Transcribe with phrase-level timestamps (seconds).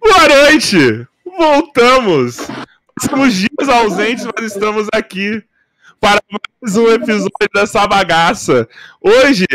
[0.00, 1.06] Boa noite!
[1.24, 2.38] Voltamos!
[3.00, 5.42] Somos dias ausentes, mas estamos aqui
[6.00, 8.68] para mais um episódio dessa bagaça.
[9.00, 9.46] Hoje,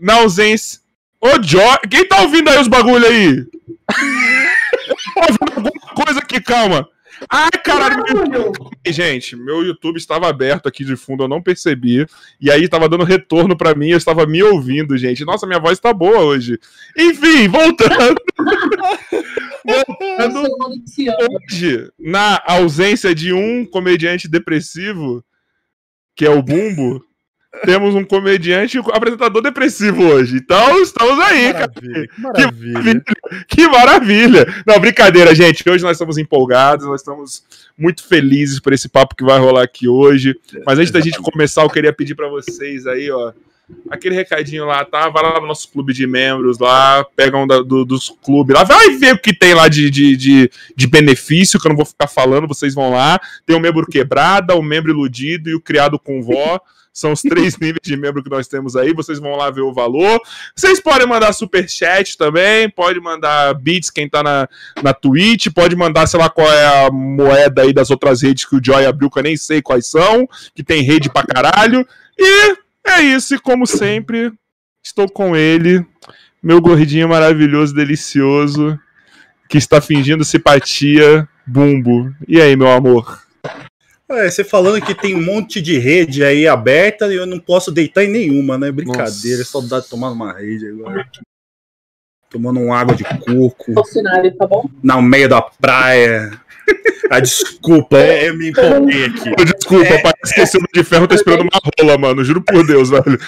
[0.00, 0.80] na ausência.
[1.20, 1.78] Ô, Joy.
[1.90, 3.46] Quem tá ouvindo aí os bagulho aí?
[5.16, 6.88] ouvindo alguma coisa aqui, calma.
[7.30, 8.52] Ai, caralho, meu...
[8.86, 12.06] gente, meu YouTube estava aberto aqui de fundo, eu não percebi.
[12.40, 15.24] E aí estava dando retorno para mim, eu estava me ouvindo, gente.
[15.24, 16.58] Nossa, minha voz está boa hoje.
[16.96, 18.20] Enfim, voltando.
[19.64, 20.48] voltando
[21.50, 25.24] hoje, na ausência de um comediante depressivo,
[26.14, 27.04] que é o Bumbo,
[27.64, 30.36] temos um comediante e um apresentador depressivo hoje.
[30.36, 31.72] Então, estamos aí, maravilha, cara.
[31.78, 33.04] Que maravilha.
[33.48, 34.64] Que maravilha.
[34.66, 35.68] Não, brincadeira, gente.
[35.68, 37.42] Hoje nós estamos empolgados, nós estamos
[37.78, 40.38] muito felizes por esse papo que vai rolar aqui hoje.
[40.66, 43.32] Mas antes da gente começar, eu queria pedir para vocês aí, ó,
[43.90, 45.08] aquele recadinho lá, tá?
[45.08, 48.64] Vai lá no nosso clube de membros lá, pega um da, do, dos clubes lá,
[48.64, 51.86] vai ver o que tem lá de, de, de, de, benefício, que eu não vou
[51.86, 53.18] ficar falando, vocês vão lá.
[53.46, 56.60] Tem o membro quebrada, o membro iludido e o criado com vó.
[56.94, 58.94] São os três níveis de membro que nós temos aí.
[58.94, 60.20] Vocês vão lá ver o valor.
[60.54, 62.70] Vocês podem mandar super chat também.
[62.70, 64.48] Pode mandar bits quem tá na,
[64.80, 65.48] na Twitch.
[65.52, 68.86] Pode mandar, sei lá, qual é a moeda aí das outras redes que o Joy
[68.86, 70.28] abriu, que eu nem sei quais são.
[70.54, 71.84] Que tem rede pra caralho.
[72.16, 72.56] E
[72.86, 73.34] é isso.
[73.34, 74.32] E como sempre,
[74.80, 75.84] estou com ele.
[76.40, 78.78] Meu gordinho maravilhoso, delicioso.
[79.48, 81.28] Que está fingindo simpatia.
[81.44, 82.14] Bumbo.
[82.28, 83.23] E aí, meu amor?
[84.10, 87.72] É, você falando que tem um monte de rede aí aberta e eu não posso
[87.72, 88.70] deitar em nenhuma, né?
[88.70, 89.50] Brincadeira, Nossa.
[89.50, 91.08] saudade de tomar uma rede agora.
[92.28, 93.72] Tomando uma água de coco.
[94.36, 94.68] tá bom?
[94.82, 96.38] No meio da praia.
[97.10, 99.30] Ah, desculpa, é, eu me empolguei aqui.
[99.44, 102.24] Desculpa, é, pai, esqueci é, de ferro, tô esperando uma rola, mano.
[102.24, 103.18] Juro por Deus, velho.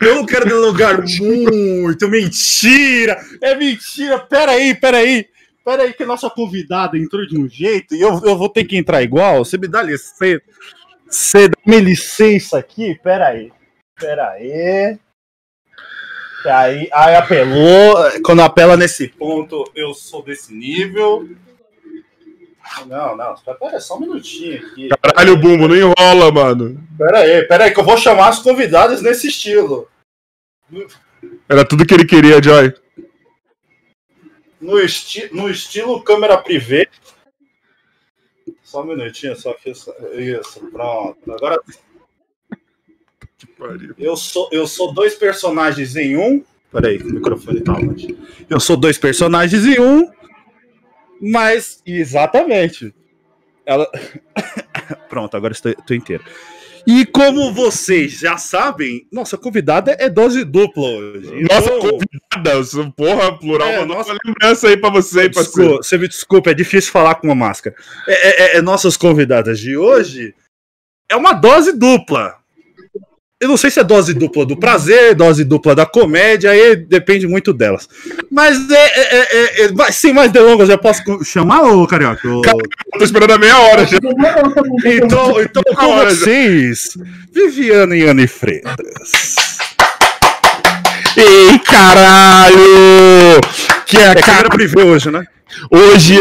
[0.00, 2.08] Eu não quero lugar muito.
[2.08, 3.20] Mentira!
[3.40, 4.18] É mentira!
[4.18, 5.26] Peraí, peraí.
[5.64, 8.64] Pera aí que a nossa convidada entrou de um jeito e eu, eu vou ter
[8.64, 9.44] que entrar igual.
[9.44, 10.42] Você me dá licença.
[11.08, 12.98] Você dá-me licença aqui?
[13.02, 13.52] Pera aí.
[13.98, 14.98] Pera aí.
[16.44, 17.94] Aí, aí apelou.
[18.24, 21.28] Quando apela nesse ponto, eu sou desse nível.
[22.86, 24.88] Não, não, pera só um minutinho aqui.
[25.02, 26.82] Caralho, Bumbo, não enrola, mano.
[26.96, 29.88] Pera aí, pera aí, que eu vou chamar as convidadas nesse estilo.
[31.48, 32.74] Era tudo que ele queria, Joy
[34.62, 36.88] no, esti no estilo câmera privê.
[38.62, 39.92] Só um minutinho, só que isso,
[40.70, 41.32] pronto.
[41.32, 41.60] Agora
[43.36, 43.94] que pariu.
[43.98, 46.44] Eu sou eu sou dois personagens em um.
[46.70, 48.16] Peraí, o microfone tá onde?
[48.48, 50.10] Eu sou dois personagens em um,
[51.20, 52.94] mas exatamente.
[53.66, 53.86] Ela
[55.10, 56.24] Pronto, agora estou, estou inteiro.
[56.86, 61.30] E como vocês já sabem, nossa convidada é dose dupla hoje.
[61.42, 61.98] Nossa então...
[61.98, 64.12] convidada, porra, plural, é, mandou nossa...
[64.12, 65.76] uma lembrança aí pra você, parceiro.
[65.76, 67.76] Você me desculpa, é difícil falar com uma máscara.
[68.08, 70.34] É, é, é, nossas convidadas de hoje
[71.08, 72.41] é uma dose dupla.
[73.42, 77.26] Eu não sei se é dose dupla do prazer, dose dupla da comédia, aí depende
[77.26, 77.88] muito delas.
[78.30, 82.22] Mas é, é, é, é sem mais delongas, já posso chamar o Carioca?
[82.22, 82.56] Cara,
[82.92, 83.96] eu tô esperando a meia hora já.
[84.84, 86.96] Então, então com vocês,
[87.32, 89.34] Viviane e Anne Freitas.
[91.16, 93.40] Ei, caralho!
[93.86, 95.24] Que é a é cara privê hoje, né?
[95.68, 96.20] Hoje.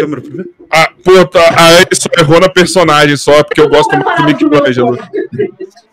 [0.72, 4.44] A, puta, a Anne só errou na personagem só, porque eu gosto muito do Nick
[4.44, 4.98] Langelo.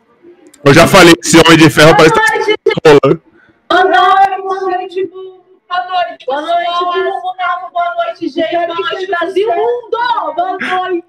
[0.64, 2.98] Eu já falei que esse Homem de Ferro parece que tá.
[3.68, 6.68] Boa noite, boa noite, boa noite, boa noite,
[7.72, 11.06] boa noite, gente, boa noite, Brasil, mundo, boa noite.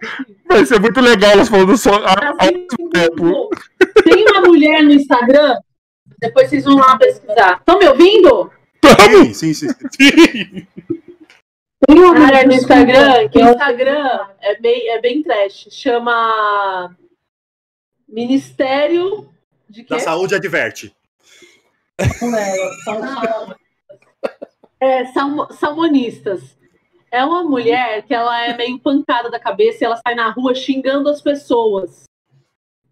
[0.47, 2.15] Vai ser muito legal elas falando só ao
[2.91, 3.49] tempo.
[4.03, 5.57] Tem uma mulher no Instagram,
[6.19, 7.57] depois vocês vão lá pesquisar.
[7.57, 8.51] Estão me ouvindo?
[8.83, 9.37] Estamos!
[9.37, 10.67] Sim, sim, sim.
[11.87, 16.95] Tem uma mulher no Instagram, que o Instagram é bem, é bem trash, chama
[18.07, 19.29] Ministério
[19.69, 20.93] de Da saúde adverte.
[24.79, 26.57] É, salmo, salmonistas.
[27.11, 30.55] É uma mulher que ela é meio pancada da cabeça e ela sai na rua
[30.55, 32.03] xingando as pessoas.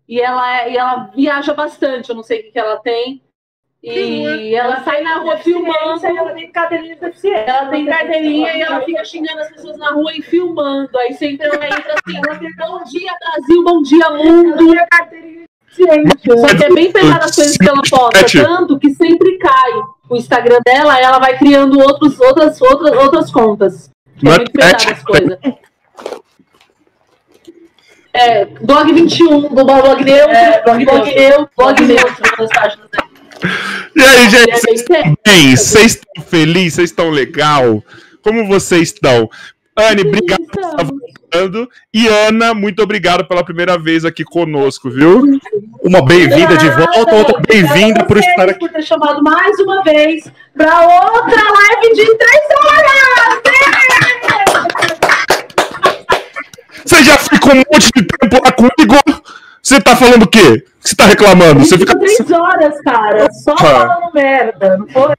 [0.07, 3.21] E ela, é, e ela viaja bastante, eu não sei o que, que ela tem.
[3.83, 6.06] E ela, ela sai na rua filmando.
[6.06, 7.39] Ela tem carteirinha de deficiência.
[7.41, 10.97] Ela tem carteirinha e ela fica xingando as pessoas na rua e filmando.
[10.97, 14.75] Aí sempre ela entra assim: ela tem, bom dia, Brasil, bom dia, mundo.
[14.75, 15.46] Ela tem carteirinha
[15.85, 19.71] que é bem pesada as coisas que ela posta, tanto que sempre cai
[20.09, 23.90] o Instagram dela, ela vai criando outros, outras, outras, outras contas.
[24.23, 25.37] É muito pesada as coisas.
[28.13, 32.16] É, Dog 21, do Blog Neutro, é, Blog Neutro, Blog Neutro,
[33.95, 35.56] E aí, gente, vocês estão bem?
[35.56, 36.73] Vocês estão felizes?
[36.73, 37.83] Vocês estão legal?
[38.23, 39.30] Como vocês estão?
[39.77, 41.69] Anne, obrigado por estar voltando.
[41.93, 45.39] E Ana, muito obrigado pela primeira vez aqui conosco, viu?
[45.83, 48.59] Uma bem-vinda de volta, outra bem-vinda por estar aqui.
[48.59, 53.41] por ter chamado mais uma vez para outra live de três horas!
[56.83, 58.95] Você já ficou um monte de tempo lá comigo?
[59.61, 60.65] Você tá falando o quê?
[60.79, 61.59] Você tá reclamando?
[61.59, 61.99] Você fica.
[61.99, 65.13] três horas, cara, só falando merda, não foi?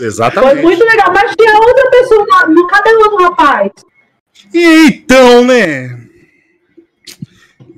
[0.00, 0.52] Exatamente.
[0.54, 3.70] Foi muito legal, mas tinha outra pessoa na- no cada um do rapaz.
[4.54, 5.96] Então, né?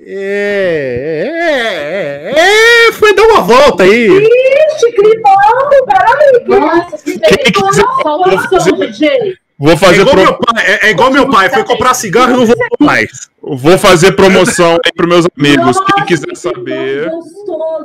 [0.04, 4.08] É, é, é, é, foi dar uma volta aí.
[4.08, 6.44] Ixi, climão, peraí.
[6.60, 9.38] Nossa, que Quem quiser- Salvação, DJ.
[9.62, 12.32] Vou É fazer, igual, pro- meu pai, é, é igual meu pai, foi comprar cigarro
[12.32, 13.30] e não voltou mais.
[13.40, 15.64] Vou fazer promoção aí pros meus amigos.
[15.66, 17.08] Nossa, Quem quiser que saber,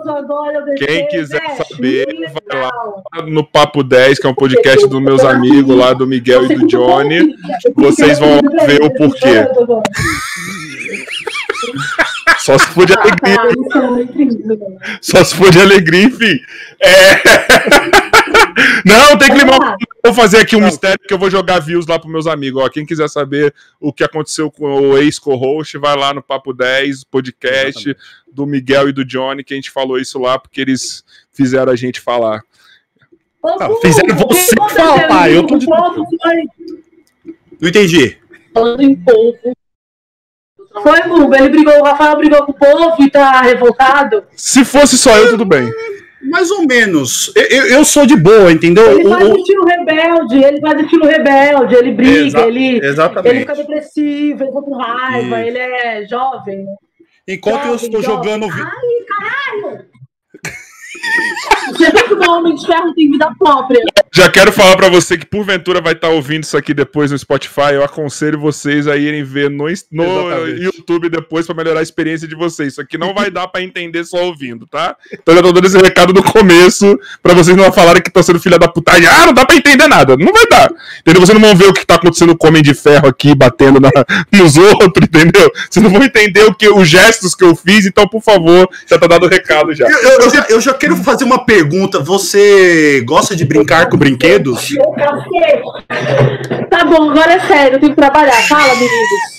[0.08, 1.56] agora, Quem quiser né?
[1.56, 2.72] saber, Muito vai lá.
[3.14, 3.32] legal.
[3.32, 6.66] no Papo 10, que é um podcast dos meus amigos lá, do Miguel e do
[6.68, 7.36] Johnny.
[7.76, 9.48] Vocês vão ver o porquê.
[12.40, 13.38] Só se for de alegria.
[13.74, 14.60] Ah, muito incríveis.
[15.02, 16.40] Só se for de alegria, enfim.
[16.82, 18.08] É...
[18.86, 19.76] Não, tem que lá.
[20.04, 22.62] Vou fazer aqui um mistério que eu vou jogar views lá pros meus amigos.
[22.64, 27.04] Ó, quem quiser saber o que aconteceu com o ex-co-host, vai lá no Papo 10,
[27.06, 27.96] podcast
[28.32, 31.76] do Miguel e do Johnny, que a gente falou isso lá porque eles fizeram a
[31.76, 32.42] gente falar.
[33.44, 36.08] Ô, Não, Gu, fizeram você falar, eu tô de- Não
[37.70, 38.18] entendi.
[38.54, 39.38] Falando em povo.
[40.84, 44.24] Foi, Gu, ele brigou, o Rafael brigou com o povo e tá revoltado.
[44.36, 45.72] Se fosse só eu, tudo bem.
[46.30, 47.32] Mais ou menos.
[47.36, 49.00] Eu, eu- eu sou de boa, entendeu?
[49.00, 52.66] Ele faz o- o estilo rebelde, ele faz o estilo rebelde, ele briga, Exa- ele,
[52.78, 53.40] ele Exatamente.
[53.40, 55.48] fica depressivo, ele fica com raiva, Isso.
[55.48, 56.66] ele é jovem.
[57.28, 58.32] Enquanto eu Jovem, estou jovem.
[58.40, 58.46] jogando.
[58.54, 59.86] Ai, caralho!
[61.78, 63.82] Você vê que o Homem de Ferro tem vida própria.
[64.18, 67.74] Já quero falar pra você que porventura vai estar ouvindo isso aqui depois no Spotify.
[67.74, 70.04] Eu aconselho vocês a irem ver no, no.
[70.48, 72.70] YouTube depois pra melhorar a experiência de vocês.
[72.74, 74.96] Isso aqui não vai dar pra entender só ouvindo, tá?
[75.14, 78.24] Então eu já tô dando esse recado no começo pra vocês não falarem que estão
[78.24, 79.06] sendo filha da putagem.
[79.08, 80.18] Ah, não dá pra entender nada.
[80.18, 80.72] Não vai dar.
[81.02, 81.22] Entendeu?
[81.24, 83.80] Vocês não vão ver o que tá acontecendo com o Homem de Ferro aqui batendo
[83.80, 83.92] na-
[84.34, 85.52] nos outros, entendeu?
[85.70, 87.86] Vocês não vão entender o que, os gestos que eu fiz.
[87.86, 89.86] Então, por favor, já tá dado o recado já.
[89.88, 92.00] Eu, eu- eu já, eu já quero fazer uma pergunta.
[92.00, 94.70] Você gosta de brincar com brinquedos?
[96.70, 98.48] Tá bom, agora é sério, eu tenho que trabalhar.
[98.48, 99.38] Fala, meninos.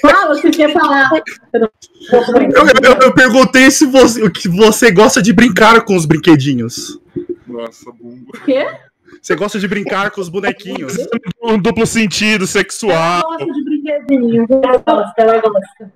[0.00, 1.10] Fala, você quer falar.
[1.52, 1.70] Eu.
[2.12, 6.98] Eu, eu- eu perguntei se você, o que você gosta de brincar com os brinquedinhos.
[7.46, 8.30] Nossa, bumba.
[8.34, 8.66] O quê?
[9.20, 10.96] Você gosta de brincar com os bonequinhos?
[11.42, 12.94] Um duplo sentido sexual.
[13.24, 14.46] Ela gosta de brinquedinho.
[14.50, 15.92] Ela gosta, ela gosta.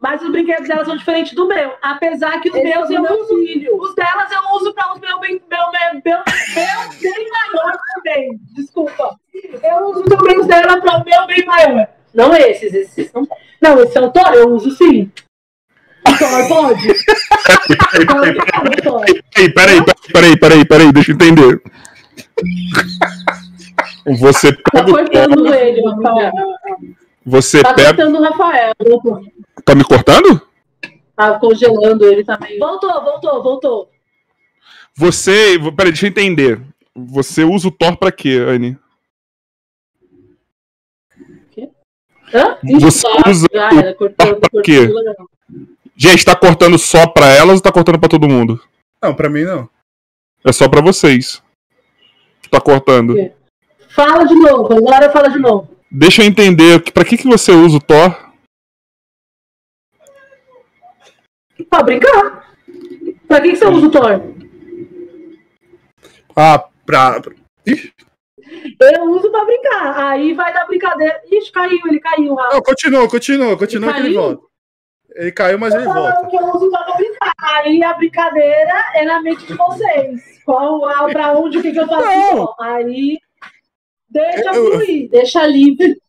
[0.00, 1.74] Mas os brinquedos dela são diferentes do meu.
[1.82, 3.34] Apesar que os meus eu uso.
[3.82, 6.18] Os delas eu uso para os meus bem, meu, meu, meu,
[6.54, 8.40] meu bem maior também.
[8.54, 9.14] Desculpa.
[9.62, 11.86] Eu uso também os dela para o meu bem maior.
[12.14, 13.26] Não esses, esses não.
[13.60, 15.12] Não, esse é o Thor, eu uso sim.
[16.08, 16.94] O Thor pode?
[19.34, 21.62] Peraí, peraí, peraí, peraí, peraí, deixa eu entender.
[24.18, 26.32] Você Tá pega o cortando ele, Rafael.
[27.26, 27.88] Você Tá pega.
[27.94, 28.72] cortando o Rafael.
[29.70, 30.42] Tá me cortando?
[31.14, 32.58] Tá congelando ele também.
[32.58, 33.90] Voltou, voltou, voltou.
[34.96, 35.60] Você.
[35.76, 36.60] Peraí, deixa eu entender.
[36.92, 38.76] Você usa o Thor pra quê, Anne?
[42.34, 42.58] Hã?
[42.80, 44.88] Você tá, usa já o era, cortando, pra quê?
[45.96, 48.60] Gente, tá cortando só pra elas ou tá cortando pra todo mundo?
[49.00, 49.70] Não, pra mim não.
[50.44, 51.40] É só pra vocês.
[52.50, 53.14] Tá cortando.
[53.90, 55.68] Fala de novo, agora fala de novo.
[55.88, 56.82] Deixa eu entender.
[56.92, 58.29] Pra que, que você usa o Thor?
[61.70, 62.50] Pra brincar.
[63.28, 64.20] Pra que, que você usa o Thor?
[66.36, 67.20] Ah, pra.
[68.80, 69.98] Eu uso pra brincar.
[70.10, 71.20] Aí vai dar brincadeira.
[71.30, 72.34] Ixi, caiu, ele caiu.
[72.34, 72.54] Rafa.
[72.54, 74.42] Não, continua, continua, continua Ele que ele volta.
[75.14, 76.28] Ele caiu, mas ele Tô falando volta.
[76.30, 77.32] que eu uso pra brincar.
[77.40, 80.40] Aí a brincadeira é na mente de vocês.
[80.44, 82.04] Qual, ah, pra onde, o que, que eu faço?
[82.36, 82.54] Não.
[82.60, 83.18] Aí
[84.08, 86.00] deixa Eu- fluir, deixa livre.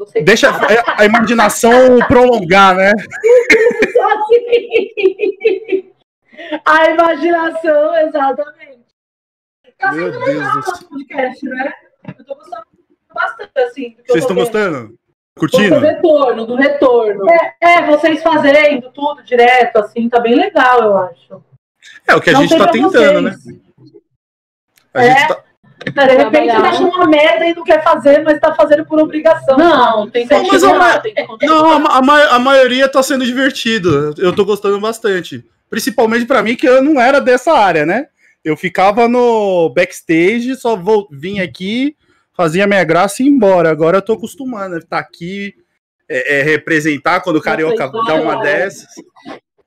[0.00, 2.92] Você Deixa a, a imaginação prolongar, né?
[4.12, 5.90] assim.
[6.64, 8.80] A imaginação, exatamente.
[9.78, 11.72] Tá Meu sendo Deus legal do o nosso podcast, né?
[12.18, 12.64] Eu tô gostando
[13.14, 13.90] bastante, assim.
[13.90, 14.44] do Vocês estão vendo.
[14.44, 14.88] gostando?
[14.88, 14.98] Do
[15.38, 15.78] Curtindo?
[15.80, 17.26] retorno, do retorno.
[17.30, 21.44] É, é, vocês fazendo tudo direto, assim, tá bem legal, eu acho.
[22.08, 23.30] É o que a Não gente tá tentando, né?
[23.32, 23.60] vocês.
[24.94, 25.10] A É.
[25.14, 25.44] gente tá.
[25.84, 29.56] De repente tá achando uma merda e não quer fazer, mas tá fazendo por obrigação.
[29.56, 31.78] Não, tem que Não, mas tem que continuar.
[31.78, 34.14] Não, a, a a maioria tá sendo divertido.
[34.18, 35.44] Eu tô gostando bastante.
[35.70, 38.08] Principalmente pra mim, que eu não era dessa área, né?
[38.44, 41.96] Eu ficava no backstage, só vou, vim aqui,
[42.34, 43.70] fazia minha graça e ia embora.
[43.70, 45.54] Agora eu tô acostumando a estar aqui,
[46.08, 48.86] é, é, representar quando o Carioca dá uma igual, dessas.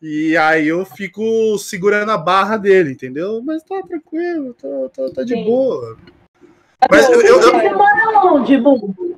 [0.06, 3.42] E aí eu fico segurando a barra dele, entendeu?
[3.42, 5.46] Mas tá tranquilo, tá, tá, tá de Sim.
[5.46, 5.98] boa.
[6.92, 9.18] Mas eu- eu- Você mora onde, Bumbo?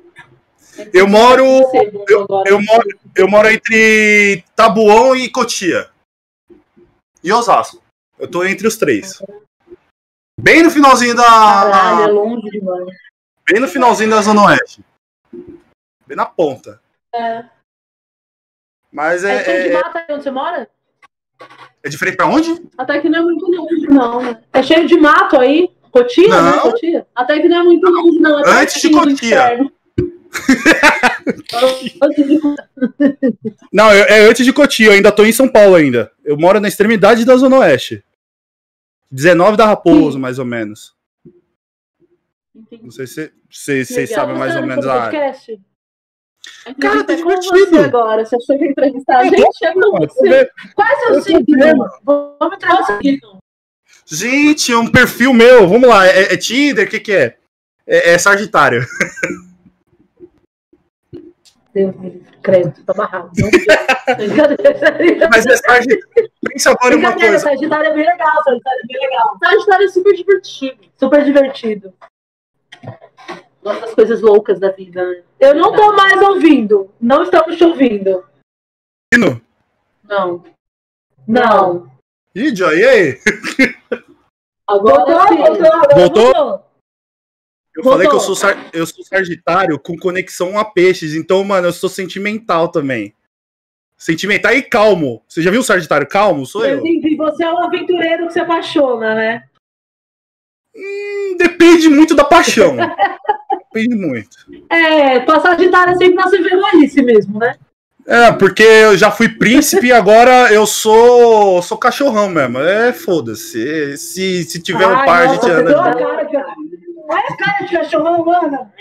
[0.94, 1.42] Eu moro,
[2.08, 5.90] eu, eu moro, eu moro entre Tabuão e Cotia.
[7.24, 7.82] E Osasco.
[8.16, 9.20] Eu tô entre os três.
[10.40, 12.12] Bem no finalzinho Caralho, é da.
[12.12, 12.86] longe demais.
[13.50, 14.84] Bem no finalzinho da Zona Oeste.
[16.06, 16.80] Bem na ponta.
[17.12, 17.44] É.
[18.92, 20.70] Mas É, é, é, mato aí onde você mora?
[21.82, 22.62] É diferente pra onde?
[22.76, 24.40] Até que não é muito longe, não, né?
[24.52, 25.70] É cheio de mato aí.
[25.90, 26.50] Cotia, né?
[26.50, 26.58] Não.
[26.60, 27.06] Cotia.
[27.14, 28.38] Até que não é muito longe, não.
[28.40, 29.70] É Antes de Cotia.
[33.72, 36.12] Não, eu- é antes de Cotia, eu ainda tô em São Paulo ainda.
[36.24, 38.04] Eu moro na extremidade da Zona Oeste.
[39.10, 40.94] 19 da Raposo, mais ou menos.
[42.82, 44.14] Não sei se vocês Legal.
[44.14, 45.34] sabem mais ou menos a área.
[46.66, 47.70] A Cara, tá é divertido.
[47.70, 48.24] você agora.
[48.26, 49.64] Você achou que ia entrevistar a Eu tô- gente?
[49.64, 50.50] É com Você?
[50.74, 51.88] Qual é seu Eu signo?
[52.04, 53.38] Vamos entrevistar o signo.
[54.04, 55.68] Gente, é um perfil meu.
[55.68, 56.06] Vamos lá.
[56.06, 56.86] É, é Tinder?
[56.86, 57.36] O que, que é?
[57.86, 58.14] é?
[58.14, 58.84] é Sagitário.
[61.72, 62.26] Deus me livre.
[62.42, 63.30] Credo, tô amarrado.
[65.30, 65.98] Mas é Sagitário.
[66.48, 67.56] Pensa agora em uma Brincadeira, coisa.
[67.56, 69.38] Sagitário é bem legal, Sagitário é bem legal.
[69.38, 70.78] Sagitário é super divertido.
[70.98, 71.92] Super divertido.
[73.66, 75.24] Gosto das coisas loucas da vida, né?
[75.40, 76.88] Eu não tô mais ouvindo.
[77.00, 78.24] Não estamos te ouvindo.
[79.12, 79.42] Hino?
[80.04, 80.44] Não.
[81.26, 81.90] Não.
[82.32, 83.20] Ih, Joy, e aí?
[84.68, 85.36] Agora sim.
[85.96, 86.64] Voltou?
[87.74, 87.92] Eu Voltou.
[87.92, 88.36] falei que eu sou,
[88.72, 91.14] eu sou Sagitário com conexão a peixes.
[91.14, 93.16] Então, mano, eu sou sentimental também.
[93.98, 95.24] Sentimental e calmo.
[95.26, 96.46] Você já viu o Sagitário calmo?
[96.46, 96.86] Sou Eu eu.
[96.86, 97.16] entendi.
[97.16, 99.42] Você é um aventureiro que se apaixona, né?
[100.72, 102.76] Hum, depende muito da paixão.
[103.76, 104.36] depende muito.
[104.70, 107.54] É, tua Sagitário é sempre nasce velhice mesmo, né?
[108.06, 112.58] É, porque eu já fui príncipe e agora eu sou sou cachorrão mesmo.
[112.60, 113.96] É, foda-se.
[113.96, 115.82] Se, se tiver um Ai, par, a nossa, gente anda.
[115.82, 116.36] a de cara de-
[117.08, 118.72] Olha a cara de cachorrão, Ana.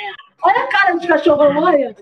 [0.44, 1.96] Olha a cara de cachorrão, olha.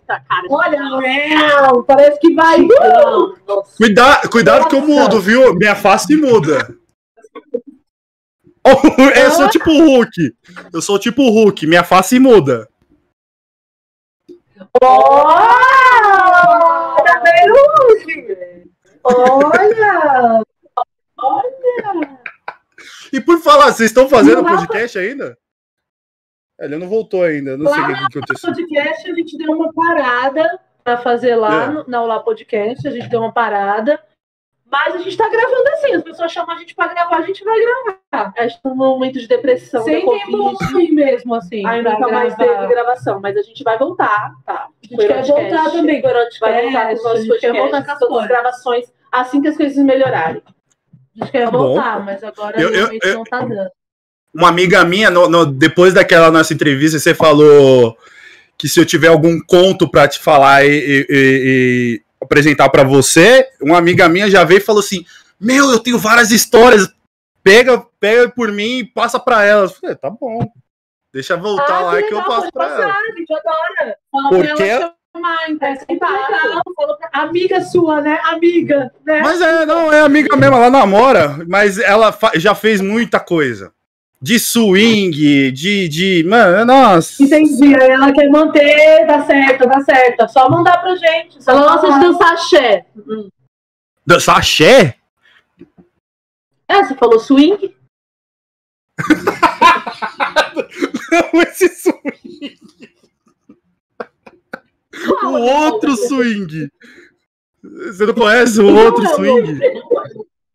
[0.50, 2.60] Olha, parece que vai.
[2.62, 3.36] Uh!
[3.48, 3.78] Nossa.
[3.78, 5.54] Cuida, cuidado que eu mudo, viu?
[5.56, 6.76] Minha face muda.
[9.16, 10.34] Eu sou tipo o Hulk.
[10.72, 11.68] Eu sou tipo o Hulk.
[11.68, 12.68] Minha face muda.
[15.84, 18.72] Olha, Beruzi.
[19.04, 20.44] Olha.
[21.18, 22.20] Olha.
[23.12, 25.38] E por falar, vocês estão fazendo Não podcast ainda?
[26.60, 27.58] Ele não voltou ainda.
[27.58, 28.50] Não sei o que, que No aconteceu.
[28.54, 31.68] podcast a gente deu uma parada pra fazer lá É.
[31.68, 34.00] no, na Olá Podcast, a gente deu uma parada.
[34.74, 37.44] Mas a gente tá gravando assim, as pessoas chamam a gente pra gravar, a gente
[37.44, 38.34] vai gravar.
[38.36, 40.52] A gente tá num momento de depressão, Sem da tempo
[40.96, 41.64] mesmo, assim.
[41.64, 42.54] Aí pra nunca mais gravar.
[42.62, 44.66] teve gravação, mas a gente vai voltar, tá?
[44.84, 46.04] A gente quer voltar também.
[46.04, 48.24] A gente vai voltar com os a nossos gente quer voltar podcasts, com as todas
[48.24, 50.42] as gravações, assim que as coisas melhorarem.
[50.48, 51.58] A gente quer Tá bom.
[51.60, 53.70] voltar, mas agora Eu- eu- realmente eu- não tá dando.
[54.34, 57.96] Uma amiga minha, no- no- depois daquela nossa entrevista, você falou
[58.58, 63.48] que se eu tiver algum conto pra te falar e- e- e apresentar pra você,
[63.62, 65.06] uma amiga minha já veio e falou assim:
[65.40, 66.88] Meu, eu tenho várias histórias.
[67.44, 69.64] Pega, pega por mim e passa pra ela.
[69.66, 70.40] Eu falei, tá bom.
[71.14, 72.94] Deixa voltar lá que, eu legal, passo pode pra passar, ela.
[72.94, 73.98] a gente adora.
[74.12, 75.68] Fala Porque- pra ela chamar, então.
[75.68, 76.62] É sempre legal.
[76.76, 78.18] Falou pra- Amiga sua, né?
[78.24, 79.22] Amiga, né?
[79.22, 83.72] Mas é, não, é amiga mesmo, ela namora, mas ela fa- já fez muita coisa.
[84.24, 85.90] De swing, de.
[85.90, 87.22] de mano, nossa.
[87.22, 87.76] Entendi.
[87.76, 90.22] Aí ela quer manter, dá certo, dá certo.
[90.22, 91.44] É só mandar pra gente.
[91.44, 92.86] Só Ela ela gosta de dançar axé.
[94.08, 94.96] Dançar axé?
[96.70, 97.76] É, você falou swing?
[101.12, 102.58] Não, esse swing.
[105.24, 106.72] O outro swing.
[107.62, 109.60] Você não conhece o outro swing?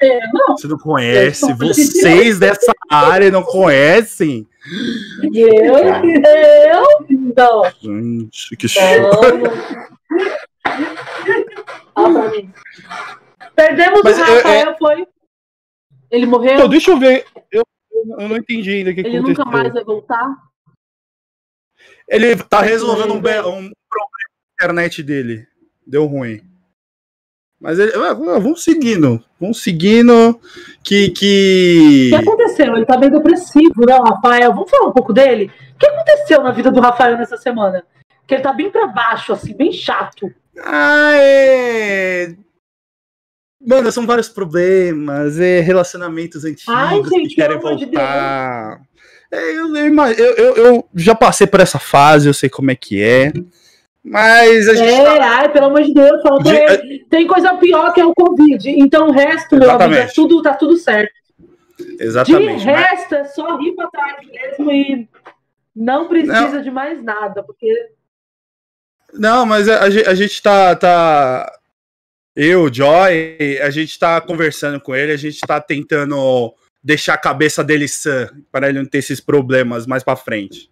[0.01, 0.57] É, não.
[0.57, 1.53] Você não conhece?
[1.55, 4.47] Vocês dessa área não conhecem?
[5.35, 5.77] Eu?
[5.77, 6.85] Eu?
[7.37, 7.65] Não.
[7.81, 8.83] Gente, que show.
[13.57, 15.07] Perdemos Mas o Rafael, foi?
[16.11, 16.55] Ele morreu?
[16.55, 17.27] Então, deixa eu ver.
[17.51, 19.45] Eu, eu não entendi ainda o que Ele aconteceu.
[19.45, 20.37] nunca mais vai voltar?
[22.09, 25.47] Ele tá resolvendo um, um problema na internet dele.
[25.87, 26.48] Deu ruim.
[27.61, 27.93] Mas ele.
[27.95, 29.23] ah, Vamos seguindo.
[29.41, 30.41] Vamos seguindo.
[30.83, 31.07] Que.
[31.09, 32.09] O que...
[32.11, 32.77] que aconteceu?
[32.77, 34.53] Ele tá bem depressivo, né, Rafael?
[34.55, 35.51] Vamos falar um pouco dele?
[35.75, 37.85] O que aconteceu na vida do Rafael nessa semana?
[38.27, 40.31] Que ele tá bem pra baixo, assim, bem chato.
[40.65, 42.35] Ah, é...
[43.65, 48.81] Mano, são vários problemas, é relacionamentos antigos Ai, gente, que querem pelo amor de voltar.
[49.31, 53.03] É, eu, eu- eu- eu já passei por essa fase, eu sei como é que
[53.03, 53.33] é.
[54.05, 57.07] Mas a gente É, tá- ai, pelo amor de Deus, fala pra De- ele.
[57.11, 58.71] Tem coisa pior que é o Covid.
[58.71, 61.13] Então o resto, meu amigo, é tudo, tá tudo certo.
[62.01, 62.61] Exatamente.
[62.61, 65.09] De mas- resto, é só rir pra trás mesmo e
[65.75, 67.73] não precisa de mais nada, porque
[69.13, 71.51] Não, mas a, a ge- a gente tá, tá.
[72.37, 77.65] Eu, Joy, a gente tá conversando com ele, a gente tá tentando deixar a cabeça
[77.65, 80.71] dele sã, para ele não ter esses problemas mais pra frente.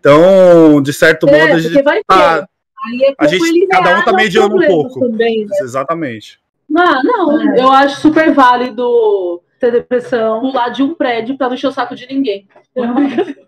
[0.00, 2.48] Então, de certo modo, é, a gente vai tá.
[2.84, 5.00] Aí é a gente- ele cada um tá mediando um pouco.
[5.00, 5.56] Também, né?
[5.60, 6.40] Exatamente.
[6.68, 7.60] Não, não, É.
[7.60, 11.94] eu acho super válido ter depressão, pular de um prédio pra não encher o saco
[11.94, 12.48] de ninguém.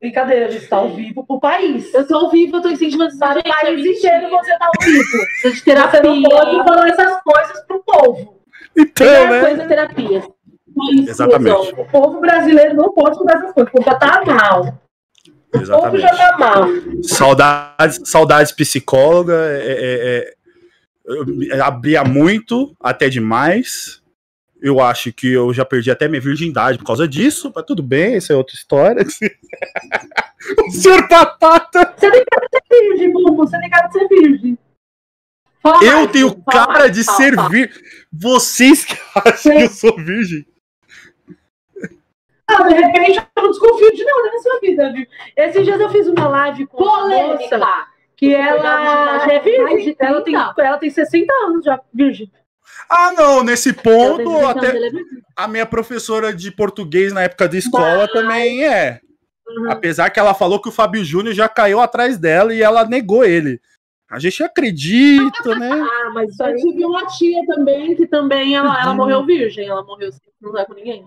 [0.00, 1.92] Brincadeira, a gente tá ao vivo pro país.
[1.94, 5.02] Eu tô ao vivo, eu tô incentivando O país inteiro você tá ao vivo.
[5.42, 6.02] Precisa de Você terapia.
[6.02, 8.36] não pode falar essas coisas pro povo.
[8.76, 9.40] Então, Primeira né?
[9.40, 10.18] coisa é terapia.
[10.18, 11.44] Isso Exatamente.
[11.56, 11.80] resolve.
[11.80, 14.78] O povo brasileiro não pode falar essas coisas, porque já tá mal.
[15.56, 16.02] O povo Exatamente.
[16.02, 16.68] já tá mal.
[17.02, 19.72] Saudades, saudades psicóloga, é,
[20.28, 20.36] é-
[21.52, 24.02] é- abria muito, até demais.
[24.60, 28.16] Eu acho que eu já perdi até minha virgindade por causa disso, mas tudo bem,
[28.16, 29.04] isso é outra história.
[30.66, 31.94] o senhor Batata!
[32.70, 34.58] Virgem, Bubu, você tem cara de ser virgem.
[35.62, 37.82] Fala Eu mais, tenho fala cara de fala, ser virgem.
[38.12, 40.46] Vocês que acham que eu sou virgem?
[42.48, 45.06] Ah, de repente eu não desconfio de nada na sua vida, viu?
[45.36, 47.86] Esses dias eu fiz uma live com uma moça Polêmica.
[48.16, 49.96] que ela é virgem.
[49.98, 50.62] Ela tem, 30.
[50.62, 52.30] ela tem 60 anos já, virgem.
[52.88, 55.04] Ah, não, nesse ponto, até ele.
[55.34, 59.00] a minha professora de português na época da escola também é.
[59.48, 59.70] Uhum.
[59.70, 63.24] Apesar que ela falou que o Fábio Júnior já caiu atrás dela e ela negou
[63.24, 63.60] ele.
[64.08, 65.70] A gente acredita, né?
[65.72, 68.96] Ah, mas Eu tive uma tia também, que também ela, ela Uhum.
[68.96, 69.68] morreu virgem.
[69.68, 71.04] Ela morreu sem não com ninguém.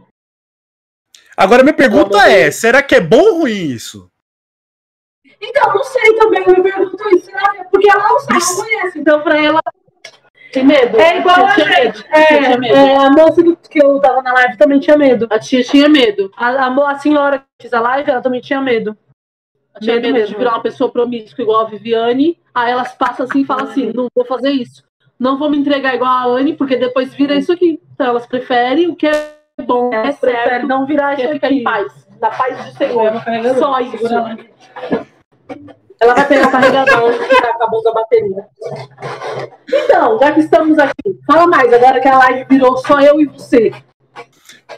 [1.39, 4.11] Agora, minha pergunta é: será que é bom ou ruim isso?
[5.41, 7.63] Então, não sei também, eu me pergunto isso, né?
[7.71, 8.99] Porque ela não sabe, não conhece.
[8.99, 9.61] Então, pra ela.
[10.51, 10.99] Tem medo?
[10.99, 12.03] É igual a tia tinha gente.
[12.03, 12.09] medo.
[12.11, 12.75] A tinha É, medo.
[12.75, 15.27] é, a moça que eu tava na live também tinha medo.
[15.29, 16.29] A tia tinha medo.
[16.35, 18.97] A, a, a senhora que fez a live, ela também tinha medo.
[19.73, 22.37] Ela tinha Medo medo de virar uma pessoa promíscua igual a Viviane.
[22.53, 24.83] Aí elas passam assim e falam assim: não vou fazer isso.
[25.17, 27.79] Não vou me entregar igual a Anne, porque depois vira isso aqui.
[27.93, 31.63] Então elas preferem o que é bom, é prefere certo, não virar que é em
[31.63, 32.07] paz.
[32.19, 33.11] Na paz do Senhor.
[33.57, 34.07] Só isso.
[36.01, 38.45] Ela vai pegar o carregador que tá acabando a bateria.
[39.67, 43.25] Então, já que estamos aqui, fala mais, agora que a live virou só eu e
[43.25, 43.71] você.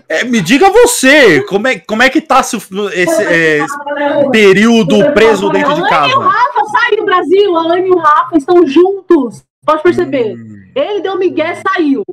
[0.07, 5.11] É, me diga você, como é, como é que tá esse, esse, é, esse período
[5.13, 6.17] preso dentro de casa?
[6.17, 9.43] Rafa sai do Brasil, a Anne e o Rafa estão juntos.
[9.65, 10.33] Pode perceber.
[10.35, 12.03] Hum, Ele deu migué e saiu.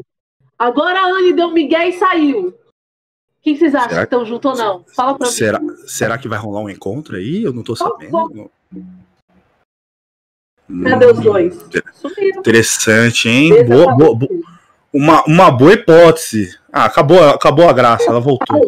[0.59, 2.53] Agora a Anne deu migué e saiu.
[3.43, 4.85] Quem vocês acham Será que estão juntos ou não?
[4.95, 5.33] Fala pra mim.
[5.33, 7.43] será, será que vai rolar um encontro aí?
[7.45, 8.51] Eu não tô sabendo.
[10.85, 11.55] Cadê os Hum, dois?
[11.95, 12.41] Sumiram.
[12.41, 13.65] Interessante, hein?
[13.65, 14.31] Boa, boa, boa-
[14.93, 16.59] uma, uma boa hipótese.
[16.73, 18.61] Ah, acabou, acabou a graça, ela voltou.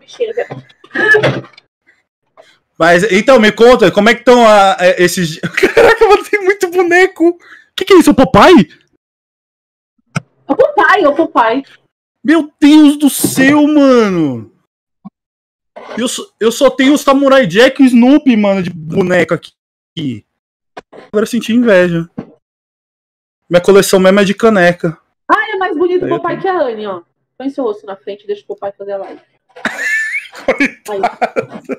[0.00, 0.32] Bichinho.
[2.78, 5.38] Mas então, me conta, como é que estão ah, eh, esses.
[5.74, 7.30] Caraca, tem muito boneco.
[7.30, 7.38] O
[7.74, 8.12] que, que é isso?
[8.12, 8.68] O Popeye?
[10.48, 11.62] É o papai, é o papai.
[12.24, 14.52] Meu Deus do céu, mano!
[15.96, 19.52] Eu, só- eu só tenho o Samurai Jack e o Snoopy, mano, de boneco aqui.
[21.08, 22.08] Agora eu senti inveja.
[23.48, 24.98] Minha coleção mesmo é de caneca.
[25.28, 27.02] Ah, é mais bonito o papai que a Anne, ó.
[27.36, 29.20] Põe seu rosto na frente e deixa o papai fazer a live.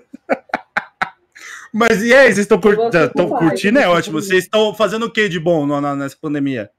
[1.71, 2.75] Mas e aí, vocês estão cur...
[2.75, 3.77] Popeye, curtindo?
[3.79, 4.19] É ótimo.
[4.19, 6.71] Vocês estão fazendo o que de bom nessa pandemia?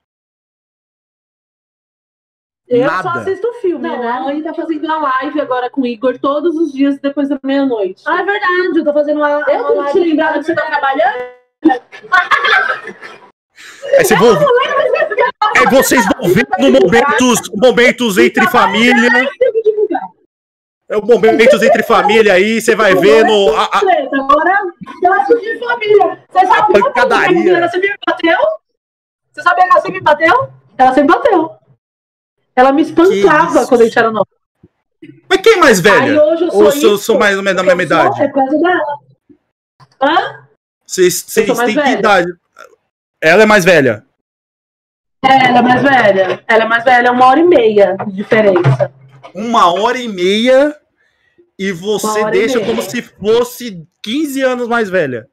[2.71, 3.03] Eu Nada.
[3.03, 4.09] só assisto filme, não, né?
[4.09, 7.37] a Anne tá fazendo a live agora com o Igor todos os dias depois da
[7.43, 8.05] meia-noite.
[8.07, 9.29] Ah, é verdade, eu tô fazendo uma.
[9.29, 11.19] eu uma que te live lembrar que você tá trabalhando.
[13.93, 14.35] É, você vou...
[15.57, 19.11] é vocês vão vendo momentos, momentos entre família.
[20.89, 23.55] É o momentos entre família aí, você vai vendo.
[23.57, 24.61] a- a- Agora,
[25.03, 26.23] eu de família.
[26.31, 27.69] Você sabe A pancadaria.
[27.69, 28.39] Me bateu?
[29.33, 30.49] Você sabia que ela sempre me bateu?
[30.79, 31.60] Ela sempre bateu.
[32.61, 34.29] Ela me espancava quando a gente era nova.
[35.29, 36.25] Mas quem é mais Aí velha?
[36.25, 36.99] hoje eu sou Ou isso.
[36.99, 38.23] sou mais ou menos da mesma sou- idade?
[38.23, 38.99] É causa dela.
[40.03, 40.46] Hã?
[40.87, 42.31] Vocês sou têm que idade?
[43.20, 44.05] Ela é mais velha.
[45.25, 46.44] É, ela é mais velha.
[46.46, 48.92] Ela é mais velha, é uma hora e meia de diferença.
[49.35, 50.77] Uma hora e meia
[51.59, 52.66] e você e deixa meia.
[52.66, 55.29] como se fosse 15 anos mais velha.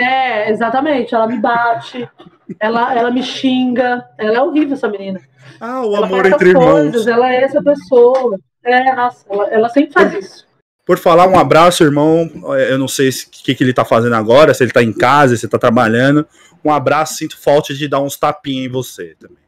[0.00, 1.14] É, exatamente.
[1.14, 2.08] Ela me bate.
[2.60, 4.04] Ela, ela me xinga.
[4.18, 5.20] Ela é horrível, essa menina.
[5.60, 6.90] Ah, o Ela amor entre irmãos.
[6.90, 8.38] coisas, Ela é essa pessoa.
[8.64, 10.46] É, nossa, ela, ela sempre faz isso.
[10.86, 12.30] Por falar, um abraço, irmão.
[12.68, 15.36] Eu não sei o que, que ele tá fazendo agora, se ele tá em casa,
[15.36, 16.26] se ele tá trabalhando.
[16.62, 19.38] Um abraço, sinto falta de dar uns tapinhas em você também.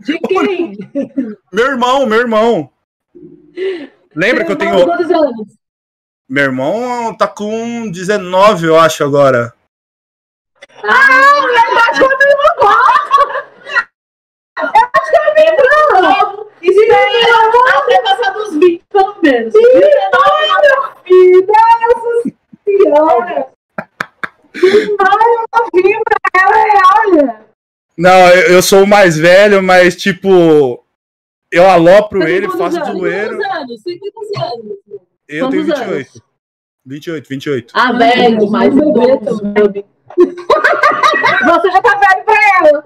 [0.00, 0.78] De quem?
[1.52, 2.70] Meu irmão, meu irmão.
[4.14, 4.92] Lembra que eu tenho.
[4.92, 5.56] Anos?
[6.28, 9.52] Meu irmão tá com 19, eu acho, agora.
[16.02, 17.30] Não, isso aí é
[17.78, 19.52] até passar dos 20, pelo menos.
[21.04, 22.32] filho, nossa
[22.64, 23.46] senhora!
[24.54, 25.46] Ai, eu
[25.82, 26.58] vindo pra ela, e
[26.98, 27.26] olha!
[27.96, 30.82] Não, eu, eu sou o mais velho, mas tipo.
[31.50, 32.88] Eu alopro Você ele, faço anos?
[32.98, 33.36] zoeiro.
[33.38, 33.82] Quantos anos?
[34.12, 34.76] Quantos anos?
[35.28, 36.22] Eu tenho Quantos 28.
[36.84, 37.72] 28, 28.
[37.74, 39.40] Ah, velho, mas bebê idoso.
[39.54, 39.84] também.
[40.18, 42.36] Você já tá velho pra
[42.68, 42.84] ela!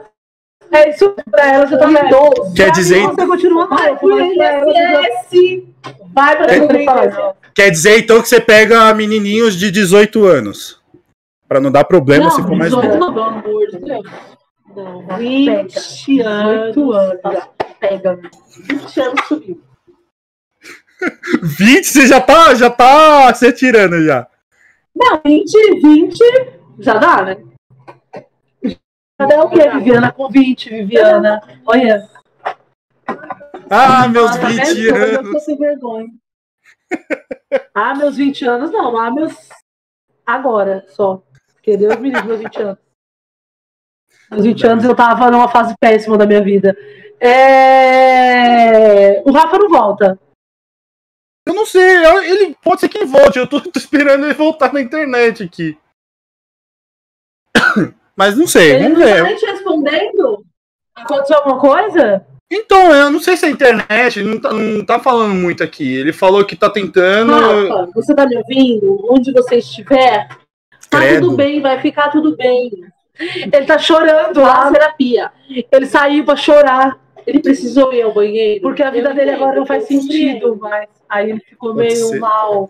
[0.73, 2.55] É isso pra ela, você tá idoso.
[2.55, 5.65] Quer dizer- Você continua Vai pro INSS!
[6.13, 6.85] Vai pra É.
[6.85, 7.37] fala.
[7.55, 10.81] Quer dizer então que você pega menininhos de 18 anos.
[11.49, 13.01] Pra não dar problema Não, se for mais 18 velho.
[13.01, 14.07] não, pelo amor de Deus.
[14.77, 15.17] Não, Pega.
[15.19, 16.75] 20 anos.
[16.77, 17.21] 18 anos.
[17.23, 17.49] Tá,
[17.81, 18.21] Pega.
[18.69, 19.61] 20 anos subiu.
[21.43, 24.27] 20, você já tá, já tá se atirando já.
[24.95, 27.37] Não, 20, 20 já dá, né?
[29.21, 30.13] Já dá o quê, Viviana?
[30.13, 31.41] Com 20, Viviana.
[31.67, 32.09] Olha.
[33.71, 34.65] Ah, meus tá vendo?
[34.65, 35.33] 20 Eu já anos.
[35.33, 36.09] tô sem vergonha.
[37.75, 38.97] Ah, meus 20 anos não.
[38.99, 39.35] Ah, meus.
[40.27, 41.23] Agora só.
[41.55, 42.79] Porque Deus me livre, meus 20 anos.
[44.31, 46.77] Meus 20 anos eu tava numa fase péssima da minha vida.
[47.21, 49.23] É...
[49.25, 50.19] O Rafa não volta.
[51.47, 53.39] Eu não sei, eu- ele pode ser que volte.
[53.39, 55.77] Eu tô, tô esperando ele voltar na internet aqui.
[58.21, 59.23] Mas não sei, Ele vamos não tá ver.
[59.23, 60.45] nem te respondendo?
[60.95, 62.27] Aconteceu alguma coisa?
[62.53, 65.91] Então, eu não sei se a internet não tá, não tá falando muito aqui.
[65.97, 67.33] Ele falou que tá tentando.
[67.33, 69.07] Rafa, você tá me ouvindo?
[69.11, 70.29] Onde você estiver,
[70.91, 71.29] tá Credo.
[71.29, 72.71] tudo bem, vai ficar tudo bem.
[73.19, 75.33] Ele tá chorando lá na terapia.
[75.73, 76.99] Ele saiu pra chorar.
[77.27, 78.61] Ele precisou ir ao banheiro.
[78.61, 80.91] Porque a vida Eu dele entendo, agora não faz sentido mais.
[81.09, 82.19] Aí ele ficou Pode meio ser.
[82.19, 82.69] mal.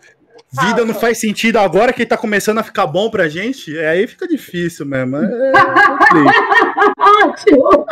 [0.53, 3.77] Vida não faz sentido agora que tá começando a ficar bom pra gente.
[3.79, 5.17] é, Aí fica difícil mesmo.
[5.17, 5.53] é-
[6.99, 7.87] Ah, tio.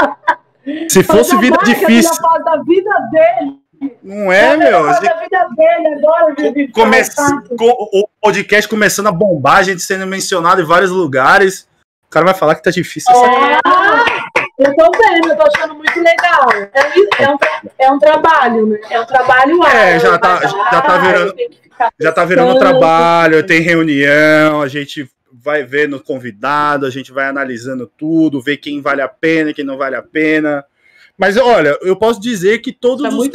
[0.89, 2.11] Se fosse vida difícil,
[2.45, 3.59] da vida dele.
[4.03, 4.89] não é, meu?
[4.89, 6.69] A gente da vida dele agora, Vivi.
[6.69, 7.43] começa, Tá.
[7.57, 11.67] co- o podcast começando a bombar, a gente sendo mencionado em vários lugares.
[12.07, 13.11] O cara vai falar que tá difícil.
[13.13, 13.59] essa- É,
[14.59, 16.49] eu tô vendo, eu tô achando muito legal.
[16.73, 17.39] É, um- é um,
[17.79, 18.79] é um trabalho, né?
[18.91, 21.35] É um trabalho É, já tá- mas, já tá virando-
[22.01, 22.59] Já tá virando pensando.
[22.59, 28.81] trabalho, tem reunião, a gente vai vendo convidado, a gente vai analisando tudo, ver quem
[28.81, 30.65] vale a pena, quem não vale a pena.
[31.17, 33.29] Mas olha, eu posso dizer que todos Tá os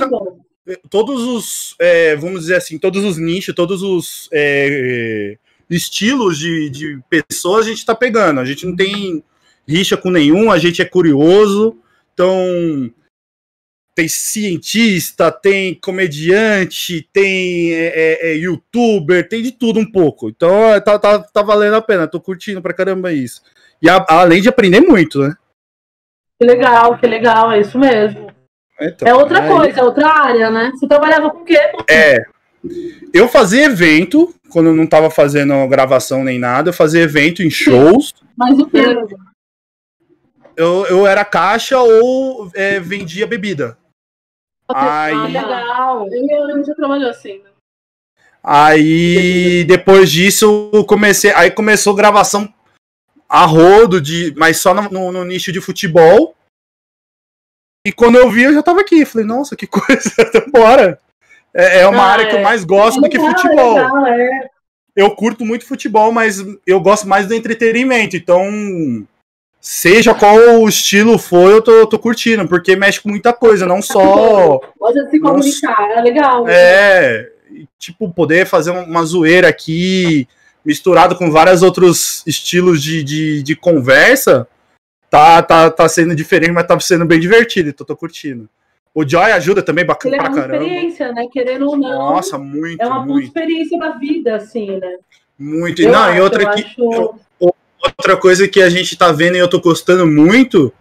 [0.89, 5.37] todos os, é, vamos dizer assim, todos os nichos, todos os é,
[5.69, 8.39] estilos de, de pessoas a gente tá pegando.
[8.39, 9.23] A gente não tem
[9.67, 11.77] rixa com nenhum, a gente é curioso.
[12.13, 12.91] Então,
[13.95, 20.29] tem cientista, tem comediante, tem é, é, é, youtuber, tem de tudo um pouco.
[20.29, 22.07] Então, é, tá, tá, tá valendo a pena.
[22.07, 23.41] Tô curtindo pra caramba isso.
[23.81, 25.35] E a- além de aprender muito, né?
[26.41, 28.31] Que legal, que legal, é isso mesmo.
[28.81, 30.71] Então, É outra aí- coisa, é outra área, né?
[30.73, 31.59] Você trabalhava com o quê?
[31.89, 32.23] É.
[33.13, 37.49] Eu fazia evento, quando eu não tava fazendo gravação nem nada, eu fazia evento em
[37.49, 38.13] shows.
[38.35, 38.83] Mas o quê?
[40.55, 43.77] Eu, eu era caixa ou é, vendia bebida.
[44.69, 46.07] Ah, Aí, legal.
[46.09, 47.39] Eu trabalhou assim.
[47.39, 47.49] né?
[48.41, 51.31] aí depois disso eu comecei.
[51.33, 52.51] Aí começou gravação
[53.27, 56.35] a rodo, de, mas só no, no- no nicho de futebol.
[57.85, 59.05] E quando eu vi, eu já tava aqui.
[59.05, 60.11] Falei, nossa, que coisa,
[60.51, 60.99] bora.
[61.53, 62.43] É, é uma Ah, área que eu é.
[62.43, 63.75] mais gosto do que futebol.
[63.75, 64.49] legal, é.
[64.95, 68.15] eu curto muito futebol, mas eu gosto mais do entretenimento.
[68.15, 68.43] Então,
[69.63, 73.81] seja qual o estilo for, eu tô, tô curtindo, porque mexe com muita coisa, não
[73.81, 74.59] só.
[74.77, 76.45] Pode se comunicar, é legal.
[76.49, 77.31] É,
[77.79, 80.27] tipo, poder fazer uma zoeira aqui,
[80.65, 84.45] misturado com vários outros estilos de, de, de conversa,
[85.09, 88.49] tá, tá, tá sendo diferente, mas tá sendo bem divertido, então tô curtindo.
[88.93, 90.63] O Joy ajuda também, bacana legal, pra uma caramba.
[90.65, 91.25] experiência, né?
[91.31, 92.13] Querendo ou não.
[92.13, 94.97] Nossa, muito, é uma muito, experiência da vida, assim, né?
[95.39, 95.81] muito.
[95.81, 96.63] E Eu não, acho, e outra eu que.
[96.63, 97.15] acho-
[97.85, 100.73] Outra coisa que a gente tá vendo e eu tô gostando muito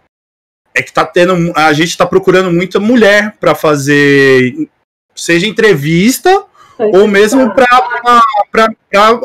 [0.73, 1.51] é que tá tendo.
[1.55, 4.69] A gente tá procurando muita mulher pra fazer,
[5.13, 6.45] seja entrevista
[6.77, 7.67] ou mesmo pra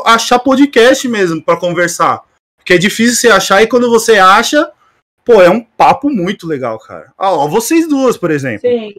[0.04, 2.22] achar podcast mesmo, pra conversar.
[2.56, 4.70] Porque é difícil você achar e quando você acha,
[5.24, 7.12] pô, é um papo muito legal, cara.
[7.16, 8.68] Ah, ó, vocês duas, por exemplo.
[8.68, 8.94] Sim.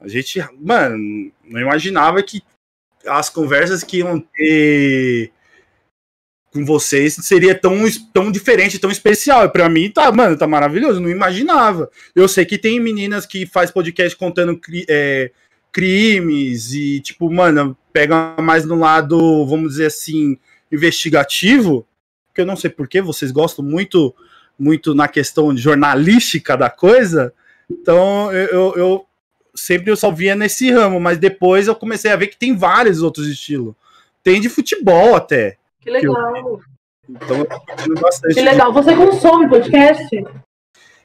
[0.00, 2.42] A gente, mano, não imaginava que
[3.06, 5.32] as conversas que iam ter
[6.54, 7.76] com vocês seria tão,
[8.12, 9.50] tão diferente, tão especial.
[9.50, 11.00] Pra mim, tá, mano, tá maravilhoso.
[11.00, 11.90] Não imaginava.
[12.14, 15.32] Eu sei que tem meninas que faz podcast contando é,
[15.72, 20.38] crimes e, tipo, mano, pega mais no lado, vamos dizer assim,
[20.70, 21.84] investigativo.
[22.32, 24.14] Que eu não sei porquê, vocês gostam muito,
[24.56, 27.34] muito na questão jornalística da coisa.
[27.68, 29.06] Então, eu, eu, eu
[29.56, 33.02] sempre eu só via nesse ramo, mas depois eu comecei a ver que tem vários
[33.02, 33.74] outros estilos.
[34.22, 35.58] Tem de futebol até.
[35.84, 36.60] Que legal.
[37.08, 38.34] Então eu tô bastante.
[38.34, 38.72] Que legal.
[38.72, 40.24] Você consome podcast?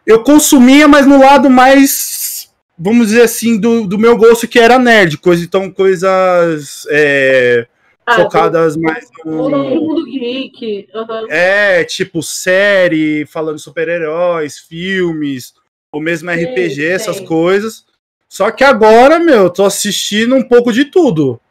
[0.06, 4.80] Eu consumia, mas no lado mais, vamos dizer assim, do, do meu gosto que era
[4.80, 5.18] nerd.
[5.18, 7.68] Coisa, então, coisas é,
[8.06, 9.64] Ah, focadas mais todo todo no.
[9.70, 10.88] mundo geek.
[10.96, 11.28] Aham.
[11.30, 15.54] É, tipo série, falando super-heróis, filmes,
[15.92, 17.26] ou mesmo Sim, RPG, essas sim.
[17.26, 17.86] coisas.
[18.30, 21.42] Só que agora, meu, eu tô assistindo um pouco de tudo.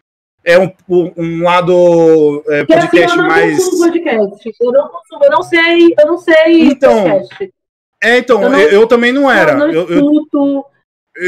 [0.49, 0.73] É um,
[1.17, 3.57] um- lado é, assim, podcast eu não mais.
[3.65, 4.51] consumo podcast.
[4.61, 7.55] Eu não consumo, eu não sei, eu não sei Então, podcast.
[8.03, 9.53] É, então, eu eu, não- eu também não era.
[9.53, 10.65] Eu não Eu, eu, escuto.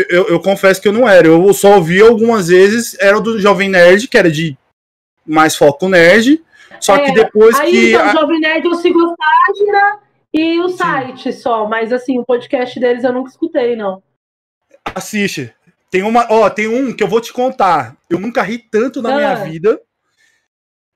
[0.09, 1.27] eu, eu confesso que eu não era.
[1.27, 4.57] Eu só ouvi algumas vezes, era o do Jovem Nerd, que era de
[5.27, 6.43] mais foco nerd.
[6.81, 7.89] Só que É, depois Aí, que.
[7.93, 9.99] então, a- Jovem Nerd, eu sigo a página
[10.33, 11.67] e o site só.
[11.69, 14.03] Mas, assim, o podcast deles eu nunca escutei, não.
[14.95, 15.53] Assiste.
[15.91, 17.97] Tem uma, ó, tem um que eu vou te contar.
[18.09, 19.17] Eu nunca ri tanto na Ah.
[19.17, 19.81] minha vida,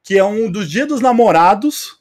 [0.04, 2.00] que é um dos Dia dos Namorados.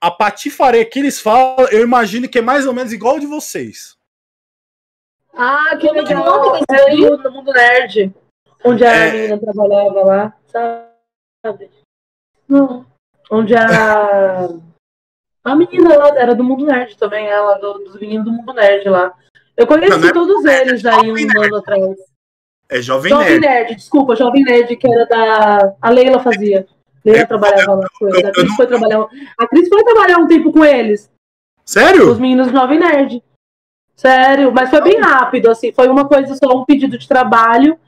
[0.00, 3.26] A patifaria que eles falam, eu imagino que é mais ou menos igual ao de
[3.26, 3.96] vocês.
[5.34, 6.56] Ah, que legal.
[6.70, 7.00] É aí?
[7.00, 8.14] no, no Mundo Nerd.
[8.64, 9.12] Onde a É.
[9.12, 11.70] menina trabalhava lá, sabe?
[12.48, 12.86] Não.
[13.30, 14.48] Onde a.
[15.44, 18.88] A menina lá era do Mundo Nerd também, ela, do, dos meninos do Mundo Nerd
[18.88, 19.14] lá.
[19.56, 21.96] Eu conheci Não, não é todos eles aí Jovem um ano atrás.
[22.68, 23.46] É Jovem Jovem Nerd.
[23.46, 25.74] Nerd, desculpa, Jovem Nerd, que era da.
[25.80, 26.66] A Leila fazia.
[27.04, 28.20] Leila Eu- trabalhava lá com eles.
[28.20, 29.06] eu- A eu Cris não- foi trabalhar.
[29.38, 31.10] A Cris foi trabalhar um tempo com eles.
[31.64, 32.14] Os Sério?
[32.16, 33.22] meninos do Jovem Nerd.
[33.94, 35.72] Sério, mas foi bem rápido, assim.
[35.72, 37.78] Foi uma coisa só, um pedido de trabalho.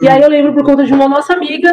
[0.00, 1.72] E aí eu lembro por conta de uma nossa amiga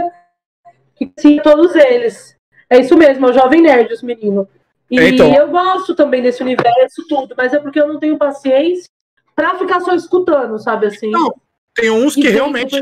[0.96, 2.36] que tinha todos eles.
[2.70, 4.48] É isso mesmo, é o Jovem Nerd, os meninos.
[4.90, 5.34] E É, então.
[5.34, 8.90] eu gosto também desse universo, tudo, mas é porque eu não tenho paciência
[9.36, 11.10] pra ficar só escutando, sabe assim?
[11.12, 11.34] Não,
[11.76, 12.82] Tem uns E que realmente.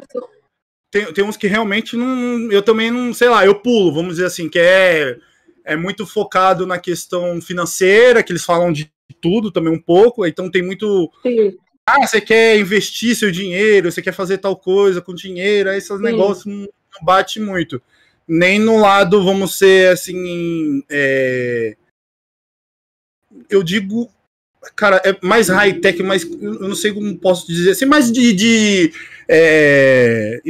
[0.92, 2.52] Tem, tem uns que realmente não.
[2.52, 5.18] Eu também não, sei lá, eu pulo, vamos dizer assim, que é,
[5.66, 10.52] é muito focado na questão financeira, que eles falam de tudo também um pouco, então
[10.52, 11.12] tem muito.
[11.24, 11.58] Sim.
[11.86, 15.98] Ah, você quer investir seu dinheiro, você quer fazer tal coisa com dinheiro, aí esses
[15.98, 16.04] Sim.
[16.04, 17.82] negócios não, não bate muito.
[18.28, 20.84] Nem no lado, vamos ser assim.
[20.90, 21.76] é,
[23.50, 24.10] Eu digo.
[24.76, 26.24] Cara, é mais high-tech, mais.
[26.24, 28.34] Eu não sei como posso dizer assim, mais de.
[28.34, 28.94] de
[29.28, 30.42] é,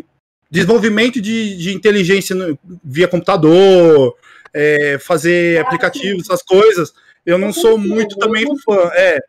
[0.49, 4.15] desenvolvimento de, de inteligência no- via computador,
[4.53, 6.93] é, fazer aplicativos, essas coisas.
[7.25, 8.91] Eu não sou muito também fã.
[8.93, 9.19] É,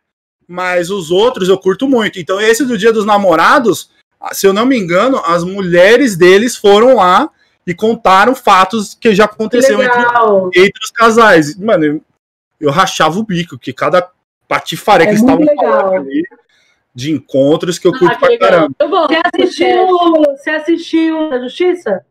[0.47, 2.19] mas os outros eu curto muito.
[2.19, 3.89] Então, esse do Dia dos Namorados,
[4.33, 7.29] se eu não me engano, as mulheres deles foram lá
[7.65, 11.55] e contaram fatos que já aconteceram entre, entre os casais.
[11.57, 12.01] Mano, eu,
[12.59, 14.07] eu rachava o bico, que cada
[14.47, 16.23] patifaria É que eles estavam falando ali
[16.93, 18.49] de encontros que eu curto Ah, pra legal.
[18.49, 18.75] caramba.
[18.87, 19.13] Gosto.
[19.13, 19.87] Você assistiu,
[20.23, 22.05] você assistiu a Justiça?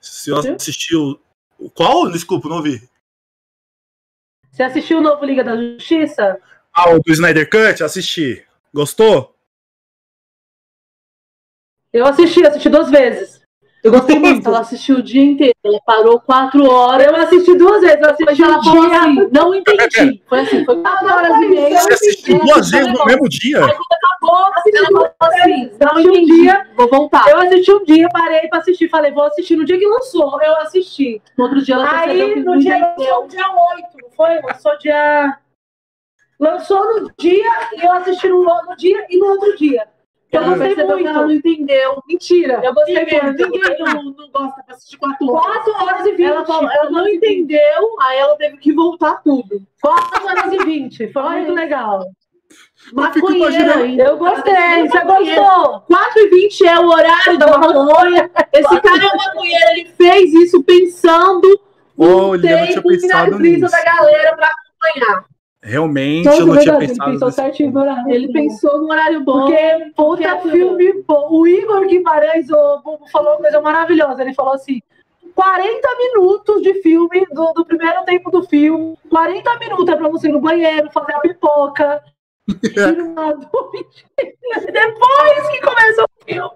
[0.00, 1.20] Se eu assistiu.
[1.74, 2.10] Qual?
[2.10, 2.88] Desculpa, não ouvi.
[4.50, 6.40] Você assistiu o novo Liga da Justiça?
[6.74, 7.82] Ah, o do Snyder Cut?
[7.82, 8.44] Assisti.
[8.74, 9.36] Gostou?
[11.92, 13.41] Eu assisti, assisti duas vezes.
[13.82, 14.46] Eu gostei muito.
[14.46, 15.54] Ela assistiu o dia inteiro.
[15.64, 17.04] Ela parou quatro horas.
[17.04, 17.96] Eu assisti duas vezes.
[17.96, 19.00] Eu Mas assisti ela um falou dia.
[19.00, 20.22] assim, não entendi.
[20.28, 21.80] Foi assim, foi quatro horas e meia.
[21.80, 23.58] Você assistiu ela duas vezes no mesmo dia?
[23.58, 24.90] Acabou, ela falou assim, Eu
[25.80, 26.42] não assisti um entendi.
[26.42, 26.66] dia.
[26.76, 27.28] Vou voltar.
[27.28, 28.88] Eu assisti um dia, parei pra assistir.
[28.88, 30.40] Falei, vou assistir no dia que lançou.
[30.42, 31.20] Eu assisti.
[31.36, 34.40] No outro dia ela Aí que no dia lançou dia 8, não foi?
[34.42, 35.38] Lançou dia.
[36.38, 39.86] Lançou no dia e eu assisti no, no dia e no outro dia.
[40.32, 41.46] Eu gostei percebeu que ela não muito.
[41.48, 42.02] entendeu.
[42.08, 42.60] Mentira.
[42.64, 43.42] Eu gostei Ninguém, muito.
[43.50, 45.64] ninguém não, não gosta pra assistir quatro horas.
[45.64, 46.22] 4 horas e 20.
[46.24, 49.62] Ela, falou, ela não entendeu, aí ela teve que voltar tudo.
[49.82, 51.12] 4 horas e 20.
[51.12, 52.04] Foi muito legal.
[52.92, 54.02] Maconheira ainda.
[54.04, 54.54] Eu gostei.
[54.88, 55.40] Você Maconheira.
[55.42, 55.80] gostou?
[55.82, 58.30] 4 e 20 é o horário da maconha.
[58.52, 61.60] Esse cara é um maconheiro, ele fez isso pensando
[61.98, 63.70] Olha, eu não tinha tempo pensado nisso.
[63.70, 65.24] da galera pra acompanhar.
[65.64, 68.10] Realmente, Nossa, eu não tinha verdade, pensado Ele pensou certinho no horário.
[68.12, 69.46] Ele pensou no horário bom.
[69.46, 71.28] Porque, puta Porque é filme bom.
[71.30, 74.22] O Igor Guimarães o falou uma coisa maravilhosa.
[74.22, 74.82] Ele falou assim:
[75.36, 78.98] 40 minutos de filme, do, do primeiro tempo do filme.
[79.08, 82.02] 40 minutos é pra você ir no banheiro, fazer a pipoca.
[84.72, 86.50] Depois que começa o filme.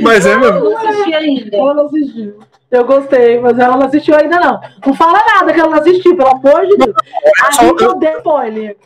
[0.00, 0.58] Mas é mesmo.
[0.58, 1.56] Eu não assisti ainda.
[1.56, 2.38] Ela não assistiu.
[2.74, 4.60] Eu gostei, mas ela não assistiu ainda, não.
[4.86, 6.94] Não fala nada que ela não assistiu, pelo amor de Deus.
[7.42, 8.76] A só- eu- odeia spoiler.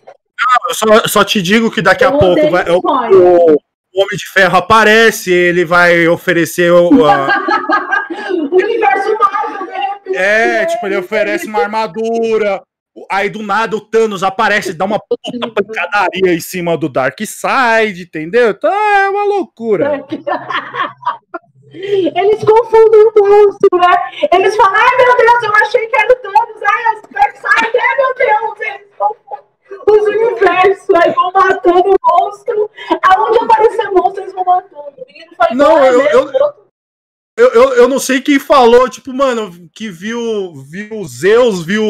[0.69, 3.57] Eu só, só te digo que daqui a Eu pouco odeio vai- o, o-
[3.95, 7.05] Homem de Ferro aparece, ele vai oferecer o.
[7.07, 7.27] a-
[8.31, 10.17] O universo Marvel, de repente.
[10.17, 12.63] é, tipo, ele oferece uma armadura.
[13.11, 18.51] Aí do nada o Thanos aparece, dá uma puta pancadaria em cima do Darkseid, entendeu?
[18.51, 20.05] Então é uma loucura.
[21.73, 24.11] Eles confundem o monstro, né?
[24.33, 27.97] Eles falam, ai meu Deus, eu achei que era o Thanos, ai, as Darkseid, ai
[27.97, 29.49] meu Deus, eles confundem
[29.87, 32.71] os universos, aí vão matando o monstro.
[33.03, 34.93] Aonde aparecer monstro, eles vão matando.
[34.97, 36.11] O menino faz Não, eu- né?
[36.15, 36.69] eu-
[37.37, 41.85] Eu, eu, eu não sei quem falou, tipo, mano, que viu, viu Zeus, viu.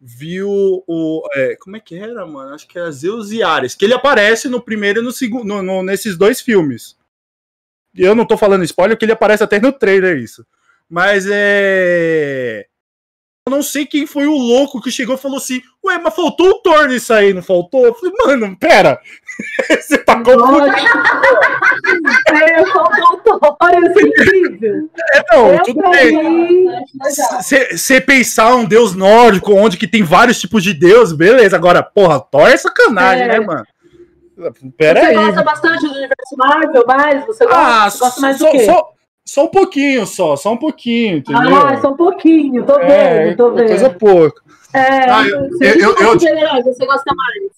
[0.00, 0.48] Viu
[0.86, 1.28] o.
[1.34, 2.54] é, como é que era, mano?
[2.54, 3.74] Acho que era Zeus e Ares.
[3.74, 5.44] Que ele aparece no primeiro e no segundo.
[5.44, 6.96] no- no- nesses dois filmes.
[7.98, 10.44] Eu não tô falando spoiler, que ele aparece até no trailer, isso.
[10.88, 12.66] Mas é.
[13.46, 16.48] Eu não sei quem foi o louco que chegou e falou assim: Ué, mas faltou
[16.50, 17.86] o Thor nisso aí, não faltou?
[17.86, 19.00] Eu falei, mano, pera.
[19.80, 20.76] Você tá confundindo.
[22.30, 23.16] É, faltou o
[23.56, 24.90] Thor, isso é incrível.
[25.32, 26.66] Não, Eu, tudo bem.
[27.72, 31.56] Você pensar um deus nórdico, onde que tem vários tipos de deus, beleza.
[31.56, 33.28] Agora, porra, Thor é sacanagem, É.
[33.28, 33.64] né, mano?
[34.76, 35.14] Pera Você aí.
[35.16, 38.64] gosta bastante do universo Marvel, mas você gosta, Ah, você gosta mais só, do quê?
[38.64, 38.92] só,
[39.26, 41.56] só um pouquinho, só, só um pouquinho, entendeu?
[41.56, 43.68] Ah, só um pouquinho, tô É, vendo, tô vendo.
[43.68, 44.42] coisa pouca.
[44.72, 46.18] É, Ah, eu- você- eu- eu- eu-
[46.64, 47.50] você gosta mais?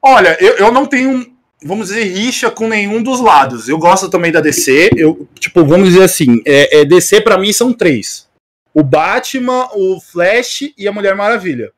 [0.00, 1.26] Olha, eu, eu não tenho,
[1.64, 3.68] vamos dizer, rixa com nenhum dos lados.
[3.68, 4.90] Eu gosto também da DC.
[4.96, 8.28] Eu, tipo, vamos dizer assim, é, é, DC pra mim são três:
[8.74, 11.72] o Batman, o Flash e a Mulher Maravilha.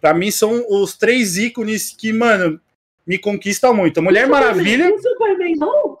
[0.00, 2.60] Pra mim são os três ícones que, mano,
[3.06, 3.98] me conquistam muito.
[3.98, 5.98] A Mulher Maravilha, O Superman não?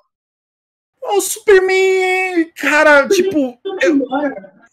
[1.16, 3.58] o Superman, cara, tipo,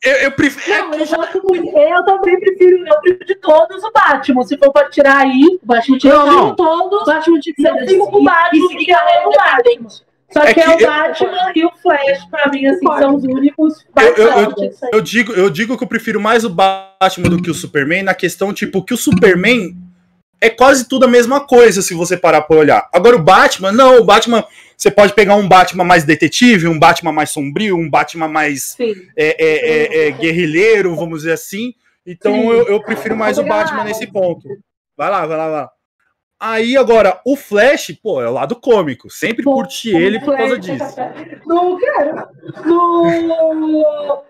[0.01, 0.71] eu, eu prefiro.
[0.73, 1.77] é Não, eu gosto muito.
[1.77, 4.43] Eu também prefiro, eu prefiro de todos o Batman.
[4.43, 6.55] Se for pra tirar aí, O Batman tinha Não, não.
[6.55, 7.01] todos.
[7.01, 9.89] o Batman tinha que ser Eu eu fico com o Batman, e é o Batman.
[10.31, 13.15] Só É que, é que o eu- Batman e o Flash, pra mim, assim, são
[13.15, 14.69] os únicos Eu- eu- eu- Batman.
[14.93, 18.13] Eu digo, eu digo que eu prefiro mais o Batman do que o Superman na
[18.13, 19.75] questão, tipo, que o Superman
[20.41, 22.89] é quase tudo a mesma coisa, se você parar pra olhar.
[22.93, 24.43] Agora o Batman, não, o Batman,
[24.77, 28.95] você pode pegar um Batman mais detetive, um Batman mais sombrio, um Batman mais é,
[29.17, 31.73] é, é, é, guerrilheiro, vamos dizer assim.
[32.05, 34.47] Então eu, eu prefiro mais o Batman nesse ponto.
[34.97, 35.69] Vai lá, vai lá, vai lá.
[36.39, 39.09] Aí agora, o Flash, pô, é o lado cômico.
[39.09, 40.95] Sempre Pô, curti ele por causa disso.
[41.45, 42.27] Não quero.
[42.65, 44.23] No...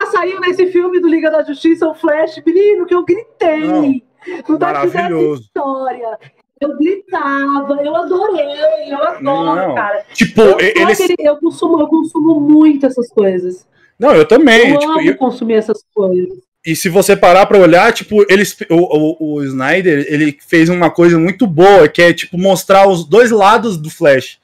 [0.00, 3.60] Já Saiu nesse filme do Liga da Justiça o Flash, menino, que eu gritei.
[3.60, 4.09] Não.
[4.26, 5.42] Não essa Maravilhoso.
[5.42, 6.18] história.
[6.60, 9.74] Eu gritava, eu adorei, eu adoro, Não.
[9.74, 10.04] cara.
[10.12, 10.56] Tipo, Eu,
[10.88, 13.66] aquele- eu, consumo, eu consumo muito essas coisas.
[13.98, 14.70] Não, eu também.
[14.72, 16.38] Eu tipo, amo eu- consumir essas coisas.
[16.66, 20.90] E se você parar pra olhar, tipo, eles, o, o, o Snyder, ele fez uma
[20.90, 24.38] coisa muito boa, que é, tipo, mostrar os dois lados do Flash.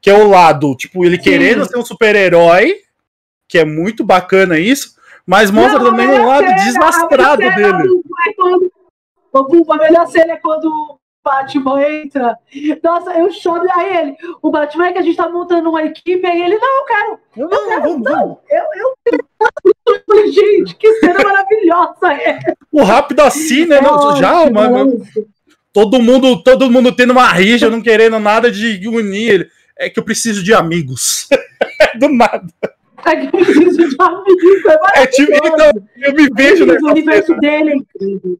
[0.00, 1.22] Que é o lado, tipo, ele Sim.
[1.22, 2.76] querendo ser um super-herói,
[3.48, 4.94] que é muito bacana isso,
[5.26, 7.54] mas mostra Não, também o lado cena- desastrado dele.
[7.54, 7.82] cena
[9.36, 12.38] é Ô, Buba, a melhor cena é quando o Batman entra.
[12.82, 13.66] Nossa, eu choro.
[13.74, 16.78] Aí ele, o Batman é que a gente tá montando uma equipe, aí ele, não,
[16.78, 18.04] eu quero, Não, eu não, quero, vamos, vamos.
[18.04, 18.38] não.
[18.48, 18.64] Eu,
[20.16, 22.38] eu, gente, que cena maravilhosa é.
[22.70, 23.80] O rápido assim, né?
[23.80, 25.02] não, já, mano.
[25.72, 29.50] Todo mundo, todo mundo tendo uma rixa, não querendo nada de unir ele.
[29.78, 31.28] É que eu preciso de amigos.
[31.98, 32.46] Do nada.
[33.04, 36.86] É que eu preciso de amigo, é É tipo, então, eu me vejo o nessa
[36.86, 38.38] universo dele é incrível.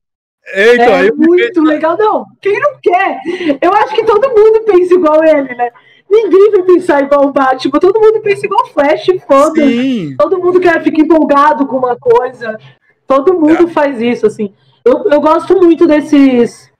[0.48, 1.96] É, então, é me muito legal.
[1.98, 3.20] Não, quem não quer?
[3.60, 5.70] Eu acho que todo mundo pensa igual ele, né?
[6.08, 7.80] Ninguém vai pensar igual o Batman.
[7.80, 9.60] Todo mundo pensa igual o Flash, foda.
[9.60, 10.14] Sim.
[10.16, 12.56] Todo mundo quer ficar empolgado com uma coisa.
[13.06, 13.36] Todo É.
[13.36, 14.54] mundo faz isso, assim.
[14.84, 16.70] Eu, eu gosto muito desses.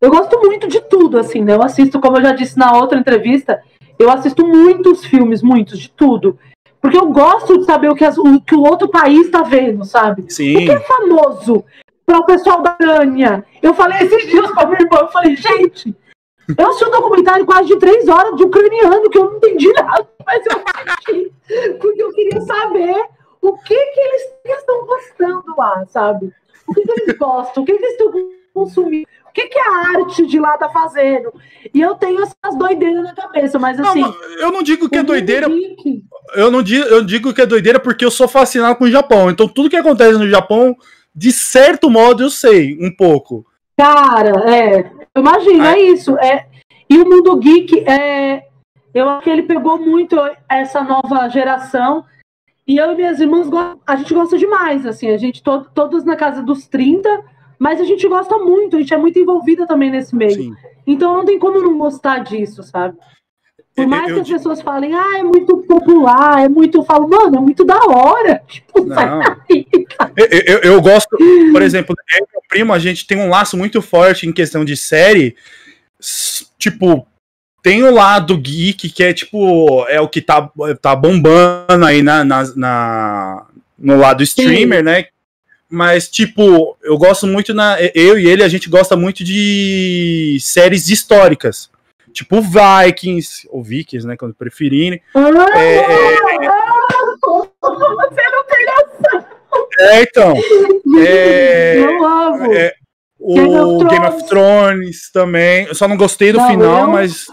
[0.00, 1.54] Eu gosto muito de tudo, assim, né?
[1.54, 3.60] Eu assisto, como eu já disse na outra entrevista,
[3.98, 6.38] eu assisto muitos filmes, muitos, de tudo.
[6.80, 9.84] Porque eu gosto de saber o que, as- o, que o outro país tá vendo,
[9.84, 10.24] sabe?
[10.28, 10.56] Sim.
[10.56, 11.64] O que é famoso
[12.04, 13.44] para o pessoal da Ucrânia?
[13.62, 15.94] Eu falei esses dias pra minha irmã, eu falei, gente,
[16.58, 20.08] eu assisti um documentário quase de três horas de ucraniano, que eu não entendi nada,
[20.26, 21.32] mas eu assisti,
[21.80, 22.96] porque eu queria saber
[23.40, 26.32] o que que eles, estão gostando lá, sabe?
[26.66, 28.12] O que, que eles gostam, o que, que eles estão
[28.52, 29.06] consumindo.
[29.28, 31.32] O que, que a arte de lá tá fazendo?
[31.72, 34.00] E eu tenho essas doideiras na cabeça, mas Não, assim.
[34.02, 35.48] mas eu não digo que é doideira.
[36.34, 39.30] Eu não digo, eu digo que é doideira porque eu sou fascinado com o Japão.
[39.30, 40.76] Então tudo que acontece no Japão,
[41.14, 43.46] de certo modo, eu sei um pouco.
[43.76, 44.90] Cara, é.
[45.14, 45.76] Eu imagino, Ah.
[45.76, 46.16] é isso.
[46.18, 46.46] É,
[46.88, 48.46] e o mundo geek, é,
[48.94, 50.16] eu acho que ele pegou muito
[50.48, 52.04] essa nova geração.
[52.66, 53.48] E eu e minhas irmãs,
[53.86, 57.08] a gente gosta demais, assim, a gente to todas na casa dos 30,
[57.58, 60.32] mas a gente gosta muito, a gente é muito envolvida também nesse meio.
[60.32, 60.54] Sim.
[60.86, 62.96] Então não tem como não gostar disso, sabe?
[63.74, 66.78] Por Eu- mais eu que as pessoas falem, ah, é muito popular, é muito.
[66.78, 68.42] Eu falo, mano, é muito da hora.
[68.48, 69.18] Tipo, sai Não.
[69.20, 69.66] daí.
[70.16, 71.08] Eu, eu- eu gosto,
[71.52, 74.62] por exemplo, eu e meu primo, a gente tem um laço muito forte em questão
[74.64, 75.34] de série.
[76.58, 77.06] Tipo,
[77.62, 80.50] tem o lado geek, que é tipo, é o que tá,
[80.80, 83.46] tá bombando aí na, na, na-
[83.78, 85.06] no lado streamer, né?
[85.70, 87.78] Mas, tipo, eu gosto muito na.
[87.94, 91.70] Eu e ele, a gente gosta muito de séries históricas.
[92.12, 94.16] Tipo Vikings, ou Vikings, né?
[94.16, 95.00] Quando preferirem.
[95.14, 95.82] Ah, É, é,
[97.22, 99.26] Você não tem noção.
[99.80, 100.34] é, então.
[101.06, 102.52] É, Eu amo.
[102.52, 102.74] É,
[103.18, 105.66] o Game of Game of Thrones também.
[105.66, 107.26] Eu só não gostei do Não, final, eu- mas.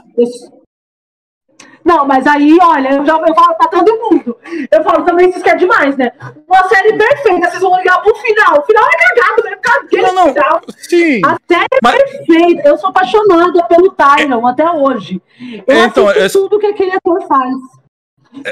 [1.89, 4.37] Não, mas aí, olha, eu já eu falo pra todo mundo.
[4.71, 6.11] Eu falo também, vocês querem demais, né?
[6.47, 8.59] Uma série perfeita, vocês vão ligar pro final.
[8.59, 9.57] O final é cagado, né?
[9.61, 10.27] Caguei Não, não.
[10.33, 10.61] final.
[10.77, 11.21] Sim.
[11.25, 12.69] A série é Mas- perfeita.
[12.69, 15.19] Eu sou apaixonada pelo Tyron até hoje.
[15.67, 17.55] Eu É, então, essa- tudo que aquele ator faz.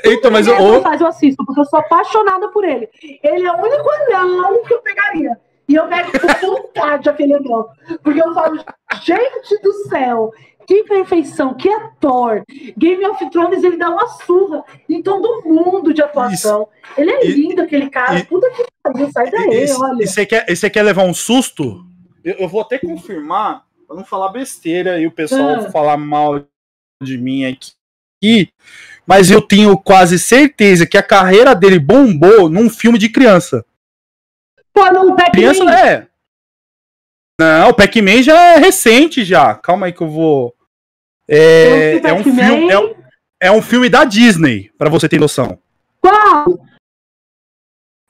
[0.03, 2.89] Então, mas ator faz, eu assisto, porque eu sou apaixonada por ele.
[3.23, 5.37] Ele é o único anão que eu pegaria.
[5.69, 7.67] E eu pego com vontade aquele anão.
[8.03, 8.57] Porque eu falo,
[9.03, 10.31] gente do céu,
[10.67, 12.43] que perfeição, que ator.
[12.77, 16.67] Game of Thrones, ele dá uma surra em todo mundo de atuação.
[16.97, 18.19] Ele é E- lindo, aquele cara.
[18.19, 20.05] e- Puta que pariu, sai daí, E olha.
[20.05, 21.85] você quer, e você quer levar um susto?
[22.21, 25.71] Eu, eu vou até confirmar, pra não falar besteira e o pessoal Ah.
[25.71, 26.43] falar mal
[27.01, 28.51] de mim aqui.
[29.05, 33.65] Mas eu tenho quase certeza que a carreira dele bombou num filme de criança.
[34.73, 35.31] Pô, não Pac-Man.
[35.31, 36.07] Criança é.
[37.39, 39.55] Não, o Pac-Man já é recente já.
[39.55, 40.53] Calma aí que eu vou.
[41.29, 42.95] É, vi é um filme, é, um-
[43.41, 45.59] é um filme da Disney, pra você ter noção.
[46.01, 46.57] Qual?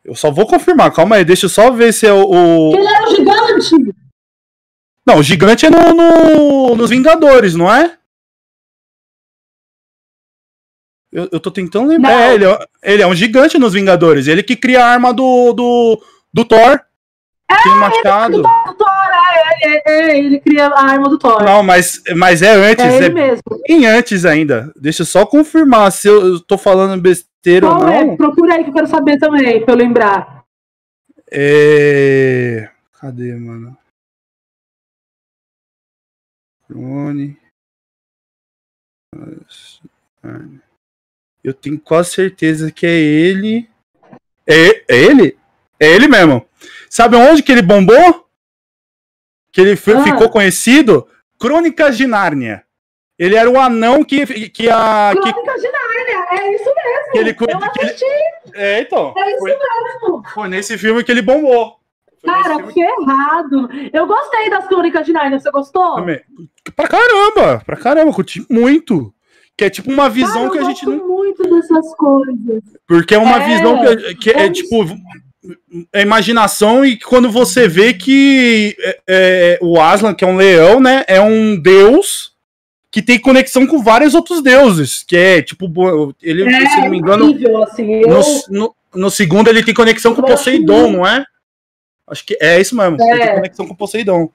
[0.05, 2.23] Eu só vou confirmar, calma aí, deixa eu só ver se é o.
[2.29, 3.95] o- Ele era o gigante.
[5.05, 7.97] Não, o gigante é no, no- nos Vingadores, não é?
[11.11, 12.11] Eu, eu tô tentando lembrar.
[12.11, 14.27] É, ele, é, ele é um gigante nos Vingadores.
[14.27, 16.03] Ele que cria a arma do, do,
[16.33, 16.81] do Thor.
[17.49, 18.37] Aquele machado.
[18.37, 18.66] Do Thor, é,
[19.61, 21.43] é, é, ele cria a arma do Thor.
[21.43, 23.43] Não, mas, mas é antes, é ele é mesmo.
[23.67, 24.71] bem antes ainda.
[24.75, 28.03] Deixa eu só confirmar se eu, eu tô falando besteira ou Qual é?
[28.03, 28.17] não.
[28.17, 30.43] Procura aí que eu quero saber também, pra eu lembrar.
[31.31, 32.69] É...
[32.99, 33.77] Cadê, mano?
[36.67, 37.37] Clone.
[41.43, 43.69] Eu tenho quase certeza que é ele.
[44.45, 45.37] É, é ele?
[45.79, 46.45] É ele mesmo.
[46.89, 48.26] Sabe onde que ele bombou?
[49.57, 50.03] Que ele Ah.
[50.03, 51.07] ficou conhecido?
[51.39, 52.63] Crônicas de Nárnia.
[53.17, 55.09] Ele era o anão que, que a.
[55.15, 57.11] Que, Crônicas de Nárnia, é isso mesmo.
[57.11, 57.43] que ele, eu que
[57.79, 58.05] ele- assisti,
[58.53, 59.15] É, então.
[59.17, 60.23] é isso Foi, mesmo.
[60.31, 61.77] foi nesse filme que ele bombou.
[62.23, 63.69] Foi Cara, filme ferrado.
[63.91, 65.95] Eu gostei das Crônicas de Nárnia, você gostou?
[65.95, 66.21] Também.
[66.75, 69.11] Pra caramba, pra caramba, curti muito.
[69.57, 71.07] Que é tipo uma Cara, visão eu que a gente não.
[71.07, 72.61] muito dessas coisas.
[72.87, 74.85] Porque é uma É, visão que, que é, é tipo.
[75.93, 80.79] É imaginação e quando você vê que é, é, o Aslan, que é um leão,
[80.79, 81.03] né?
[81.07, 82.33] É um deus
[82.91, 85.03] que tem conexão com vários outros deuses.
[85.03, 85.65] Que é tipo.
[86.21, 87.91] Ele, É se não me engano, incrível, assim.
[88.01, 91.23] Eu, no, no, no segundo ele tem conexão com Eu Poseidon, não é?
[92.09, 92.97] Acho que é isso mesmo.
[92.99, 93.35] Ele tem É.
[93.35, 94.29] conexão com Poseidon.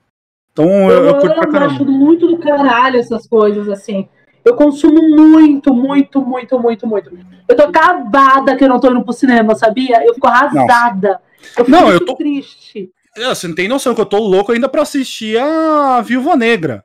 [0.53, 1.75] Então eu, eu, eu curto pra caramba.
[1.75, 4.09] acho muito do caralho essas coisas, assim.
[4.45, 7.17] Eu consumo muito, muito, muito, muito, muito.
[7.49, 10.05] Eu tô acabada que eu não tô indo pro cinema, sabia?
[10.05, 11.21] Eu fico arrasada.
[11.57, 12.91] Eu fico Não, muito eu tô- triste.
[13.17, 16.85] É, Você não tem noção que eu tô louco ainda pra assistir a Viúva Negra.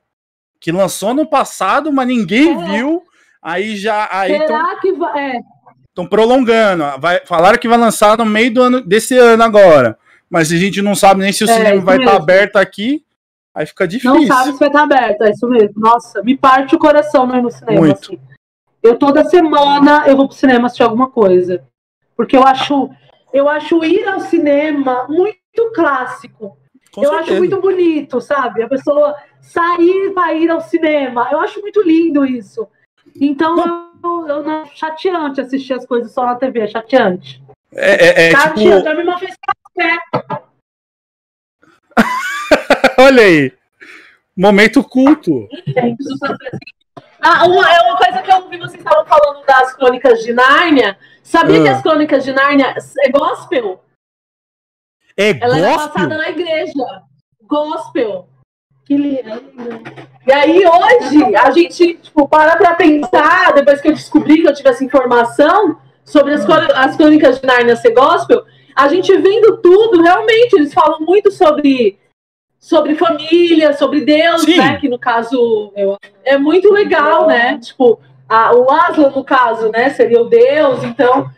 [0.60, 2.64] Que lançou no passado, mas ninguém É.
[2.64, 3.02] viu.
[3.42, 4.08] Aí já.
[4.10, 5.36] Aí Será que vai.
[5.36, 5.40] É,
[5.88, 6.84] estão prolongando.
[7.00, 9.96] Vai, falaram que vai lançar no meio do ano, desse ano agora.
[10.28, 12.22] Mas a gente não sabe nem se o É, cinema vai estar mesmo.
[12.22, 13.02] aberto aqui.
[13.58, 14.14] Aí fica difícil.
[14.14, 15.80] não sabe se vai estar aberto, é isso mesmo.
[15.80, 17.80] Nossa, me parte o coração não ir no cinema.
[17.80, 17.92] Muito.
[17.92, 18.20] assim.
[18.80, 21.64] Eu toda semana eu vou pro cinema assistir alguma coisa.
[22.16, 22.88] Porque eu acho,
[23.32, 26.56] eu acho ir ao cinema muito clássico.
[26.92, 27.32] Com eu certeza.
[27.32, 28.62] acho muito bonito, sabe?
[28.62, 31.28] A pessoa sair para ir ao cinema.
[31.32, 32.68] Eu acho muito lindo isso.
[33.20, 33.56] Então,
[34.04, 37.42] eu, eu não chateante assistir as coisas só na TV, é chateante.
[37.74, 38.90] É, é, é chateante, tipo.
[38.90, 39.34] minha irmã fez
[39.74, 40.47] café.
[42.98, 43.52] Olha aí.
[44.36, 45.48] Momento culto.
[47.20, 50.96] Ah, uma, é uma coisa que eu ouvi vocês estavam falando das crônicas de Nárnia.
[51.22, 51.62] Sabia Ah.
[51.62, 53.82] que as crônicas de Nárnia é gospel?
[55.16, 55.92] É Ela era gospel?
[55.92, 56.72] passada na igreja.
[57.42, 58.28] Gospel.
[58.86, 59.42] Que lindo.
[60.26, 64.54] E aí hoje a gente tipo, para pra pensar, depois que eu descobri que eu
[64.54, 70.00] tive essa informação sobre as, as crônicas de Nárnia ser gospel, a gente vendo tudo,
[70.00, 71.98] realmente, eles falam muito sobre,
[72.68, 74.58] sobre família, sobre Deus, Sim.
[74.58, 74.76] né?
[74.76, 75.72] Que no caso
[76.22, 77.58] é muito legal, né?
[77.58, 77.98] Tipo,
[78.28, 79.88] a- o Aslan, no caso, né?
[79.88, 81.30] Seria o Deus, então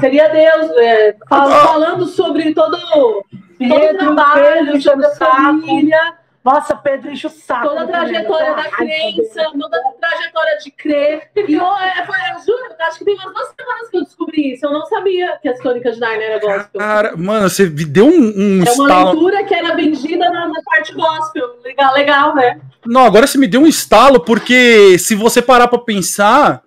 [0.00, 3.24] seria Deus é, fal- falando sobre todo, todo o
[3.58, 7.68] Pedro, trabalho, Pedro, sobre a o família Nossa, Pedro enche o saco.
[7.68, 11.28] toda a trajetória da Ai, crença, toda a trajetória de crer.
[11.36, 14.52] E eu, é, foi, eu juro, acho que tem umas duas semanas que eu descobri
[14.54, 14.64] isso.
[14.64, 16.80] Eu não sabia que as crônicas de Narnia era gospel.
[16.80, 19.10] Cara, mano, você me deu um, um é uma estalo.
[19.12, 21.56] leitura que era vendida na, na parte gospel.
[21.62, 22.58] Legal, legal, né?
[22.86, 26.62] Não, agora você me deu um estalo, porque se você parar pra pensar,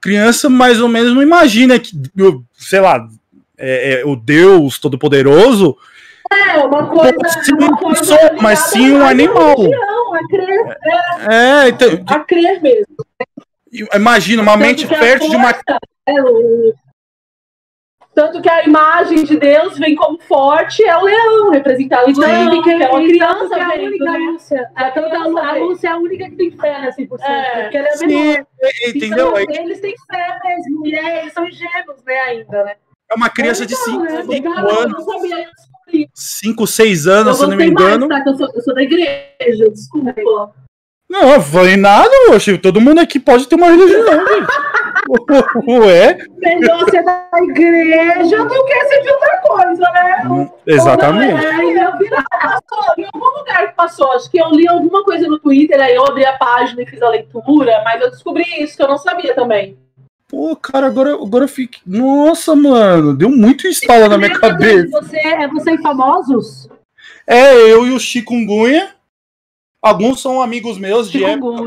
[0.00, 3.06] criança mais ou menos não imagina que, eu- sei lá,
[3.58, 5.76] é, é, o Deus Todo-Poderoso
[6.30, 7.12] É, uma coisa.
[7.42, 9.56] Sim, uma coisa só, mas sim um animal.
[9.56, 10.78] religião, A crer,
[11.30, 12.86] é, então, a crer mesmo.
[13.94, 16.72] imagina uma mente Tanto a fértil de uma é, o-
[18.14, 22.62] Tanto que a imagem de Deus vem como forte, é o leão, representado no leão,
[22.62, 24.18] que é uma criança que é a única né?
[24.18, 24.70] Lúcia.
[24.76, 25.52] É a É, tanto a, criança a.
[25.52, 27.22] Lúcia é a única que tem fé, né, 100%.
[27.22, 27.62] É.
[27.62, 28.46] Porque ela é Sim, menor.
[28.88, 29.38] entendeu?
[29.38, 30.86] Então, É, eles têm fé mesmo.
[30.86, 32.74] E é, eles são ingênuos, né, ainda, né?
[33.10, 35.52] é uma criança de 5 É, legal, eu anos, não sabia, descobri.
[36.14, 38.08] 5, 6 Eu anos, se eu não me gostei mais, engano.
[38.08, 38.22] tá?
[38.26, 40.52] Eu sou, eu sou da igreja, desculpa.
[41.08, 44.04] Não, eu falei nada, oxe, todo mundo aqui pode ter uma religião.
[45.66, 50.50] Ué, Melhor ser da igreja do que ser de outra coisa, né?
[50.66, 51.32] exatamente.
[51.32, 54.12] Não, é, eu vi passou, em algum lugar que passou.
[54.12, 57.00] Acho que eu li alguma coisa no Twitter, aí eu abri a página e fiz
[57.00, 59.78] a leitura, mas eu descobri isso que eu não sabia também.
[60.28, 61.80] Pô, cara, agora, agora eu fiquei.
[61.86, 64.86] Nossa, mano, deu muito estalo na minha cabeça.
[65.00, 66.68] Você, é você e famosos?
[67.26, 68.94] É, eu e o Chikungunya.
[69.80, 71.64] Alguns são amigos meus de, época,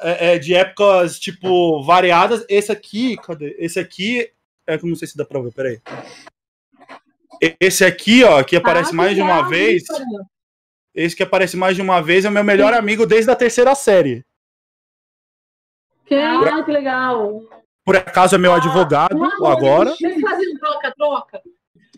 [0.00, 2.42] é, é, de épocas, tipo, variadas.
[2.48, 3.54] Esse aqui, cadê?
[3.58, 4.30] Esse aqui.
[4.66, 5.80] É não sei se dá pra ver, peraí.
[7.60, 9.82] Esse aqui, ó, que aparece Ah, mais de uma legal, vez.
[9.82, 9.92] isso.
[10.94, 13.74] Esse que aparece mais de uma vez é o meu melhor amigo desde a terceira
[13.74, 14.24] série.
[16.08, 17.42] Que Ah, que legal.
[17.84, 19.90] Por acaso é meu advogado agora.
[19.90, 21.40] Vocês faziam troca-troca?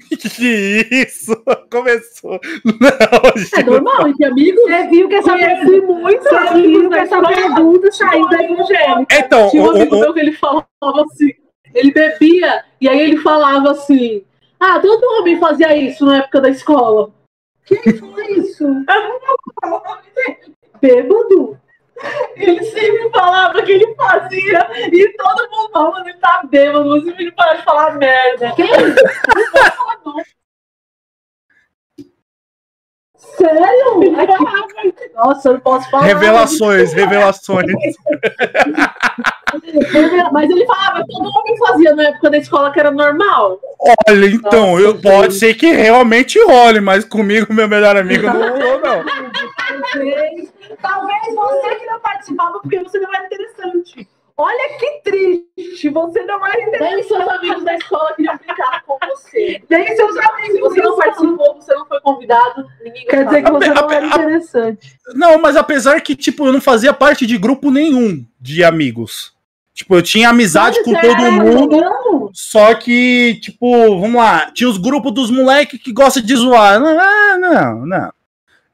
[0.08, 1.32] Que isso?
[1.70, 2.40] Começou.
[2.64, 3.64] Não, É gente.
[3.64, 4.62] normal, entre amigos.
[4.62, 9.06] Você viu que essa, Conheci muitos você viu que da essa pergunta saiu da evangélica.
[9.16, 11.32] Então, Tinha um o- amigo o- meu que ele falava assim,
[11.74, 14.24] ele bebia, e aí ele falava assim,
[14.58, 17.10] ah, todo homem fazia isso na época da escola.
[17.66, 18.64] Quem foi isso?
[20.80, 21.58] Bêbado.
[22.36, 27.34] Ele sempre falava que ele fazia, e todo mundo falando, ele tá bêbado, você filho
[27.34, 28.52] para de falar merda.
[28.56, 28.68] Quem?
[33.16, 34.16] Sério?
[34.16, 34.66] Falava,
[35.14, 36.04] Nossa, eu não posso falar.
[36.04, 37.66] revelações, revelações.
[40.32, 43.60] Mas ele falava, todo homem fazia na época da escola que era normal.
[44.08, 45.38] Olha, então, Nossa, eu, pode gente.
[45.38, 49.04] ser que realmente role, mas comigo, meu melhor amigo, não rolou, não.
[49.04, 54.08] Talvez, talvez você que não participava porque você não era interessante.
[54.42, 56.94] Olha que triste, você não era interessante.
[56.94, 59.62] Nem seus amigos da escola queriam brincar com você.
[59.68, 60.52] Nem seus amigos.
[60.54, 64.06] Se você não participou, você não foi convidado, ninguém Quer dizer que você não era
[64.06, 64.98] interessante.
[65.14, 69.38] Não, mas apesar que, tipo, eu não fazia parte de grupo nenhum de amigos.
[69.74, 74.50] Tipo, eu tinha amizade com Você todo era mundo, Não, só que, tipo, vamos lá,
[74.52, 76.80] tinha os grupos dos moleques que gostam de zoar.
[76.82, 78.12] Ah, não, não.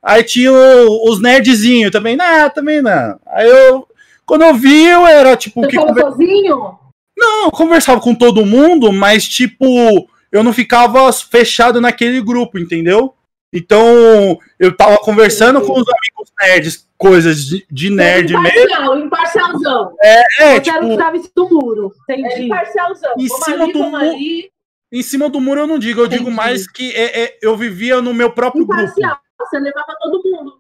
[0.02, 3.18] Aí tinha o- os nerdzinhos também, não, também não.
[3.26, 3.86] Aí eu,
[4.24, 6.78] quando eu vi, eu era, tipo, Você que conver- sozinho?
[7.16, 13.14] Não, eu conversava com todo mundo, mas, tipo, eu não ficava fechado naquele grupo, entendeu?
[13.56, 18.48] Então, eu tava conversando com os amigos nerds, coisas de, de nerd mesmo.
[18.48, 19.96] Imparcial, imparcialzão.
[20.02, 20.20] É,
[20.56, 21.92] o que tipo, estava em cima do muro.
[22.08, 22.42] É Entendi.
[22.44, 23.12] imparcialzão.
[23.18, 24.50] Em Vamos cima ali, do vamos mu- ali.
[24.92, 26.36] em cima do muro eu não digo, eu digo Entendi.
[26.36, 28.82] mais que é, é, eu vivia no meu próprio grupo.
[28.82, 29.18] Imparcial.
[29.40, 30.52] Você levava todo mundo.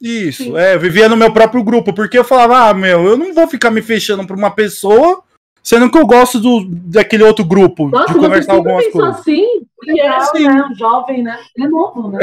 [0.00, 0.56] Isso, Sim.
[0.56, 3.46] é, eu vivia no meu próprio grupo, porque eu falava, ah, meu, eu não vou
[3.46, 5.22] ficar me fechando pra uma pessoa,
[5.62, 9.00] sendo que eu gosto do, daquele outro grupo, Nossa, de você conversar sempre algumas pensou
[9.00, 9.20] coisas.
[9.20, 9.62] assim?
[9.86, 10.46] Legal, Sim.
[10.48, 10.64] né?
[10.70, 11.38] Um jovem, né?
[11.56, 12.18] Ele é novo, né?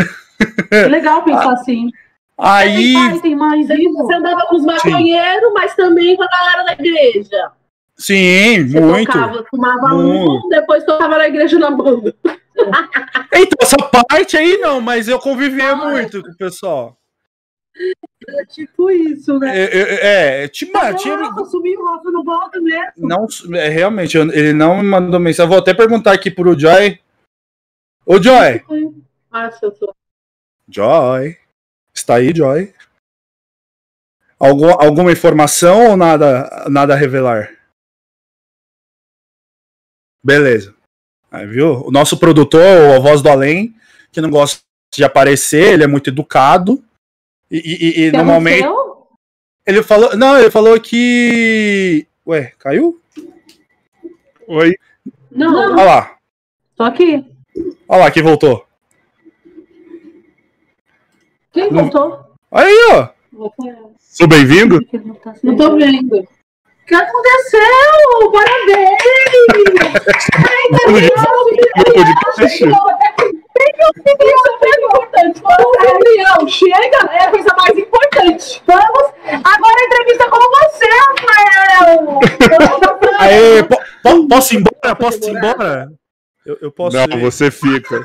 [0.70, 1.90] Que legal pensar assim.
[2.38, 7.52] Aí, Tem mãe, Você, andava com os maconheiros, mas também com a galera da igreja.
[7.98, 9.12] sim, Você muito.
[9.12, 10.46] tocava, fumava Muito.
[10.46, 12.16] um, depois tocava na igreja na banda.
[13.34, 16.98] Então, essa parte aí não, mas eu convivia Ah, muito com o pessoal.
[18.38, 19.58] É tipo isso, né?
[19.58, 21.46] É, é, é tinha, Cadê tinha, Rafa?
[21.46, 22.92] Sumiu, o Rafa não volta mesmo.
[22.98, 25.50] não, é, realmente, ele não me mandou mensagem.
[25.50, 27.00] Vou até perguntar aqui pro Joy.
[28.12, 28.64] Ô, Joy.
[29.32, 29.94] Ah, se eu sou.
[30.68, 31.38] Joy.
[31.94, 32.74] Está aí, Joy?
[34.40, 37.56] Algum, alguma informação ou nada, nada a revelar?
[40.24, 40.74] Beleza.
[41.30, 41.86] Aí, viu?
[41.86, 43.76] O nosso produtor, o Voz do Além,
[44.12, 46.84] que não gosta de aparecer, ele é muito educado.
[47.52, 48.64] E, e- e- Que normalmente.
[48.64, 49.08] aconteceu?
[49.68, 50.16] Ele falou.
[50.18, 52.08] Não, ele falou que.
[52.26, 53.00] Ué, caiu?
[54.48, 54.76] Oi.
[55.32, 56.18] Não, Olha lá.
[56.76, 57.24] tô aqui.
[57.88, 58.66] Olha lá que voltou.
[61.52, 62.20] Quem Não- voltou?
[62.52, 63.10] Aí, ó.
[64.00, 64.80] Sou bem-vindo?
[65.44, 66.18] Não tô vendo.
[66.20, 66.28] O
[66.88, 67.62] que aconteceu?
[68.32, 69.04] Parabéns!
[70.88, 70.98] Meu
[74.46, 75.42] é bem importante.
[75.44, 78.64] Ô, Gabriel, chega, é a coisa mais importante.
[78.66, 82.20] Vamos agora a entrevista com você, Rafael!
[83.20, 84.96] Aê, po- po- posso ir embora?
[84.96, 85.88] Posso ir embora?
[86.50, 87.22] Eu, eu posso Não, ir.
[87.22, 88.04] você fica.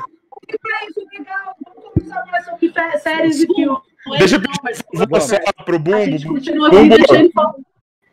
[3.01, 3.79] Séries e filmes.
[4.19, 4.59] Deixa eu pedir
[5.09, 6.19] você pro Bumbo.
[6.69, 6.95] Bumbo.
[6.95, 7.55] deixa ele falar.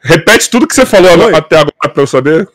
[0.01, 1.35] Repete tudo que você falou Oi.
[1.35, 2.49] até agora pra eu saber.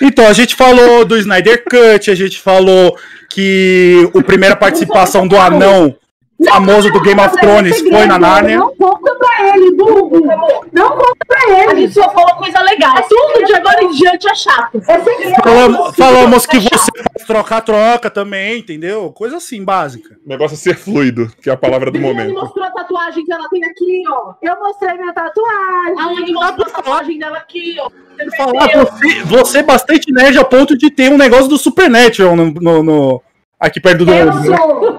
[0.00, 2.98] Então, a gente falou do Snyder Cut, a gente falou
[3.28, 5.98] que a primeira participação do anão
[6.44, 8.58] famoso do Game of Thrones foi na Nárnia.
[8.58, 10.26] Não conta pra ele, Bubu.
[10.72, 11.82] Não conta pra A ele.
[11.82, 12.94] gente só falou coisa legal.
[13.08, 14.80] Tudo de agora em diante é chato.
[14.88, 15.34] É segredo.
[15.42, 19.10] Falamos, falamos que você faz troca-troca também, entendeu?
[19.12, 20.16] Coisa assim, básica.
[20.24, 22.34] O negócio é ser fluido, que é a palavra do Ele momento.
[22.34, 24.34] mostrou a tatuagem que ela tem aqui, ó.
[24.42, 25.98] Eu mostrei minha tatuagem.
[25.98, 27.88] A Anne mostrou a tatuagem dela aqui, ó.
[28.18, 32.34] Você Falar, você, você é bastante nerd a ponto de ter um negócio do Supernatural
[32.34, 33.22] no, no- no-
[33.60, 34.12] aqui perto do.
[34.12, 34.96] Eu sou.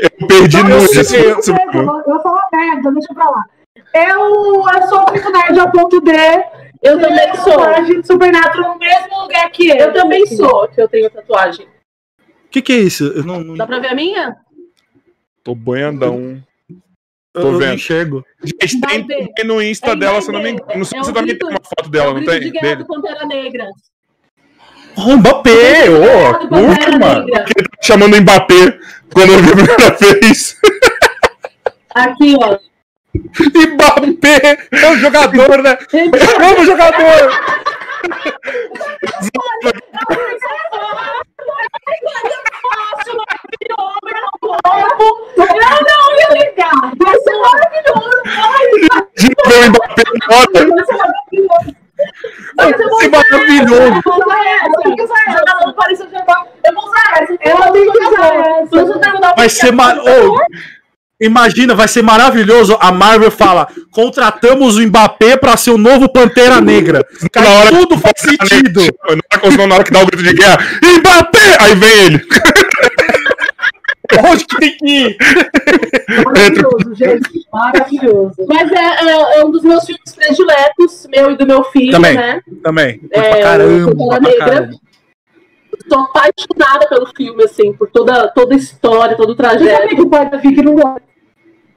[0.00, 1.04] Eu perdi Não, no eu isso.
[1.04, 3.44] sei, isso- Eu vou falar merda, deixa pra lá.
[3.94, 6.12] Eu, eu sou muito nerd ao ponto de.
[6.82, 7.56] Eu também ter sou.
[7.58, 9.82] tatuagem de Supernatural no mesmo lugar que ele.
[9.82, 11.66] Eu também sou, que eu tenho tatuagem.
[12.46, 13.04] O que, que é isso?
[13.06, 14.36] Eu não, não- Dá pra ver a minha?
[15.44, 16.42] Tô boiandão.
[16.68, 16.76] eu-
[17.32, 17.74] tô eu não vendo.
[17.74, 18.24] enxergo.
[18.42, 20.70] Gente, tem, no Insta É, dela, se eu não me engano.
[20.78, 22.40] Não sei É se o também tem uma foto É dela, o não grito tem?
[22.40, 22.76] de guerra Dele.
[22.82, 23.68] do Pantera Negra.
[24.96, 25.88] Oh, Mbappé!
[25.90, 27.24] Ô, Pantera curte, mano.
[27.26, 27.44] Negra.
[27.82, 28.78] Chamando Mbappé
[29.12, 29.90] quando eu vi a primeira
[30.20, 30.56] vez.
[31.94, 32.58] Aqui, ó.
[33.14, 35.78] Mbappé é o jogador, né?
[35.92, 37.30] Eu amo o jogador!
[45.36, 46.72] Não, não, ia ligar.
[46.98, 48.22] Vai ser maravilhoso.
[49.46, 50.02] Ver o Mbappé
[52.56, 53.10] maravilhoso.
[53.10, 53.82] Maravilhoso!
[53.84, 54.66] Eu vou usar essa.
[54.84, 55.42] Eu que usar essa.
[56.64, 57.36] Eu vou usar essa.
[57.36, 59.34] Que usar essa.
[59.36, 59.98] Vai ser mar...
[59.98, 60.36] Ô,
[61.22, 62.76] Imagina, vai ser maravilhoso.
[62.80, 67.06] A Marvel fala: contratamos o Mbappé pra ser o novo Pantera Negra.
[67.30, 68.80] Cara, Na hora tudo faz sentido.
[68.82, 70.58] Na hora, na hora que dá o grito de guerra,
[70.98, 71.58] Mbappé!
[71.60, 72.26] Aí vem ele.
[74.30, 75.16] Onde que tem que ir?
[76.24, 77.46] Maravilhoso, gente.
[77.52, 78.34] Maravilhoso.
[78.48, 82.14] Mas é, é- é um dos meus filmes prediletos, meu e do meu filho, Também.
[82.14, 82.40] né?
[82.62, 83.00] Também.
[83.10, 83.94] É, pra caramba.
[83.96, 84.38] Pantera Negra.
[84.46, 84.72] caramba.
[85.88, 89.96] Tô apaixonada pelo filme, assim, por toda, toda a história, todo o Você sabia trajeto.
[89.96, 91.02] que o pai da Vicky não gosta?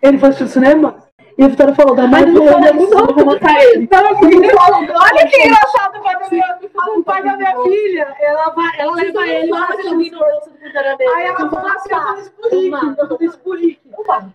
[0.01, 1.04] Ele foi assistir o cinema?
[1.37, 3.89] E a Vitória falou, da Mas mãe não fala isso, eu vou matar ele.
[3.91, 4.15] Olha
[5.27, 6.57] que engraçado o pai da minha,
[6.97, 8.15] o pai da minha filha.
[8.21, 9.75] Ela, vai, ela leva ele lá pra
[11.15, 13.79] Aí ela falou assim, eu espurique, eu espurique.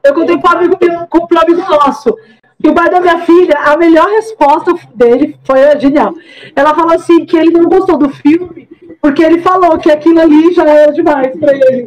[0.04, 2.14] Eu contei pro amigo meu, com pro amigo nosso.
[2.62, 6.12] Que o pai da minha filha, a melhor resposta dele foi genial.
[6.54, 8.68] Ela falou assim que ele não gostou do filme
[9.00, 11.86] porque ele falou que aquilo ali já era demais pra ele.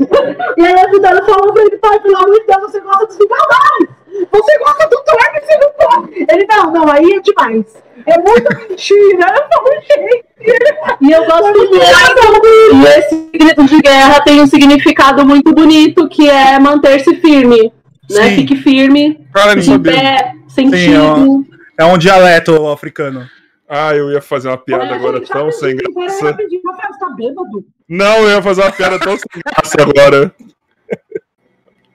[0.57, 3.18] E aí a Vidana falou pra ele, pai, pelo amor de Deus, você gosta dos
[3.18, 4.03] Vingadores!
[4.32, 5.03] Você gosta do
[5.34, 6.26] mas você não pode!
[6.30, 7.66] Ele, não, não, aí é demais.
[8.05, 9.34] É muita mentira.
[9.51, 10.26] Eu gente.
[11.01, 11.76] E eu gosto muito.
[11.76, 17.72] E esse grito de guerra tem um significado muito bonito, que é manter-se firme.
[18.09, 18.30] Né?
[18.30, 18.36] Sim.
[18.36, 21.45] Fique firme, Cara, de pé, Sim, sentido.
[21.78, 23.28] É um dialeto africano.
[23.68, 26.26] Ah, eu ia fazer uma piada Olha, agora tão sem graça.
[26.26, 27.66] rapidinho, Rafael, você tá bêbado?
[27.88, 30.34] Não, eu ia fazer uma piada tão sem graça agora.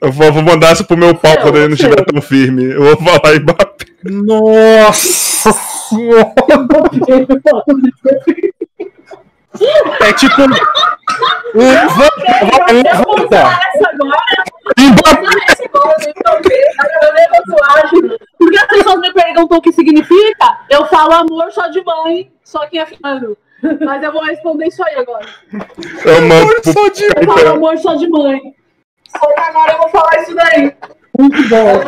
[0.00, 1.88] Eu vou, vou mandar isso pro meu pau quando ele não seu.
[1.88, 2.64] estiver tão firme.
[2.72, 3.86] Eu vou falar Mbappé.
[4.04, 6.34] Nossa senhora!
[10.00, 10.42] É tipo.
[11.54, 13.60] Levanta, levanta.
[14.76, 14.94] Eu
[18.02, 18.18] eu.
[18.38, 22.66] Porque as pessoas me perguntam o que significa, eu falo amor só de mãe, só
[22.66, 23.36] quem é filho.
[23.84, 25.26] Mas eu vou responder isso aí agora.
[26.04, 26.22] Eu
[26.62, 28.40] pro Só de- Eu falo amor só de mãe.
[29.10, 30.72] Só que agora eu vou falar isso daí.
[31.18, 31.80] Muito bom.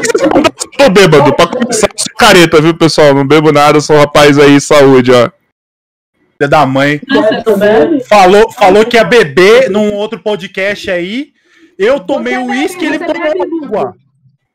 [0.77, 3.15] Tô bêbado, pra começar, eu sou careta, viu, pessoal?
[3.15, 5.31] Não bebo nada, sou um rapaz aí, saúde, ó.
[6.41, 6.99] Filha da mãe.
[7.45, 8.01] Também?
[8.01, 11.33] Falou, falou que ia beber num outro podcast aí.
[11.79, 13.95] Eu tomei o uísque e ele tomou água.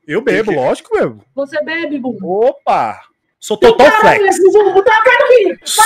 [0.07, 1.23] Eu bebo, lógico, bebo.
[1.35, 2.47] Você bebe, Bubu?
[2.47, 2.99] Opa!
[3.39, 4.35] Sou total flex.
[4.51, 5.57] Bubu, toca aqui.
[5.63, 5.85] Sou-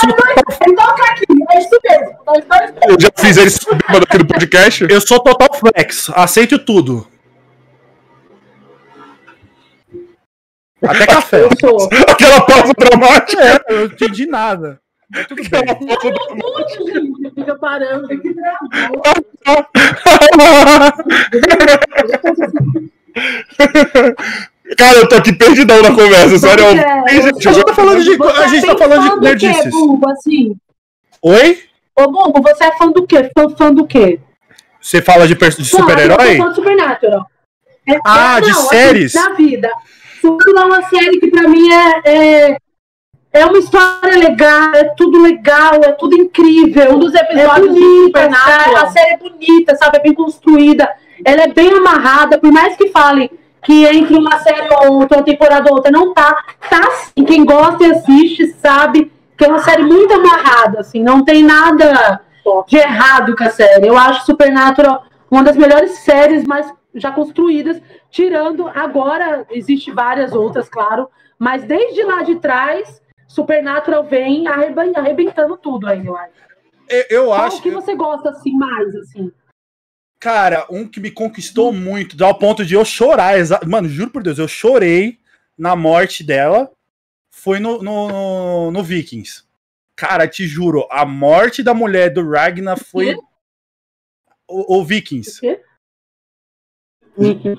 [0.74, 1.24] Toca aqui.
[1.28, 2.04] É.
[2.26, 3.50] Nós dois Eu já fiz ele
[3.86, 4.86] bêbado aqui no podcast.
[4.88, 6.10] Eu sou total flex.
[6.14, 7.06] Aceito tudo.
[10.82, 11.44] Até café.
[12.08, 13.42] Aquela pausa dramática.
[13.42, 14.80] É, eu não entendi nada.
[15.12, 15.60] Mas tudo bem.
[15.60, 18.08] Aquela pausa Gente, fica parando.
[24.76, 26.64] Cara, eu tô aqui perdidão na conversa, sério.
[26.64, 28.74] Você- Ih, gente, eu A já- gente tá falando de, Você a gente é tá
[28.74, 29.62] bem falando fã de do nerdices.
[29.64, 30.56] quê, Bubu, assim?
[31.22, 31.58] Oi?
[31.96, 33.30] Ô, Bubu, você é fã do quê?
[33.36, 34.20] Fã, fã do quê?
[34.80, 36.36] Você fala de, per- de Claro, Eu super-herói?
[36.36, 37.26] sou fã de Supernatural.
[37.88, 39.12] É- Ah, é- de assim, séries?
[39.12, 39.68] Da vida.
[40.20, 42.56] Supernatural é uma série que pra mim é, é,
[43.32, 46.94] é uma história legal, é tudo legal, é tudo incrível.
[46.94, 48.84] Um dos É episódios de bonita, Supernatural.
[48.84, 49.98] a série é bonita, sabe?
[49.98, 50.88] É bem construída.
[51.24, 53.30] Ela é bem amarrada, por mais que falem
[53.62, 56.44] que entre uma série ou outra, uma temporada ou outra, não tá.
[56.68, 57.24] Tá sim.
[57.24, 62.20] Quem gosta e assiste sabe que é uma série muito amarrada, assim, não tem nada
[62.66, 63.86] de errado com a série.
[63.86, 70.68] Eu acho Supernatural uma das melhores séries mais já construídas, tirando agora, existe várias outras,
[70.68, 71.08] claro,
[71.38, 72.99] mas desde lá de trás,
[73.30, 76.32] Supernatural vem arreben- arrebentando tudo aí, eu acho.
[76.88, 79.30] Eu, eu Qual acho que você gosta assim mais, assim?
[80.18, 83.38] Cara, um que me conquistou muito, ao ponto de eu chorar.
[83.38, 85.20] exa- Mano, juro por Deus, eu chorei
[85.56, 86.72] na morte dela.
[87.30, 89.44] Foi no, no, no- Vikings.
[89.94, 93.14] Cara, te juro, a morte da mulher do Ragnar foi.
[93.14, 93.20] quê?
[94.48, 95.40] O, o Vikings.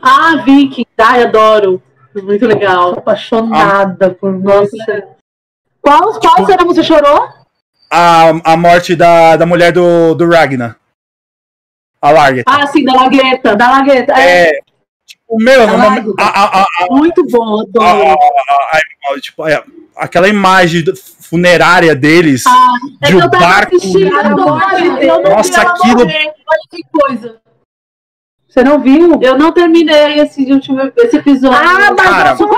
[0.02, 1.82] Ah, Vicky, ai, adoro.
[2.14, 2.96] Muito legal.
[2.96, 5.16] Apaixonada por nossa.
[5.82, 7.28] Qual, qual cena você chorou?
[7.90, 10.78] A, a morte da, da mulher do, do Ragnar.
[12.02, 12.44] A Larga.
[12.48, 13.56] Ah, sim, da Lagueta.
[13.56, 14.14] Da Lagueta.
[14.14, 14.52] É, É.
[15.06, 16.40] Tipo, meu, no A momento- Larga.
[16.40, 18.16] a, a, a, muito bom, adoro.
[19.22, 19.62] tipo, é,
[19.96, 20.84] aquela imagem
[21.20, 22.44] funerária deles.
[22.48, 22.74] Ah,
[23.08, 23.76] de um barco.
[23.76, 24.08] assistindo,
[25.02, 26.02] eu não Nossa, aquilo-.
[26.06, 27.42] Olha que coisa.
[28.52, 29.18] Você não viu?
[29.22, 31.58] Eu não terminei esse último esse episódio.
[31.58, 32.30] Ah, mas Cara.
[32.32, 32.50] eu sou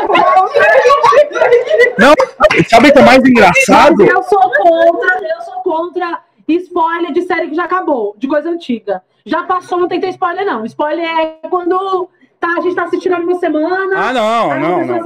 [2.68, 3.96] Sabe o que é mais engraçado?
[4.00, 8.50] Mas eu sou contra, eu sou contra spoiler de série que já acabou, de coisa
[8.50, 9.04] antiga.
[9.24, 10.66] Já passou, não tem que ter spoiler, não.
[10.66, 14.10] Spoiler é quando tá, a gente tá assistindo há uma semana.
[14.10, 15.00] Ah, não, aí não, não.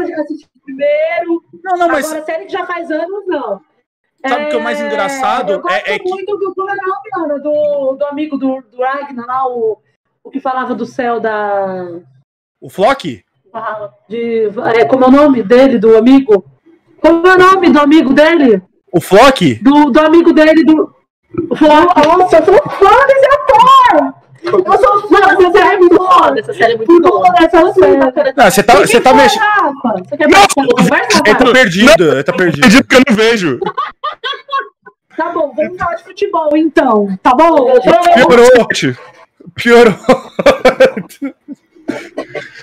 [0.63, 1.43] primeiro.
[1.65, 3.59] Não, não, mas Agora, série que já faz anos, não.
[4.25, 5.51] Sabe o que é o mais engraçado?
[5.51, 7.39] Eu gosto É- é que- muito do, como é o nome, Ana?
[7.39, 9.77] do, do amigo do, do Ragnar lá, o,
[10.27, 11.87] o que falava do céu da.
[12.61, 13.23] o Flock?
[14.09, 16.45] De, é, como é o nome dele, do amigo?
[17.01, 18.61] Como é o nome do amigo dele?
[18.91, 19.55] O Flock?
[19.55, 20.93] Do, do amigo dele, do.
[21.61, 24.13] Nossa, eu sou fã desse ator!
[24.43, 26.39] Eu sou fã dessa série, é muito foda.
[26.39, 27.29] Essa série é muito boa.
[27.31, 28.33] dessa série.
[28.35, 29.39] Não, você tá, você tá mexendo.
[29.41, 30.75] Rafa, você quer Não!
[30.75, 32.65] conversa, Ele tá perdido, ele tá perdido.
[32.65, 33.59] Acredito que eu não vejo.
[35.15, 37.17] Tá bom, vamos falar de futebol então.
[37.23, 37.65] Tá bom?
[38.13, 38.67] Piorou,
[39.57, 39.95] piorou.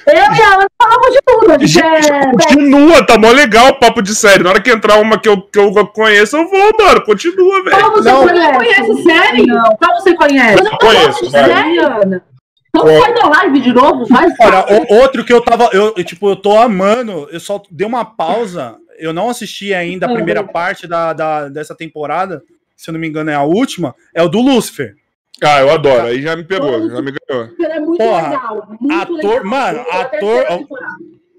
[0.07, 1.53] Eu e ela falamos de tudo.
[1.53, 2.31] A gente é.
[2.31, 4.43] continua, tá mó legal o papo de série.
[4.43, 7.03] Na hora que entrar uma que eu, que eu conheço, eu vou, mano.
[7.05, 7.77] Continua, velho.
[7.79, 8.27] Qual você Não.
[8.27, 9.03] conhece?
[9.03, 9.47] Série?
[9.47, 9.77] Não.
[9.77, 10.59] Qual você conhece?
[10.59, 11.79] Eu não Conheço, série.
[11.79, 12.23] Ana.
[12.69, 15.71] Então sai da live de novo, faz Olha, o- outro que eu tava.
[15.73, 17.27] Eu, eu, tipo, eu tô amando.
[17.31, 18.77] Eu só dei uma pausa.
[18.99, 22.43] Eu não assisti ainda a primeira parte da, da- dessa temporada.
[22.77, 23.95] Se eu não me engano, é a última.
[24.15, 24.97] É o do Lucifer.
[25.43, 26.07] Ah, eu adoro.
[26.07, 27.49] Aí já me pegou, já me ganhou.
[27.61, 28.69] É muito Porra, legal.
[28.81, 29.45] Muito ator- legal.
[29.45, 30.67] mano, ator-.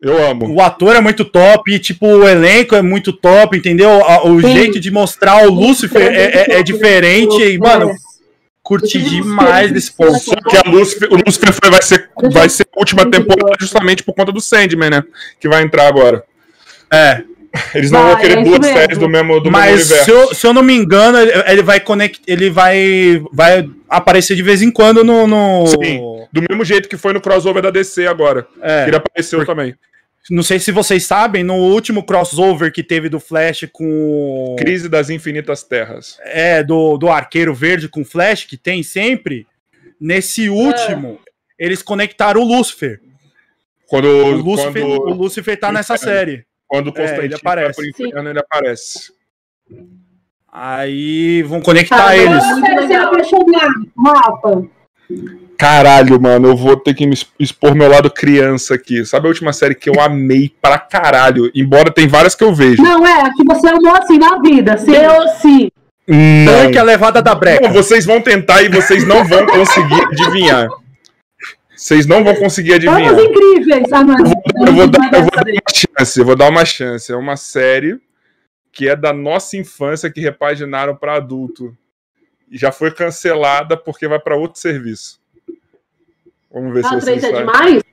[0.02, 0.54] Eu amo.
[0.54, 3.90] O ator é muito top, e, tipo, o elenco é muito top, entendeu?
[4.26, 4.54] O Sim.
[4.54, 7.42] jeito de mostrar o Lucifer é, é- é diferente.
[7.42, 7.92] E, mano,
[8.62, 10.14] curti demais desse povo.
[10.20, 14.04] Só que a Lucifer, o Lucifer foi- vai, ser, vai ser a última temporada justamente
[14.04, 15.04] por conta do Sandman, né?
[15.40, 16.24] Que vai entrar agora.
[16.94, 17.24] É.
[17.74, 18.78] Eles não Vai, vão querer é duas mesmo.
[18.78, 20.06] séries do mesmo, do Mas mesmo universo.
[20.06, 24.36] se eu, se eu não me engano, ele, ele vai conect, ele vai, vai aparecer
[24.36, 25.26] de vez em quando no.
[25.28, 26.02] no- Sim.
[26.32, 28.46] Do mesmo jeito que foi no crossover da DC agora.
[28.62, 28.88] É.
[28.88, 29.74] Ele apareceu também.
[30.30, 34.56] Não sei se vocês sabem, no último crossover que teve do Flash com.
[34.58, 36.18] Crise das Infinitas Terras.
[36.24, 39.46] É, do, do Arqueiro Verde com Flash, que tem sempre.
[40.02, 41.20] Nesse último,
[41.58, 43.00] eles conectaram o Lucifer.
[43.88, 46.44] Quando, O Lucifer, quando, o Lucifer tá nessa série.
[46.68, 47.66] Quando o É, ele Constantine aparece.
[47.66, 49.12] vai pro inferno, ele aparece.
[50.52, 52.44] Aí vão conectar Ah, eles.
[52.44, 52.98] É
[54.08, 54.64] Rafa.
[55.58, 59.06] Caralho, mano, eu vou ter que me expor meu lado criança aqui.
[59.06, 61.50] Sabe a última série que eu amei pra caralho?
[61.56, 62.82] Embora tem várias que eu vejo.
[62.84, 64.78] Não, é, que você amou assim na vida.
[64.78, 64.92] Sim.
[64.96, 65.70] Eu sim.
[66.08, 66.72] Não.
[66.72, 67.68] que a levada da breca.
[67.68, 70.70] Não, vocês vão tentar e vocês não vão conseguir adivinhar.
[71.86, 73.14] Vocês não vão conseguir adivinhar.
[73.14, 74.26] Incríveis, ah, mano.
[74.66, 75.62] Eu vou, dar, eu vou dar uma
[76.00, 77.12] chance, eu vou dar uma chance.
[77.12, 78.02] É uma série
[78.72, 81.78] que é da nossa infância que repaginaram para adulto.
[82.50, 85.20] E já foi cancelada porque vai para outro serviço.
[86.52, 87.46] Vamos ver Ah, se vocês é sabem.
[87.46, 87.84] demais?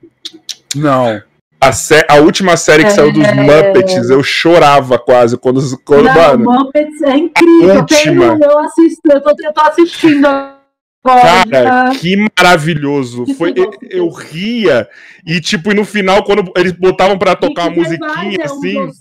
[0.75, 1.21] Não.
[1.61, 3.33] A, sé- a última série que saiu dos É.
[3.35, 6.45] Muppets, eu chorava quase quando, quando Não, mano.
[6.45, 7.75] Muppets é incrível.
[7.75, 8.39] Última.
[8.43, 10.52] Eu assisto, eu tô, eu tô assistindo agora.
[11.03, 13.25] Cara, que maravilhoso.
[13.25, 14.87] Que Foi, eu, eu ria
[15.25, 18.85] e tipo, e no final quando eles botavam pra tocar uma musiquinha é um assim,
[18.85, 18.97] dos-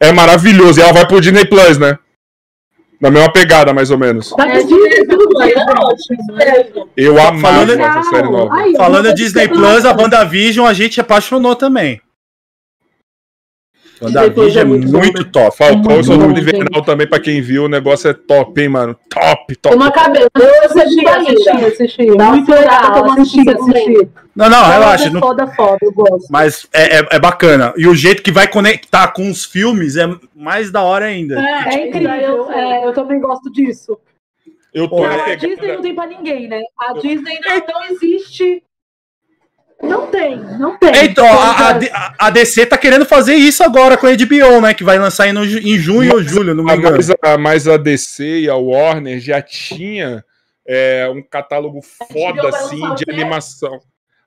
[0.00, 0.80] é maravilhoso.
[0.80, 1.98] E ela vai pro Disney Plus, né?
[3.00, 4.32] Na mesma pegada, mais ou menos.
[4.38, 4.58] É,
[6.42, 6.66] é?
[6.96, 8.56] Eu amava Falando- essa série nova.
[8.76, 10.02] Falando Disney Plus, a massa.
[10.02, 12.00] WandaVision a gente apaixonou também.
[14.00, 15.56] WandaVision é é muito top.
[15.56, 18.96] Falcão Muito e Soldado Invernal também, pra quem viu, o negócio é top, hein, mano?
[19.08, 19.76] Top, top.
[19.76, 22.16] Não acabei, eu assisti Assisti, assisti.
[22.16, 23.44] Dá Muito uma legal, assisti.
[24.36, 25.08] Não, não, relaxa.
[25.08, 26.26] É não- foda, foda, eu gosto.
[26.30, 27.72] Mas é, é, é bacana.
[27.76, 31.40] E o jeito que vai conectar com os filmes é mais da hora ainda.
[31.40, 33.98] É incrível, é, eu também gosto disso.
[34.72, 36.62] Eu tô a Disney não tem pra ninguém, né?
[36.78, 38.62] A Disney não, não existe.
[39.82, 41.04] Não tem, não tem.
[41.04, 44.74] Então, a, a, a- DC tá querendo fazer isso agora com a HBO, né?
[44.74, 46.96] Que vai lançar aí no em junho ou julho, não me Ah, engano.
[46.96, 50.24] mas, a, mas a DC e a Warner já tinha
[50.66, 53.80] é, um catálogo foda assim de animação.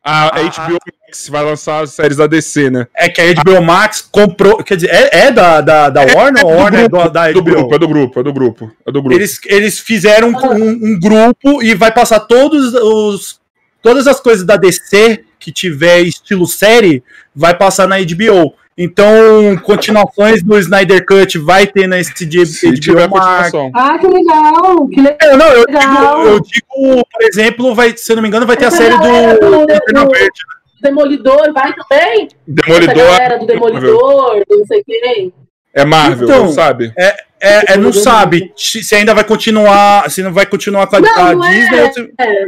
[0.04, 2.88] A, a Ah, HBO Max vai lançar as séries da DC, né?
[2.96, 4.64] É que a HBO Max comprou.
[4.64, 7.42] Quer dizer, é, é da, da, da Warner ou Warner é do, da É do
[7.44, 7.52] HBO?
[7.52, 9.16] grupo, é do grupo, é do grupo, é do grupo.
[9.18, 10.62] Eles, eles fizeram um,
[10.94, 13.41] um grupo e vai passar todos os
[13.82, 17.04] todas as coisas da DC que tiver estilo série
[17.36, 18.54] vai passar na HBO.
[18.78, 23.12] Então, continuações do Snyder Cut vai ter na Se HBO tiver Max.
[23.52, 23.72] continuação.
[23.76, 25.18] Ah, que legal, que legal.
[25.24, 26.26] Eu, não, eu digo, Legal.
[26.28, 28.98] eu digo, por exemplo, vai, se eu não me engano, vai ter a Essa série
[28.98, 30.40] galera do do- Lanterna do- Verde.
[30.82, 32.24] Demolidor vai também?
[32.24, 35.34] Essa Demolidor galera do Demolidor, do não sei quem.
[35.76, 36.92] é Marvel, Então, não sabe?
[36.98, 41.00] É, é, não sabe se se ainda vai continuar, se não vai continuar com a,
[41.02, 42.46] Não, a não é, Disney ou se, é.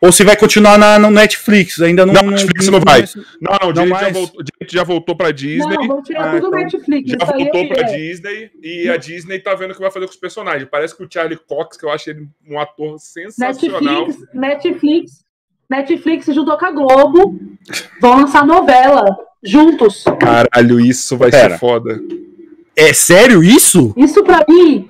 [0.00, 1.80] Ou se vai continuar na, no Netflix.
[1.80, 2.14] Ainda não.
[2.14, 3.04] Não, Netflix não vai.
[3.40, 4.12] Não, não, o Não direito já mais?
[4.12, 5.76] voltou, já voltou pra Disney.
[5.76, 7.10] Não, vamos tirar Ah, tudo do então- Netflix.
[7.10, 7.96] Já voltou eu pra é.
[7.96, 10.68] Disney e a Disney tá vendo o que vai fazer com os personagens.
[10.70, 14.06] Parece que o Charlie Cox, que eu acho ele um ator sensacional.
[14.06, 15.10] Netflix, Netflix,
[15.70, 17.38] Netflix se juntou com a Globo,
[18.00, 19.04] vão lançar novela
[19.42, 20.04] juntos.
[20.20, 21.50] Caralho, isso vai Pera.
[21.54, 22.00] ser foda.
[22.76, 23.92] É sério isso?
[23.96, 24.88] Isso pra mim,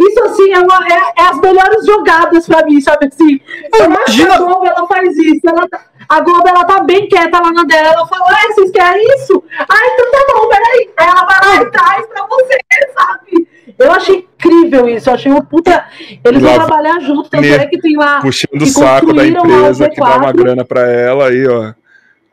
[0.00, 3.40] isso assim é, uma, é, é as melhores jogadas pra mim, sabe assim?
[3.84, 7.52] Imagina- a Globo ela faz isso, ela, tá- a Globo ela tá bem quieta lá
[7.52, 9.42] na dela, ela fala, ah, vocês querem isso?
[9.58, 10.90] Ah, então tá bom, peraí.
[10.96, 12.58] Aí ela vai lá e traz pra você,
[12.96, 13.48] sabe?
[13.78, 15.84] Eu achei incrível isso, eu achei uma puta.
[16.24, 18.20] Eles vão trabalhar junto, tanto é que tem lá.
[18.20, 20.36] Puxando o saco da empresa que dá uma V4.
[20.36, 21.72] grana pra ela aí, ó.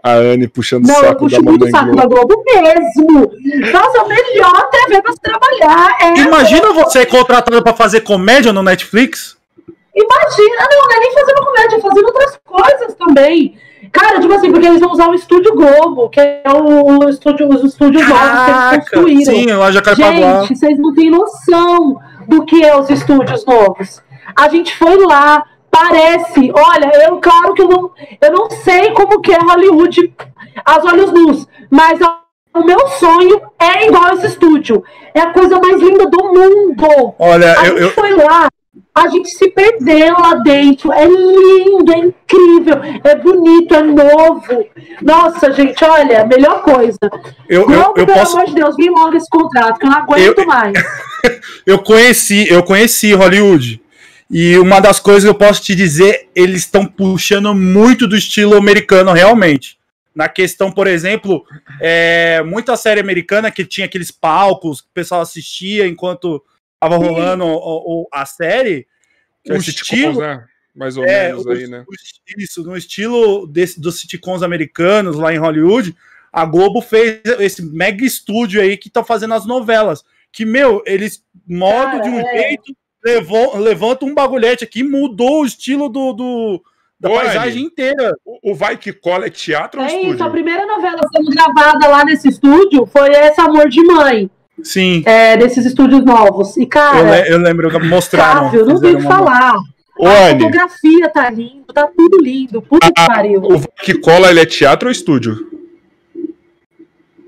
[0.07, 1.97] A Anne puxando o Não, eu saco da puxo muito o saco Globo.
[1.97, 3.31] da Globo mesmo.
[3.71, 5.97] Nossa, a melhor TV pra se trabalhar.
[6.01, 9.37] É Imagina você contratado pra fazer comédia no Netflix?
[9.95, 13.57] Imagina, não, não é nem fazendo comédia, é fazendo outras coisas também.
[13.91, 17.49] Cara, tipo assim, porque eles vão usar o Estúdio Globo, que é o, o estúdio,
[17.49, 19.33] os estúdios novos que eles construíram.
[19.33, 20.41] sim, lá já Jacarepaguá.
[20.41, 24.01] Gente, vocês não têm noção do que é os estúdios novos.
[24.35, 25.43] A gente foi lá,
[25.77, 30.13] parece, olha, eu claro que eu não, eu não sei como que é Hollywood
[30.65, 31.99] aos olhos nus, mas
[32.53, 34.83] o meu sonho é igual esse estúdio.
[35.13, 37.13] É a coisa mais linda do mundo.
[37.19, 38.47] Olha, A eu, gente eu, foi lá,
[38.95, 40.91] a gente se perdeu lá dentro.
[40.91, 44.65] É lindo, é incrível, é bonito, é novo.
[45.01, 46.97] Nossa, gente, olha, melhor coisa.
[47.47, 48.35] eu, eu, Globo, eu pelo posso.
[48.37, 50.73] amor de Deus, me logo esse contrato, que eu não aguento Eu- mais.
[51.65, 53.81] Eu conheci, eu conheci Hollywood.
[54.29, 58.55] E uma das coisas que eu posso te dizer, eles estão puxando muito do estilo
[58.55, 59.77] americano, realmente.
[60.13, 61.45] Na questão, por exemplo,
[61.79, 67.45] é, muita série americana que tinha aqueles palcos que o pessoal assistia enquanto estava rolando
[67.45, 68.85] o- o- a série.
[69.45, 70.43] Que é o sitcoms, estilo, né?
[70.75, 71.85] Mais ou é, menos o- aí, né?
[71.87, 75.95] o- isso, no estilo desse, dos sitcoms americanos lá em Hollywood,
[76.33, 80.03] a Globo fez esse mega estúdio aí que tá fazendo as novelas.
[80.31, 82.37] Que, meu, eles modam Cara, de um é.
[82.37, 86.61] jeito, levam, levantam um bagulhete aqui, mudou o estilo do, do-
[86.99, 88.11] da Ô, paisagem Anny, inteira.
[88.25, 90.13] O, o Vai Que Cola é teatro ou É estúdio?
[90.15, 94.29] isso, a primeira novela sendo gravada lá nesse estúdio foi esse Amor de Mãe,
[94.63, 96.57] Sim, é, desses estúdios novos.
[96.57, 98.49] E, eu, cara, le- eu lembro que mostraram.
[98.49, 99.53] Flávio, não tem o que uma- falar.
[99.99, 102.61] Ô, A fotografia tá lindo, tá tudo lindo.
[102.61, 103.41] Puta que Ah, pariu.
[103.41, 105.47] o que cola ele é teatro ou estúdio?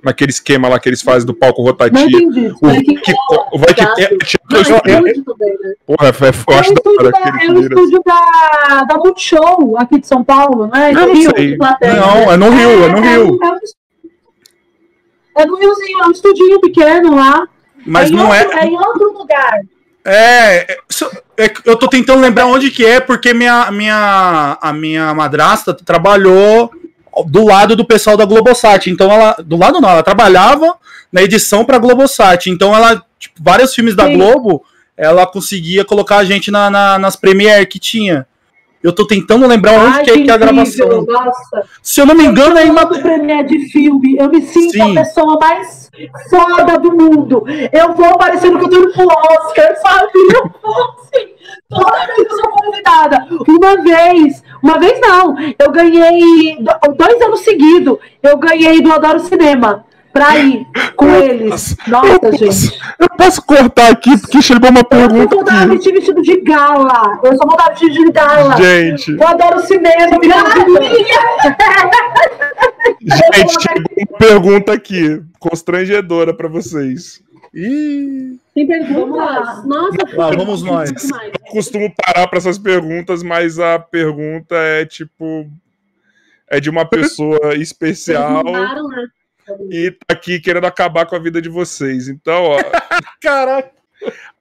[0.03, 2.07] Naquele esquema lá que eles fazem do palco rotativo.
[2.07, 2.53] entendi.
[2.61, 3.13] O Vai que que
[3.57, 4.03] vai que teatro.
[4.03, 5.73] é ou é também, né?
[5.85, 8.97] Porra, é, eu É o acho da hora da, aquele é o estúdio da, da
[8.97, 10.91] Multishow aqui de São Paulo, não é?
[10.91, 11.57] Não, Rio, sei.
[11.57, 11.93] plateia.
[11.95, 13.39] Não, é no Rio, é no Rio.
[15.37, 17.47] É, é no Riozinho, é um estudinho pequeno lá.
[17.85, 18.61] Mas em não outro, é.
[18.61, 19.61] É em outro lugar.
[20.05, 20.77] É, é,
[21.37, 25.73] é que eu tô tentando lembrar onde que é, porque minha, minha, a minha madrasta
[25.73, 26.71] trabalhou
[27.27, 28.89] do lado do pessoal da Globosat.
[28.89, 29.35] Então ela.
[29.43, 30.75] Do lado não, ela trabalhava
[31.11, 32.49] na edição pra Globosat.
[32.49, 34.17] Então ela, tipo, vários filmes da Sim.
[34.17, 34.63] Globo,
[34.95, 38.25] ela conseguia colocar a gente na, na- nas Premiere que tinha.
[38.81, 41.05] Eu tô tentando lembrar onde Ai, que é que é a gravação.
[41.05, 41.63] Nossa.
[41.83, 42.85] Se eu não me engano, é em uma.
[42.85, 44.97] Todo premiere de filme, eu me sinto Sim.
[44.97, 45.89] a pessoa mais
[46.29, 47.43] foda do mundo.
[47.73, 50.11] Eu vou parecendo que eu tô indo pro Oscar, sabe?
[50.33, 51.27] Eu vou assim,
[51.69, 53.27] toda vez eu sou convidada.
[53.49, 59.19] Uma vez, uma vez não, eu ganhei, do- dois anos seguidos, eu ganhei do Adoro
[59.19, 61.75] Cinema pra ir com eles.
[61.87, 62.79] Nossa, gente.
[62.99, 66.41] Eu posso cortar aqui porque chegou uma Eu só pergunta vou dar vestir vestido de
[66.41, 67.19] gala.
[67.23, 68.57] Eu só vou dar vestido de gala.
[68.57, 70.27] Gente, Eu adoro cinema, me
[73.01, 77.21] gente, chegou uma pergunta aqui, constrangedora pra vocês.
[77.53, 79.65] Ih, Tem perguntas?
[79.65, 80.91] Nossa, vamos nós.
[80.91, 85.47] eu costumo parar pra essas perguntas, mas a pergunta é tipo.
[86.51, 89.07] É de uma pessoa especial Perguntaram, né?
[89.71, 92.07] E tá aqui querendo acabar com a vida de vocês.
[92.07, 92.57] Então, ó.
[93.21, 93.71] Caraca.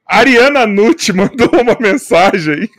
[0.06, 2.70] Ariana Nutti mandou uma mensagem.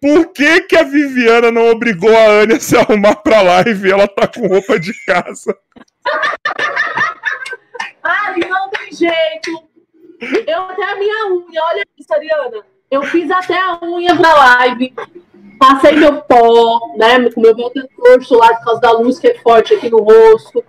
[0.00, 3.92] Por que, que a Viviana não obrigou a Anne a se arrumar pra live e
[3.92, 5.56] ela tá com roupa de casa?
[8.02, 9.68] Ai, não tem jeito.
[10.46, 12.64] Eu até a minha unha, olha isso, Ariana.
[12.90, 14.94] Eu fiz até a unha pra live.
[15.58, 17.30] Passei meu pó, né?
[17.30, 17.54] Com meu
[17.96, 20.62] corso lá por causa da luz que é forte aqui no rosto.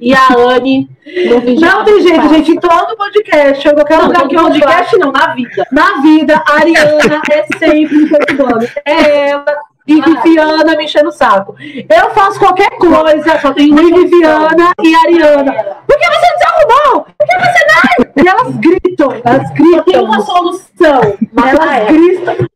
[0.00, 0.88] E a Anne
[1.28, 1.60] no vídeo.
[1.60, 2.52] Não tem jeito, gente.
[2.52, 5.66] Em todo podcast, em qualquer Não, lugar que eu podcast não, na vida.
[5.72, 8.66] Na vida, a Ariana é sempre me perturbando.
[8.84, 11.54] É ela e Viviana me enchendo o saco.
[11.60, 15.52] Eu faço qualquer coisa, só tem Viviana e Ariana.
[15.86, 17.06] Por que você não se arrumou?
[17.18, 17.76] Por que você não?
[18.18, 20.04] E elas gritam, elas Tem gritam.
[20.04, 21.00] uma solução.
[21.32, 21.92] Mas Elas ela é.
[21.92, 22.34] gritam.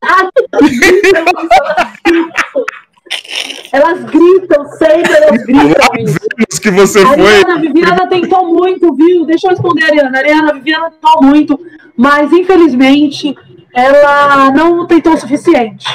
[3.73, 5.95] Elas gritam sempre, elas gritam.
[5.99, 6.19] isso.
[6.37, 7.21] Vimos que você A foi.
[7.21, 9.25] Ariana, a Viviana tentou muito, viu?
[9.27, 10.17] Deixa eu responder, Ariana.
[10.19, 11.61] Ariana, Viviana tentou muito,
[11.97, 13.35] mas infelizmente
[13.75, 15.87] ela não tentou o suficiente.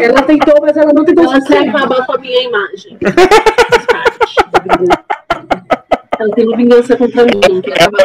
[0.00, 2.98] Ela tentou, mas ela não tentou o Ela quer acabar com a minha imagem.
[6.18, 7.40] Ela tem vingança contra mim.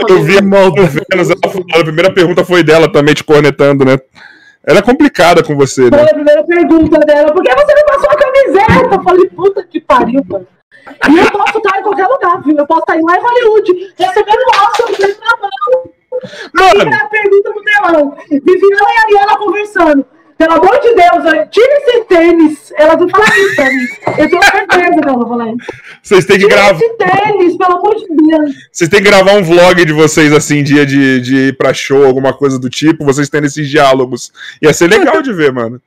[0.09, 3.85] Eu vi a no Vênus, ela falou, a primeira pergunta foi dela também, te cornetando,
[3.85, 3.97] né?
[4.65, 6.03] Ela é complicada com você, Foi né?
[6.03, 7.31] a primeira pergunta dela.
[7.31, 8.95] Por que você não passou a camiseta?
[8.95, 10.47] Eu falei, puta que pariu, mano.
[11.09, 12.57] E eu posso estar em qualquer lugar, viu?
[12.57, 15.96] Eu posso estar em lá em Hollywood, recebendo Oscar, recebendo na mão.
[16.53, 18.17] Mano, a pergunta do telão.
[18.29, 20.05] Viviana e Ariana conversando.
[20.37, 22.71] Pelo amor de Deus, tira esse tênis.
[22.77, 23.87] Elas vão falar isso pra mim.
[24.19, 25.65] Eu tenho certeza que elas vão falar isso.
[26.03, 26.79] vocês têm que gravar.
[26.79, 28.55] esse tênis, pelo amor de Deus.
[28.71, 32.05] Vocês têm que gravar um vlog de vocês, assim, dia de, de ir pra show,
[32.05, 34.31] alguma coisa do tipo, vocês tendo esses diálogos.
[34.61, 35.81] Ia ser legal de ver, mano.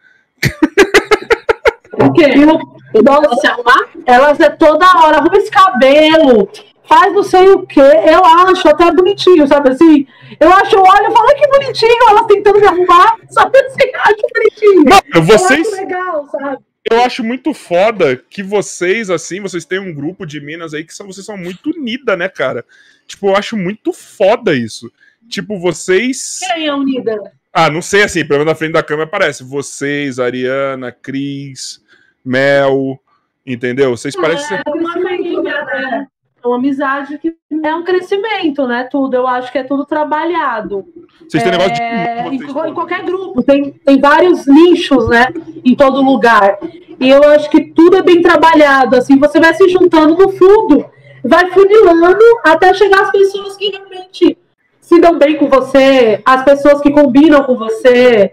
[2.03, 2.25] O quê?
[2.35, 3.91] Eu, nossa, se arrumar?
[4.07, 6.49] elas é toda hora, arruma esse cabelo,
[6.91, 7.81] faz não sei o quê.
[7.81, 10.07] Eu acho até bonitinho, sabe assim?
[10.41, 13.91] Eu acho, eu olho e falo, "Ai, que bonitinho, elas tentando me arrumar, sabe assim?
[13.95, 14.85] Acho bonitinho.
[15.15, 15.69] Eu vocês.
[15.69, 16.59] acho legal, sabe?
[16.91, 20.95] Eu acho muito foda que vocês, assim, vocês têm um grupo de minas aí que
[20.95, 22.65] são, vocês são muito unidas, né, cara?
[23.07, 24.91] Tipo, eu acho muito foda isso.
[25.29, 26.41] Tipo, vocês.
[26.41, 27.33] Quem é unida?
[27.53, 29.45] Ah, não sei assim, pelo menos na frente da câmera aparece.
[29.45, 31.81] Vocês, Ariana, Cris,
[32.25, 32.99] Mel,
[33.47, 33.91] entendeu?
[33.91, 34.57] Vocês parecem.
[34.57, 34.61] É?
[34.61, 36.07] É
[36.49, 38.89] uma amizade que é um crescimento, né?
[38.91, 39.15] Tudo.
[39.15, 40.85] Eu acho que é tudo trabalhado.
[41.29, 41.83] Vocês têm negócio de.
[41.83, 45.27] É, em, vocês- em qualquer grupo, tem, tem vários nichos, né?
[45.65, 46.59] Em todo lugar.
[46.99, 48.97] E eu acho que tudo é bem trabalhado.
[48.97, 50.85] Assim, você vai se juntando no fundo,
[51.25, 54.37] vai funilando até chegar às pessoas que realmente
[54.81, 58.33] se dão bem com você, as pessoas que combinam com você.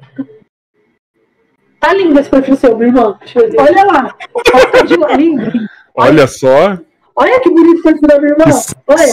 [1.80, 3.18] Tá lindo esse perfil seu, meu irmão.
[3.60, 4.16] Olha lá.
[4.54, 5.52] Olha lindo.
[5.94, 6.78] Olha só.
[7.20, 8.46] Olha que bonito o perfil da minha irmã.
[8.88, 9.08] Olha.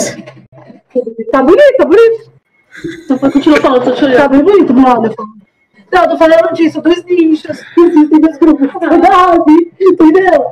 [1.32, 2.30] Tá bonito, tá bonito.
[3.04, 4.28] Então, continua falando, tô te Tá olhando.
[4.30, 5.14] bem bonito, brother.
[5.92, 8.68] Não, eu tô falando disso, dos nichos, que existem dois grupos.
[8.72, 9.72] Sabe?
[9.80, 10.44] Entendeu?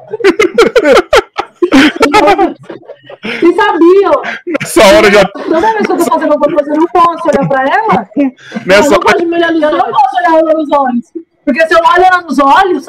[3.22, 4.22] Vocês sabiam?
[4.46, 5.24] Nessa hora já.
[5.28, 8.08] Toda vez que eu tô fazendo alguma coisa, eu não posso olhar pra ela.
[8.66, 9.72] Nessa eu não gosto de me olhar nos olhos.
[9.72, 11.04] Eu não posso olhar ela nos olhos.
[11.44, 12.86] Porque se eu olho ela nos olhos,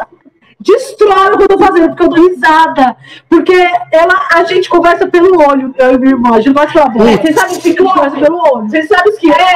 [0.63, 2.95] destrói o que eu tô fazendo, porque eu dou risada.
[3.29, 3.55] Porque
[3.91, 6.35] ela, a gente conversa pelo olho, eu e minha irmã.
[6.35, 7.05] A gente gosta pela boca.
[7.05, 8.69] Você sabe o que a gente conversa pelo olho?
[8.69, 9.55] Você sabe o que é?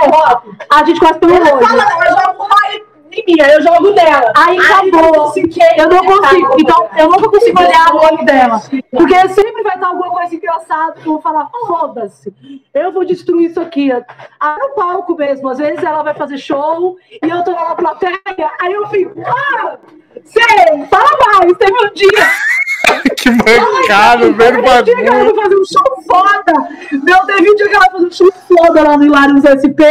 [0.70, 1.68] A gente conversa pelo olho.
[1.68, 2.82] Fala, eu jogo mais
[3.12, 4.32] em mim, aí eu jogo nela.
[4.36, 5.34] Aí acabou.
[5.78, 6.56] Eu não consigo.
[6.60, 8.62] Então, eu nunca consigo olhar o olho dela.
[8.92, 12.34] Porque sempre vai estar alguma coisa engraçada que eu vou falar, foda-se.
[12.74, 13.92] Eu vou destruir isso aqui.
[13.92, 17.76] Aí no palco mesmo, às vezes ela vai fazer show e eu tô lá na
[17.76, 19.78] plateia, aí eu fico, ah,
[20.28, 22.48] sei, fala mais, teve um dia.
[23.18, 25.36] que mancado, velho Teve um dia que ela bagulho.
[25.36, 26.70] foi fazer um show foda.
[27.04, 29.82] Meu, teve um dia que ela foi fazer um show foda lá no Hilários SP.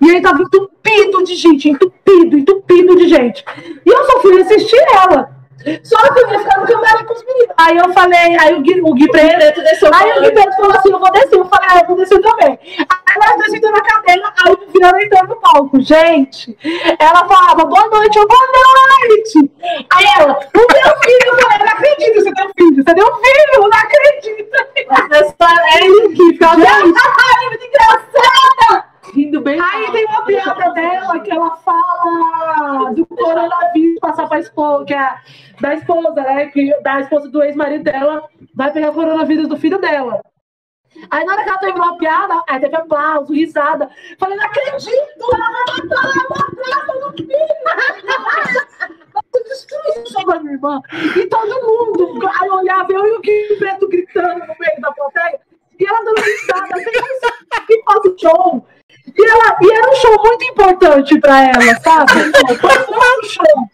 [0.00, 3.44] E aí tava entupido de gente, entupido, entupido de gente.
[3.84, 5.41] E eu só fui assistir ela.
[5.82, 7.54] Só que eu ia ficar no camarim com os meninos.
[7.56, 9.90] Aí eu falei, aí o Gui, o Gui Preto desceu.
[9.92, 11.38] Aí o Gui Preto falou assim: eu vou descer.
[11.38, 12.58] Eu falei, ah, eu vou descer também.
[12.78, 15.80] Aí nós dois sentamos na cadeira, aí o Viana entrou no palco.
[15.80, 16.56] Gente,
[16.98, 18.40] ela falava, boa noite, eu, boa
[19.08, 19.50] noite.
[19.94, 23.04] Aí ela, o meu filho, eu falei, não acredito, você tem um filho, você tem
[23.04, 24.52] um filho, não acredito.
[25.74, 28.91] É isso que fica Ai, muito engraçada.
[29.14, 29.60] Rindo bem.
[29.60, 35.16] Aí tem uma piada dela que ela fala do coronavírus passar pra esposa, que é
[35.60, 36.46] da esposa, né?
[36.46, 40.22] Que, da esposa do ex-marido dela vai pegar o coronavírus do filho dela.
[41.10, 43.90] Aí na hora que ela terminou a piada, aí teve aplauso, risada.
[44.18, 44.92] Falei, não acredito!
[45.34, 47.42] Ela vai matar, ela vai matar filho!
[50.06, 50.80] Sobre a minha irmã.
[51.16, 52.28] E todo mundo.
[52.40, 55.40] Aí olhava, eu e o Gui Preto gritando no meio da plateia.
[55.78, 56.68] E ela dando risada,
[57.66, 58.66] que faz o show.
[59.16, 62.12] E, ela, e era um show muito importante pra ela, sabe?
[62.60, 63.68] Foi um show.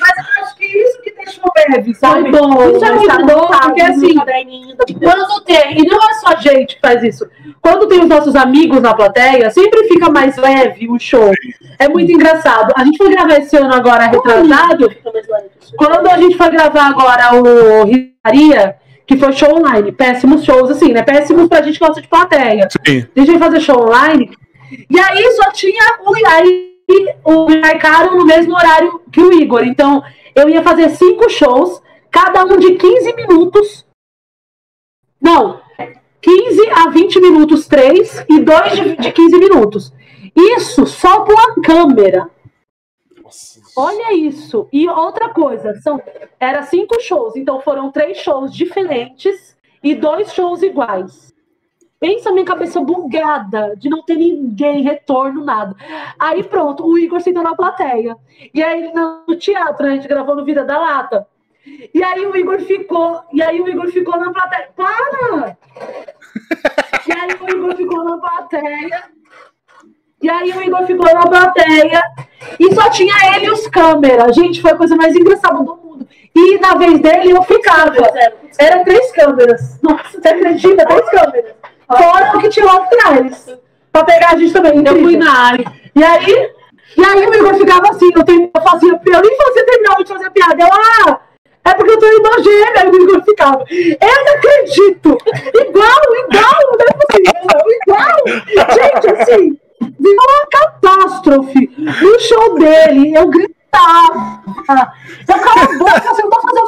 [0.00, 2.30] Mas eu acho que isso que deixou leve, sabe?
[2.30, 6.28] Foi bom, isso é tá muito bom, porque assim, quando tem, e não é só
[6.28, 7.28] a gente que faz isso,
[7.60, 11.30] quando tem os nossos amigos na plateia, sempre fica mais leve o show.
[11.78, 12.72] É muito engraçado.
[12.74, 14.90] A gente foi gravar esse ano agora retrasado,
[15.76, 18.76] quando a gente foi gravar agora o Risaria,
[19.06, 21.02] que foi show online, péssimos shows, assim, né?
[21.02, 22.68] Péssimos pra gente que gosta de plateia.
[22.86, 23.06] Sim.
[23.14, 24.30] A gente foi fazer show online,
[24.88, 26.76] e aí só tinha o, aí,
[27.24, 29.64] o marcaram no mesmo horário que o Igor.
[29.64, 30.02] Então,
[30.34, 33.86] eu ia fazer cinco shows, cada um de 15 minutos.
[35.20, 35.60] Não,
[36.20, 39.92] 15 a 20 minutos, três, e dois de, de 15 minutos.
[40.36, 42.30] Isso só com a câmera.
[43.76, 44.68] Olha isso.
[44.72, 46.00] E outra coisa, são
[46.38, 51.29] era cinco shows, então foram três shows diferentes e dois shows iguais.
[52.00, 55.76] Pensa minha cabeça bugada de não ter ninguém, retorno, nada.
[56.18, 58.16] Aí pronto, o Igor sentou na plateia.
[58.54, 61.28] E aí no teatro, a gente gravou no Vida da Lata.
[61.94, 64.70] E aí o Igor ficou, e aí o Igor ficou na plateia.
[64.74, 65.58] Para!
[67.06, 69.04] E aí o Igor ficou na plateia.
[70.22, 72.02] E aí o Igor ficou na plateia
[72.58, 74.34] e só tinha ele e os câmeras.
[74.34, 76.08] Gente, foi a coisa mais engraçada do mundo.
[76.34, 77.96] E na vez dele eu ficava.
[78.58, 79.80] Eram três câmeras.
[79.82, 80.86] Nossa, você acredita?
[80.86, 81.54] Três câmeras.
[81.96, 83.48] Fora o que tinha lá atrás.
[83.92, 84.84] Pra pegar a gente também.
[84.86, 85.72] Eu fui na área.
[85.94, 86.50] E aí,
[86.96, 90.08] e aí o Igor ficava assim, eu, termi- eu fazia, eu nem fazia terminava de
[90.12, 90.62] fazer piada.
[90.62, 91.20] Eu, ah,
[91.64, 92.82] é porque eu tô irmã gêmea.
[92.82, 95.18] Aí o Igor ficava, eu não acredito.
[95.54, 97.60] Igual, igual, não é possível.
[97.82, 98.18] Igual.
[98.74, 99.58] Gente, assim,
[99.98, 101.70] virou uma catástrofe.
[101.76, 103.28] No show dele, eu
[103.70, 104.92] gritava.
[105.28, 106.60] Eu cala a boca, você não tá fazendo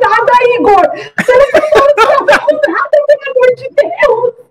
[0.00, 0.82] nada, Igor.
[1.18, 4.44] Você não tá fazendo com nada, pelo amor de Deus.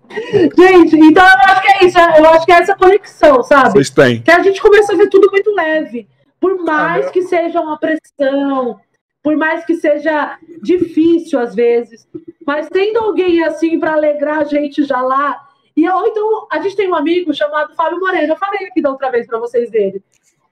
[0.58, 2.00] Gente, então eu acho que é isso.
[2.00, 3.72] Eu acho que é essa conexão, sabe?
[3.72, 4.22] Vocês têm.
[4.22, 6.08] que a gente começa a ver tudo muito leve.
[6.40, 8.80] Por mais que seja uma pressão,
[9.22, 12.06] por mais que seja difícil às vezes,
[12.46, 15.42] mas tendo alguém assim para alegrar a gente já lá.
[15.76, 18.34] E ou então a gente tem um amigo chamado Fábio Moreno.
[18.34, 20.04] Eu falei aqui da outra vez para vocês dele.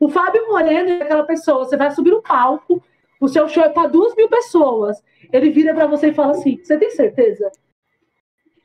[0.01, 1.63] O Fábio Moreno é aquela pessoa.
[1.63, 2.83] Você vai subir no palco,
[3.19, 4.97] o seu show é para duas mil pessoas.
[5.31, 7.51] Ele vira para você e fala assim: Você tem certeza?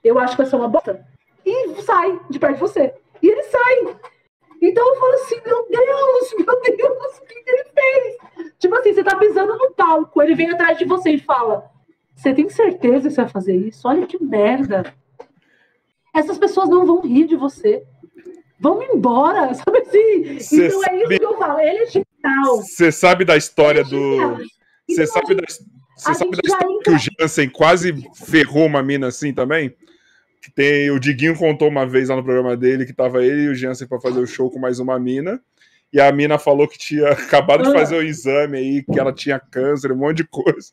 [0.02, 1.06] Eu acho que vai ser uma bosta.
[1.44, 2.94] E sai de perto de você.
[3.22, 3.96] E ele sai.
[4.62, 8.54] Então eu falo assim, meu Deus, meu Deus, o que ele fez?
[8.58, 11.70] Tipo assim, você tá pisando no palco, ele vem atrás de você e fala:
[12.14, 13.86] Você tem certeza que você vai fazer isso?
[13.86, 14.90] Olha que merda.
[16.14, 17.86] Essas pessoas não vão rir de você.
[18.60, 20.40] Vão embora, sabe assim?
[20.40, 21.60] Cê então é sabe- isso que eu falo.
[21.60, 22.56] Ele é genial.
[22.62, 24.36] Você sabe da história é do.
[24.88, 25.46] Você Então, sabe da, a
[25.96, 27.94] você sabe gente da história que o Jansen quase
[28.26, 29.74] ferrou uma mina assim também?
[30.42, 33.48] Que tem, o Diguinho contou uma vez lá no programa dele que tava ele e
[33.48, 35.40] o Jansen pra fazer o show com mais uma mina.
[35.92, 37.72] E a mina falou que tinha acabado de Ah.
[37.72, 40.70] fazer o exame aí, que ela tinha câncer, um monte de coisa.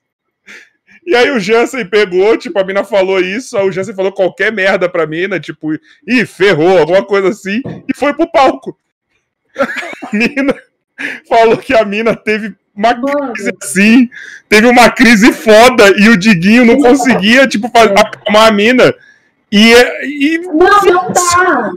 [1.06, 4.52] E aí o Jansen pegou, tipo, a mina falou isso, aí o Jansen falou qualquer
[4.52, 5.74] merda pra mina, tipo,
[6.08, 8.78] ih, ferrou, alguma coisa assim, e foi pro palco.
[10.12, 10.56] A mina
[11.28, 12.96] falou que a mina teve uma
[13.34, 14.10] crise assim,
[14.50, 17.94] teve uma crise foda e o Diguinho não conseguia, tipo, faz- É.
[18.00, 18.94] acalmar a mina.
[19.52, 19.72] E,
[20.04, 21.72] e Não, não dá.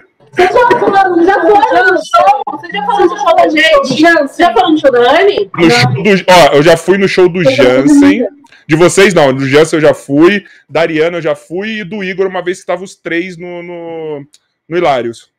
[0.36, 2.42] Vocês já foram, já foram no show?
[2.50, 4.02] Você já falou no show da gente?
[4.28, 5.50] Você já falou no show da Anne?
[5.54, 8.26] no show do, ó, eu já fui no show do Jansen.
[8.68, 9.32] De vocês, não.
[9.32, 10.44] Do Jansen eu já fui.
[10.68, 11.80] Da Ariana eu já fui.
[11.80, 14.26] E do Igor, uma vez que estavam os três no, no,
[14.68, 15.30] no Hilários.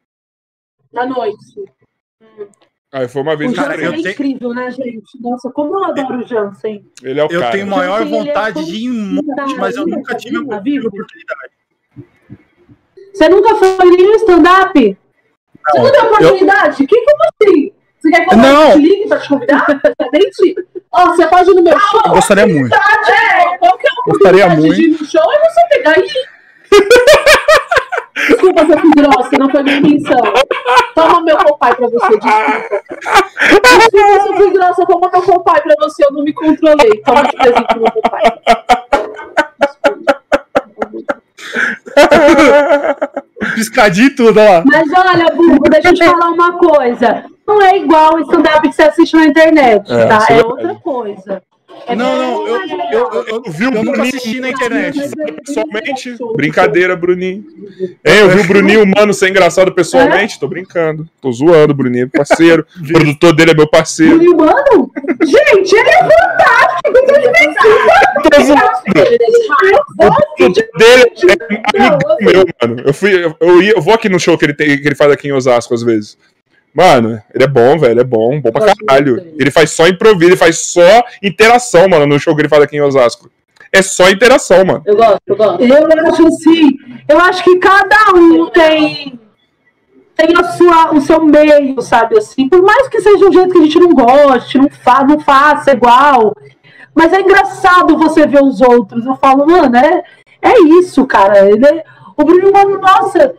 [0.96, 1.38] À noite.
[2.92, 5.22] Aí foi uma vez O Jansen eu é tenho- incrível, né, gente?
[5.22, 6.86] Nossa, como eu adoro o Jansen.
[7.04, 7.52] Ele é o Eu cara.
[7.52, 11.57] tenho maior é vontade de ir em um monte, mas eu nunca tive a oportunidade.
[13.18, 14.98] Você nunca foi no stand-up?
[15.72, 16.84] Você não tem oportunidade?
[16.84, 17.16] O que que eu
[17.50, 17.74] assim?
[18.00, 18.72] Você quer que eu Não.
[18.74, 19.66] te ligue pra te convidar?
[20.14, 20.56] Gente,
[20.92, 22.02] ó, você pode ir no meu show?
[22.06, 22.76] Eu gostaria muito.
[22.76, 24.76] É, qual que é Gostaria muito.
[24.76, 25.34] de ir no show?
[25.34, 26.30] É você pegar e ir.
[28.30, 30.22] Desculpa se eu fui grossa, não foi minha intenção.
[30.94, 32.64] Toma meu papai pra você, desculpa.
[33.40, 33.68] Desculpa
[34.22, 37.02] se eu fui grossa, toma meu papai pra você, eu não me controlei.
[37.04, 38.24] Toma de presente meu papai.
[43.56, 44.64] Piscadinho e tudo, ó lá.
[44.66, 47.24] Mas olha, Bugo, deixa eu te falar uma coisa.
[47.48, 50.26] Não é igual o stand-up que você assiste na internet, É, tá?
[50.30, 51.42] é É outra coisa.
[51.86, 55.00] É Não, não, eu, eu, eu, eu, Eu vi o eu Bruninho assisti na internet.
[55.46, 56.18] pessoalmente.
[56.36, 57.44] Brincadeira, Bruninho.
[58.04, 60.40] É, eu vi o Bruninho humano ser engraçado pessoalmente.
[60.40, 61.08] Tô brincando.
[61.22, 62.66] Tô zoando, o Bruninho é parceiro.
[62.88, 64.16] O produtor dele é meu parceiro.
[64.18, 64.92] Bruninho Mano?
[65.24, 67.78] Gente, ele é fantástico, é divertido.
[68.24, 68.68] Tô zoando.
[70.00, 71.12] O produtor dele
[71.78, 72.84] é amigo meu, mano.
[72.86, 75.12] Eu, fui, eu, eu, eu vou aqui no show que ele, tem, que ele faz
[75.12, 76.18] aqui em Osasco às vezes.
[76.78, 78.00] Mano, ele é bom, velho.
[78.00, 79.34] É bom, bom pra caralho.
[79.40, 82.78] Ele faz só improviso, ele faz só interação, mano, no show que ele faz aqui
[82.78, 83.32] em Osasco.
[83.74, 84.84] É só interação, mano.
[84.86, 85.64] Eu gosto, eu gosto.
[85.64, 86.78] Eu acho assim,
[87.10, 89.20] eu acho que cada um tem
[90.16, 93.60] tem a sua, o seu meio, sabe assim, por mais que seja um jeito que
[93.60, 96.36] a gente não goste, não, fa, não faça igual,
[96.96, 99.06] mas é engraçado você ver os outros.
[99.06, 100.04] Eu falo, mano, é,
[100.42, 101.48] é isso, cara.
[101.48, 101.84] Ele é-
[102.16, 103.36] o Bruno Mano, nossa,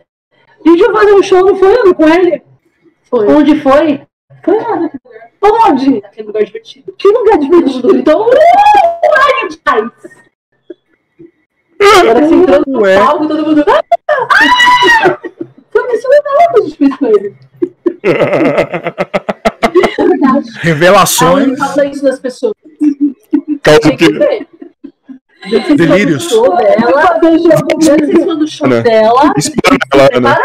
[0.64, 2.47] a gente ia fazer um show, não foi com ele?
[3.08, 3.26] Foi.
[3.28, 4.02] Onde foi?
[4.44, 4.90] Foi lá,
[5.40, 5.98] Onde?
[6.04, 6.94] Aquele lugar divertido.
[6.98, 7.94] Que lugar divertido.
[7.96, 8.26] Então,
[9.16, 9.90] ai, ai.
[12.00, 13.64] Agora você entrou no palco, todo mundo.
[13.68, 15.18] Ah!
[15.70, 17.36] Foi isso legal que a gente fez com ele.
[18.02, 18.94] É.
[20.28, 21.46] A Revelações.
[21.48, 22.54] Anne fala isso das pessoas.
[23.62, 24.12] Calma Tem que que.
[24.18, 24.48] ver.
[25.76, 26.24] Delírios.
[26.28, 27.02] Show dela.
[27.02, 28.82] Fazer jogo Vocês vão no show Ana.
[28.82, 29.32] dela.
[29.36, 30.38] Explana ela, Ana.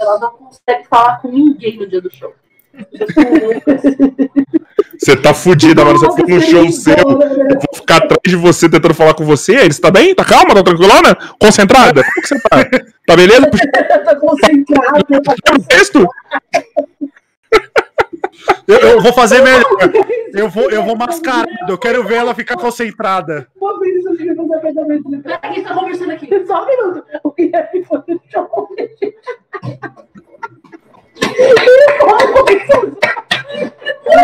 [0.00, 2.32] Ela não consegue falar com ninguém no dia do show.
[4.98, 5.98] Você tá fudida, mano.
[5.98, 9.56] Você for no show seu, eu vou ficar atrás de você tentando falar com você.
[9.56, 10.14] Aí, Você tá bem?
[10.14, 10.54] Tá calma?
[10.54, 11.14] Tá tranquilona?
[11.38, 12.02] Concentrada?
[12.02, 12.64] Como que você tá?
[13.06, 13.50] Tá beleza?
[14.04, 15.04] Tá concentrado.
[15.54, 16.06] o texto.
[18.66, 19.64] Eu, eu vou fazer melhor.
[20.32, 21.46] Eu vou, eu vou mascarar.
[21.68, 23.46] Eu quero ver ela ficar concentrada.
[23.60, 25.22] Uma vez eu tive que.
[25.22, 26.46] Peraí, a gente tá conversando aqui.
[26.46, 27.04] Só um minuto.
[27.24, 28.68] O Guilherme foi no show.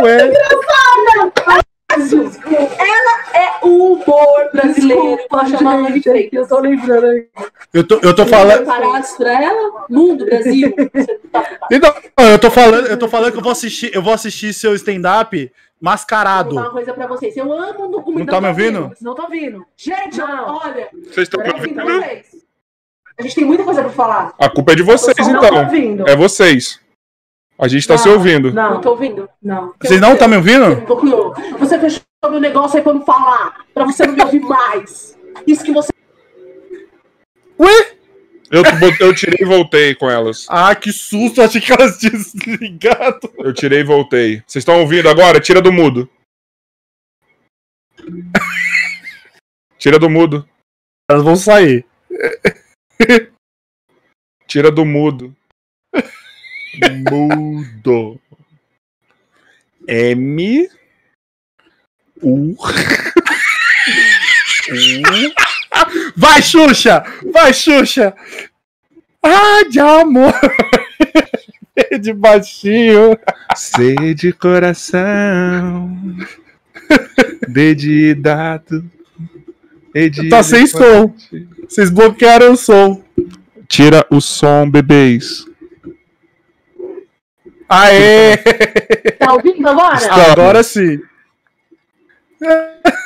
[0.02, 0.32] Ué.
[3.34, 5.18] É o humor brasileiro.
[5.28, 6.34] Pode chamar ela de fake.
[6.36, 7.26] Eu tô lembrando aí.
[7.72, 8.56] Eu tô, eu tô falando.
[8.58, 9.86] Preparados pra ela?
[9.88, 10.74] Mundo, Brasil.
[11.32, 11.58] Tá?
[11.70, 14.74] Então, eu tô falando, eu tô falando que eu vou assistir, eu vou assistir seu
[14.74, 16.50] stand-up Vou mascarado.
[16.50, 17.36] contar uma coisa pra vocês.
[17.36, 18.12] Eu amo o.
[18.18, 18.92] Não tá me ouvindo?
[19.00, 19.64] Não tô ouvindo.
[19.76, 20.56] Gente, Não.
[20.58, 20.88] olha.
[20.92, 21.82] Vocês estão me ouvindo?
[23.18, 24.34] A gente tem muita coisa pra falar.
[24.38, 25.64] A culpa é de vocês, então.
[25.64, 26.08] ouvindo.
[26.08, 26.80] É vocês.
[27.58, 28.02] A gente tá Não.
[28.02, 28.52] se ouvindo.
[28.52, 29.28] Não Não, tô ouvindo.
[29.42, 29.72] não.
[29.82, 30.84] Vocês não estão me ouvindo?
[31.58, 33.64] Você fechou meu negócio aí pra eu não falar.
[33.72, 35.16] Pra você não me ouvir mais.
[35.46, 35.90] Isso que você.
[37.58, 37.92] Ué?
[38.50, 38.62] Eu,
[39.00, 40.46] eu tirei e voltei com elas.
[40.48, 43.32] Ah, que susto, achei que elas tinham desligado.
[43.38, 44.42] Eu tirei e voltei.
[44.46, 45.40] Vocês estão ouvindo agora?
[45.40, 46.08] Tira do mudo.
[49.78, 50.46] Tira do mudo.
[51.10, 51.84] Elas vão sair.
[54.46, 55.34] Tira do mudo.
[57.10, 58.20] Mudo.
[59.88, 60.68] M.
[62.22, 62.22] U.
[62.22, 62.56] U.
[66.16, 67.04] Vai, Xuxa!
[67.32, 68.14] Vai, Xuxa!
[69.22, 70.32] Ah, de amor!
[72.00, 73.16] de baixinho.
[73.54, 75.96] C de coração.
[77.48, 78.90] D de dado.
[79.96, 81.14] E de Tá sem som.
[81.66, 83.02] Vocês bloquearam o som.
[83.66, 85.46] Tira o som, bebês.
[87.66, 88.36] Aê!
[89.18, 89.96] Tá ouvindo agora?
[89.96, 90.32] Está.
[90.32, 91.00] Agora sim.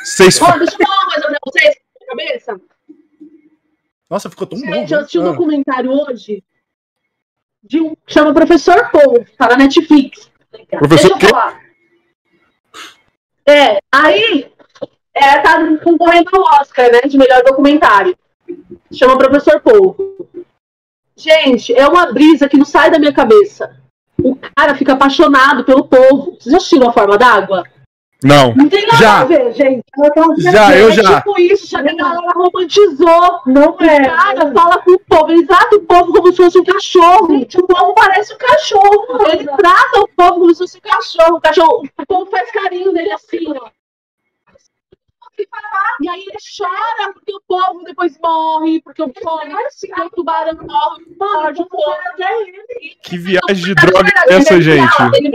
[0.03, 1.75] Vocês Ó, deixa eu falar uma coisa pra vocês.
[2.07, 2.61] Cabeça.
[4.09, 4.65] Nossa, ficou tão bom.
[4.73, 5.31] Gente, eu assisti um Ah.
[5.31, 6.43] documentário hoje
[7.63, 10.29] de um que chama Professor Paul, tá na Netflix.
[10.69, 11.27] Professor Deixa eu quê?
[11.29, 11.61] falar.
[13.47, 14.51] É, aí
[15.13, 17.01] é, tá concorrendo ao Oscar, né?
[17.01, 18.15] De melhor documentário.
[18.91, 19.95] Chama Professor Paul.
[21.15, 23.75] Gente, é uma brisa que não sai da minha cabeça.
[24.23, 26.37] O cara fica apaixonado pelo povo.
[26.39, 27.63] Vocês já assistiram a forma d'água?
[28.23, 28.53] Não.
[28.53, 29.21] Não tem nada Já.
[29.21, 29.83] a ver, gente.
[30.37, 31.17] Já, eu é já.
[31.17, 33.39] tipo isso, só que a galera romantizou.
[33.47, 34.05] Não O é.
[34.05, 37.35] cara fala com o povo, ele trata o povo como se fosse um cachorro.
[37.35, 39.27] o povo parece um cachorro.
[39.31, 41.37] Ele trata o povo como se fosse um cachorro.
[41.37, 43.69] O, cachorro, o povo faz carinho nele assim, ó.
[46.01, 50.57] E aí ele chora porque o povo depois morre, porque o povo, porque o tubarão
[50.63, 51.95] morre, morde o povo.
[53.03, 54.91] Que viagem de droga é essa, gente?
[55.15, 55.31] Ele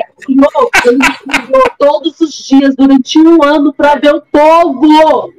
[1.78, 5.32] todos os dias durante um ano pra ver o povo.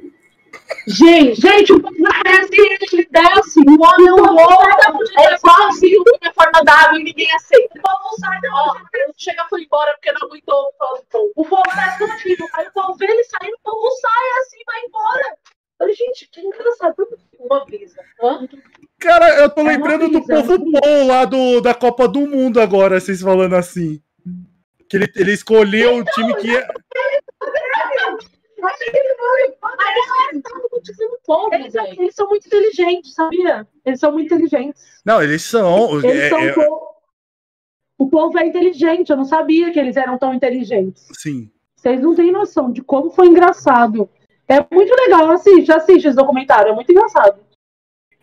[0.86, 6.98] Gente, gente, o povo desce, ele desce, o homem louco, é igualzinho a forma d'água
[6.98, 7.78] e ninguém aceita.
[7.78, 8.80] O povo sai da hora,
[9.16, 11.32] chega foi embora porque não aguentou o povo.
[11.36, 14.80] O povo tá escondido, aí o povo vê ele saindo, o povo sai assim, vai
[14.86, 15.38] embora.
[15.78, 16.96] Falei, gente, que engraçado,
[17.38, 18.00] uma brisa.
[18.20, 18.48] Hã?
[18.98, 22.60] Cara, eu tô É lembrando do brisa, povo bom lá do, da Copa do Mundo
[22.60, 24.02] agora, vocês falando assim.
[24.88, 26.66] Que ele, ele escolheu o time que ia.
[31.52, 33.66] Eles, eles são muito inteligentes, sabia?
[33.84, 34.82] Eles são muito inteligentes.
[35.04, 35.98] Não, eles são.
[35.98, 36.88] Eles é- são é- o povo.
[37.98, 41.06] O povo é inteligente, eu não sabia que eles eram tão inteligentes.
[41.18, 41.50] sim.
[41.76, 44.10] Vocês não têm noção de como foi engraçado.
[44.48, 47.40] É muito legal, assiste, assiste esse documentário, é muito engraçado.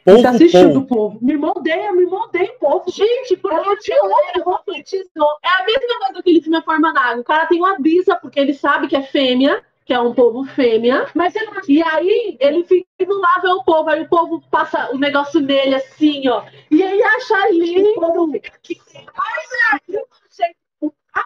[0.04, 0.74] Povo Você assistiu bom.
[0.74, 1.20] do povo.
[1.22, 2.92] Me odeia, me odeia o povo.
[2.92, 3.94] Gente, porque eu te
[4.42, 5.28] romantizou.
[5.42, 7.22] É a mesma coisa daquele filme A Forma d'Água.
[7.22, 10.44] O cara tem uma bisa, porque ele sabe que é fêmea, que é um povo
[10.44, 11.08] fêmea.
[11.14, 11.62] Mas não...
[11.68, 13.90] E aí, ele fica indo lá ver o povo.
[13.90, 16.44] Aí o povo passa o negócio nele assim, ó.
[16.72, 17.92] E aí acha lindo.
[17.92, 18.82] O povo fica aqui.
[19.16, 20.56] Mas é, eu não sei.
[20.82, 21.24] O a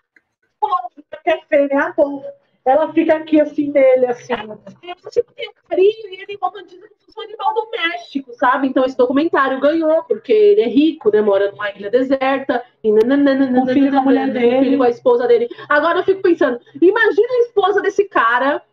[0.60, 0.90] povo
[1.24, 2.24] que é fêmea, a povo.
[2.70, 4.34] Ela fica aqui assim nele, assim.
[4.34, 8.68] Eu tipo, tem um carinho e ele romantiza como um animal doméstico, sabe?
[8.68, 11.22] Então esse documentário ganhou, porque ele é rico, né?
[11.22, 12.64] Mora numa ilha deserta.
[12.84, 14.66] E nananana, O filho da mulher o dele.
[14.66, 15.50] filho com a esposa dele.
[15.68, 18.64] Agora eu fico pensando, imagina a esposa desse cara,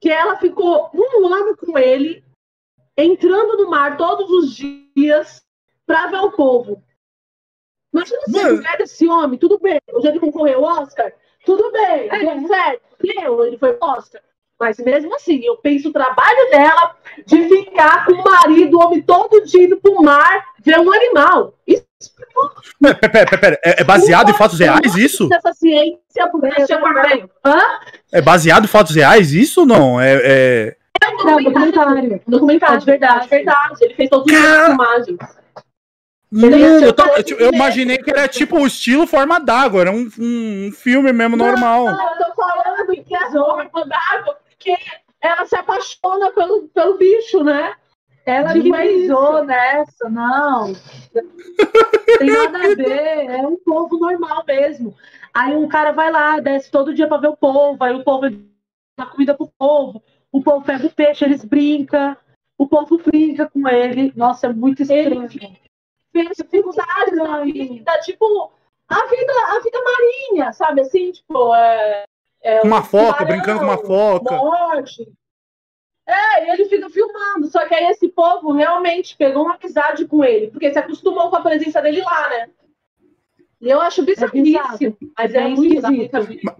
[0.00, 2.22] que ela ficou um ano com ele,
[2.96, 5.42] entrando no mar todos os dias
[5.84, 6.82] pra ver o povo.
[7.92, 11.12] Imagina se a mulher desse homem, tudo bem, hoje ele concorreu ao Oscar,
[11.46, 14.20] tudo bem, deu certo, deu, ele foi Oscar.
[14.58, 16.96] Mas mesmo assim, eu penso o trabalho dela
[17.26, 21.54] de ficar com o marido, o homem todo dia indo pro mar, ver um animal.
[21.66, 21.86] Isso
[22.80, 25.28] Pera, pera, pera, pera, É, é baseado em fatos reais isso?
[25.32, 26.30] essa ciência.
[27.44, 27.60] Hã?
[28.12, 30.00] É baseado em fatos reais isso ou não?
[30.00, 30.76] É, é...
[31.02, 32.22] É um documentário.
[32.26, 33.84] Documentário, de verdade, verdade.
[33.84, 35.18] Ele fez todas as filmagens.
[36.30, 40.10] Não, eu, tô- eu, eu imaginei que era tipo o estilo forma d'água, era um,
[40.18, 41.84] um, filme mesmo normal.
[41.84, 44.76] Não, eu tô falando que é forma d'água, porque
[45.20, 47.74] ela se apaixona pelo, pelo bicho, né?
[48.24, 48.68] Ela que
[49.44, 50.72] nessa, não.
[52.18, 54.96] Tem nada a ver, é um povo normal mesmo.
[55.32, 58.26] Aí um cara vai lá, desce todo dia pra ver o povo, aí o povo
[58.98, 62.16] dá comida pro povo, o povo pega o peixe, eles brincam,
[62.58, 64.12] o povo brinca com ele.
[64.16, 65.28] Nossa, é muito estranho.
[65.28, 65.65] Fez
[66.36, 68.52] dificuldades na vida, tipo,
[68.88, 72.04] a vida, a vida marinha, sabe assim, tipo, é,
[72.42, 74.36] é Com uma um foca, tubarão, brincando com uma foca.
[74.36, 75.08] morte.
[76.06, 77.48] É, e ele fica filmando.
[77.48, 81.36] Só que aí esse povo realmente pegou uma amizade com ele, porque se acostumou com
[81.36, 82.48] a presença dele lá, né?
[83.60, 86.16] E eu acho bizarríssimo, mas é, É muito esquisito.
[86.18, 86.56] esquisito.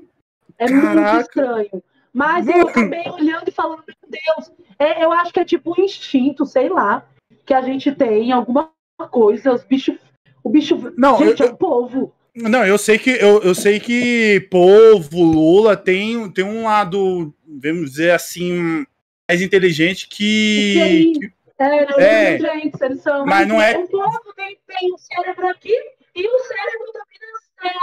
[0.59, 1.83] É muito estranho.
[2.12, 5.85] Mas eu acabei olhando e falando, meu Deus, é, eu acho que é tipo um
[5.85, 7.07] instinto, sei lá,
[7.45, 8.73] que a gente tem, alguma
[9.06, 9.97] coisa, os bichos.
[10.43, 10.93] O bicho.
[10.97, 12.14] Não, gente, eu- é o povo.
[12.35, 17.90] Não, eu sei que eu, eu sei que povo, Lula tem, tem um lado, vamos
[17.93, 18.85] dizer assim,
[19.28, 21.14] mais inteligente que.
[21.59, 22.39] É, eles É.
[22.85, 23.24] eles são.
[23.24, 25.73] Mas não é- O povo tem, tem o cérebro aqui
[26.14, 27.74] e o cérebro também nas,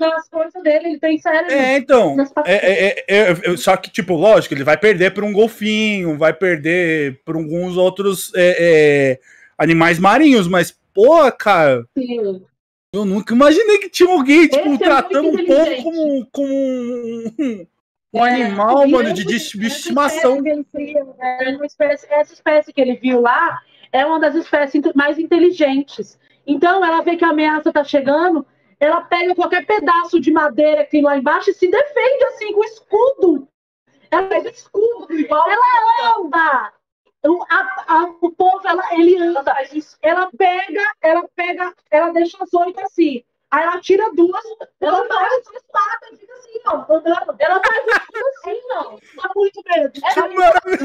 [0.00, 0.88] nas, nas coisas dele.
[0.88, 2.16] Ele tem cérebro É, então.
[2.46, 6.32] É, é, é, é, só que, tipo, lógico, ele vai perder por um golfinho, vai
[6.32, 9.20] perder por alguns outros é, é,
[9.58, 12.42] animais marinhos, mas, pô, cara, patinhos.
[12.92, 15.82] eu nunca imaginei que tinha alguém, tipo, Esse é tratando um muito povo inteligente.
[15.84, 17.66] como, como um,
[18.14, 20.42] um É, animal, mano, esse- de, de, estimação.
[21.20, 23.60] é espécie- essa espécie que ele viu lá
[23.92, 26.18] é uma das espécies mais inteligentes.
[26.46, 28.46] Então, ela vê que a ameaça está chegando,
[28.80, 32.64] ela pega qualquer pedaço de madeira que tem lá embaixo e se defende assim, com
[32.64, 33.48] escudo.
[34.10, 36.72] Ela pega escudo, igual ela anda.
[37.28, 39.54] O, a- a- o povo, ela, ele anda.
[40.02, 43.22] Ela pega, ela pega, ela deixa as oito assim.
[43.50, 44.44] Aí ela tira duas,
[44.80, 47.36] ela faz as patas, fica assim, ó, andando.
[47.38, 48.96] Ela faz assim, ó.
[49.22, 50.00] Dá muito medo.
[50.04, 50.84] É, é muita brisa.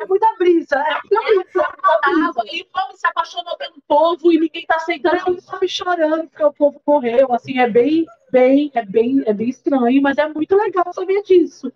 [0.00, 0.84] É muita brisa.
[0.84, 2.42] É muita brisa.
[2.52, 5.16] E vamos se apaixonou pelo povo e ninguém tá aceitando.
[5.16, 7.32] Ela só me chorando porque o povo correu.
[7.32, 11.72] Assim, é bem, bem, é bem, é bem estranho, mas é muito legal saber disso.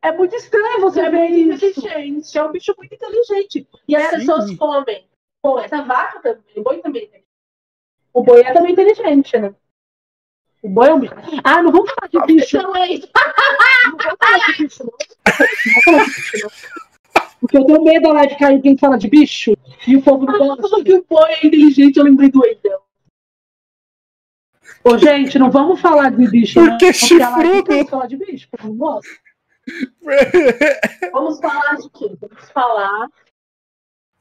[0.00, 1.66] É muito estranho você É ver isso.
[1.66, 2.38] inteligente.
[2.38, 3.68] É um bicho muito inteligente.
[3.86, 4.16] E as Sim.
[4.20, 5.06] pessoas comem.
[5.42, 7.08] Pô, essa vaca também, o boi também.
[7.12, 7.20] né?
[8.18, 9.54] O boi é também inteligente, né?
[10.60, 11.14] O boi é um bicho.
[11.44, 12.60] Ah, não vamos falar de bicho.
[12.60, 13.08] Não é isso.
[13.14, 14.92] Não vamos falar de bicho, não.
[14.92, 16.50] Não vamos falar de bicho, não.
[17.40, 20.36] Porque eu tenho medo da live cair quem fala de bicho e o povo não
[20.36, 20.68] gosta.
[20.68, 22.80] Falando que o boi é inteligente, eu lembrei do Wendel.
[24.82, 26.76] Ô, gente, não vamos falar de bicho, não.
[26.76, 27.84] que Porque live chifrudo?
[27.84, 29.08] que falar de bicho, o povo não gosta.
[31.12, 32.16] Vamos falar de quê?
[32.20, 33.06] Vamos falar.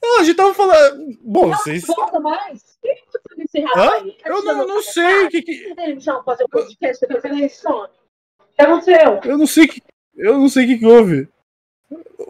[0.02, 1.18] Não, a gente tava falando.
[1.22, 1.86] Bom, vocês.
[1.86, 2.78] Volta mais.
[2.82, 4.18] Que tá rapaz aí?
[4.26, 5.74] Eu não, não sei o que, que.
[5.78, 7.92] Ele chama fazer o podcast depois ele responde.
[8.40, 9.20] O que aconteceu?
[9.24, 9.82] Eu não sei o que.
[10.16, 11.30] Eu não sei o que, que houve.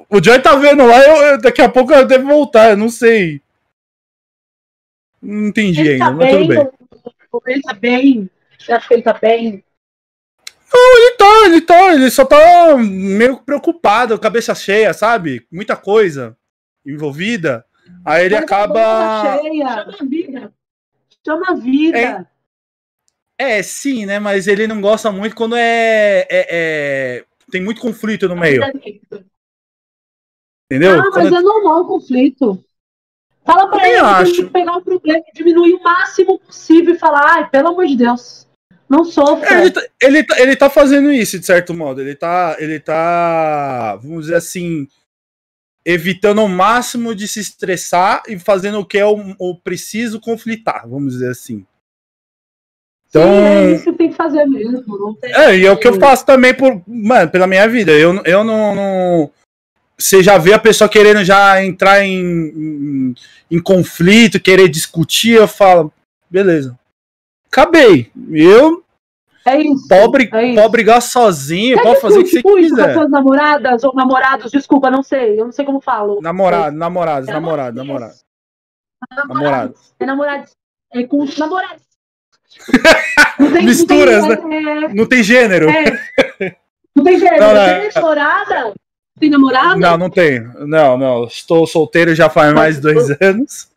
[0.10, 2.90] O Joy tá vendo lá, eu, eu- daqui a pouco eu devo voltar, eu não
[2.90, 3.42] sei.
[5.22, 6.70] Não entendi Ele ainda, tá mas tudo bem, bem.
[7.32, 8.30] ou- ele tá bem.
[8.60, 9.64] Você acha que ele tá bem?
[10.74, 15.48] Ele tá, ele tá, ele só tá meio preocupado, cabeça cheia, sabe?
[15.52, 16.38] Muita coisa
[16.88, 17.66] envolvida.
[18.06, 19.40] Aí ele Mas acaba.
[19.40, 19.68] cheia.
[19.92, 20.54] Chama a vida.
[21.26, 22.30] Chama a vida.
[23.40, 24.20] É, sim, né?
[24.20, 26.22] Mas ele não gosta muito quando é.
[26.30, 28.62] é- é- Tem muito conflito no meio,
[30.66, 31.00] entendeu?
[31.00, 32.64] Ah, mas Quando- é normal o conflito.
[33.46, 34.50] Fala pra ele acho.
[34.50, 38.46] pegar o problema diminuir o máximo possível e falar, ai, pelo amor de Deus,
[38.90, 39.48] não sofra.
[39.50, 42.02] É, ele, tá, ele, tá, ele tá fazendo isso, de certo modo.
[42.02, 44.86] Ele tá, ele tá, vamos dizer assim,
[45.90, 50.86] evitando ao máximo de se estressar e fazendo o que é o, o preciso conflitar,
[50.86, 51.66] vamos dizer assim.
[53.10, 55.18] Então, Sim, é isso que tem que fazer mesmo.
[55.24, 57.94] É, e é o que eu faço também por, mano, pela minha vida.
[57.94, 59.32] Eu, eu não, não-
[59.98, 63.16] Você já vê a pessoa querendo já entrar em, em,
[63.50, 65.94] em conflito, querer discutir, eu falo,
[66.30, 66.78] beleza.
[67.50, 68.12] Acabei.
[68.30, 68.84] Eu
[69.50, 69.88] É isso.
[69.88, 70.56] Pode, bri- é isso.
[70.62, 72.94] pode brigar sozinho, Você pode fazer o que você discute muito com as quiser.
[72.96, 76.20] suas namoradas ou namorados, desculpa, não sei, eu não sei como falo.
[76.22, 78.14] Namorado, namorados, namorado, namorado.
[79.28, 79.76] Namorado.
[80.00, 80.52] É namorados.
[80.94, 81.84] É com os namorados.
[83.40, 85.70] Não tem- Misturas, não tem, é, Não tem gênero.
[85.70, 86.56] é.
[86.96, 87.40] Não tem gênero.
[87.40, 88.74] Não, não, Tem é- namorada?
[89.20, 89.76] Tem namorada?
[89.76, 90.42] Não, não tem.
[90.66, 91.24] Não, não.
[91.26, 93.70] Estou solteiro já faz mais de dois anos.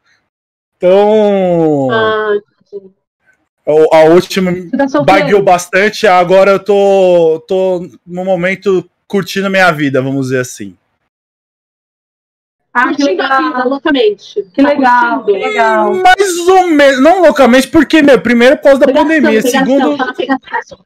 [0.77, 2.79] Então, Ah, a
[3.93, 10.27] a última tá bagueou bastante, agora eu tô, tô no momento curtindo minha vida, vamos
[10.27, 10.77] dizer assim.
[12.73, 13.69] Ah, que vida legal.
[13.69, 14.43] loucamente.
[14.55, 15.95] Que Tá legal, que legal.
[15.95, 20.15] Mais ou menos, não loucamente, porque, meu, primeiro por causa da Pegação, pandemia, pegação, segundo,
[20.15, 20.79] pegação.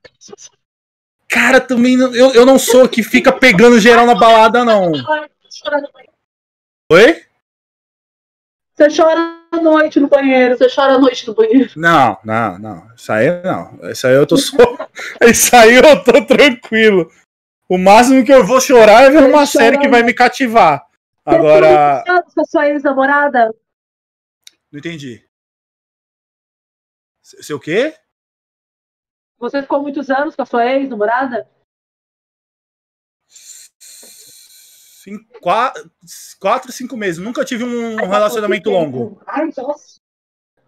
[1.29, 4.93] cara, também, não- eu, eu não sou que fica pegando geral na balada, não.
[6.91, 7.23] Oi?
[8.75, 10.57] Você chora à noite no banheiro.
[10.57, 11.71] Você chora à noite no banheiro.
[11.77, 12.95] Não, não, não.
[12.95, 13.79] Isso aí não.
[13.91, 14.57] Isso aí eu tô só.
[15.23, 17.11] Isso aí eu tô tranquilo.
[17.69, 20.13] O máximo que eu vou chorar é ver uma Você série chora- que vai me
[20.13, 20.87] cativar.
[21.27, 22.05] Você Agora.
[22.07, 23.55] muito com a sua ex-namorada?
[24.71, 25.25] Não entendi.
[27.23, 27.95] Se se o quê?
[29.39, 31.49] Você ficou muitos anos com a sua ex-namorada?
[35.05, 35.91] Cinco, quatro,
[36.41, 37.23] quatro, cinco meses.
[37.23, 39.21] Nunca tive um relacionamento longo.
[39.27, 40.01] Ai, nossa.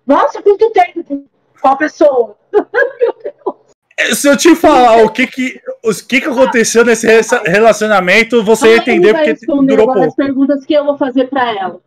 [0.07, 1.27] Nossa, quanto tempo?
[1.59, 2.37] Qual pessoa?
[4.13, 8.75] Se eu te falar o que que, os que, que aconteceu nesse re- relacionamento, você
[8.75, 10.03] ia entender porque durou pouco.
[10.03, 11.81] as perguntas que eu vou fazer pra ela.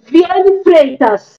[0.00, 1.34] Viane Freitas.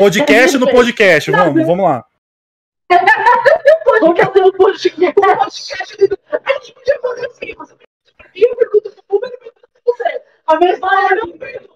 [0.00, 1.30] Podcast no podcast.
[1.30, 2.04] Vamos, vamos lá.
[4.00, 5.14] Vamos fazer um podcast.
[5.14, 7.54] podcast do- A gente podia fazer assim.
[7.54, 7.76] Você
[8.34, 10.22] eu pergunto pro público e pergunto pra você.
[10.46, 11.72] A mesma hora eu pergunto.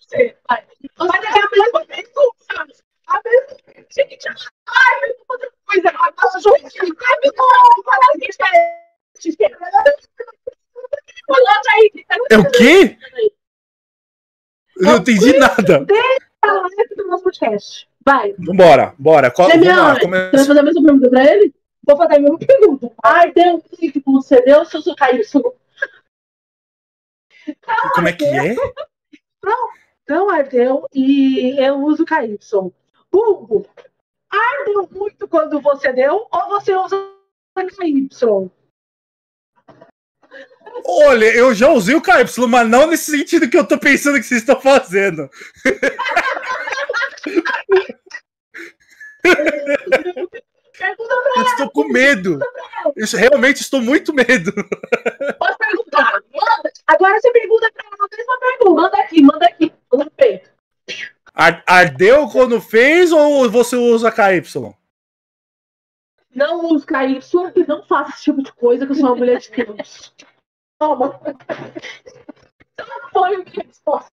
[0.00, 0.64] Você vai.
[0.98, 2.66] Vai ter a mesma pergunta.
[3.08, 3.56] A mesma
[3.90, 5.88] Gente, ai, eu vou fazer coisa.
[5.88, 7.36] A nossa meu Deus.
[7.84, 9.56] Fala assim, espera.
[11.26, 11.92] Coloca aí.
[12.30, 12.98] É o quê?
[14.76, 15.86] Eu não entendi nada.
[16.44, 17.88] Fala do nosso podcast.
[18.06, 18.32] Vai.
[18.38, 19.32] Vambora, bora.
[19.32, 19.94] Qual, lá.
[19.94, 21.52] Você vai fazer a mesma pergunta pra ele?
[21.84, 22.92] Vou fazer a mesma pergunta.
[23.02, 25.42] Ai, deu um clique com você, deu, se eu sou Caílson.
[27.94, 28.54] Como é que é?
[30.08, 32.38] Não ardeu e eu uso KY.
[33.12, 33.66] Hugo,
[34.30, 37.10] ardeu muito quando você deu ou você usa
[37.56, 38.08] KY?
[40.84, 44.24] Olha, eu já usei o KY, mas não nesse sentido que eu tô pensando que
[44.24, 45.28] vocês estão fazendo.
[51.36, 52.38] Eu estou com medo.
[53.16, 54.52] Realmente estou muito medo.
[54.52, 56.12] Pode perguntar.
[56.34, 56.72] Manda.
[56.86, 58.82] Agora você pergunta pra ela a mesma pergunta.
[58.82, 59.72] Manda aqui, manda aqui.
[59.92, 60.50] Manda peito.
[61.34, 64.74] Ar- Ardeu quando fez ou você usa KY?
[66.34, 67.20] Não use KY
[67.56, 70.14] e não faça esse tipo de coisa que eu sou uma mulher de Deus.
[70.78, 71.18] Toma.
[72.78, 74.10] Não foi a minha resposta.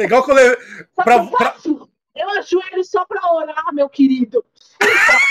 [0.00, 0.56] Legal que eu le-
[0.94, 1.68] Sabe Pra- que
[2.16, 4.44] eu ajoelho só pra orar, meu querido.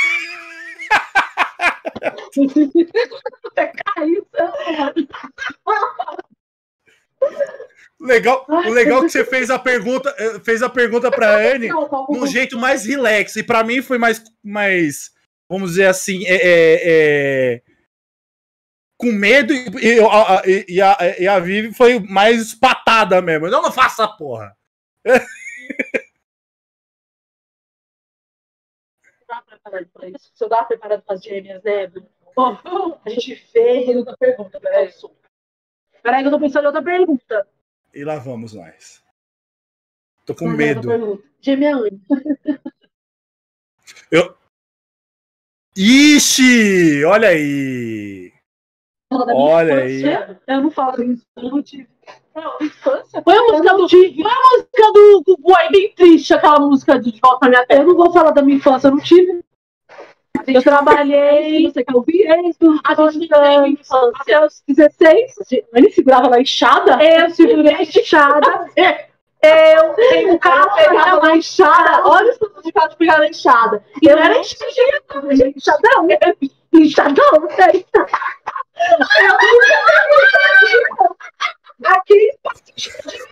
[3.95, 4.27] Caiu.
[7.99, 11.69] Legal, o legal que você fez a pergunta, eh, fez a pergunta pra Anne
[12.09, 13.35] num jeito mais relax.
[13.37, 15.11] E pra mim foi mais, mais
[15.49, 16.81] vamos dizer assim, é, é,
[17.55, 17.61] é,
[18.97, 19.53] com medo.
[19.53, 23.49] E, a- e a, e a Vivi foi mais patada mesmo.
[23.49, 24.07] Não, não faça
[29.65, 30.11] essa porra.
[30.17, 31.91] Se eu dar preparado para as gêmeas, né?
[32.35, 32.57] Bom,
[33.05, 34.59] a gente fez outra pergunta.
[34.59, 34.91] Peraí,
[36.03, 37.47] Peraí, que eu tô pensando em outra pergunta.
[37.93, 39.03] E lá vamos nós.
[40.25, 41.23] Tô com Peraí, outra medo.
[41.41, 42.01] Gêmea Anne.
[45.77, 47.03] Ixi!
[47.03, 48.31] Olha aí!
[49.11, 50.41] Olha infância.
[50.47, 51.87] Eu não falo isso, eu não tive.
[52.33, 53.21] Não, infância?
[53.21, 53.89] Põe a música do.
[53.89, 57.81] Põe a música do, do Boy bem triste, aquela música de Volta pra Minha Terra.
[57.81, 59.43] Eu não vou falar da minha infância, eu não tive.
[60.47, 61.63] Eu trabalhei.
[61.63, 62.27] Você quer ouvir?
[62.27, 64.11] A gente teve infância.
[64.21, 65.35] Até os 16.
[65.73, 66.97] Ele segurava na enxada?
[67.03, 68.65] Eu segurei a enxada.
[69.41, 72.07] Eu tenho um cara pegava na enxada.
[72.07, 73.83] Olha os significado de pegar na enxada.
[74.01, 75.27] E não era enxadão.
[75.31, 76.07] Enxadão.
[76.73, 77.47] Enxadão.
[81.85, 82.31] Aqui.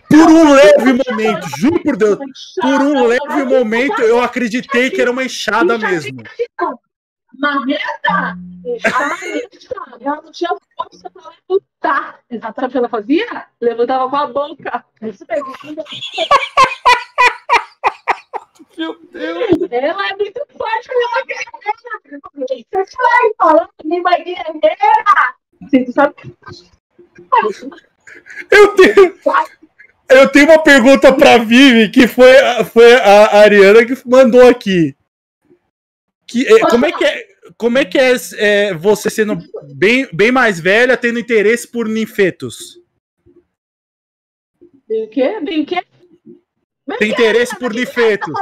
[0.08, 2.18] Por um leve momento, juro por Deus,
[2.60, 6.22] por um leve momento eu acreditei que era uma enxada mesmo.
[7.38, 8.36] Marreta!
[8.90, 9.98] Marreta!
[10.00, 12.20] Ela não tinha força pra levantar.
[12.30, 12.60] Exato.
[12.60, 13.46] Sabe o que ela fazia?
[13.60, 14.84] Levantava com a boca.
[15.02, 15.24] Isso.
[18.76, 19.70] Meu Deus.
[19.70, 22.20] Ela é muito forte ela guerreira.
[22.48, 24.54] Você sai falando nem uma guerreira.
[25.62, 26.14] Você sabe
[28.50, 29.14] Eu tenho,
[30.08, 32.32] eu tenho uma pergunta pra Vivi, que foi,
[32.72, 34.94] foi a Ariana que mandou aqui.
[36.26, 37.26] Que, é, como, é que é,
[37.56, 39.38] como é que é, é, você sendo
[39.74, 42.80] bem, bem mais velha, tendo interesse por ninfetos?
[44.88, 45.40] Bem o quê?
[45.40, 45.82] Bem quê?
[46.86, 48.32] Bem Tem interesse por ninfetos?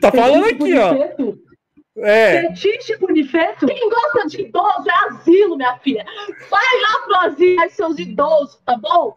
[0.00, 1.48] Tá falando aqui, ó.
[2.00, 2.42] É.
[2.42, 3.66] Fetiche bonifeto?
[3.66, 6.04] Quem gosta de idoso é asilo, minha filha.
[6.48, 9.16] Vai lá pro asilo, seus idosos, tá bom?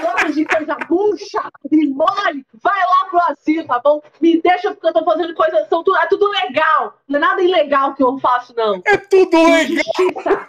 [0.00, 2.46] Gosta de coisa bucha e mole?
[2.54, 4.02] Vai lá pro asilo, tá bom?
[4.20, 6.98] Me deixa porque eu tô fazendo coisa, são tudo, é tudo legal.
[7.08, 8.82] Não é nada ilegal que eu faço, não.
[8.86, 10.46] É tudo legal.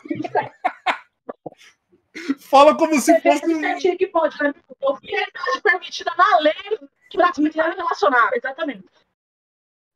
[2.39, 3.53] Fala como se fosse.
[3.53, 4.53] um- certinho que pode, né?
[5.01, 6.53] Fidelidade permitida na lei
[7.13, 8.29] pra se relacionar.
[8.33, 8.85] Exatamente.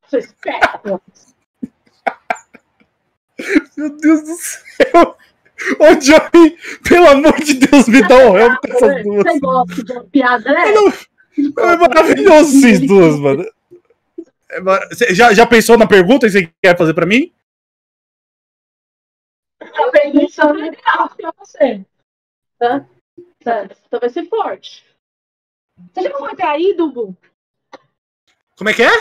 [0.07, 0.81] Você espera.
[3.77, 5.17] Meu Deus do céu!
[5.79, 6.57] Ô, Johnny,
[6.87, 9.23] pelo amor de Deus, me dá um help com essas duas.
[9.23, 10.73] Você gosta de uma piada, né?
[11.57, 13.45] É maravilhoso vocês duas, mano.
[14.49, 17.31] É mar- já, já pensou na pergunta que você quer fazer pra mim?
[19.61, 21.85] A pergunta é legal pra você.
[22.57, 22.85] Tá?
[23.43, 23.69] Tá.
[23.85, 24.85] Então vai ser forte.
[25.93, 27.15] Você já foi traído, Bu?
[28.57, 28.91] Como é que é?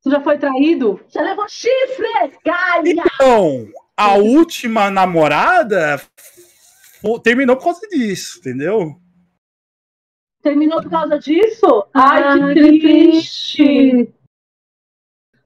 [0.00, 1.04] Você já foi traído?
[1.08, 2.08] Já levou chifre,
[2.44, 2.82] gaia!
[2.86, 3.68] Então,
[4.00, 6.00] a última namorada
[7.22, 8.96] terminou por causa disso, entendeu?
[10.42, 11.84] Terminou por causa disso?
[11.92, 14.08] Ai, que triste!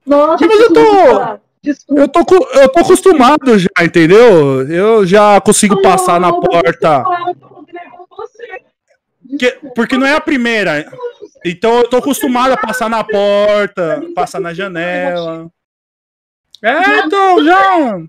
[0.05, 2.01] Nossa, Mas eu tô- desculpa.
[2.01, 2.19] Eu tô,
[2.61, 4.61] eu tô acostumado já, entendeu?
[4.69, 7.03] Eu já consigo passar na porta.
[9.37, 10.85] Que- porque não é a primeira.
[11.43, 15.49] Então eu tô acostumado a passar na porta, passar na janela.
[16.63, 17.99] É, então, já.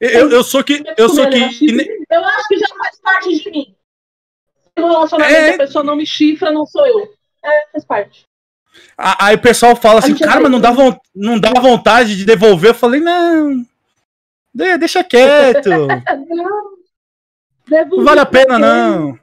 [0.00, 0.82] Eu, eu sou que.
[0.96, 1.36] Eu sou que.
[1.38, 3.74] Eu acho que já faz parte de mim.
[4.78, 5.54] No relacionamento, É.
[5.54, 7.08] a pessoa não me chifra, não sou eu.
[7.44, 8.24] É, faz parte.
[8.96, 12.24] Aí o pessoal fala assim, é cara, mas não dá, von- não dá vontade de
[12.24, 12.70] devolver.
[12.70, 13.64] Eu falei, não.
[14.54, 15.68] de- Deixa quieto.
[16.28, 16.70] Não.
[17.96, 19.16] Não vale a pena, não.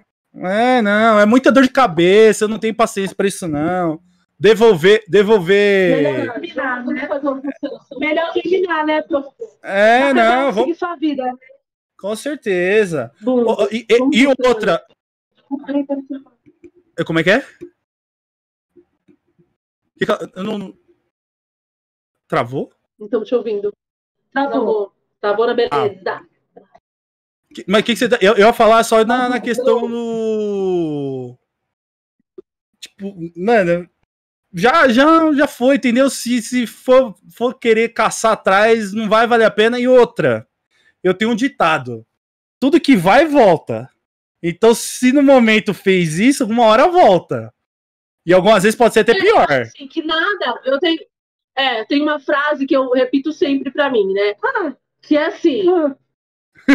[0.46, 1.20] É, não.
[1.20, 2.46] É muita dor de cabeça.
[2.46, 4.00] Eu não tenho paciência pra isso, não.
[4.40, 5.04] Devolver.
[5.08, 5.98] Devolver.
[6.04, 7.10] Melhor, melhor, né?
[7.98, 9.02] Melhor terminar, né?
[9.02, 9.24] Pro...
[9.64, 11.24] É, não, Seguir vamos, sua vida.
[11.24, 11.34] né?
[12.00, 13.12] com certeza.
[13.22, 14.86] Bom, E, e- e outra,
[17.00, 17.44] é, como é que é?
[20.36, 20.78] Eu não...
[22.28, 22.72] Travou?
[23.00, 23.74] Então, te ouvindo.
[24.32, 24.94] Travou.
[25.20, 25.48] Travou.
[25.48, 26.28] Na beleza.
[27.56, 28.10] Que- Mas o que, que você.
[28.10, 31.36] tá- Eu, eu ia falar só na, na questão do.
[32.80, 33.90] Tipo, mano.
[34.58, 36.10] Já, já, já foi, entendeu?
[36.10, 39.80] Se, se for, for querer caçar atrás, não vai valer a pena.
[39.80, 40.48] E outra,
[41.04, 42.04] eu tenho um ditado:
[42.60, 43.88] tudo que vai, volta.
[44.42, 47.54] Então, se no momento fez isso, uma hora volta.
[48.26, 49.52] E algumas vezes pode ser até pior.
[49.52, 50.60] Assim, que nada.
[50.66, 51.00] Eu tenho.
[51.56, 54.34] É, tem uma frase que eu repito sempre pra mim, né?
[55.04, 55.66] Que é assim: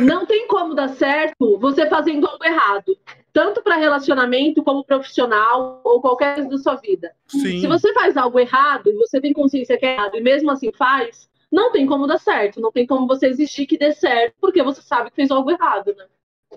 [0.04, 2.96] não tem como dar certo você fazendo algo errado.
[3.32, 7.12] Tanto para relacionamento, como profissional, ou qualquer coisa da sua vida.
[7.26, 7.60] Sim.
[7.60, 10.70] Se você faz algo errado e você tem consciência que é errado e mesmo assim
[10.72, 12.60] faz, não tem como dar certo.
[12.60, 15.94] Não tem como você exigir que dê certo, porque você sabe que fez algo errado,
[15.96, 16.04] né?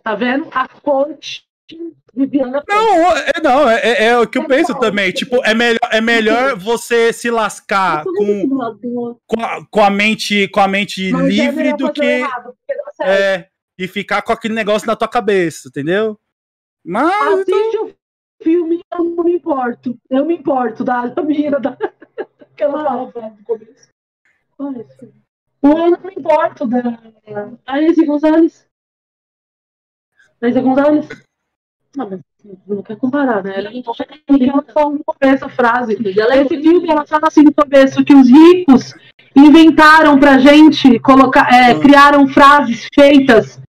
[0.03, 0.47] Tá vendo?
[0.51, 1.45] A fonte
[2.13, 5.11] Viviana Não, é, não, é, é- é o que eu penso também.
[5.11, 8.49] Tipo, é melhor, é melhor você se lascar com,
[9.25, 12.53] com, a, com a mente, com a mente Mas é livre do que errado,
[13.01, 13.47] é,
[13.77, 16.17] e ficar com aquele negócio na tua cabeça, entendeu?
[16.85, 17.93] Mas Assiste o
[18.43, 19.97] filme eu não me importo.
[20.09, 21.75] Eu me importo da, menina da.
[22.55, 23.89] que ela fala pra- no começo.
[24.59, 24.85] Olha.
[25.61, 26.99] O eu não me importo da.
[27.65, 28.67] A Izzy Gonzalez.
[30.43, 31.07] Isa Gonzalez.
[31.95, 32.19] Não, mas
[32.67, 33.57] não quer comparar, né?
[33.57, 35.97] Ela ela fala no começo a frase.
[36.19, 38.93] ela é Esse filme, ela fala assim no começo que os ricos
[39.35, 41.79] inventaram pra gente, colocar, é, Ah.
[41.79, 43.59] criaram frases feitas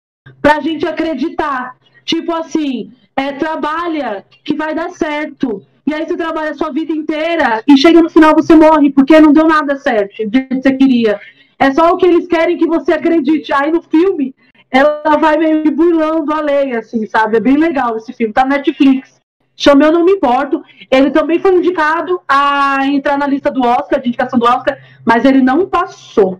[0.42, 1.76] pra gente acreditar.
[2.04, 5.64] Tipo assim, é, trabalha que vai dar certo.
[5.86, 9.20] E aí você trabalha a sua vida inteira e chega no final você morre, porque
[9.20, 11.20] não deu nada certo do que você queria.
[11.58, 13.52] É só o que eles querem que você acredite.
[13.52, 14.34] Aí no filme,
[14.70, 17.36] ela vai meio que burlando a lei, assim, sabe?
[17.36, 18.32] É bem legal esse filme.
[18.34, 19.14] Tá na Netflix.
[19.56, 20.62] Chama Eu Não Me Importo.
[20.90, 25.24] Ele também foi indicado a entrar na lista do Oscar, de indicação do Oscar, mas
[25.24, 26.38] ele não passou.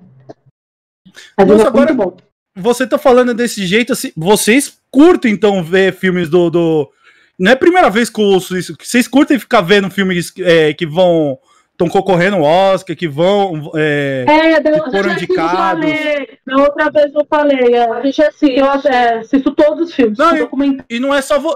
[1.39, 2.17] Mas Nossa, é agora- bom.
[2.55, 4.13] você tá falando desse jeito assim.
[4.17, 6.51] Vocês curtem então ver filmes do.
[6.51, 6.91] do...
[7.39, 8.75] Não é a primeira vez que eu ouço isso.
[8.81, 11.39] Vocês curtem ficar vendo filmes é, que vão.
[11.77, 13.71] Estão concorrendo ao Oscar, que vão.
[13.77, 15.53] é, É, da que foram indicados.
[15.55, 16.39] falei.
[16.47, 17.75] Da outra vez eu falei.
[17.75, 18.59] é, A gente assiste.
[18.59, 20.19] eu até assisto todos os filmes.
[20.19, 20.79] Não, e-.
[20.89, 21.55] E não é só vo...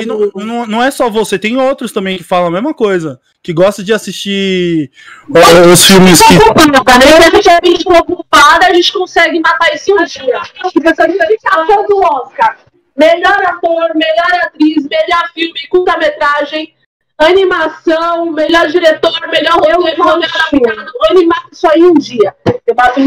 [0.00, 3.20] e não, não, não é só você, tem outros também que falam a mesma coisa.
[3.42, 4.90] Que gostam de assistir
[5.34, 6.34] é, os filmes que.
[6.34, 10.40] Se a gente é preocupada, a gente consegue matar isso um dia.
[10.84, 12.56] Essa Indicação do Oscar.
[12.96, 16.72] Melhor ator, melhor atriz, melhor filme, curta-metragem,
[17.18, 22.34] animação, melhor diretor, melhor roteiro, roteiro animado isso aí um dia.
[22.66, 23.00] Eu bato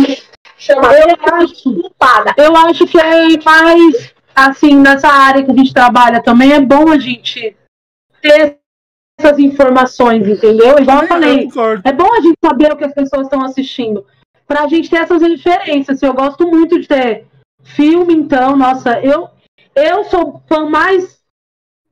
[0.57, 2.33] chama Eu eu acho culpada.
[2.37, 6.89] Eu acho que é mais, assim, nessa área que a gente trabalha também, é bom
[6.89, 7.55] a gente
[8.21, 8.57] ter
[9.19, 10.77] essas informações, entendeu?
[10.79, 11.49] Igual eu falei,
[11.83, 14.05] é bom a gente saber o que as pessoas estão assistindo,
[14.47, 16.01] pra gente ter essas referências.
[16.01, 17.25] Eu gosto muito de ter
[17.63, 19.29] filme, então, nossa, eu,
[19.75, 21.16] eu sou fã mais,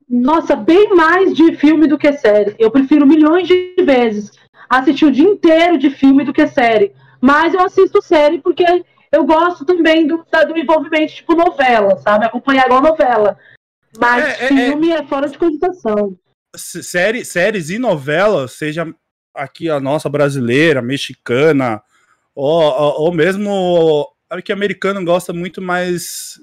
[0.08, 2.54] nossa, bem mais de filme do que série.
[2.58, 4.30] Eu prefiro milhões de vezes
[4.68, 6.92] assistir o dia inteiro de filme do que série.
[7.20, 8.64] Mas eu assisto série porque
[9.12, 12.24] eu gosto também do, do envolvimento, tipo novela, sabe?
[12.24, 13.38] Acompanhar igual novela.
[13.98, 16.16] Mas É, é, filme é, fora de cogitação.
[16.54, 18.86] Série, séries e novelas, seja
[19.34, 21.82] aqui a nossa brasileira, mexicana,
[22.34, 26.40] ou, ou, ou mesmo a que americano gosta muito mais.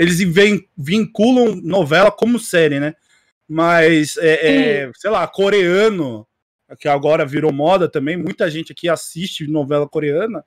[0.00, 2.94] Eles vin- vinculam novela como série, né?
[3.46, 6.26] Mas, é, é, sei lá, coreano,
[6.78, 10.42] que agora virou moda também, muita gente aqui assiste novela coreana.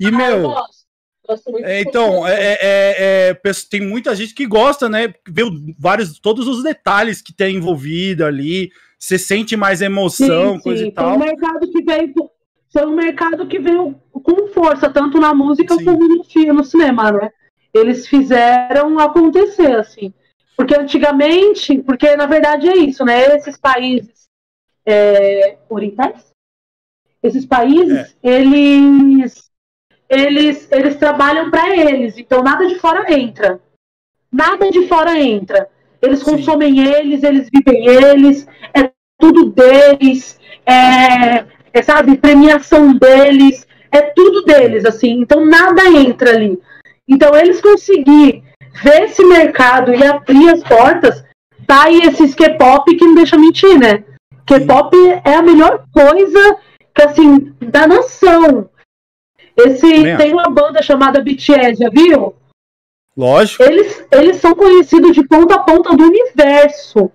[0.00, 0.42] E, Ah, eu meu.
[0.44, 0.86] gosto.
[1.28, 5.12] Gosto muito É, então, é, é- é- é, tem muita gente que gosta, né?
[5.28, 5.42] Vê
[5.78, 10.88] vários, todos os detalhes que tem envolvido ali, você sente mais emoção, Sim, coisa sim.
[10.88, 11.08] e tal.
[11.08, 12.14] Foi um mercado que veio.
[12.72, 15.84] Foi um mercado que veio com força, tanto na música Sim.
[15.84, 17.30] como no, no cinema, né?
[17.76, 20.12] Eles fizeram acontecer, assim.
[20.56, 23.36] Porque antigamente, porque na verdade é isso, né?
[23.36, 24.26] Esses países
[24.86, 26.32] é, orientais,
[27.22, 29.50] esses países, eles,
[30.08, 33.60] eles, eles trabalham para eles, então nada de fora entra.
[34.32, 35.68] Nada de fora entra.
[36.00, 36.24] Eles Sim.
[36.24, 44.44] consomem eles, eles vivem eles, é tudo deles, é, é, sabe, premiação deles, é tudo
[44.44, 46.60] deles, assim, então nada entra ali.
[47.08, 48.42] Então eles conseguir
[48.82, 51.24] ver esse mercado e abrir as portas,
[51.66, 54.04] tá aí esses K-pop que não deixa mentir, né?
[54.46, 56.58] K-pop é a melhor coisa
[56.94, 58.70] que, assim, da nação.
[59.56, 62.34] Esse, tem uma banda chamada BTS, já viu?
[63.16, 63.62] Lógico.
[63.62, 67.10] Eles, eles são conhecidos de ponta a ponta do universo.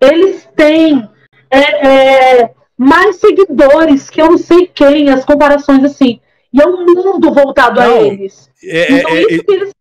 [0.00, 1.08] Eles têm
[1.48, 6.20] é, é, mais seguidores que eu não sei quem, as comparações assim.
[6.54, 8.48] E é um mundo voltado a Não, eles.
[8.62, 9.74] É, Então, é, isso é, que eles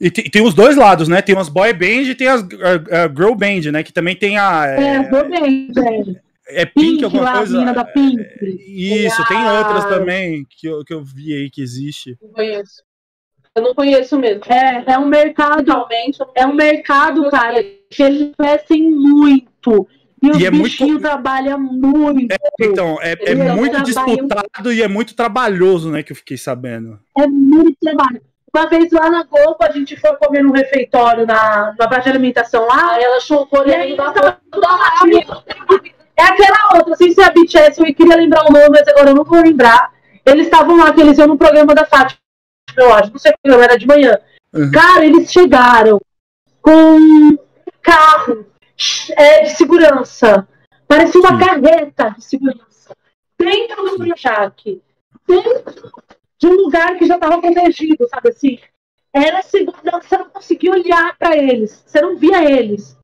[0.00, 1.22] e tem, tem os dois lados, né?
[1.22, 3.82] Tem as boy band e tem as a, a girl band, né?
[3.84, 4.66] Que também tem a.
[4.66, 6.20] é, É, deu bem, velho.
[6.48, 7.52] é Pink, Pink, alguma lá, a coisa.
[7.52, 8.20] menina da Pink.
[8.66, 12.16] Isso, tem a- outras também que eu, que eu vi aí que existe.
[12.20, 12.82] Não conheço.
[13.54, 14.42] Eu não conheço mesmo.
[14.48, 19.86] É, é um mercado, Realmente, eu não é um mercado, cara, que eles crescem muito.
[20.22, 22.34] E E é muito- trabalham muito.
[22.60, 26.02] Então, é, é muito disputado e é muito trabalhoso, né?
[26.02, 26.98] Que eu fiquei sabendo.
[27.18, 28.20] É muito trabalho.
[28.54, 32.10] Uma vez lá na Globo, a gente foi comer num refeitório na, na praça de
[32.10, 32.92] alimentação lá.
[32.92, 34.38] Aí ela achou o E coreano da
[36.16, 39.14] É aquela outra, sem ser a BTS, eu queria lembrar o nome, mas agora eu
[39.14, 39.90] não vou lembrar.
[40.24, 42.20] Eles estavam lá, que eles iam no programa da Fátima,
[42.76, 44.18] eu acho, não sei o programa, era de manhã.
[44.54, 44.70] Uhum.
[44.70, 45.98] Cara, eles chegaram
[46.60, 47.38] com um
[47.82, 48.46] carro
[49.16, 50.46] é, de segurança.
[50.86, 51.38] Parecia uma Sim.
[51.38, 52.96] carreta de segurança.
[53.38, 54.82] Dentro do Projac.
[55.26, 55.92] Dentro
[56.38, 58.58] de um lugar que já estava protegido, sabe assim?
[59.14, 61.82] Era segurança, você não conseguia olhar para eles.
[61.86, 62.96] Você não via eles.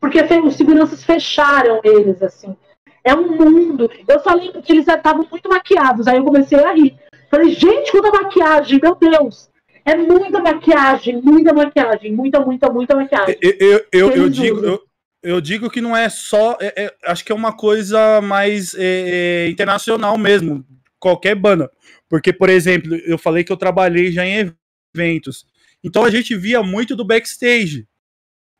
[0.00, 2.56] Porque os seguranças fecharam eles, assim.
[3.02, 3.90] É um mundo.
[4.08, 6.06] Eu só lembro que eles estavam muito maquiados.
[6.06, 6.96] Aí eu comecei a rir.
[7.30, 9.50] Falei, gente, quanta maquiagem, meu Deus.
[9.84, 13.38] É muita maquiagem, muita maquiagem, muita, muita, muita maquiagem.
[13.40, 14.82] Eu, eu, eu, eu digo, eu,
[15.26, 16.56] eu digo que não é só.
[16.60, 20.64] é- é- acho que é uma coisa mais é, é, internacional mesmo.
[20.98, 21.70] Qualquer banda.
[22.08, 24.52] Porque, por exemplo, eu falei que eu trabalhei já em
[24.94, 25.46] eventos.
[25.82, 27.86] Então a gente via muito do backstage.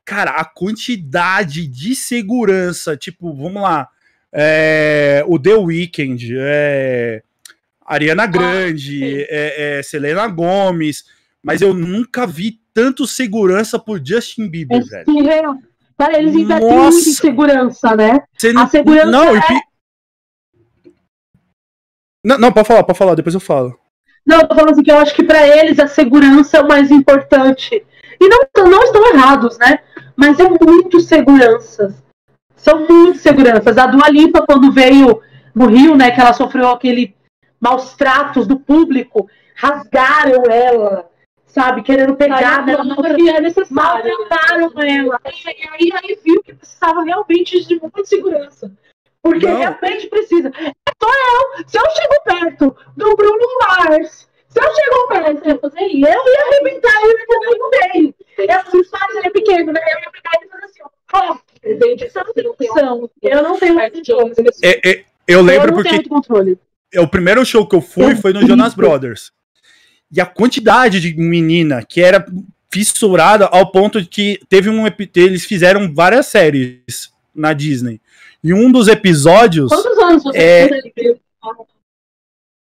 [0.05, 3.89] Cara, a quantidade de segurança, tipo, vamos lá.
[4.39, 7.23] é, o The Weeknd, é,
[7.85, 9.25] Ariana Grande, sim.
[9.31, 11.05] é, é, Selena Gomes,
[11.43, 15.63] mas eu nunca vi tanto segurança por Justin Bieber, É velho.
[15.97, 16.11] Surreal.
[16.13, 16.91] Cara, eles investem Nossa.
[16.91, 18.21] muito em segurança, né?
[18.37, 19.63] Você A segurança não, é-
[22.25, 23.79] não, não, pode falar, pode falar, depois eu falo.
[24.27, 26.69] Não, eu tô falando assim que eu acho que pra eles a segurança é o
[26.69, 27.85] mais importante.
[28.21, 29.79] E não, não estão errados, né?
[30.17, 31.95] Mas é muito seguranças.
[32.57, 33.79] São muito seguranças.
[33.79, 35.21] A Dua Lipa, quando veio
[35.55, 37.15] no Rio, né, que ela sofreu aquele
[37.61, 41.09] maus tratos do público, rasgaram ela,
[41.57, 41.83] sabe?
[41.83, 42.85] Querendo pegar Aí, nela.
[42.85, 43.75] não, que é necessário.
[43.75, 45.21] Maltrataram ela.
[45.25, 48.71] E aí, aí viu que precisava realmente de muita segurança.
[49.23, 49.57] Porque Não.
[49.57, 50.49] realmente precisa.
[50.49, 51.65] É só eu.
[51.67, 56.07] Se eu chego perto do Bruno Mars, se eu chego perto, eu ia fazer isso.
[56.07, 58.15] Eu ia arrebentar ele também no meio.
[58.39, 59.81] Eu, os Mars ele é pequeno, né?
[59.81, 60.89] Eu ia pegar ele e fazer assim, ó.
[61.65, 63.11] não opção.
[63.23, 64.63] Eu não tenho outras pessoas.
[64.63, 66.59] É, é, eu lembro eu não porque tenho muito controle.
[67.01, 68.47] o primeiro show que eu fui Eu foi no.
[68.47, 69.33] Jonas Brothers.
[70.13, 72.25] E a quantidade de menina que era
[72.73, 74.85] fissurada ao ponto de que teve um
[75.15, 78.01] eles fizeram várias séries na Disney.
[78.43, 80.69] E um dos episódios, Quantos anos você É-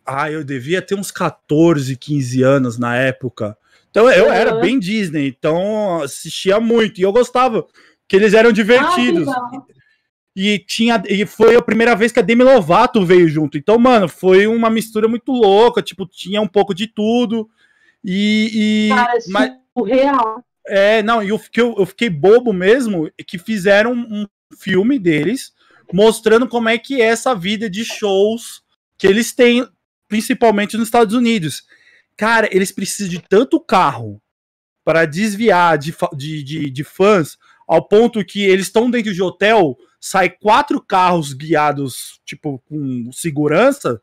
[0.06, 3.58] ah, eu devia ter uns 14, 15 anos na época.
[3.90, 4.34] Então eu Uhum.
[4.34, 7.66] era bem Disney, então assistia muito e eu gostava,
[8.08, 9.28] que eles eram divertidos.
[9.28, 9.52] Ah.
[10.36, 13.58] E tinha e foi a primeira vez que a Demi Lovato veio junto.
[13.58, 17.50] Então, mano, foi uma mistura muito louca, tipo, tinha um pouco de tudo.
[18.04, 20.46] E, e Cara, é mas, surreal.
[20.68, 24.26] é, não, e eu fiquei, eu fiquei bobo mesmo que fizeram um
[24.58, 25.54] filme deles
[25.94, 28.62] mostrando como é que é essa vida de shows
[28.98, 29.68] que eles têm,
[30.08, 31.64] principalmente nos Estados Unidos.
[32.16, 34.22] Cara, eles precisam de tanto carro
[34.84, 37.38] para desviar de, de, de, de fãs
[37.68, 44.02] ao ponto que eles estão dentro de hotel, sai quatro carros guiados, tipo, com segurança,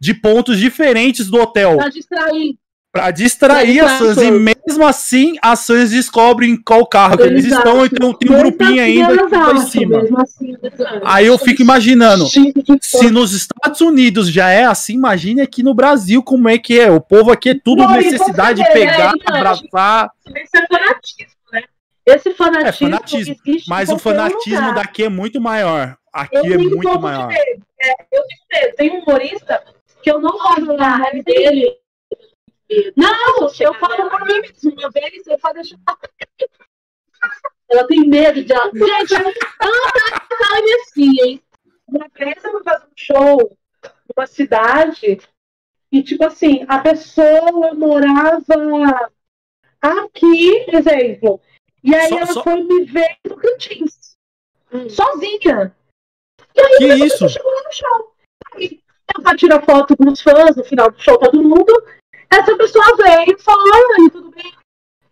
[0.00, 1.76] de pontos diferentes do hotel.
[1.76, 2.58] Pra distrair.
[2.90, 4.16] Pra distrair Pra as.
[4.18, 7.68] E mesmo assim, as fãs descobrem qual carro que eles Exato.
[7.68, 7.84] estão.
[7.84, 10.02] Então tem um grupinho assim, ainda que tá em cima.
[10.18, 10.56] Assim,
[11.04, 12.24] Aí eu fico imaginando,
[12.80, 16.88] se nos Estados Unidos já é assim, imagine aqui no Brasil como é que é.
[16.88, 20.10] O povo aqui é tudo Não, necessidade de pegar, é, abraçar.
[20.26, 20.44] É né?
[22.06, 23.36] Esse fanatismo, É, fanatismo.
[23.66, 24.74] Mas o fanatismo lugar.
[24.74, 25.96] daqui é muito maior.
[26.12, 27.28] Aqui Eu é tenho um muito maior.
[27.28, 27.66] de medo.
[27.80, 28.76] É, eu tenho medo.
[28.76, 29.64] Tem um humorista
[30.02, 31.78] que eu não gosto da raiva dele.
[32.96, 34.80] Não, eu falo por mim mesmo.
[34.80, 35.80] Eu vejo isso, eu falo, deixa eu
[37.70, 38.48] Ela tem medo de.
[38.48, 40.48] Gente, ela tá
[40.82, 41.42] assim, hein?
[41.86, 43.56] Uma vez eu fui fazer um show
[44.16, 45.18] numa cidade
[45.92, 48.42] e, tipo assim, a pessoa morava
[49.80, 51.40] aqui, exemplo.
[51.84, 54.16] E aí Só- ela só- foi me ver no Cantins.
[54.72, 54.88] Hum.
[54.88, 55.76] Sozinha.
[56.54, 57.28] Que Aí a isso?
[57.28, 58.14] chegou lá no show.
[58.54, 58.80] Aí,
[59.22, 61.72] pra tirar foto com os fãs no final do show, todo mundo.
[62.30, 63.64] Essa pessoa veio e falou:
[63.98, 64.52] Oi, tudo bem?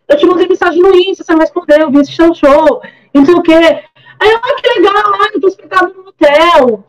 [0.07, 2.81] Eu te mandei mensagem no Insta, você não respondeu, eu vim assistir o show,
[3.13, 3.53] e não sei o quê.
[3.53, 6.83] Aí eu, ah, que legal, ah, eu tô hospedado no hotel.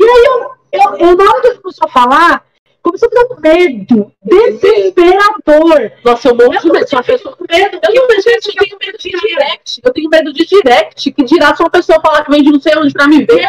[0.00, 2.44] E aí eu, eu, eu na hora que começou a falar,
[2.88, 5.92] começou a dar um medo desesperador.
[6.04, 6.88] Nossa, eu morro de medo.
[6.88, 7.76] Se uma pessoa com medo.
[7.76, 9.80] Eu tenho medo, gente, eu tenho medo de direct.
[9.84, 11.12] Eu tenho medo de direct.
[11.12, 13.46] Que dirá se uma pessoa falar que vem de não sei onde pra me ver.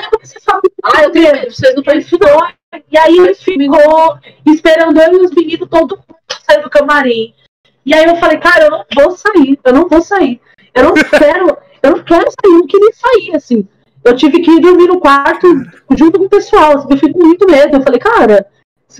[0.84, 1.52] Ah, eu tenho medo.
[1.52, 2.20] Vocês não precisam.
[2.92, 7.34] E aí ele ficou esperando eu e os meninos todo mundo sair do camarim.
[7.86, 10.40] E aí eu falei, cara, eu não vou sair, eu não vou sair.
[10.76, 13.68] Eu não quero, eu não quero sair, eu não queria sair, assim.
[14.04, 15.48] Eu tive que ir dormir no quarto
[15.98, 17.78] junto com o pessoal, assim, eu fico com muito medo.
[17.78, 18.46] Eu falei, cara,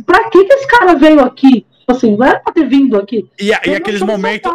[0.06, 1.66] pra que, que esse cara veio aqui?
[1.88, 3.28] Assim, não era pra ter vindo aqui.
[3.40, 4.52] E, e aqueles momentos.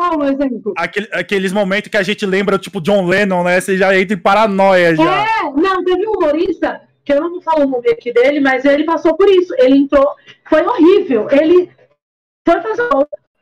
[0.77, 3.61] Aquele, aqueles momentos que a gente lembra, tipo, John Lennon, né?
[3.61, 5.03] Você já entra em paranoia já.
[5.03, 8.65] É, não, teve um humorista, que eu não vou falar o nome aqui dele, mas
[8.65, 9.53] ele passou por isso.
[9.59, 10.15] Ele entrou,
[10.49, 11.27] foi horrível.
[11.29, 11.69] Ele
[12.47, 12.89] foi fazer.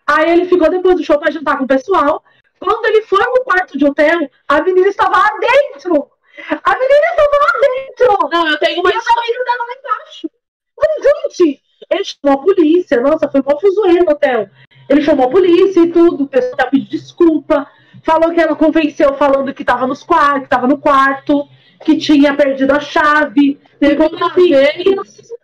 [0.07, 2.25] Aí ele ficou depois do show pra jantar com o pessoal.
[2.59, 6.11] Quando ele foi no quarto de hotel, a menina estava lá dentro.
[6.49, 8.29] A menina estava lá dentro.
[8.31, 10.31] Não, eu tenho uma E a menina estava lá embaixo.
[10.79, 11.62] Mas, gente,
[11.93, 13.01] ele chamou a polícia.
[13.01, 14.49] Nossa, foi uma fuzoeira no hotel.
[14.89, 16.25] Ele chamou a polícia e tudo.
[16.25, 17.67] O pessoal pediu desculpa.
[18.05, 21.47] Falou que ela convenceu falando que estava nos quartos, que estava no quarto,
[21.85, 23.61] que tinha perdido a chave.
[23.79, 24.51] Teve uma vez.
[24.51, 25.37] E eu fiz um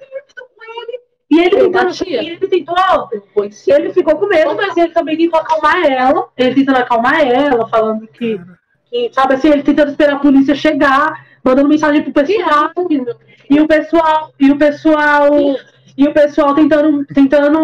[0.57, 1.09] com ele.
[1.31, 2.23] E ele batia.
[2.23, 2.75] e ele tentou,
[3.67, 6.29] ele ficou com medo, mas ele também tentou acalmar ela.
[6.37, 8.41] Ele tentando acalmar ela, falando que,
[8.89, 12.73] que, sabe assim, ele tentando esperar a polícia chegar, mandando mensagem pro pessoal.
[13.51, 15.31] E o pessoal, e o pessoal,
[15.99, 17.59] e o pessoal tentando, tentando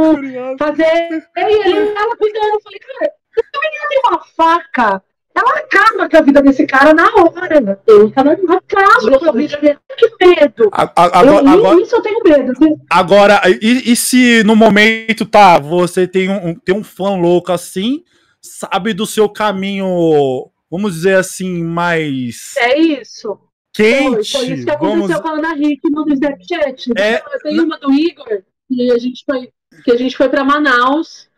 [0.58, 1.08] fazer.
[1.36, 2.54] E ele, ela cuidando.
[2.54, 5.02] Eu falei, cara, essa menina tem uma faca.
[5.36, 7.60] Ela acaba com a vida desse cara na hora.
[7.60, 7.76] né?
[7.86, 9.78] Eu ela acaba com a vida dele.
[9.96, 10.68] Que medo.
[10.72, 12.52] A- a- Eu, Agora, agora, isso eu tenho medo.
[12.90, 18.02] agora, e, e se no momento, tá, você tem um, tem um fã louco assim,
[18.40, 23.38] sabe do seu caminho, vamos dizer assim, mais É isso.
[23.74, 25.10] Quente, Foi, foi isso que vamos...
[25.10, 26.92] aconteceu com a Ana Rick no Snapchat.
[26.96, 29.52] É, tenho uma do Igor, que a gente foi,
[29.84, 31.28] que a gente foi pra Manaus,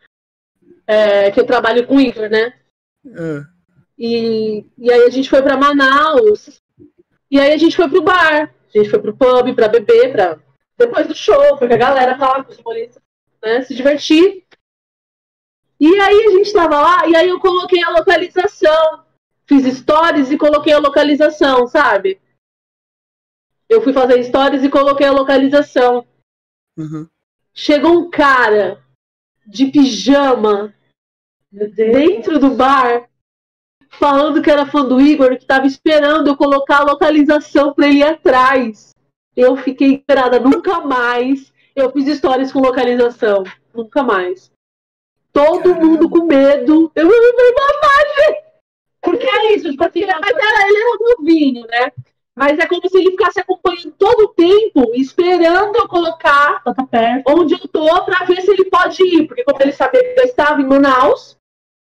[0.85, 2.53] é, que eu trabalho com o Igor, né?
[3.07, 3.57] é.
[3.99, 6.61] E, e aí a gente foi pra Manaus.
[7.31, 8.53] E aí a gente foi pro bar.
[8.73, 10.37] A gente foi pro pub pra beber, pra...
[10.77, 13.01] depois do show, foi com a galera lá, com os humoristas,
[13.41, 13.63] né?
[13.63, 14.45] Se divertir.
[15.79, 19.03] E aí a gente tava lá, e aí eu coloquei a localização.
[19.47, 22.19] Fiz stories e coloquei a localização, sabe?
[23.69, 26.05] Eu fui fazer stories e coloquei a localização.
[26.77, 27.07] Uhum.
[27.53, 28.83] Chegou um cara
[29.45, 30.73] de pijama
[31.51, 33.09] dentro do bar
[33.89, 37.99] falando que era fã do Igor, que tava esperando eu colocar a localização pra ele
[37.99, 38.93] ir atrás.
[39.35, 41.53] Eu fiquei esperada nunca mais.
[41.75, 43.43] Eu fiz stories com localização.
[43.73, 44.51] Nunca mais.
[45.31, 46.91] Todo mundo com medo.
[46.95, 48.43] Eu não fui babagem.
[49.01, 51.91] Porque é isso, tipo assim, mas era, ele era novinho, né?
[52.37, 57.23] Mas é como se ele ficasse acompanhando todo o tempo, esperando eu colocar Tá perto.
[57.31, 59.25] onde eu tô pra ver se ele pode ir.
[59.27, 61.35] Porque como ele sabia que eu estava em Manaus,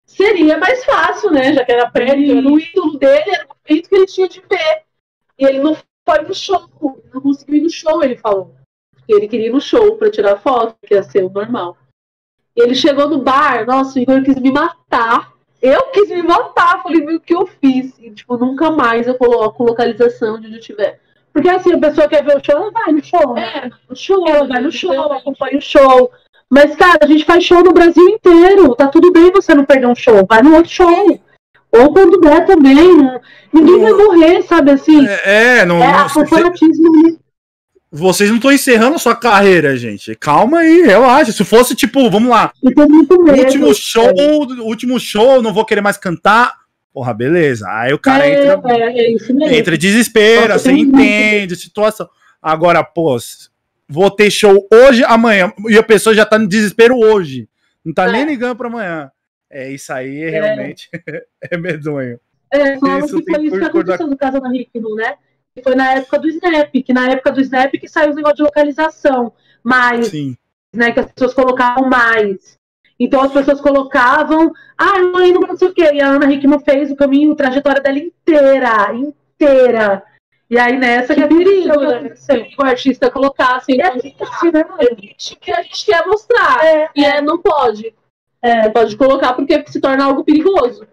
[0.06, 1.52] seria mais fácil, né?
[1.52, 4.40] Já que era perto, era o ídolo dele, era o momento que ele tinha de
[4.48, 4.82] ver.
[5.36, 5.76] E ele não
[6.08, 6.68] foi no show,
[7.12, 8.54] não conseguiu ir no show, ele falou.
[8.94, 11.76] Porque ele queria ir no show pra tirar foto, que ia ser o normal.
[12.54, 15.32] Ele chegou no bar, nossa, o Igor quis me matar.
[15.60, 17.92] Eu quis me matar, falei, viu o que eu fiz?
[17.98, 21.00] E, tipo, nunca mais eu coloco localização de onde eu estiver.
[21.32, 23.36] Porque assim, a pessoa quer ver o show, ela vai no show.
[23.38, 26.10] É, no show, Ela vai no show, acompanha o show.
[26.50, 28.74] Mas, cara, a gente faz show no Brasil inteiro.
[28.74, 30.24] Tá tudo bem você não perder um show.
[30.28, 31.20] Vai no outro show.
[31.70, 32.74] Ou quando der também.
[32.96, 33.20] não-
[33.52, 35.06] Ninguém vai morrer, sabe assim?
[35.06, 37.18] É, é, não, É, não- corporatismo.
[37.90, 40.14] Vocês não estão encerrando sua carreira, gente.
[40.14, 41.32] Calma aí, relaxa.
[41.32, 43.38] Se fosse, tipo, vamos lá, medo.
[43.38, 44.12] último show,
[44.62, 46.54] último show, não vou querer mais cantar.
[46.92, 47.66] Porra, beleza.
[47.70, 49.54] Aí o cara é, entra, é, é isso mesmo.
[49.54, 52.08] entra em desespero, você entende a situação.
[52.42, 53.16] Agora, pô,
[53.88, 57.48] vou ter show hoje, amanhã, e a pessoa já tá no desespero hoje.
[57.84, 58.12] Não tá É.
[58.12, 59.10] nem ligando pra amanhã.
[59.50, 60.90] É isso aí, é, realmente
[61.50, 62.20] é medonho.
[62.52, 65.14] É, fala Isso que foi isso que aconteceu no caso da Rickman, né?
[65.62, 68.42] Foi na época do Snap, que na época do Snap que saiu o negócio de
[68.42, 69.32] localização.
[69.62, 70.36] Mas, Sim.
[70.74, 72.56] né, que as pessoas colocavam mais.
[73.00, 75.90] Então as pessoas colocavam, ah, eu ainda não sei o quê.
[75.94, 80.02] E a Ana Hickman fez o caminho, a trajetória dela inteira, inteira.
[80.50, 82.14] E aí nessa Que que perigo, né?
[82.58, 84.64] O artista colocasse É então, triste, né?
[84.80, 86.64] é triste que a gente quer mostrar.
[86.64, 87.94] É, E é, não pode.
[88.40, 88.64] É.
[88.64, 90.86] Não pode colocar porque se torna algo perigoso.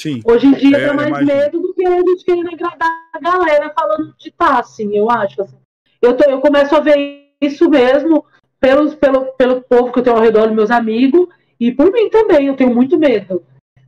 [0.00, 0.22] Sim.
[0.24, 1.34] Hoje em dia É, dá mais imagino.
[1.34, 5.42] medo do que a gente querendo agradar a galera falando de tá, assim, eu acho.
[5.42, 5.56] Assim.
[6.00, 8.24] Eu, tô, eu começo a ver isso mesmo,
[8.58, 11.28] pelos, pelo, pelo povo que eu tenho ao redor, meus amigos,
[11.58, 13.42] e por mim também, eu tenho muito medo.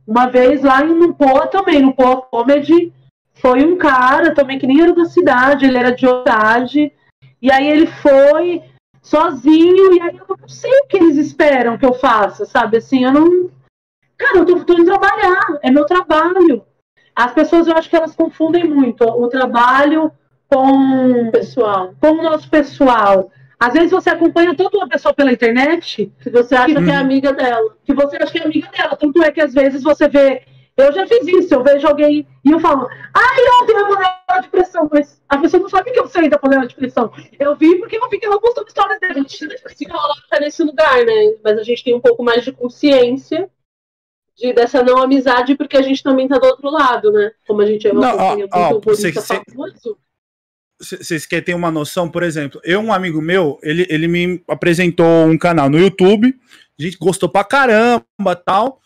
[0.05, 2.93] Uma vez lá no Poa também, no Poa Comedy,
[3.33, 6.91] foi um cara também que nem era da cidade, ele era de cidade,
[7.41, 8.61] e aí ele foi
[9.01, 12.77] sozinho, e aí eu não sei o que eles esperam que eu faça, sabe?
[12.77, 13.49] Assim, eu não.
[14.17, 16.63] Cara, eu tô, tô indo trabalhar, é meu trabalho.
[17.15, 20.11] As pessoas, eu acho que elas confundem muito o trabalho
[20.47, 21.93] com, Pessoal.
[21.99, 23.31] com o nosso pessoal.
[23.59, 27.31] Às vezes você acompanha tanto uma pessoa pela internet Que você acha que é amiga
[27.31, 27.75] dela.
[27.85, 28.95] que você acha que é amiga dela.
[28.97, 30.43] Tanto é que às vezes você vê.
[30.75, 34.47] Eu já fiz isso, eu vejo alguém e eu falo, ai, ontem eu panela de
[34.49, 37.11] pressão, mas a pessoa não sabe que eu sei da panela de pressão.
[37.39, 39.13] Eu vi porque eu vi que ela postou histórias A dela.
[39.13, 41.35] gente se coloca nesse lugar, né?
[41.43, 43.47] Mas a gente tem um pouco mais de consciência
[44.37, 47.31] de, dessa não amizade, porque a gente também tá do outro lado, né?
[47.47, 49.97] Como a gente é uma Não, companhia ó, muito humorista você- famoso.
[50.79, 55.25] Vocês querem ter uma noção, por exemplo, eu, um amigo meu, ele, ele me apresentou
[55.27, 56.35] um canal no YouTube,
[56.77, 58.81] a gente gostou pra caramba tal.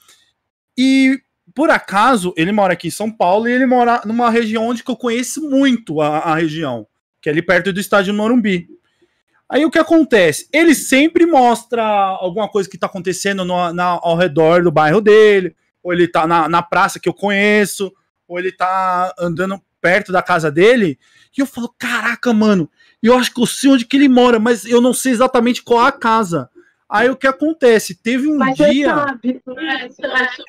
[0.77, 1.19] E
[1.55, 4.91] por acaso, ele mora aqui em São Paulo e ele mora numa região onde que
[4.91, 6.85] eu conheço muito a, a região,
[7.19, 8.67] que é ali perto do estádio Morumbi.
[9.49, 10.47] Aí o que acontece?
[10.51, 15.55] Ele sempre mostra alguma coisa que tá acontecendo no, na, ao redor do bairro dele,
[15.81, 17.91] ou ele tá na, na praça que eu conheço,
[18.27, 20.99] ou ele tá andando perto da casa dele.
[21.37, 22.69] E eu falo, caraca, mano,
[23.01, 25.85] eu acho que eu sei onde que ele mora, mas eu não sei exatamente qual
[25.85, 26.49] é a casa.
[26.89, 27.95] Aí o que acontece?
[28.01, 28.87] Teve um Mas dia.
[28.95, 29.41] sabe.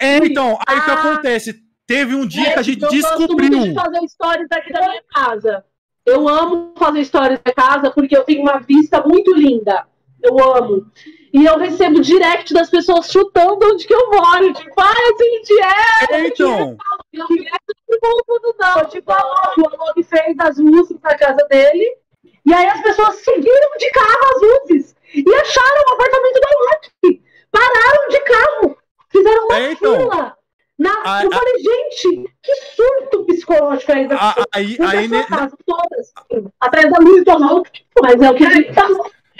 [0.01, 0.95] É, então, aí o que Ah.
[0.95, 1.63] acontece?
[1.87, 3.61] Teve um dia que a gente eu gosto muito descobriu.
[3.65, 5.65] de fazer stories aqui da minha casa.
[6.09, 9.87] Eu amo fazer stories da casa porque eu tenho uma vista muito linda.
[10.23, 10.87] Eu amo.
[11.33, 14.53] E eu recebo direct das pessoas chutando onde que eu moro.
[14.53, 16.27] Tipo, ah, eu sei onde é.
[16.27, 16.77] Então,
[17.13, 18.85] Eu não vou tudo não.
[18.87, 21.97] Tipo, a Log, o Alok fez as luzes na casa dele.
[22.45, 24.97] E aí as pessoas seguiram de carro as luzes.
[25.15, 27.23] E acharam o apartamento da Alok.
[27.51, 28.79] Pararam de carro.
[29.11, 29.97] Fizeram uma É, então.
[29.97, 30.38] fila.
[30.79, 30.91] Na...
[31.05, 34.15] A- eu a- falei, gente, que surto psicológico é esse?
[34.15, 36.13] a- aí, aí, a sua ne- casa, todas,
[36.61, 37.71] atrás da luz do Alok.
[38.01, 38.87] Mas é o que a gente tá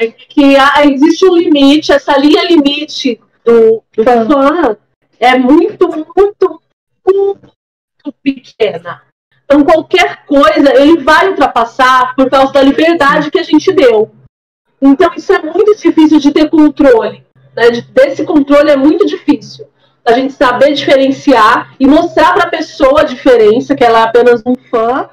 [0.01, 4.77] é que há- existe um limite, essa linha limite do, do fã
[5.21, 6.61] é muito, muito,
[7.07, 7.53] muito
[8.23, 9.03] pequena.
[9.45, 14.11] Então, qualquer coisa ele vai ultrapassar por causa da liberdade que a gente deu.
[14.81, 17.25] Então, isso é muito difícil de ter controle.
[17.57, 17.71] Né?
[17.71, 19.67] De- desse controle é muito difícil.
[20.09, 24.43] A gente saber diferenciar e mostrar para a pessoa a diferença, que ela é apenas
[24.47, 25.09] um fã,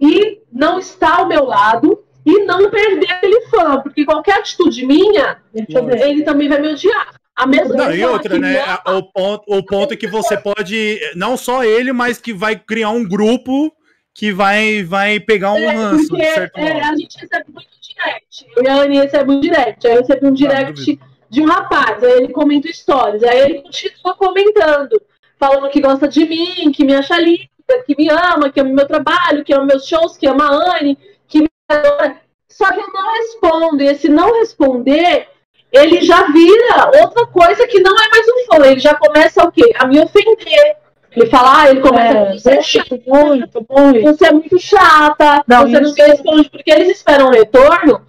[0.00, 5.38] e não estar ao meu lado e não perder aquele fã, porque qualquer atitude minha,
[5.54, 7.14] ele também vai me odiar.
[7.36, 8.52] A mesma Não, e outra, né?
[8.52, 12.32] me a- O ponto, o ponto é que você pode, não só ele, mas que
[12.32, 13.72] vai criar um grupo
[14.14, 18.46] que vai, vai pegar um É, ranço, porque é, a gente recebe muito direct.
[18.56, 19.86] Eu e a Anne recebe um direct.
[19.86, 21.00] Aí eu recebi um direct
[21.34, 22.02] de um rapaz.
[22.02, 23.22] Aí ele comenta stories.
[23.24, 25.02] Aí ele continua comentando.
[25.36, 27.48] Falando que gosta de mim, que me acha linda,
[27.84, 30.96] que me ama, que ama meu trabalho, que ama meus shows, que ama a Anne,
[31.26, 32.16] que me adora.
[32.48, 33.82] Só que eu não respondo.
[33.82, 35.26] E esse não responder,
[35.72, 38.66] ele já vira outra coisa que não é mais um fã.
[38.66, 39.72] Ele já começa o quê?
[39.76, 40.76] A me ofender.
[41.10, 44.02] Ele fala, ah, ele começa a você é chato, muito, muito.
[44.02, 48.04] você é muito chata, Não, você não me responde, porque eles esperam um retorno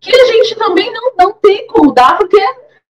[0.00, 2.38] que a gente também não, não tem como dar, porque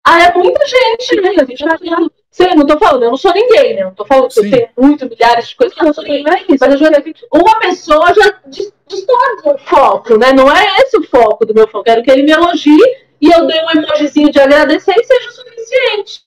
[0.06, 1.30] ah, é muita gente, né?
[1.30, 2.12] A gente tá falando.
[2.30, 3.84] Sei, não tô falando, eu não sou ninguém, né?
[3.84, 4.50] Não tô falando que eu Sim.
[4.50, 6.58] tenho muito, milhares de coisas, que eu não sou ninguém, não é isso.
[6.60, 6.90] Mas eu já
[7.32, 10.32] uma pessoa já dis- distorce o foco, né?
[10.32, 11.84] Não é esse o foco do meu foco.
[11.84, 12.78] Quero que ele me elogie
[13.20, 16.20] e eu dei um emojizinho de agradecer e seja o suficiente.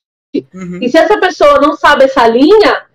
[0.52, 0.78] Uhum.
[0.82, 2.86] E se essa pessoa não sabe essa linha,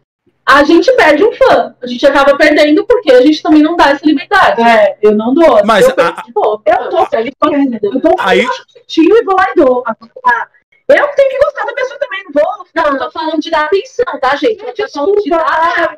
[0.45, 1.76] a gente perde um fã.
[1.81, 4.61] A gente acaba perdendo porque a gente também não dá essa liberdade.
[4.61, 5.61] É, eu não dou.
[5.65, 7.34] Mas eu a- penso, pô, Eu tô feliz,
[7.81, 8.47] eu tô Aí-
[8.88, 9.84] tio e vou lá e dou.
[10.88, 12.65] Eu tenho que gostar da pessoa também, não vou.
[12.76, 14.63] Não, eu tô falando de dar atenção, tá, gente?
[14.63, 15.97] Eu tô falando de dar.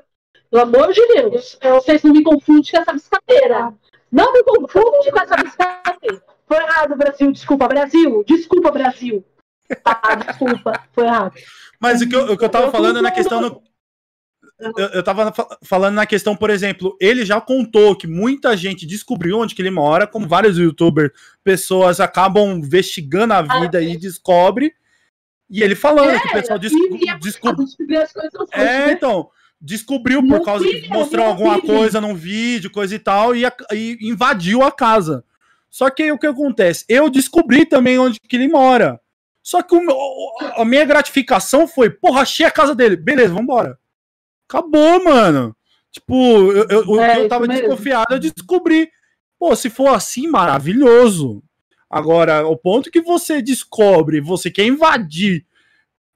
[0.50, 1.60] Pelo amor de Deus.
[1.62, 3.74] Vocês não me confundem com essa brincadeira.
[4.10, 6.24] Não me confunde com essa brincadeira.
[6.48, 7.32] Foi errado, Brasil.
[7.34, 8.24] Desculpa, Brasil.
[8.26, 9.26] Desculpa, Brasil.
[9.84, 10.72] Ah, desculpa.
[10.94, 11.34] Foi errado.
[11.78, 13.16] Mas o que eu, o que eu tava Eu falando na concordo.
[13.16, 13.42] questão.
[13.42, 13.62] no-
[14.60, 18.86] eu, eu tava fa- falando na questão, por exemplo, ele já contou que muita gente
[18.86, 21.12] descobriu onde que ele mora, como vários youtubers,
[21.44, 24.74] pessoas acabam investigando a vida e descobre.
[25.50, 27.66] E ele falando que o pessoal des- é descobriu.
[27.66, 28.92] descobrir as coisas hoje, É, né?
[28.94, 29.30] então.
[29.60, 33.54] Descobriu No por causa de mostrar alguma coisa num vídeo, coisa e tal, e, a-
[33.74, 35.24] e invadiu a casa.
[35.70, 36.86] Só que aí o que acontece?
[36.88, 39.00] Eu descobri também onde que ele mora.
[39.42, 39.82] Só que o
[40.58, 42.96] a minha gratificação foi, porra, achei a casa dele.
[42.98, 43.80] Beleza, vambora.
[44.50, 45.56] Acabou, mano.
[45.92, 46.14] Tipo,
[46.54, 48.90] eu, eu, o É, eu tava desconfiado, eu descobri.
[49.40, 51.44] Pô, se for assim, maravilhoso.
[51.90, 55.46] Agora, o ponto que você descobre, você quer invadir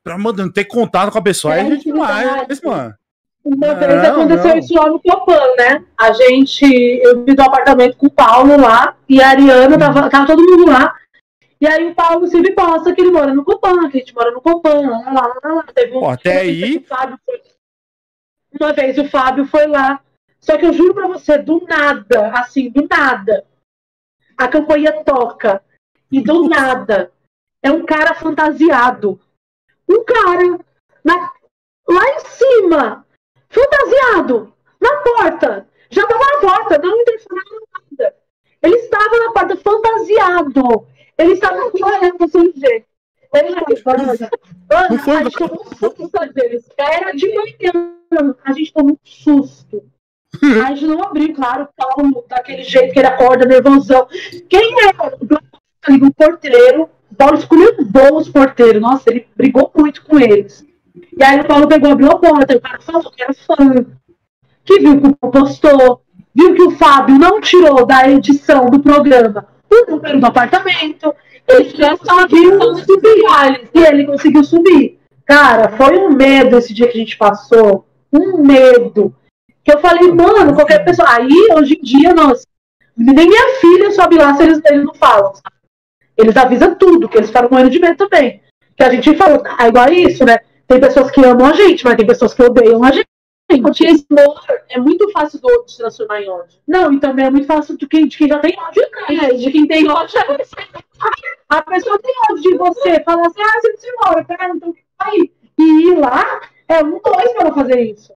[0.03, 2.61] pra mano, ter contato com a pessoa, é, É, gente demais, verdade.
[2.65, 2.93] mano.
[3.43, 4.57] Uma Não, vez aconteceu não.
[4.59, 5.83] isso lá no Copan, né?
[5.97, 6.65] A gente,
[7.03, 10.67] eu divido um apartamento com o Paulo lá, e a Ariana, tava, tava todo mundo
[10.71, 10.93] lá.
[11.59, 14.31] E aí o Paulo sempre posta que ele mora no Copan, que a gente mora
[14.31, 15.63] no Copan, lá, lá, lá, lá.
[15.73, 17.41] Teve um Pô, até aí- o Fábio foi-
[18.61, 19.99] Uma vez o Fábio foi lá.
[20.39, 23.43] Só que eu juro pra você, do nada, assim, do nada,
[24.37, 25.63] a campanha toca.
[26.11, 27.11] E do nada,
[27.63, 29.19] é um cara fantasiado.
[29.89, 30.59] Um cara
[31.03, 31.31] na-
[31.89, 33.05] lá em cima,
[33.49, 35.67] fantasiado, na porta.
[35.89, 38.15] Já estava na porta, não interfonaram nada.
[38.61, 40.87] Ele estava na porta, fantasiado.
[41.17, 42.85] Ele estava olhando pra você ver.
[44.89, 46.65] Não foi- a gente tomou um susto deles.
[46.77, 48.35] Era de manhã.
[48.43, 49.83] A gente tomou um susto.
[50.65, 54.07] A gente não abriu, claro, o Paulo, daquele jeito que ele acorda, nervosão.
[54.49, 54.89] Quem é
[56.05, 56.89] o porteiro?
[57.11, 57.75] O Paulo escolheu
[58.15, 58.81] os porteiros.
[58.81, 60.65] Nossa, ele brigou muito com eles.
[61.17, 63.85] E aí o Paulo pegou, abriu a porta, o cara falou que era fã,
[64.63, 66.01] que viu que o postou,
[66.33, 71.13] viu que o Fábio não tirou da edição do programa o número do apartamento,
[71.51, 74.99] ele já conseguiu subir, e ele conseguiu subir.
[75.25, 79.15] Cara, foi um medo esse dia que a gente passou, um medo.
[79.63, 81.07] Que eu falei, mano, qualquer pessoa.
[81.09, 82.45] Aí, hoje em dia, nossa,
[82.97, 85.33] nem minha filha sobe lá se eles, eles não falam.
[85.33, 85.55] sabe?
[86.17, 88.41] Eles avisam tudo, que eles ficaram morrendo de medo também.
[88.75, 90.39] Que a gente falou, é igual a isso, né?
[90.67, 93.07] Tem pessoas que amam a gente, mas tem pessoas que odeiam a gente.
[93.59, 96.59] Porque esse amor é muito fácil do outro se transformar em ódio.
[96.67, 98.83] Não, e também é muito fácil de quem, de quem já tem ódio.
[99.09, 99.15] né?
[99.25, 100.55] É, de quem tem ódio é você.
[101.49, 105.31] A pessoa tem ódio de você, fala assim, ah, você se embora, cara, então aí.
[105.59, 108.13] E ir lá é um dois para fazer isso.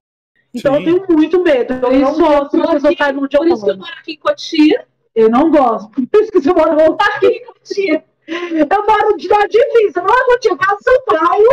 [0.54, 0.86] Então Sim.
[0.88, 1.74] eu tenho muito medo.
[1.74, 3.74] Eu Por não isso, gosto que eu as pessoas saibam de Por isso que eu
[3.74, 4.86] eu moro aqui em Cotia.
[5.14, 5.90] Eu não gosto.
[5.90, 8.04] Por isso que eu moro eu moro aqui em Cotia.
[8.26, 11.46] Eu moro de na divisa, não é Cotia, eu moro em São Paulo.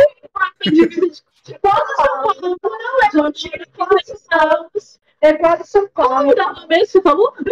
[0.62, 1.22] Tem divisa de
[1.60, 4.98] Quase São Paulo, é Cotia, é quase Santos.
[5.20, 6.34] É quase São Paulo.
[6.34, 7.34] Como mês, você falou?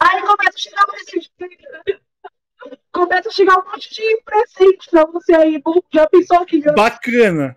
[0.00, 1.30] Aí começa a chegar presente.
[2.92, 5.62] Começa a chegar um monte de presente pra você aí.
[5.92, 7.56] Já pensou que Bacana.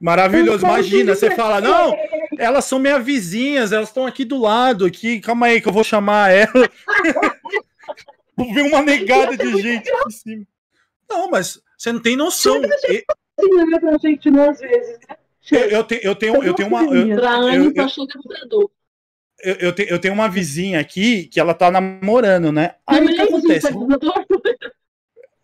[0.00, 0.64] Maravilhoso.
[0.64, 1.96] Eu Imagina, você fala, não,
[2.38, 5.84] elas são minhas vizinhas, elas estão aqui do lado, aqui, calma aí que eu vou
[5.84, 6.70] chamar ela.
[8.36, 10.46] Vou ver uma negada de gente aqui em cima.
[11.08, 12.60] Não, mas você não tem noção.
[12.88, 13.04] E-
[13.38, 14.98] assim, né, pra gente, né, às vezes.
[15.08, 15.16] né?
[15.52, 16.82] Eu, eu, te- eu tenho, eu tenho uma.
[16.84, 18.70] Eu, Pra eu- Anne, eu- tá achando computador.
[19.42, 22.76] eu, eu te- eu tenho uma vizinha aqui que ela tá namorando, né?
[22.86, 23.68] Aí o que acontece?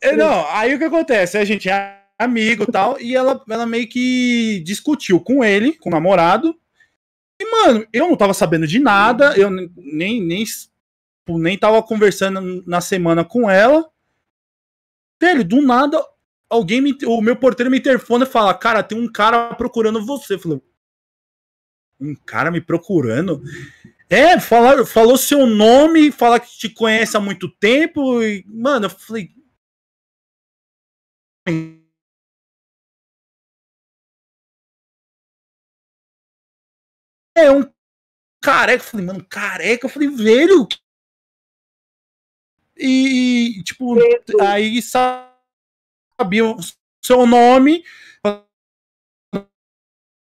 [0.02, 1.36] É, não, aí o que acontece?
[1.36, 5.90] A gente é amigo e tal, e ela, ela meio que discutiu com ele, com
[5.90, 6.58] o namorado.
[7.40, 10.46] E, mano, eu não tava sabendo de nada, eu nem, nem,
[11.28, 13.90] nem tava conversando na semana com ela.
[15.20, 16.02] Velho, do nada,
[16.50, 20.34] alguém me, o meu porteiro me interfona e fala: Cara, tem um cara procurando você.
[20.34, 20.60] Eu falei,
[22.00, 23.42] um cara me procurando?
[24.08, 28.22] É, fala, falou seu nome, fala que te conhece há muito tempo.
[28.22, 29.30] E, mano, eu falei,
[37.36, 37.62] É um
[38.42, 38.84] careca.
[38.84, 39.86] Eu falei, mano, careca.
[39.86, 40.68] Eu falei, velho.
[42.76, 43.96] E, tipo,
[44.40, 44.80] aí
[46.20, 46.56] sabia o
[47.02, 47.82] seu nome,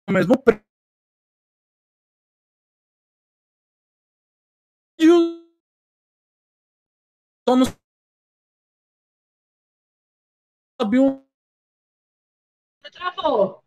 [0.09, 0.65] o mesmo prédio.
[7.49, 7.65] Só não
[10.81, 11.29] sabia o
[12.93, 13.65] Travou.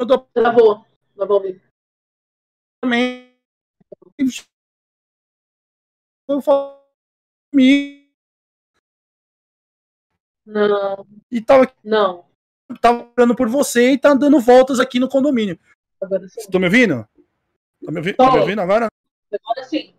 [0.00, 0.84] nome do Travou.
[1.14, 1.62] Não vou ouvir.
[2.82, 3.36] também.
[6.28, 6.84] Eu falo
[7.52, 8.05] comigo
[10.46, 12.24] Não, e tava, não.
[12.80, 15.58] tava procurando por você e tá dando voltas aqui no condomínio.
[16.00, 16.40] Agora sim.
[16.40, 17.06] Estão me ouvindo?
[17.84, 18.38] Tá me, ouvi tá me Tô.
[18.38, 18.86] ouvindo agora?
[19.32, 19.92] Agora sim.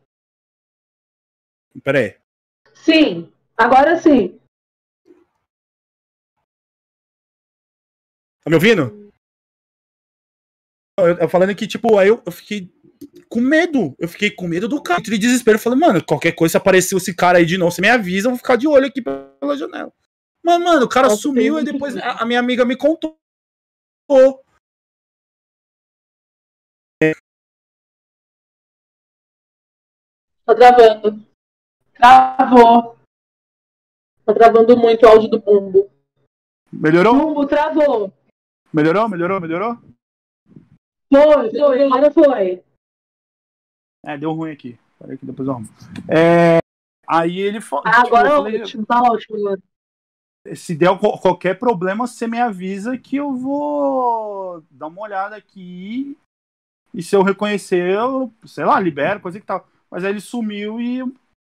[1.83, 2.15] Pera aí.
[2.73, 4.39] Sim, agora sim.
[8.41, 9.11] Tá me ouvindo?
[10.97, 12.73] Eu, eu falando que, tipo, aí eu, eu fiquei
[13.27, 13.93] com medo.
[13.99, 15.01] Eu fiquei com medo do cara.
[15.01, 15.57] Entrei em desespero.
[15.57, 18.27] Eu falei, mano, qualquer coisa, se apareceu esse cara aí de novo, você me avisa,
[18.27, 19.91] eu vou ficar de olho aqui pela janela.
[20.47, 23.19] Mas, mano, o cara Nossa, sumiu tem e depois a, a minha amiga me contou.
[30.45, 31.27] Tá travando.
[31.93, 32.97] Travou.
[34.25, 35.91] Tá travando muito o áudio do bumbo.
[36.71, 37.13] Melhorou?
[37.13, 38.13] Bumbo travou.
[38.73, 39.09] Melhorou?
[39.09, 39.41] Melhorou?
[39.41, 39.75] Melhorou?
[41.11, 42.63] Foi, foi, agora foi.
[44.05, 44.79] É, deu ruim aqui.
[44.97, 45.67] Peraí que depois eu arrumo.
[46.09, 46.59] É,
[47.05, 47.83] aí ele falou.
[47.85, 49.61] Ah, agora é ótimo, tá ótimo, mano.
[50.55, 56.17] Se der qualquer problema, você me avisa que eu vou dar uma olhada aqui.
[56.93, 59.67] E se eu reconhecer, eu, sei lá, libero, coisa que tal.
[59.89, 61.11] Mas aí ele sumiu e eu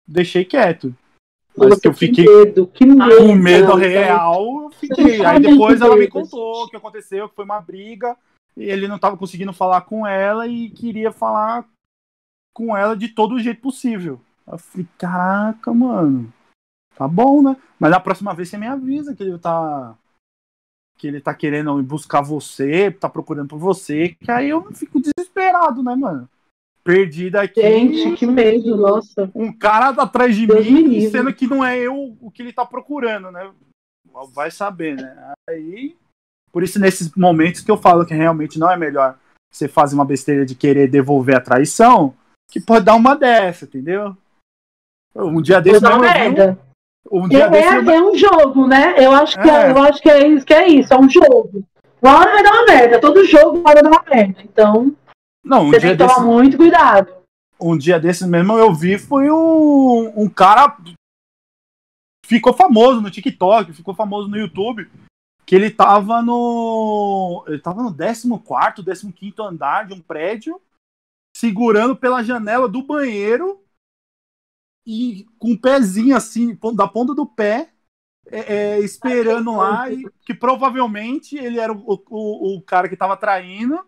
[0.07, 0.95] deixei quieto.
[1.55, 3.17] Mas Nossa, que eu fiquei que medo, que medo.
[3.17, 5.25] com medo Não, real, eu fiquei.
[5.25, 8.15] Aí depois ela me contou o que aconteceu, que foi uma briga,
[8.55, 11.67] e ele não tava conseguindo falar com ela e queria falar
[12.53, 14.21] com ela de todo jeito possível.
[14.47, 16.33] Eu falei, caraca, mano.
[16.99, 17.55] Tá bom, né?
[17.79, 19.95] Mas na próxima vez você me avisa que ele tá.
[20.97, 25.81] Que ele tá querendo buscar você, tá procurando por você, que aí eu fico desesperado,
[25.81, 26.27] né, mano?
[26.83, 27.61] Perdido aqui.
[27.61, 29.31] Gente, que medo, nossa.
[29.33, 32.65] um cara atrás de Deus mim, sendo que não é eu o que ele tá
[32.65, 33.49] procurando, né?
[34.33, 35.33] Vai saber, né?
[35.49, 35.95] Aí,
[36.51, 39.17] por isso nesses momentos que eu falo que realmente não é melhor
[39.49, 42.13] você fazer uma besteira de querer devolver a traição,
[42.51, 44.17] que pode dar uma dessa, entendeu?
[45.15, 46.68] Um dia desse Vou dar uma vi
[47.11, 48.95] um- É, dia desse eu- é um jogo, né?
[48.97, 49.67] Eu acho que é.
[49.67, 49.71] É.
[49.71, 51.63] eu acho que é isso, que é isso, é um jogo.
[52.01, 54.41] Uma hora vai dar uma merda, todo jogo vai dar uma merda.
[54.43, 54.95] Então,
[55.43, 57.13] não, um você tem que tomar desse, muito cuidado.
[57.59, 60.77] um dia desses mesmo eu vi foi um, um cara
[62.25, 64.89] ficou famoso no TikTok, ficou famoso no YouTube,
[65.45, 70.61] que ele tava no ele tava no 14º, 15º andar de um prédio,
[71.35, 73.59] segurando pela janela do banheiro
[74.85, 77.69] e com o pezinho assim, da ponta do pé,
[78.31, 83.17] é, é, esperando lá, e que provavelmente ele era o, o, o cara que tava
[83.17, 83.79] traindo,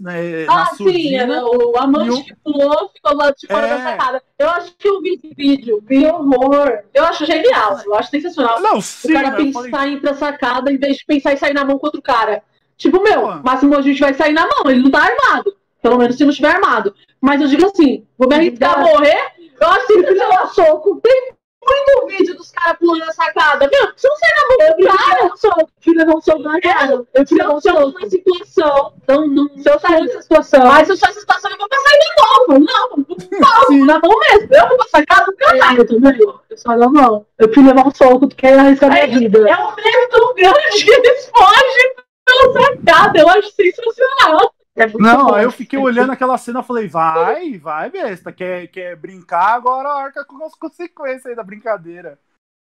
[0.00, 1.22] né, na Ah, sim, surdina.
[1.22, 3.70] era o amante o- que pulou, ficou lá de fora É.
[3.70, 4.22] da sacada.
[4.38, 6.82] Eu acho que eu vi esse vídeo, vi horror.
[6.92, 8.60] Eu acho genial, eu acho sensacional.
[8.60, 11.32] Não, o sim, cara eu pensar falei, em ir pra sacada em vez de pensar
[11.32, 12.42] em sair na mão com outro cara.
[12.76, 13.34] Tipo, meu, Pô.
[13.44, 15.56] máximo a gente vai sair na mão, ele não tá armado.
[15.80, 16.94] Pelo menos se não estiver armado.
[17.20, 19.33] Mas eu digo assim, vou me arriscar a morrer,
[19.64, 21.00] eu acho que ele dar soco.
[21.00, 21.34] Tem
[21.66, 23.68] muito vídeo dos caras pulando na sacada.
[23.72, 25.28] Meu, você não sai na mão.
[25.30, 26.92] Eu sou, filha, não sou mais cara.
[26.92, 27.92] Eu eu não se eu tô sou.
[27.92, 31.50] nessa situação, não, não, Se eu sair nessa situação, mas se eu sou nessa situação,
[31.50, 32.58] eu vou passar na mão.
[32.60, 34.54] Não, não, na mão mesmo.
[34.54, 35.78] Eu vou pra sacada do caralho.
[35.78, 36.18] eu também.
[36.20, 37.26] Eu só não, não.
[37.38, 39.48] Eu levar um soco do que arriscar minha vida.
[39.48, 43.18] É um meme tão grande que eles fogem pela sacada.
[43.18, 44.53] Eu acho sensacional.
[44.76, 45.34] É Não, bom.
[45.34, 49.88] aí eu fiquei olhando aquela cena e falei, vai, vai, besta, quer, quer brincar, agora
[49.88, 52.18] arca com as consequências aí da brincadeira.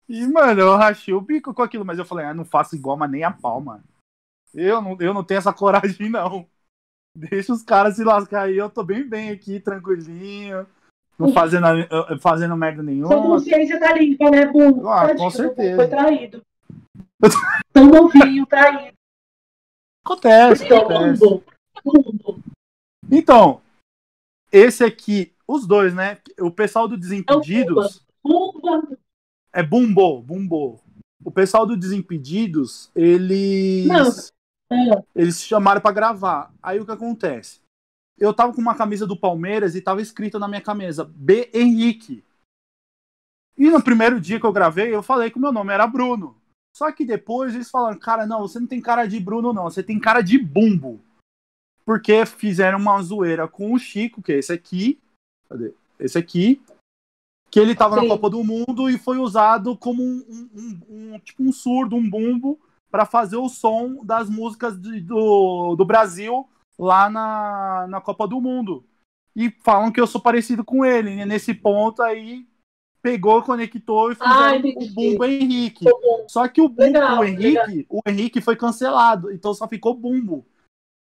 [0.08, 2.96] E, mano, eu rachei o bico com aquilo, mas eu falei, ah, não faço igual,
[2.96, 3.84] mas nem a pau, mano.
[4.52, 6.48] Eu não, eu não tenho essa coragem, não.
[7.16, 10.66] Deixa os caras se lascar aí, eu tô bem bem aqui, tranquilinho,
[11.18, 11.66] não fazendo,
[12.20, 13.14] fazendo merda Sua nenhuma.
[13.36, 14.88] consciência tá limpa, né, Bum?
[14.88, 15.76] Ah, Tadinho, com certeza.
[15.76, 16.42] Foi traído.
[17.72, 18.96] Tão novinho, traído.
[20.04, 21.44] Acontece, Então, acontece.
[23.10, 23.60] Então,
[24.52, 26.18] esse aqui, os dois, né?
[26.40, 28.04] O pessoal do Desimpedidos.
[28.22, 28.52] Bum,
[29.52, 30.80] É Bumbo, Bumbo.
[31.24, 34.32] O pessoal do Desimpedidos, eles.
[34.72, 35.04] É.
[35.14, 36.54] Eles se chamaram pra gravar.
[36.62, 37.60] Aí o que acontece?
[38.18, 41.50] Eu tava com uma camisa do Palmeiras e tava escrito na minha camisa B.
[41.52, 42.22] Henrique.
[43.56, 46.36] E no primeiro dia que eu gravei, eu falei que o meu nome era Bruno.
[46.74, 49.82] Só que depois eles falaram, cara, não, você não tem cara de Bruno, não, você
[49.82, 51.00] tem cara de Bumbo.
[51.84, 54.98] Porque fizeram uma zoeira com o Chico, que é esse aqui.
[55.48, 55.72] Cadê?
[55.98, 56.60] Esse aqui.
[57.50, 58.06] Que ele tava na.
[58.06, 62.08] Copa do Mundo e foi usado como um, um- um- um- tipo um surdo, um
[62.08, 66.48] bumbo, para fazer o som das músicas de- do, do Brasil
[66.78, 68.84] lá na, na Copa do Mundo.
[69.34, 71.10] E falam que eu sou parecido com ele.
[71.10, 72.46] E nesse ponto aí
[73.02, 74.90] pegou, conectou e Ah, fizeram entendi.
[74.90, 75.86] o Bumbo Henrique.
[76.28, 80.44] Só que o Bumbo, Legal, Henrique, o Henrique foi cancelado, então só ficou Bumbo.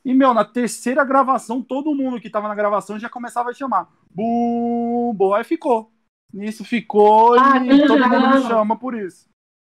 [0.05, 3.89] E, meu, na terceira gravação, todo mundo que tava na gravação já começava a chamar
[4.09, 5.91] Bumbo, aí ficou.
[6.33, 8.35] Nisso ficou Ah, e todo mundo legal.
[8.35, 9.27] me chama por isso.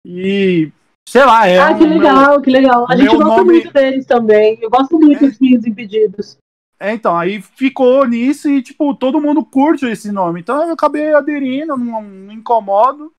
[0.06, 0.70] E,
[1.08, 2.86] sei lá, é ah, que um meu- legal, que legal.
[2.88, 4.58] A gente gosta nome- muito deles também.
[4.60, 5.28] Eu gosto muito É.
[5.28, 6.36] dos Meninos Impedidos.
[6.78, 10.40] É, então, aí ficou nisso e, tipo, todo mundo curte esse nome.
[10.40, 13.12] Então eu acabei aderindo, não, não me incomodo.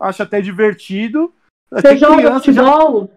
[0.00, 1.32] Acho até divertido.
[1.70, 3.10] Você Até joga criança já futebol?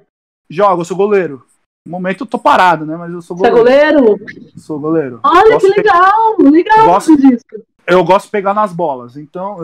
[0.50, 1.46] joga, eu sou goleiro.
[1.88, 2.98] No momento eu tô parado, né?
[2.98, 4.02] Mas eu sou Você é goleiro.
[4.02, 4.26] goleiro?
[4.58, 5.20] Sou goleiro.
[5.24, 7.46] Olha Gosto que de pe- legal, legal Gosto- disso.
[7.88, 9.58] Eu gosto de pegar nas bolas, então.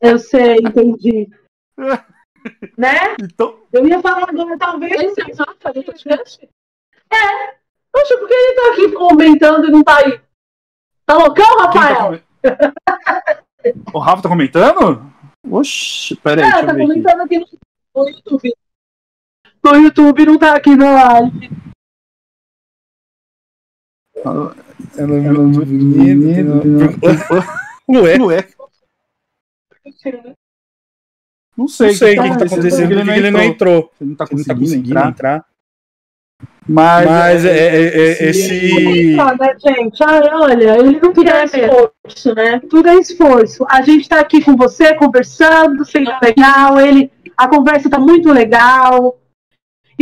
[0.00, 1.28] Eu sei, entendi.
[2.78, 3.16] né?
[3.20, 4.92] então Eu ia falar agora, talvez.
[4.92, 5.24] Esse é
[5.72, 6.48] podcast?
[7.92, 10.20] Poxa, por que ele tá aqui comentando e não tá aí?
[11.04, 12.04] Tá loucão, tá Rafael?
[12.06, 12.22] comen-
[13.92, 15.12] o Rafa tá comentando?
[15.50, 16.92] Oxi, peraí, É, deixa tá eu ver aqui.
[16.92, 17.46] comentando aqui no,
[17.96, 18.54] no YouTube.
[19.64, 21.50] No YouTube não tá aqui na live.
[24.24, 26.42] Ela é muito bonita.
[27.88, 28.18] Ué?
[28.20, 28.48] Ué?
[31.56, 33.92] Não sei, Não sei o tá que, que tá acontecendo, ele, porque ele não entrou.
[34.00, 35.08] Ele não tá Ele não conseguindo, tá conseguindo entrar.
[35.10, 35.46] entrar.
[36.66, 39.16] Mas, Mas é, é- é- esse- esse.
[39.16, 40.02] Né, gente?
[40.02, 42.60] Ah, olha, ele não Tudo quer é esforço, né?
[42.70, 43.66] Tudo é esforço.
[43.68, 46.80] A gente tá aqui com você, conversando, sendo legal.
[46.80, 49.18] Ele, a conversa tá muito legal.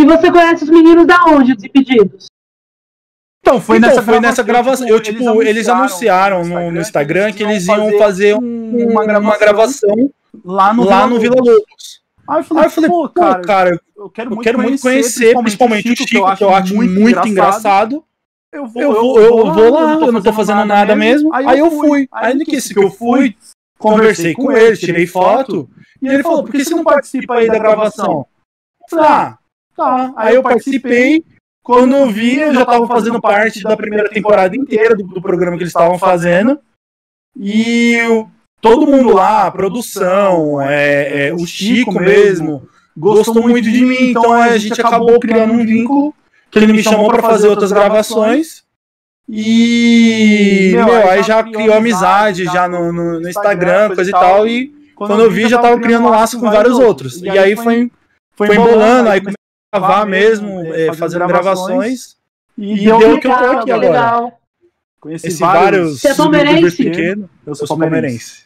[0.00, 2.26] E você conhece os meninos da onde, os impedidos?
[3.42, 4.86] Então, foi Então, nessa foi nessa gravação.
[4.88, 9.30] Eu, tipo, tipo, eles anunciaram no, no Instagram que eles iam fazer um- uma gravação,
[9.30, 10.10] uma gravação
[10.44, 12.00] lá no, lá no Vila Lobos.
[12.28, 15.90] Aí eu falei, Aí eu falei, pô, cara, eu quero eu quero muito conhecer, principalmente
[15.90, 18.04] o Chico, que eu acho muito engraçado.
[18.52, 21.32] Eu vou, Eu vou, eu vou lá, eu não tô fazendo nada mesmo.
[21.34, 22.08] Aí eu fui.
[22.12, 23.36] Aí no que esse que eu fui,
[23.78, 25.68] conversei com ele, tirei foto.
[26.02, 28.26] E ele falou, por que você não participa aí da gravação?
[28.82, 29.38] Eu falei, ah,
[29.76, 30.12] tá.
[30.16, 31.24] Aí eu participei.
[31.62, 35.56] Quando eu vi, eu já tava fazendo parte da primeira temporada inteira do, do programa
[35.56, 36.58] que eles estavam fazendo.
[37.38, 38.26] E o-
[38.60, 42.66] todo mundo lá, a produção, é, é, o Chico mesmo,
[42.96, 44.10] gostou muito de mim.
[44.10, 46.14] Então a gente acabou criando um vínculo
[46.50, 48.64] que ele me chamou pra fazer outras gravações.
[49.28, 54.46] E, meu, aí já criou amizade já no, no, no Instagram, coisa e tal.
[54.48, 57.22] E quando eu vi, já tava criando laço com vários outros.
[57.22, 57.90] E aí foi,
[58.34, 59.20] foi embolando, aí
[59.72, 62.16] gravar mesmo, é, fazendo gravações.
[62.58, 63.78] E E deu deu que eu tô aqui agora.
[63.78, 64.40] legal.
[65.00, 66.00] conheci Esse vários.
[66.00, 66.54] Você é palmeirense?
[66.62, 67.26] youtubers pequenos.
[67.46, 68.42] Eu sou palmeirense.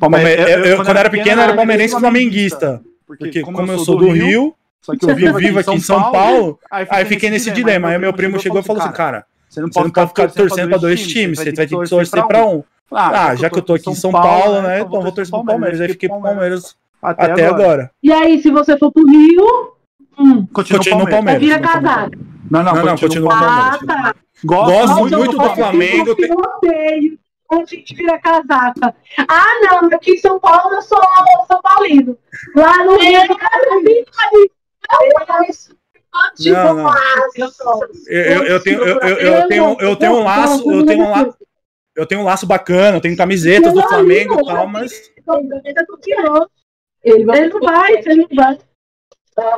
[0.00, 2.80] Palme- Palme- eu, eu, quando era pequeno, era palmeirense e flamenguista.
[3.06, 6.58] Porque, como eu sou do Rio, só que eu vivo, vivo aqui em São Paulo,
[6.70, 7.88] aí fiquei nesse dilema.
[7.88, 10.68] Aí meu primo chegou e falou assim, cara, você não você não pode ficar torcendo
[10.70, 12.62] pra dois times, você vai ter que torcer pra um.
[12.90, 15.80] Ah, já que eu tô aqui em São Paulo, né, então vou torcer pro Palmeiras.
[15.80, 17.90] Aí fiquei pro Palmeiras até agora.
[18.02, 19.72] E aí, se você for pro Rio,
[20.18, 21.42] hum, Continua Continua no aí Palmeiras.
[21.42, 22.18] vira casaca.
[22.50, 23.08] Não, não, Não, não, continua.
[23.08, 23.86] continua no Ah, Palmeiras.
[23.86, 24.14] tá.
[24.44, 26.06] Gosto Nossa, muito eu do Flamengo.
[26.06, 27.18] sorteio,
[27.50, 28.94] onde a gente vira casaca.
[29.28, 31.00] Ah, não, aqui em São Paulo eu sou
[31.46, 32.18] São Paulino.
[32.54, 33.36] Lá no Rio, eu
[36.36, 36.90] Tipo, Não, não.
[38.06, 41.10] Eu, eu, eu tenho, eu, eu, eu tenho, eu tenho um laço, eu tenho um
[41.10, 41.36] laço,
[41.96, 45.10] eu tenho um laço bacana, eu tenho camisetas do Flamengo e tal, mas
[47.04, 48.58] Ele não vai, ele não vai.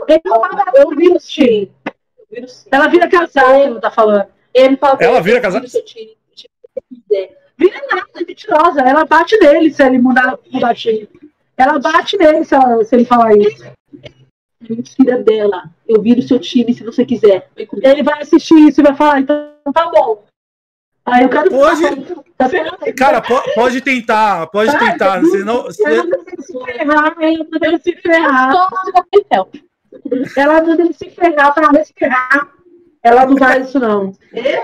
[0.08, 0.40] Ele não
[0.74, 1.70] eu vi o time.
[2.70, 4.26] Ela vira casaca, ele tá falando.
[4.54, 5.40] Ele Ela vira
[6.88, 7.36] quiser.
[7.56, 8.80] Vira nada, é mentirosa.
[8.80, 11.08] Ela bate nele se ele mudar, mudar time.
[11.56, 13.64] Ela bate nele se, ela- se ele falar isso.
[14.68, 15.64] Mentira dela.
[15.86, 17.48] Eu viro seu time se você quiser.
[17.82, 20.24] Ele vai assistir isso e vai falar, então tá bom.
[21.04, 21.82] Aí o cara Hoje-
[22.36, 22.48] tá
[22.96, 27.14] cara, po- pode tentar, pode tentar, senão, se- manda ele se ferrar,
[27.82, 28.52] se ferrar.
[30.36, 32.48] Ela manda ele se ferrar pra ver se ferrar.
[33.02, 34.12] Ela não faz isso, não.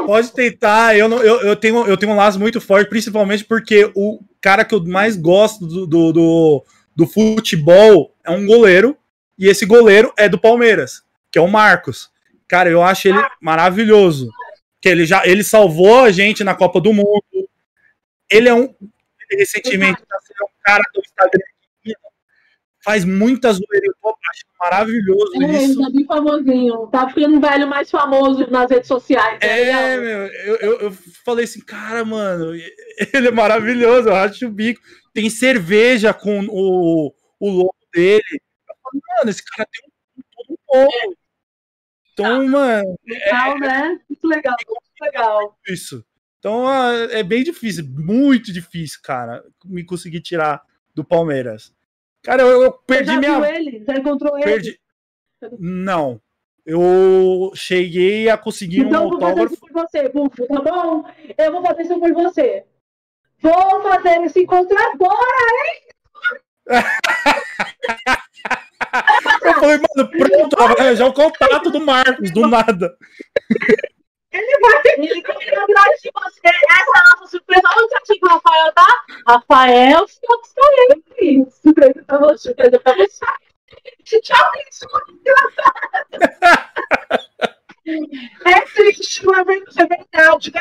[0.07, 0.97] pode tentar.
[0.97, 4.65] Eu, não, eu, eu, tenho, eu tenho um laço muito forte, principalmente porque o cara
[4.65, 6.65] que eu mais gosto do, do, do,
[6.95, 8.97] do futebol é um goleiro,
[9.39, 11.03] e esse goleiro é do Palmeiras,
[11.33, 12.11] que é o Marcos.
[12.47, 14.31] Cara, eu acho ele maravilhoso.
[14.81, 17.49] Que ele já ele salvou a gente na Copa do Mundo.
[18.31, 18.73] Ele é um.
[19.31, 21.56] Recentemente tá sendo um cara do Instagram
[22.87, 23.95] faz muitas zoeiras.
[24.05, 25.83] Eu acho maravilhoso É, isso.
[25.83, 26.87] ainda bem famosinho.
[26.87, 29.41] Tá ficando velho mais famoso nas redes sociais.
[29.41, 30.93] tá É, meu, eu, eu, eu
[31.25, 32.55] falei assim, cara, mano,
[33.13, 34.81] ele é maravilhoso, eu acho o bico.
[35.13, 38.23] Tem cerveja com o, o logo dele.
[38.69, 41.17] Eu falei, mano, esse cara tem um todo um povo.
[42.13, 43.89] Então, mano, Legal, né?
[44.09, 45.59] Muito legal, muito legal.
[45.69, 46.05] isso.
[46.39, 50.63] Então ah, é bem difícil, muito difícil, cara, me conseguir tirar
[50.95, 51.75] do Palmeiras.
[52.27, 53.57] Cara, eu, eu Você perdi já minha.
[53.57, 53.85] ele?
[53.87, 54.45] Já encontrou ele?
[54.45, 54.81] Perdi...
[55.61, 56.21] Não.
[56.67, 59.55] Eu cheguei a conseguir um Então eu vou fazer autógrafo.
[59.55, 61.05] isso por você, Bufo, tá bom?
[61.39, 62.65] Eu vou fazer isso por você.
[63.41, 65.17] Vou fazer esse encontro agora.
[69.43, 72.97] Eu falei, mano, pronto, vai arranjar o contato do Marcos, do nada.
[74.37, 76.41] Ele vai ele vai atrás de você.
[76.45, 77.63] Essa é a nossa surpresa.
[77.77, 78.87] Onde você acha que o Rafael tá?
[79.29, 82.39] Rafael, se eu estou Surpresa pra você.
[82.49, 83.27] Surpresa pra você.
[84.23, 84.87] Tchau, isso.
[88.45, 90.53] É triste, não é verdade, é verdade.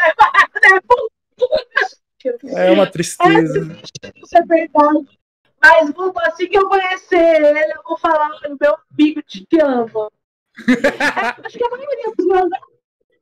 [2.44, 2.68] né?
[2.68, 3.66] É uma É tristeza.
[3.66, 5.20] triste, isso é verdade.
[5.62, 10.12] Mas vou- assim que eu conhecer ele, eu vou falar, "Olha, meu amigo te ama.
[11.42, 12.50] É, acho que a maioria dos meus.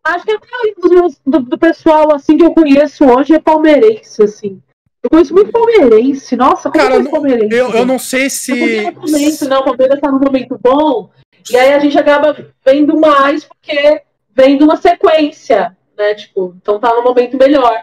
[0.06, 3.40] Acho que a maioria dos meus, do, do pessoal assim que eu conheço hoje é
[3.40, 4.62] palmeirense, assim.
[5.02, 6.36] Eu conheço muito palmeirense.
[6.36, 7.56] Nossa, como Cara, eu conheço palmeirense?
[7.56, 8.52] Eu, eu não sei se.
[8.52, 11.10] É porque no momento, não, o Palmeiras tá num momento bom,
[11.50, 12.36] e aí a gente acaba
[12.66, 14.02] vendo mais porque
[14.36, 15.76] vem de uma sequência.
[15.98, 16.16] né?
[16.16, 17.74] Tipo, então tá no momento melhor.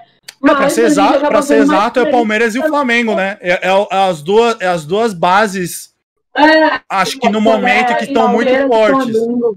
[0.43, 2.11] Não, pra Mas ser exato, pra ser exato é o.
[2.11, 3.37] Palmeiras e o Flamengo, né?
[3.41, 5.95] É, é é as, duas, é as duas bases,
[6.35, 9.17] É, acho que no é, momento que estão muito fortes.
[9.17, 9.57] Flamengo.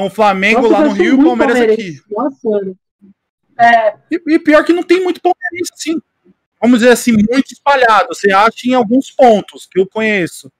[0.00, 2.00] O Flamengo Nossa, lá no Rio e o Palmeiras aqui.
[2.10, 2.76] Nossa, mano.
[4.10, 6.00] E, e pior que não tem muito palmeirense, assim.
[6.60, 8.08] Vamos dizer assim, muito espalhado.
[8.08, 10.50] Você acha em alguns pontos que eu conheço.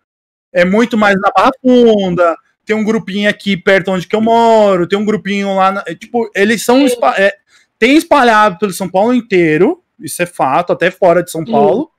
[0.52, 2.36] É muito mais na Barra Funda.
[2.64, 4.86] Tem um grupinho aqui perto onde que eu moro.
[4.86, 5.72] Tem um grupinho lá.
[5.72, 6.78] na- é, tipo, eles são.
[6.78, 6.84] Sim.
[6.86, 7.36] espa- é,
[7.78, 9.82] tem espalhado pelo São Paulo inteiro.
[9.98, 11.50] Isso é fato, até fora de São Sim.
[11.50, 11.90] Paulo.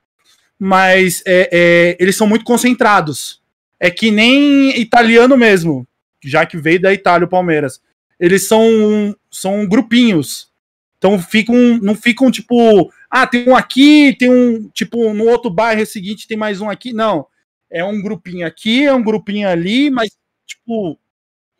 [0.58, 3.42] Mas é, é, eles são muito concentrados.
[3.78, 5.86] É que nem italiano mesmo.
[6.22, 7.80] Já que veio da Itália o Palmeiras.
[8.18, 10.50] Eles são, são grupinhos.
[10.98, 15.84] Então ficam, não ficam tipo, ah, tem um aqui, tem um, tipo, no outro bairro
[15.86, 16.92] seguinte tem mais um aqui.
[16.92, 17.26] Não.
[17.70, 20.16] É um grupinho aqui, é um grupinho ali, mas,
[20.46, 20.98] tipo,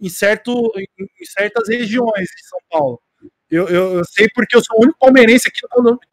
[0.01, 0.87] em, certo, em,
[1.25, 3.01] certas regiões de São Paulo.
[3.51, 5.61] Eu, eu, eu sei porque eu sou o único palmeirense aqui.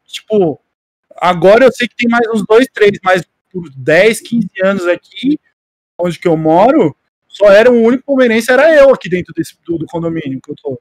[0.06, 0.60] Tipo,
[1.16, 5.38] agora eu sei que tem mais uns dois, três, mas por 10, 15 anos aqui,
[5.98, 6.96] onde que eu moro,
[7.34, 10.56] só era o único palmeirense, era eu aqui dentro desse, do, do condomínio que eu
[10.56, 10.80] tô.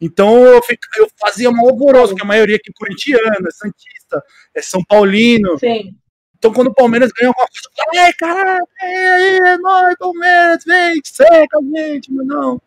[0.00, 0.60] Então eu,
[0.98, 4.22] eu fazia mal alvoroço, porque a maioria aqui é corintiana, é santista,
[4.54, 5.58] é São Paulino.
[5.58, 5.96] Sim.
[6.36, 9.96] Então quando o Palmeiras ganha alguma coisa, eu falo, ei, caralho, é aí, é nóis,
[9.98, 12.60] Palmeiras, vem, seca a gente, mas não.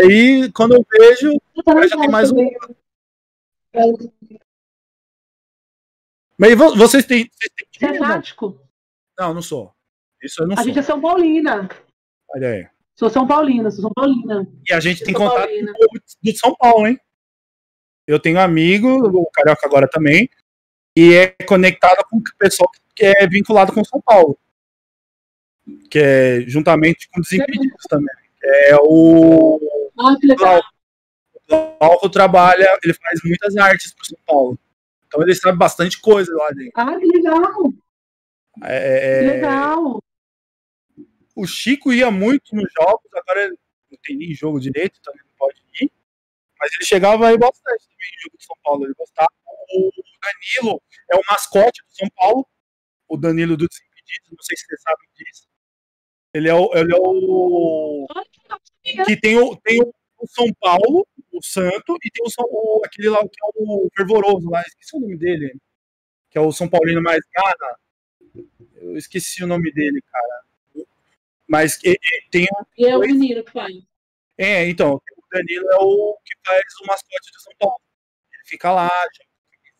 [0.00, 1.32] Aí, quando eu vejo,
[1.88, 2.46] já tem mais um.
[6.36, 7.30] Mas vo- vocês têm.
[7.32, 8.58] Vocês têm Você é não?
[9.18, 9.72] Não, não sou.
[10.22, 10.64] Isso eu não A sou.
[10.66, 11.68] gente é São Paulina.
[12.30, 12.66] Olha aí.
[12.94, 14.46] Sou São Paulina, sou São Paulina.
[14.68, 15.72] E a gente tem São contato Paulina.
[15.72, 16.98] o de São Paulo, hein?
[18.06, 20.28] Eu tenho amigo, o Carioca agora também,
[20.96, 24.38] e é conectado com o pessoal que é vinculado com São Paulo.
[25.90, 28.14] Que é juntamente com Desimpedidos também.
[28.42, 29.60] É o
[29.98, 30.60] Ah, que legal.
[31.48, 34.58] Glauco trabalha, ele faz muitas artes pro São Paulo.
[35.06, 36.72] Então ele sabe bastante coisa lá dentro.
[36.74, 37.72] Ah, que legal.
[38.64, 40.02] É, Que legal.
[41.42, 43.48] O Chico ia muito nos jogos, agora
[43.90, 45.90] não tem nem jogo direito, então ele não pode ir.
[46.60, 49.30] Mas ele chegava aí bastante também jogo de São Paulo, ele gostava.
[49.74, 49.90] O
[50.22, 50.82] Danilo
[51.12, 52.46] é o mascote do São Paulo,
[53.08, 55.48] o Danilo do Desimpedidos, não sei se vocês sabem disso.
[56.34, 58.06] Ele é o, ele é o
[59.06, 63.20] que tem o, tem o São Paulo, o Santo, e tem o, o- aquele lá
[63.20, 65.56] que é o fervoroso lá, esqueci o nome dele,
[66.30, 67.78] que é o São Paulino mais gana.
[68.76, 70.42] Eu esqueci o nome dele, cara.
[71.48, 72.46] Mas e- e tem
[72.76, 73.74] E é o menino que faz.
[74.36, 77.80] é, então, o Danilo é o que faz o mascote do São Paulo.
[78.32, 78.90] Ele fica lá,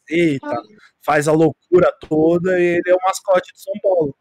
[0.09, 0.63] camiseta,
[1.03, 4.17] faz a loucura toda e ele é o mascote do São Paulo.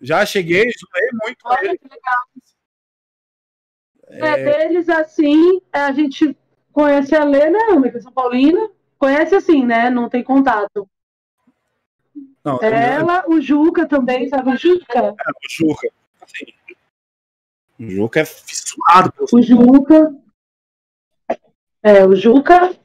[0.00, 1.78] Já cheguei, zoei muito Olha ele.
[1.78, 2.22] que legal.
[4.08, 6.36] É, deles assim, a gente
[6.72, 7.90] conhece a Lê, né?
[7.90, 8.68] que é São Paulina.
[8.98, 9.88] Conhece assim, né?
[9.88, 10.88] Não tem contato.
[12.44, 14.98] Não, Ela, o Juca também, sabe o Juca?
[14.98, 15.14] É, o
[15.48, 15.88] Juca.
[16.22, 16.46] Assim,
[17.80, 20.14] o Juca é fissurado O Juca.
[21.82, 22.76] É, o Juca.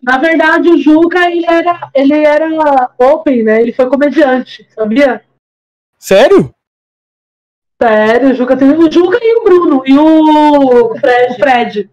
[0.00, 3.60] Na verdade, o Juca, ele era, ele era open, né?
[3.60, 5.22] Ele foi comediante, sabia?
[5.98, 6.52] Sério?
[7.80, 9.82] Sério, o Juca tem o Juca e o Bruno.
[9.86, 11.34] E o Fred.
[11.36, 11.90] Fred.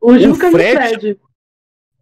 [0.00, 1.08] O Juca Fred?
[1.08, 1.20] e o Fred.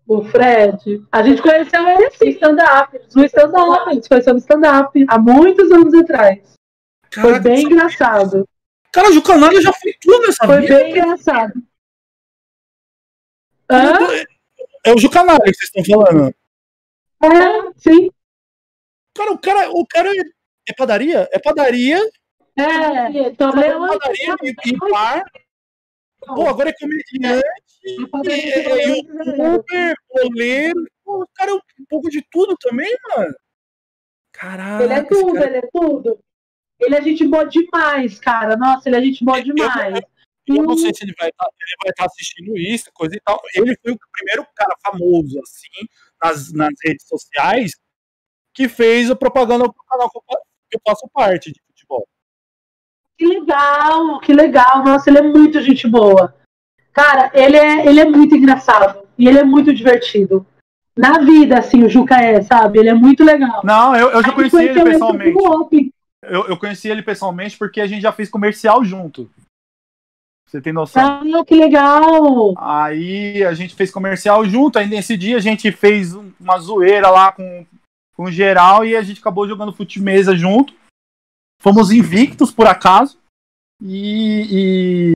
[0.07, 1.07] O Fred.
[1.11, 2.99] A gente conheceu ele assim, stand-up.
[3.15, 3.91] No stand-up.
[3.91, 5.07] A gente conheceu no stand-up.
[5.09, 6.60] Há muitos anos atrás.
[7.13, 8.49] Foi bem engraçado.
[8.93, 10.75] Cara, o Canário já foi tudo nessa Foi vida.
[10.77, 11.53] bem engraçado.
[13.71, 13.99] Hã?
[14.85, 16.35] É o Jucanário que vocês estão falando.
[17.23, 18.11] É, sim.
[19.15, 20.21] Cara, o cara, o cara é,
[20.69, 21.29] é padaria?
[21.33, 21.99] É padaria,
[22.57, 23.31] É.
[23.37, 25.23] Também é padaria e, e bar.
[26.21, 27.43] Pô, agora é comediante,
[28.29, 30.85] é, é youtuber, boleiro.
[31.05, 33.35] Pô, o cara é um pouco de tudo também, mano.
[34.33, 34.85] Caraca.
[34.85, 36.21] Ele é tudo, cara- ele é tudo.
[36.81, 38.57] Ele é gente boa demais, cara.
[38.57, 40.01] Nossa, ele é gente boa demais.
[40.47, 43.41] Eu não sei se ele vai estar ele vai estar assistindo isso, coisa e tal.
[43.55, 45.87] Ele foi o primeiro cara famoso, assim,
[46.23, 47.73] nas, nas redes sociais,
[48.53, 50.23] que fez a propaganda pro canal que eu
[50.73, 52.07] eu faço parte de futebol.
[53.19, 54.85] Que legal, que legal.
[54.85, 56.35] Nossa, ele é muito gente boa.
[56.93, 59.07] Cara, ele é, ele é muito engraçado.
[59.19, 60.47] E ele é muito divertido.
[60.97, 62.79] Na vida, assim, o Juca é, sabe?
[62.79, 63.61] Ele é muito legal.
[63.65, 65.39] Não, eu, eu já conheci ele pessoalmente.
[65.39, 65.90] Open.
[66.23, 69.31] Eu, eu conheci ele pessoalmente porque a gente já fez comercial junto.
[70.47, 71.03] Você tem noção?
[71.03, 72.55] Ah, que legal.
[72.59, 77.09] Aí a gente fez comercial junto, aí nesse dia a gente fez um- uma zoeira
[77.09, 77.65] lá com,
[78.17, 80.75] com geral e a gente acabou jogando fute-mesa junto.
[81.63, 83.19] Fomos invictos, por acaso.
[83.83, 85.13] E,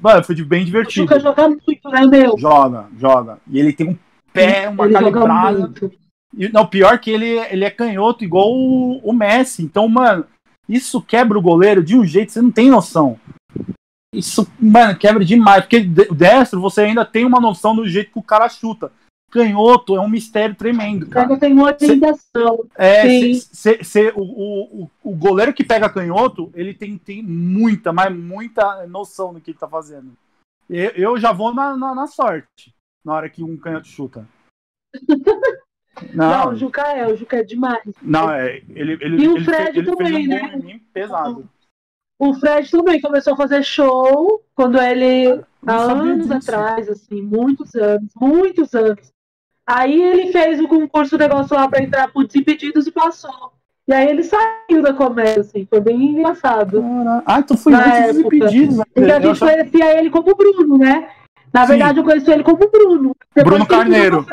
[0.00, 1.02] Mano, foi bem divertido.
[1.08, 2.38] Juca joga muito, né, meu?
[2.38, 3.40] Joga, joga.
[3.46, 3.98] E ele tem um
[4.32, 5.90] pé, uma Ele joga calibrada.
[6.38, 9.62] E, não, pior que ele, ele é canhoto igual o, o Messi.
[9.62, 10.24] Então, mano,
[10.68, 13.18] isso quebra o goleiro de um jeito que você não tem noção.
[14.14, 15.64] Isso, mano, quebra demais.
[15.64, 18.92] Porque destro, você ainda tem uma noção do jeito que o cara chuta.
[19.30, 21.26] Canhoto é um mistério tremendo, cara.
[21.26, 22.64] Ainda tem uma orientação.
[22.74, 28.14] É, cê- cê- o, o, o goleiro que pega canhoto, ele tem, tem muita, mas
[28.16, 30.16] muita noção do que ele tá fazendo.
[30.70, 32.74] Eu, eu já vou na, na, na sorte,
[33.04, 34.26] na hora que um canhoto chuta.
[36.12, 37.82] Não, Não, o Juca é, o Juca é demais.
[38.02, 40.80] não, é, ele, ele, E o ele, Fred fez, ele também, fez um né?
[40.92, 41.48] pesado.
[42.18, 45.40] O Fred também começou a fazer show quando ele.
[45.66, 49.12] Há anos atrás, assim, muitos anos, muitos anos.
[49.66, 53.52] Aí ele fez o concurso, o negócio lá pra entrar por Desimpedidos e passou.
[53.86, 56.82] E aí ele saiu da comédia, assim, foi bem engraçado.
[56.82, 57.22] Caraca.
[57.26, 58.36] Ah, então foi época.
[58.36, 58.76] impedidos.
[58.78, 58.84] né?
[58.94, 61.10] Porque a gente conhecia ele como Bruno, né?
[61.52, 61.68] Na Sim.
[61.68, 63.16] verdade, eu conheci ele como Bruno.
[63.34, 64.26] Bruno ele Carneiro.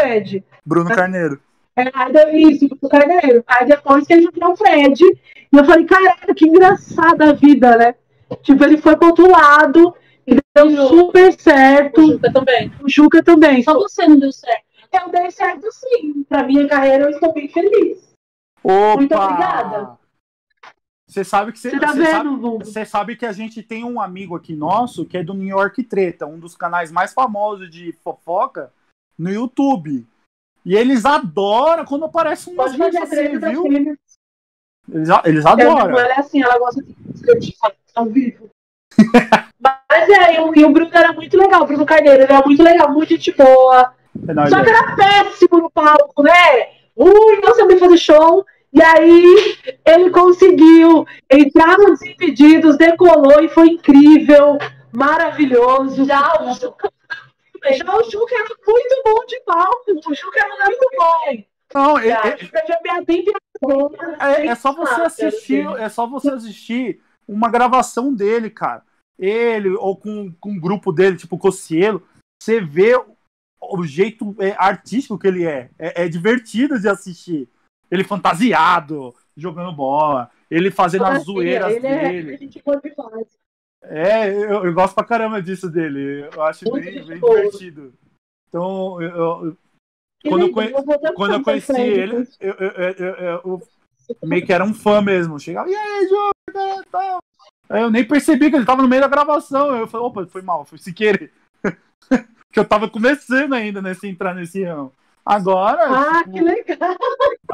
[0.66, 1.40] Bruno Carneiro.
[1.78, 3.44] É, aí deu isso, o Carneiro.
[3.46, 7.76] Aí depois que ele virou o Fred, e eu falei, caraca, que engraçada a vida,
[7.78, 7.96] né?
[8.42, 9.94] Tipo, ele foi pro outro lado
[10.26, 12.02] e deu super certo.
[12.02, 12.72] O Juca também.
[12.82, 13.64] O Juca também.
[13.64, 14.64] Só você não deu certo.
[14.92, 16.24] Eu dei certo sim.
[16.24, 18.14] Pra minha carreira, eu estou bem feliz.
[18.64, 19.26] Muito Opa!
[19.26, 19.98] obrigada.
[21.08, 22.66] Você sabe que você, Você tá você sabe, vendo, Vumbo?
[22.66, 25.84] Você sabe que a gente tem um amigo aqui nosso que é do New York
[25.84, 28.74] Treta, um dos canais mais famosos de fofoca
[29.18, 30.06] no YouTube.
[30.66, 33.62] E eles adoram quando aparece um Pode fazer a treta das viu?
[33.64, 33.98] fêmeas.
[34.92, 35.86] Eles, a- eles É, adoram.
[35.88, 37.54] irmã, ela é assim, ela gosta de escrever
[37.96, 38.50] ao vivo.
[39.60, 42.46] Mas é, e o, e o Bruno era muito legal, o Bruno Carneiro, ele era
[42.46, 43.94] muito legal, muito gente boa.
[44.16, 46.32] Não, Só que era péssimo no palco, né?
[46.96, 48.46] Ui, não sabia fazer show.
[48.72, 54.58] E aí ele conseguiu entrar nos Desimpedidos, decolou e foi incrível,
[54.92, 56.06] maravilhoso.
[56.06, 56.56] Já o
[57.74, 60.10] já o Juca era muito bom de palco.
[60.10, 61.44] O Juca era muito bom.
[61.74, 62.38] Não, é, é-
[64.48, 68.84] é- só você assistir, é só você assistir uma gravação dele, cara.
[69.18, 72.04] Ele, ou com, com um grupo dele, tipo Cocielo,
[72.42, 72.96] você vê
[73.60, 75.70] o, jeito é, artístico que ele é.
[75.80, 76.04] é.
[76.04, 77.50] é divertido de assistir.
[77.90, 82.34] Ele fantasiado, jogando bola, ele fazendo as zoeiras ele é, dele.
[82.34, 83.45] ele é demais.
[83.88, 86.28] É, eu, eu gosto pra caramba disso dele.
[86.34, 87.94] Eu acho Muito bem, bem divertido.
[88.48, 89.58] Então, eu-
[90.24, 90.74] Quando eu conhe-
[91.14, 93.68] quando eu conheci ele, eu, eu,
[94.24, 95.40] meio que era um fã mesmo.
[95.40, 96.10] Chegava, e aí.
[97.70, 99.76] Aí eu nem percebi que ele tava no meio da gravação.
[99.76, 101.32] Eu falei, opa, foi mal, foi sem querer.
[102.52, 104.94] que eu tava começando ainda nesse entrar nesse ramo.
[105.26, 106.96] Agora, Ah, tipo, que legal.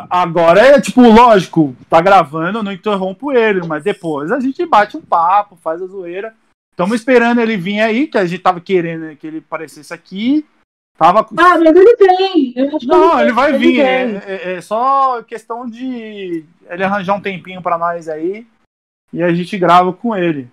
[0.10, 4.98] agora é tipo, lógico, tá gravando, eu não interrompo ele, mas depois a gente bate
[4.98, 6.36] um papo, faz a zoeira.
[6.74, 10.46] Estamos esperando ele vir aí, que a gente tava querendo que ele aparecesse aqui.
[10.98, 12.54] Tava Ah, mas ele vem.
[12.84, 13.80] Não, ele vai vir.
[13.80, 18.46] É, é- é só questão de ele arranjar um tempinho pra nós aí
[19.14, 20.50] e a gente grava com ele.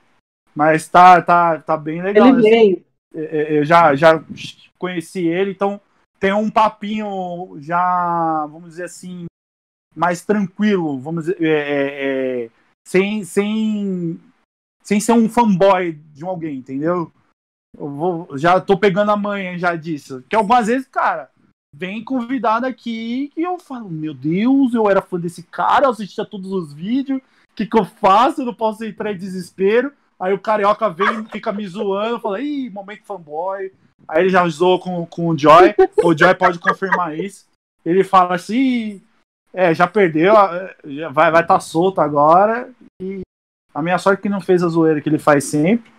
[0.55, 2.29] Mas tá, tá, tá bem legal.
[2.29, 2.85] Ele veio.
[3.15, 3.21] É,
[3.55, 4.23] é, Eu já, já
[4.79, 5.81] conheci ele, então
[6.19, 9.27] tem um papinho já, vamos dizer assim,
[9.95, 12.51] mais tranquilo, vamos dizer, é, é, é,
[12.87, 14.21] sem, sem,
[14.83, 17.13] sem ser um fanboy de alguém, entendeu?
[17.77, 20.25] Eu vou, já tô pegando a manha já disso.
[20.29, 21.31] Que algumas vezes, cara,
[21.75, 26.25] vem convidado aqui que eu falo, meu Deus, eu era fã desse cara, eu assistia
[26.25, 27.21] todos os vídeos,
[27.51, 28.41] o que, que eu faço?
[28.41, 29.93] Eu não posso entrar em desespero.
[30.19, 33.73] Aí o carioca vem e fica me zoando, fala, ih, momento fanboy.
[34.09, 37.47] Aí ele já zoou com, com o Joy, o Joy pode confirmar isso.
[37.85, 39.03] Ele fala assim, "Ih,
[39.53, 40.35] é, já perdeu,
[41.13, 42.71] vai estar tá solto agora.
[43.01, 43.21] E
[43.75, 45.91] a minha sorte é que não fez a zoeira que ele faz sempre.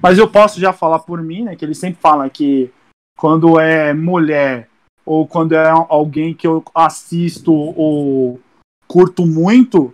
[0.00, 1.56] Mas eu posso já falar por mim, né?
[1.56, 2.70] Que ele sempre fala que
[3.18, 4.68] quando é mulher
[5.04, 8.40] ou quando é alguém que eu assisto ou
[8.86, 9.92] curto muito,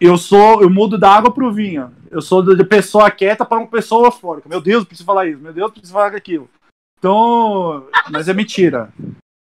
[0.00, 1.92] eu sou, eu mudo da água pro vinho.
[2.10, 4.48] Eu sou de pessoa quieta para uma pessoa eufórica.
[4.48, 5.40] Meu Deus, preciso falar isso.
[5.40, 6.48] Meu Deus, preciso falar aquilo.
[6.98, 8.92] Então, mas é mentira.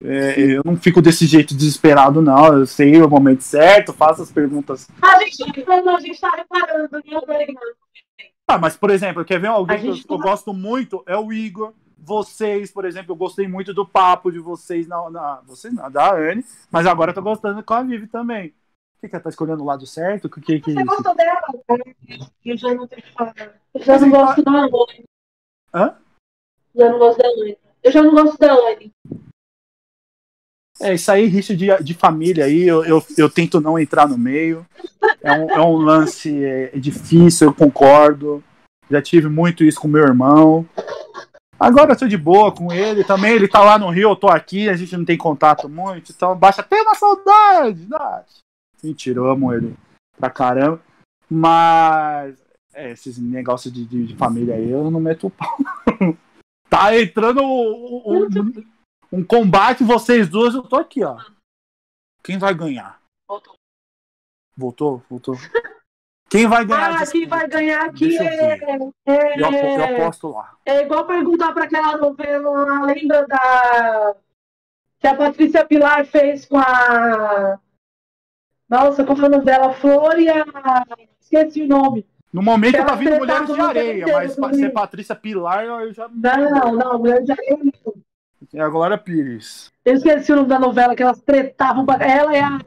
[0.03, 2.59] É, eu não fico desse jeito desesperado, não.
[2.59, 4.89] Eu sei o momento certo, faço as perguntas.
[5.01, 7.35] A gente, a gente tá reparando outra
[8.47, 11.03] Ah, mas por exemplo, quer ver alguém que eu, eu tá- gosto muito?
[11.05, 11.73] É o Igor.
[11.97, 16.13] Vocês, por exemplo, eu gostei muito do papo de vocês na, na vocês não, da
[16.13, 18.53] Anne, mas agora eu tô gostando com a Vivi também.
[19.03, 20.29] Que, que ela tá escolhendo o lado certo?
[20.29, 21.41] Que, que, que Você gostou dela?
[22.45, 23.33] Eu já não tenho que falar.
[23.73, 25.05] Eu já não gosto da Anne.
[25.73, 25.97] Hã?
[26.73, 27.57] Já não gosto da Anne.
[27.83, 28.93] Eu já não gosto da Anne.
[30.79, 34.17] É, isso aí, risco de, de família aí, eu, eu, eu tento não entrar no
[34.17, 34.65] meio.
[35.21, 38.41] É um, é um lance é, é difícil, eu concordo.
[38.89, 40.65] Já tive muito isso com meu irmão.
[41.59, 43.33] Agora eu tô de boa com ele também.
[43.33, 46.33] Ele tá lá no Rio, eu tô aqui, a gente não tem contato muito, então
[46.37, 47.85] baixa até uma saudade.
[47.85, 48.23] né?
[48.83, 49.75] Mentira, eu amo ele
[50.17, 50.81] pra caramba.
[51.29, 52.37] Mas
[52.73, 55.57] é, esses negócios de, de, de família aí, eu não meto o pau.
[56.69, 58.63] tá entrando um, um-
[59.19, 61.17] um combate, vocês duas, eu tô aqui, ó.
[62.23, 62.99] Quem vai ganhar?
[63.27, 63.55] Voltou.
[64.57, 65.03] Voltou?
[65.09, 65.35] Voltou.
[66.29, 67.01] Quem vai ganhar?
[67.01, 68.57] Ah, quem vai ganhar aqui eu é,
[69.05, 70.57] é, Eu, eu aposto lá.
[70.65, 74.15] é igual perguntar para aquela novela, lembra da.
[74.99, 77.59] que a Patrícia Pilar fez com a.
[78.73, 79.71] Nossa, como é o nome dela?
[79.73, 80.43] Flor e a.
[81.21, 82.05] Esqueci o nome.
[82.33, 84.55] No momento Ela tá vindo Mulheres de Areia, inteiro mas comigo.
[84.55, 86.09] ser Patrícia Pilar, eu já.
[86.09, 87.59] Não, não, mulher de Areia.
[88.51, 89.71] É a Glória Pires.
[89.85, 91.85] Eu esqueci o nome da novela, que elas tretavam.
[91.85, 92.59] pra- Ela é a.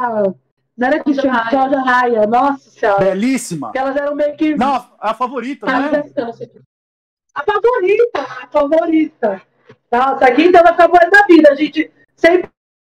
[0.76, 1.51] Não era Cristiane, Raia.
[1.51, 2.26] Cláudia Raia.
[2.26, 3.05] Nossa senhora.
[3.05, 3.73] Belíssima.
[3.73, 4.55] Que elas eram meio que.
[4.55, 6.05] Não, a, a favorita, né?
[6.17, 6.51] eu sei.
[7.35, 9.43] A favorita, a favorita.
[9.91, 11.51] Nossa, aqui então vai ficar boa da vida.
[11.51, 12.49] A gente sempre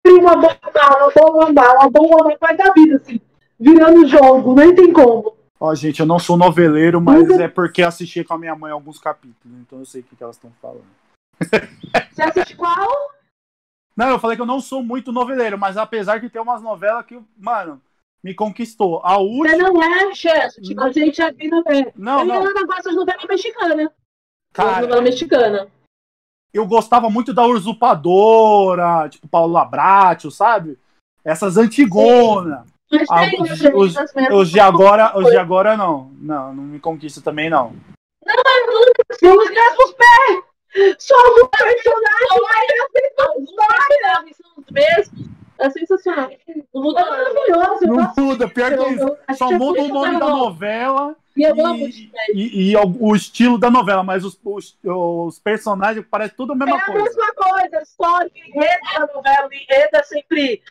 [0.08, 1.90] uma boa mal, uma boa mal,
[2.26, 3.20] uma faz da vida, assim.
[3.60, 5.36] Virando jogo, nem tem como.
[5.60, 8.98] Ó, gente, eu não sou noveleiro, mas é porque assisti com a minha mãe alguns
[8.98, 10.84] capítulos, então eu sei o que, que elas estão falando.
[12.12, 12.90] Você assiste qual?
[13.96, 17.06] Não, eu falei que eu não sou muito noveleiro, mas apesar de ter umas novelas
[17.06, 17.80] que, mano,
[18.24, 19.02] me conquistou.
[19.06, 19.70] A Você última.
[19.70, 20.62] não é, chefe.
[20.80, 21.92] A gente aqui não é.
[21.96, 22.44] Não, Eu não.
[22.44, 23.92] não gosto de novela mexicana.
[24.54, 25.68] Cara, novela mexicana.
[26.54, 30.78] Eu gostava muito da Usurpadora, tipo Paulo Labratio, sabe?
[31.24, 32.66] Essas antigonas.
[33.10, 33.96] Ah, os- os,
[34.34, 36.12] os- de agora, os de agora não.
[36.20, 37.74] Não, não me conquista também, não.
[39.20, 40.44] São os mesmos pés.
[41.00, 43.12] Somos personagens.
[43.18, 45.32] Alguns são os mesmos.
[45.62, 46.30] É sensacional.
[46.74, 47.18] Não muda nada.
[47.34, 47.84] Maravilhoso.
[47.84, 49.18] eu Não gosto muda, pior que Eu- isso.
[49.38, 52.78] Só que é muda o nome que da novela E eu amo e, e- e
[52.78, 56.86] o, estilo da novela, mas os, os, os personagens parecem tudo a É mesma a
[56.86, 57.04] coisa.
[57.04, 57.78] mesma coisa.
[57.78, 60.62] A história, o enredo da novela, enredo é sempre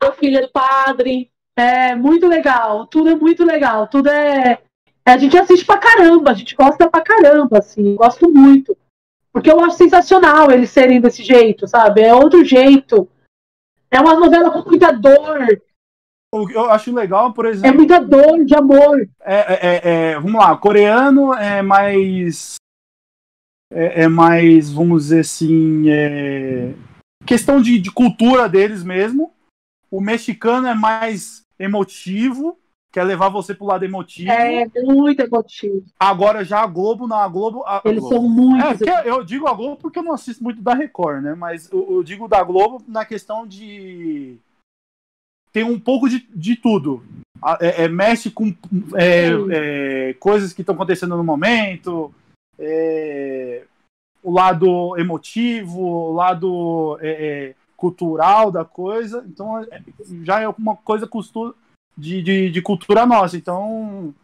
[0.00, 1.30] A filha do padre.
[1.56, 4.58] É muito legal, tudo é muito legal, tudo é.
[5.06, 8.76] A gente assiste pra caramba, a gente gosta pra caramba, assim, gosto muito.
[9.32, 12.00] Porque eu acho sensacional eles serem desse jeito, sabe?
[12.02, 13.08] É outro jeito.
[13.94, 15.38] É uma novela com muita dor,
[16.34, 19.08] O que eu acho legal, por é exemplo, muita dor de amor.
[19.20, 22.56] é, é- é- é- vamos lá, coreano é mais.
[23.72, 26.74] É, é mais, vamos dizer assim, é,
[27.24, 29.32] questão de, de cultura deles mesmo.
[29.90, 32.58] O mexicano é mais emotivo,
[32.94, 34.30] quer levar você pro lado emotivo.
[34.30, 35.84] É muito emotivo.
[35.98, 37.64] Agora já a Globo, não, a Globo.
[37.66, 38.14] a- Eles Globo.
[38.14, 38.88] são muito.
[38.88, 41.34] É, eu digo a Globo porque eu não assisto muito da Record, né?
[41.34, 44.36] Mas eu, eu digo da Globo na questão de.
[45.52, 47.02] Tem um pouco de, de tudo.
[47.60, 48.54] É, é, mexe com
[48.94, 49.28] é,
[50.10, 52.14] é, coisas que estão acontecendo no momento,
[52.56, 53.64] é,
[54.22, 57.10] o lado emotivo, o lado é,
[57.50, 59.24] é, cultural da coisa.
[59.28, 59.82] Então é-
[60.22, 61.54] já é uma coisa custo-
[61.96, 63.36] de, de, de cultura nossa.
[63.36, 64.14] Então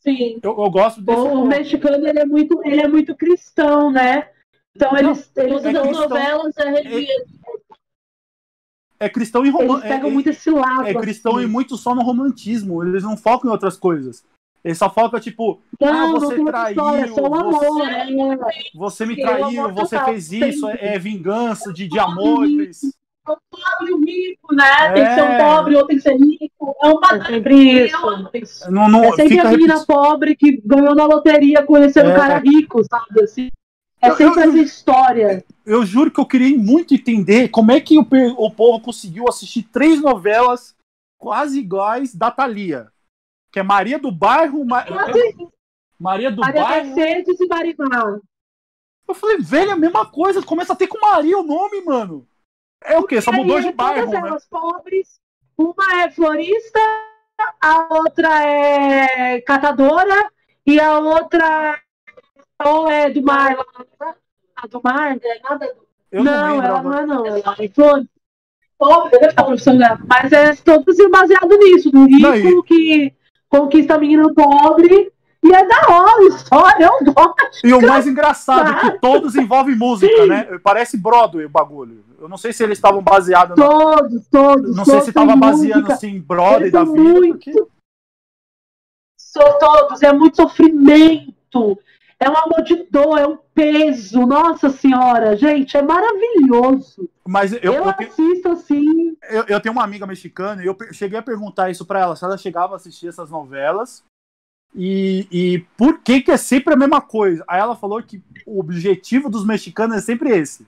[0.00, 0.38] Sim.
[0.42, 1.18] eu, eu gosto desse.
[1.18, 4.30] O, o mexicano ele é muito, ele é muito cristão, né?
[4.76, 6.08] Então eles, eles, Todas é as cristão.
[6.08, 7.24] novelas é religião.
[8.98, 9.88] É cristão e eles romântico.
[9.88, 10.86] pegam muito esse lado.
[10.86, 11.44] é cristão assim.
[11.44, 12.82] e muito só no romantismo.
[12.82, 14.24] Eles não focam em outras coisas.
[14.64, 17.82] Eles só focam, tipo, Não, ah, não você outra traiu, história, é só amor, você-
[17.84, 18.38] né?
[18.74, 22.80] você me traiu, você fez isso, é, é vingança de, de amores.
[23.32, 24.92] O pobre e o rico, né?
[24.92, 25.38] Tem que ser um É.
[25.38, 26.76] pobre, outro tem que ser rico.
[26.82, 27.22] É um padrão.
[27.22, 27.84] É sempre
[28.42, 28.70] isso.
[28.70, 29.86] Não, não, É sempre fica a menina repetindo.
[29.96, 32.12] pobre que ganhou na loteria conhecendo É.
[32.12, 33.22] um cara rico, sabe?
[33.22, 33.50] Assim.
[34.02, 35.44] É Eu- sempre eu- essa história.
[35.64, 39.62] Eu juro que eu queria muito entender como é que o, o povo conseguiu assistir
[39.62, 40.74] três novelas
[41.18, 42.88] quase iguais da Thalia.
[43.50, 44.62] Que é Maria do Bairro.
[44.66, 44.84] Ma-
[45.98, 46.94] Maria do Maria Bairro.
[46.94, 48.20] Mercedes e Marimar.
[49.08, 50.42] Eu falei, velho, é a mesma coisa.
[50.42, 52.26] Começa a ter com Maria o nome, mano.
[52.84, 53.20] É o quê?
[53.20, 54.28] Só mudou de bairro, todas né?
[54.28, 55.20] elas pobres.
[55.56, 56.80] Uma é florista,
[57.60, 60.30] a outra é catadora
[60.66, 61.80] e a outra
[62.64, 63.56] ou é do mar.
[64.56, 65.16] A do mar?
[65.22, 67.26] É nada do- Eu não, ela não é não.
[67.26, 67.68] Ela é.
[68.76, 69.18] Pobre.
[70.06, 73.14] Mas é todos baseado nisso, do rico Não, que
[73.48, 75.12] conquista a menina pobre.
[75.44, 77.66] E é da hora história, eu gosto.
[77.66, 80.58] E o mais engraçado é que todos envolvem música, né?
[80.62, 82.02] Parece Broadway o bagulho.
[82.18, 83.56] Eu não sei se eles estavam baseados.
[83.56, 84.74] na- Todos, todos.
[84.76, 86.94] Não sei se tava têm baseando assim em Broadway da vida.
[87.02, 87.52] muito- Porque...
[89.18, 91.78] São todos, é muito sofrimento,
[92.20, 94.24] é um amor de dor, é um peso.
[94.26, 97.08] Nossa senhora, gente, é maravilhoso.
[97.26, 101.18] Mas eu, Eu, eu, assisto assim, eu- eu tenho uma amiga mexicana e eu cheguei
[101.18, 104.04] a perguntar isso pra ela, se ela chegava a assistir essas novelas
[104.74, 107.44] E, e por que, que é sempre a mesma coisa?
[107.46, 110.66] Aí ela falou que o objetivo dos mexicanos é sempre esse.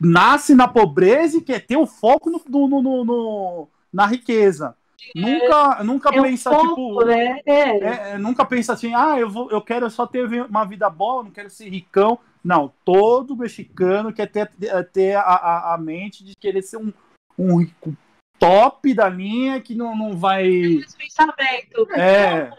[0.00, 4.76] Nasce na pobreza e quer ter o foco no, no, no, no na riqueza.
[5.14, 7.04] Nunca, nunca É um pensa, foco, tipo.
[7.04, 7.40] né?
[7.44, 7.52] É.
[7.52, 11.24] É, é, nunca pensa assim, ah, eu, vou, eu quero só ter uma vida boa,
[11.24, 12.18] não quero ser ricão.
[12.44, 14.48] Não, todo mexicano quer ter,
[14.92, 16.92] ter a, a, a mente de querer ser um,
[17.36, 17.96] um rico
[18.38, 20.46] top da linha que não, não vai.
[20.46, 21.90] Esse pensamento.
[21.92, 22.50] É,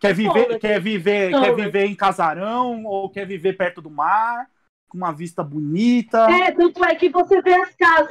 [0.00, 1.64] quer viver, foda, quer viver, Não, quer né?
[1.64, 4.48] viver em casarão ou quer viver perto do mar,
[4.88, 6.26] com uma vista bonita.
[6.30, 8.08] É, tanto é que você vê as casas,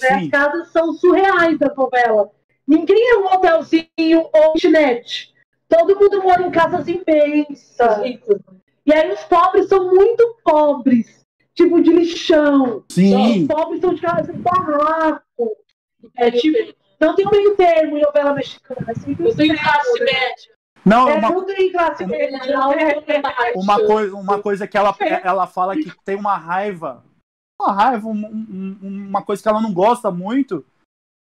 [0.00, 0.08] né?
[0.10, 2.30] As casas são surreais da novela.
[2.66, 5.34] Ninguém é um hotelzinho ou kitnet.
[5.68, 8.20] Todo mundo mora em casas imensas.
[8.86, 11.24] E aí os pobres são muito pobres.
[11.54, 12.84] Tipo de lixão.
[12.90, 13.42] Sim.
[13.42, 15.56] Os pobres são de casa de barraco.
[16.16, 16.74] É tipo.
[17.00, 18.86] Não tem um meio termo em novela mexicana.
[18.88, 20.04] É Eu tenho extremo, classe né?
[20.06, 20.53] média.
[20.84, 22.38] Não, É uma, tudo em classe média.
[22.56, 23.02] não é-
[23.54, 27.02] uma, coisa, uma coisa que ela, ela fala que tem uma raiva.
[27.60, 28.26] Uma raiva, um-
[28.82, 30.64] um- uma coisa que ela não gosta muito,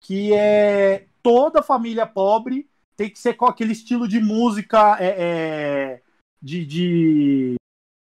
[0.03, 6.03] que é toda família pobre tem que ser com aquele estilo de música é, é,
[6.43, 7.55] de, de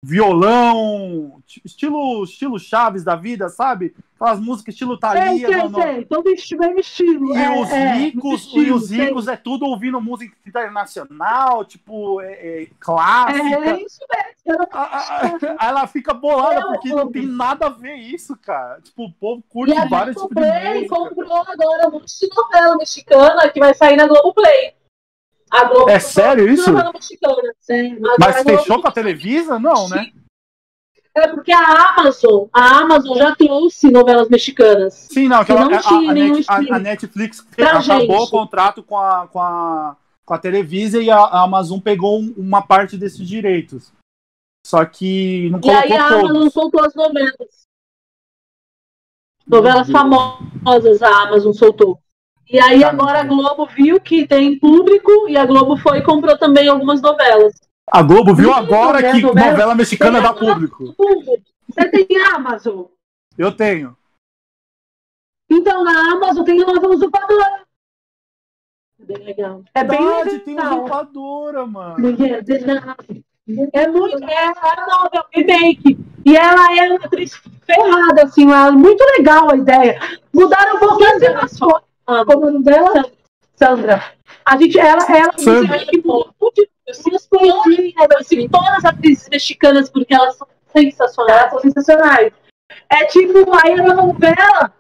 [0.03, 3.95] violão, estilo, estilo Chaves da vida, sabe?
[4.17, 5.47] Aquelas músicas estilo Thalia.
[5.49, 6.05] sei, no- no- sei.
[6.05, 7.35] Todo estilo é estilo.
[7.35, 12.21] E é, os é, ricos, estilo, e os ricos é tudo ouvindo música internacional, tipo,
[12.21, 13.43] é, é, clássica.
[13.43, 14.01] É isso
[14.47, 14.69] mesmo.
[15.59, 18.81] Aí ela fica bolada Eu- porque não tem nada a ver isso, cara.
[18.81, 20.41] Tipo, o povo curte vários tipos de
[20.75, 20.89] música.
[20.97, 24.75] comprou agora um monte de novela mexicana que vai sair na Globoplay.
[25.53, 26.73] A Globo É sério isso?
[26.73, 27.37] mexicana.
[27.37, 29.59] Agora Mas a fechou com a Televisa?
[29.59, 30.11] Não, né?
[31.15, 34.95] É porque a Amazon, a Amazon já trouxe novelas mexicanas.
[35.13, 35.45] Sim, não.
[35.45, 38.29] Que Aquela, não a, tinha a, nenhum Net- a- a Netflix Pra acabou gente.
[38.29, 42.33] o contrato com a, com a, com a Televisa e a, a Amazon pegou um-
[42.39, 43.93] uma parte desses direitos.
[44.67, 46.53] Só que não E aí colocou a Amazon todos.
[46.55, 47.63] soltou as novelas.
[49.47, 52.01] Novelas famosas a Amazon soltou.
[52.49, 53.03] E aí Caramba.
[53.03, 57.01] agora a Globo viu que tem público e a Globo foi e comprou também algumas
[57.01, 57.55] novelas.
[57.91, 60.95] A Globo viu Sim, agora né, que novela- novela mexicana Tem dá público.
[61.69, 62.85] Você tem Amazon?
[63.39, 63.97] Eu tenho.
[65.51, 67.63] Então, na Amazon tem novela usurpadora.
[68.99, 69.63] Bem legal.
[69.75, 70.79] É bem Verdade, tem legal.
[70.79, 71.97] usurpadora, mano.
[73.73, 74.25] É muito.
[74.25, 75.99] É a novela remake.
[76.25, 77.35] E ela é uma atriz
[77.67, 78.71] ferrada, assim, lá.
[78.71, 79.99] Muito legal a ideia.
[80.33, 81.09] Mudaram um pouquinho
[81.41, 81.83] as coisas.
[82.07, 83.11] Ah, Como é o nome dela?
[83.57, 84.03] Sandra.
[84.45, 85.79] A gente, ela, ela, Sandra.
[85.87, 86.35] tipo,
[86.87, 91.39] Eu sinto eu sinto todas as atrizes mexicanas porque elas são sensacionais.
[91.41, 92.33] elas são sensacionais.
[92.89, 94.73] É tipo, aí a novela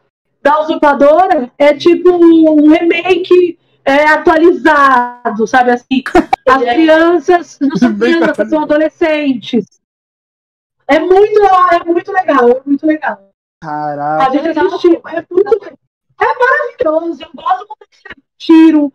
[0.43, 6.03] da usurpadora é tipo um remake é, atualizado, sabe assim?
[6.49, 9.81] As crianças não são crianças, são adolescentes.
[10.89, 11.41] É muito,
[11.73, 13.31] é muito legal, é muito legal.
[13.63, 14.33] A Caralho.
[14.43, 15.79] gente assistiu, é muito
[16.23, 17.23] é maravilhoso.
[17.23, 18.93] Eu gosto quando tem tiro.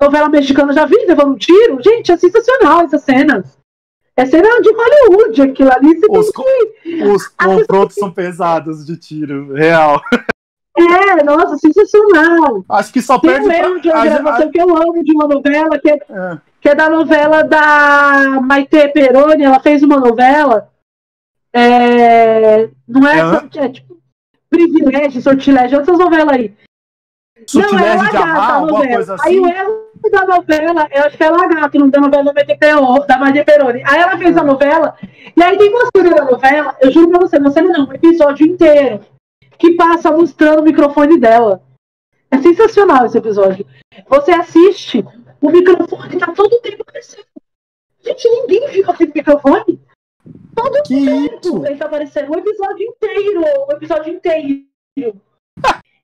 [0.00, 1.82] Novela mexicana, já vi levando tiro?
[1.82, 3.56] Gente, é sensacional essas cenas.
[4.16, 6.00] É cena de Hollywood, aquilo ali.
[6.10, 6.44] Os, tem
[6.82, 7.04] que...
[7.04, 10.00] os confrontos são pesados de tiro, real.
[10.78, 12.62] É, nossa, sensacional.
[12.68, 15.78] Acho que só Tem perde erro de uma gravação que eu amo de uma novela,
[15.78, 16.38] que é, É.
[16.60, 19.44] que é da novela da Maite Peroni.
[19.44, 20.70] Ela fez uma novela.
[21.54, 23.64] é, não é, É.
[23.64, 23.96] é tipo
[24.50, 26.54] privilégio, sortilégio, essas novelas aí.
[27.46, 29.40] Sutilégio não, é de amar, a alguma coisa Aí assim.
[29.40, 33.06] o erro da novela, eu acho que é Lagarto, não da novela da Maite Peroni-
[33.06, 33.82] da Maite Peroni.
[33.86, 34.96] Aí ela fez a novela,
[35.36, 37.92] e aí tem uma cena da novela, eu juro pra você, uma cena não, um
[37.92, 39.00] episódio inteiro,
[39.58, 41.62] que passa mostrando o microfone dela.
[42.30, 43.64] É sensacional esse episódio.
[44.08, 45.04] Você assiste,
[45.40, 47.24] o microfone tá todo o tempo aparecendo.
[48.04, 49.80] Gente, ninguém viu aquele microfone.
[50.54, 51.66] Todo Que tempo isso?
[51.66, 52.32] ele tá aparecendo.
[52.32, 53.42] O episódio inteiro.
[53.68, 54.64] O episódio inteiro.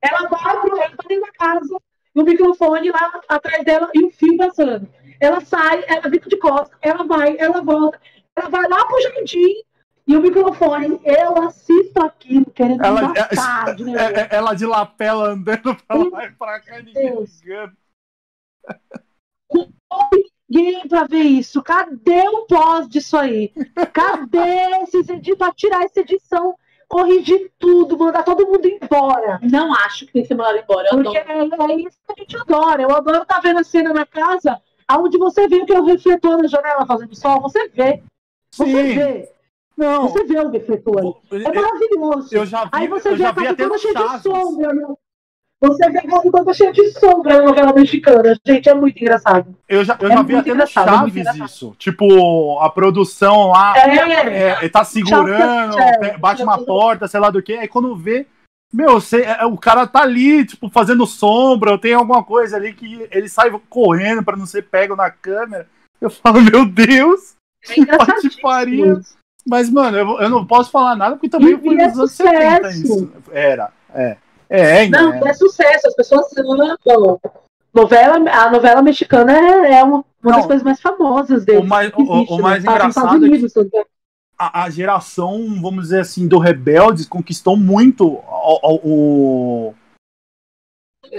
[0.03, 1.77] Ela vai pro ela tá dentro da casa,
[2.15, 4.89] e o microfone lá atrás dela e o fio passando.
[5.21, 8.01] Ela sai, ela fica de costas, ela vai, ela volta,
[8.35, 9.63] ela vai lá pro jardim
[10.07, 11.01] e o microfone.
[11.05, 14.15] Eu assisto aquilo, querendo Ela, me matar de nervoso.
[14.15, 17.73] é- é- ela de lapela andando pra lá e pra cá ninguém ligando.
[20.51, 21.63] ninguém pra ver isso.
[21.63, 23.53] Cadê o pós disso aí?
[23.93, 26.57] Cadê esses editores pra tirar essa edição,
[26.93, 29.41] corrigir tudo, mandar todo mundo embora?
[29.43, 30.89] Não acho que tem que ser mandado embora.
[30.93, 31.65] Eu Porque adoro.
[31.71, 32.83] é, é isso que a gente adora.
[32.83, 36.37] Eu adoro estar vendo a cena na casa, onde você vê que é o refletor
[36.37, 37.41] na janela fazendo sol.
[37.41, 38.03] Você vê.
[38.51, 38.95] Você Sim.
[38.95, 39.33] vê.
[39.75, 41.17] Não, Você vê o refletor.
[41.31, 42.35] É eu, maravilhoso.
[42.37, 44.69] eu já vi, Aí você eu vê já a vi casa toda cheia de sombra.
[45.63, 46.01] Você vê
[46.31, 48.37] quando cheio de sombra na novela mexicana.
[48.45, 49.55] Gente, é muito engraçado.
[49.69, 51.75] Eu já, eu É já vi até no é Chaves isso.
[51.79, 53.97] Tipo, a produção lá É,
[54.61, 57.53] é, é, tá segurando, é, pe- bate é, uma porta, sei lá do que.
[57.53, 58.27] Aí quando vê,
[58.75, 62.73] meu, você, é, o cara tá ali, tipo, fazendo sombra, ou tem alguma coisa ali
[62.73, 65.69] que ele sai correndo pra não ser pego na câmera.
[66.01, 67.35] Eu falo, meu Deus,
[67.69, 68.85] é que patifaria.
[68.87, 69.23] engraçadíssimo.
[69.47, 72.71] Mas, mano, eu, eu não posso falar nada porque também foi é nos anos 70
[72.73, 72.85] sucesso.
[72.85, 73.13] isso.
[73.33, 74.17] Era, é.
[74.55, 75.01] É, ainda.
[75.03, 75.31] Não, é.
[75.31, 75.89] é sucesso.
[75.89, 77.19] As pessoas amam.
[77.75, 81.65] Novela, a novela mexicana é, é uma, uma das coisas mais famosas deles.
[81.65, 83.87] O mais- que o- o mais Passa nos engraçado é que-
[84.39, 89.75] a, a geração, vamos dizer assim, do Rebeldes conquistou muito o, o,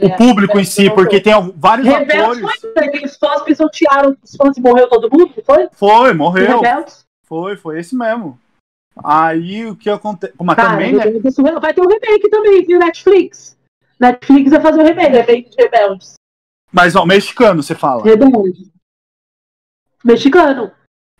[0.02, 2.60] o público em si, porque tem vários Rebeldes atores.
[2.74, 5.68] foi aqueles fãs pisotearam os fãs e morreu todo mundo, foi?
[5.72, 6.62] Foi, morreu.
[6.62, 7.04] Rebeldes?
[7.24, 8.38] Foi, foi esse mesmo.
[9.04, 10.34] Aí o que acontece.
[10.40, 11.04] Mas Cara, também, né?
[11.60, 13.58] Vai ter um remake também, viu, Netflix?
[14.00, 16.14] Netflix vai fazer um remake, remake de Rebeldes.
[16.72, 18.04] Mas ó, mexicano, você fala.
[18.04, 18.70] Rebeldes.
[20.04, 20.72] Mexicano.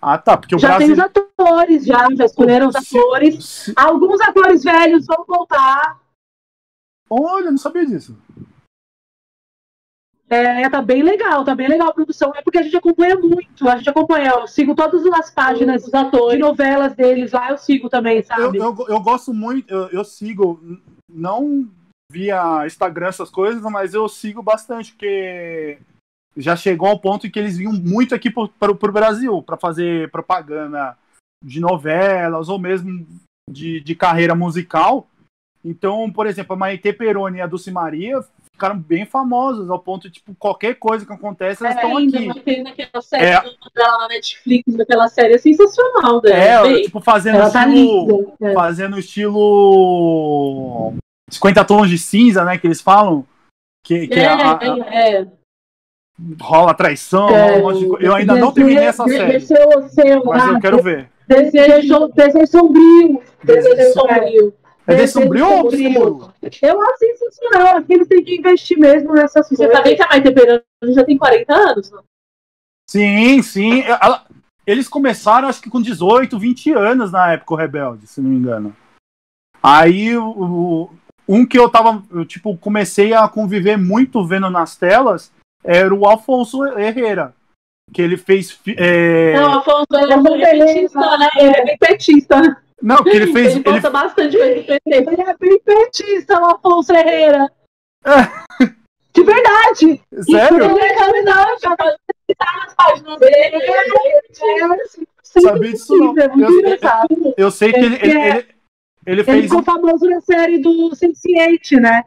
[0.02, 0.94] Ah, tá, porque o já tem Brasil.
[0.94, 3.74] os atores, já, já escolheram os atores.
[3.76, 6.00] Alguns atores velhos vão voltar.
[7.10, 8.18] Olha, não sabia disso.
[10.34, 12.34] É, tá bem legal, tá bem legal a produção.
[12.36, 15.94] É porque a gente acompanha muito, a gente acompanha, eu sigo todas as páginas Os
[15.94, 16.34] atores.
[16.36, 18.58] de novelas deles lá, eu sigo também, Eu, sabe?
[18.58, 20.60] eu, eu gosto muito, eu, eu sigo,
[21.08, 21.70] não
[22.12, 25.78] via Instagram essas coisas, mas eu sigo bastante, porque
[26.36, 30.10] já chegou ao ponto em que eles vinham muito aqui para o Brasil para fazer
[30.10, 30.98] propaganda
[31.44, 33.06] de novelas ou mesmo
[33.50, 35.08] de, de carreira musical.
[35.64, 38.20] Então, por exemplo, a Maite Peroni e a Dulce Maria
[38.54, 42.18] ficaram bem famosas, ao ponto de, tipo, qualquer coisa que acontece, elas É, estão ainda
[42.32, 42.40] aqui.
[42.42, 43.42] ter naquela série É.
[43.76, 46.70] dela na Netflix, naquela série é sensacional dela.
[46.70, 48.54] É, tipo, fazendo Ela tá estilo, é.
[48.54, 50.94] fazendo estilo
[51.30, 53.26] 50 tons de cinza, né, que eles falam,
[53.84, 54.60] que, que É, a- a-
[54.92, 55.28] é, é.
[56.42, 57.98] rola traição, É, rola um.
[57.98, 59.40] Eu ainda não terminei essa série,
[60.26, 61.10] mas eu quero ver.
[61.28, 63.22] Desejo, desejo sombrio.
[63.44, 64.54] Desejo Sombrio.
[64.86, 66.02] É desse sombrio ou sombrio.
[66.08, 66.34] obscuro?
[66.62, 67.78] Eu acho sensacional.
[67.78, 70.64] Aqui eles têm que investir mesmo nessa Você sabia que a Maite Peroni
[70.94, 71.92] já tem 40 anos?
[71.92, 72.04] não?
[72.90, 73.82] Sim, sim.
[73.82, 74.26] Ela-
[74.68, 78.36] eles começaram, acho que com 18, 20 anos na época, o Rebelde, se não me
[78.38, 78.76] engano.
[79.62, 80.90] Aí, o,
[81.28, 85.32] um que eu tava, eu, tipo, comecei a conviver muito vendo nas telas
[85.64, 87.34] era o Alfonso Herrera.
[87.94, 88.60] Que ele fez.
[88.78, 91.30] é, Não, Afonso ele é É bem petista, né?
[91.38, 92.42] Ele é bem petista.
[92.42, 92.58] né?
[92.84, 93.48] Não, que ele fez.
[93.48, 94.38] Ele ele- gosta bastante de.
[94.38, 97.50] Ele é bem petista, o Afonso Herrera.
[99.14, 100.02] De verdade.
[100.24, 100.64] sério?
[100.66, 101.98] Ele é já pode
[102.30, 103.60] citar nas páginas dele.
[105.24, 106.14] Sabia disso não.
[106.20, 107.34] É Eu-.
[107.38, 108.48] Eu sei que ele, ele, ele, ele
[109.06, 109.44] Ele fez.
[109.46, 112.04] ficou famoso na série do Sense8, né?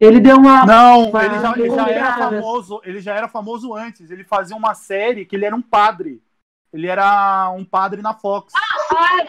[0.00, 0.64] Ele deu uma.
[0.64, 2.80] Não, Vai, ele já, ele já era famoso.
[2.84, 4.10] Ele já era famoso antes.
[4.10, 6.22] Ele fazia uma série que ele era um padre.
[6.72, 8.52] Ele era um padre na Fox.
[8.56, 9.24] Ah, é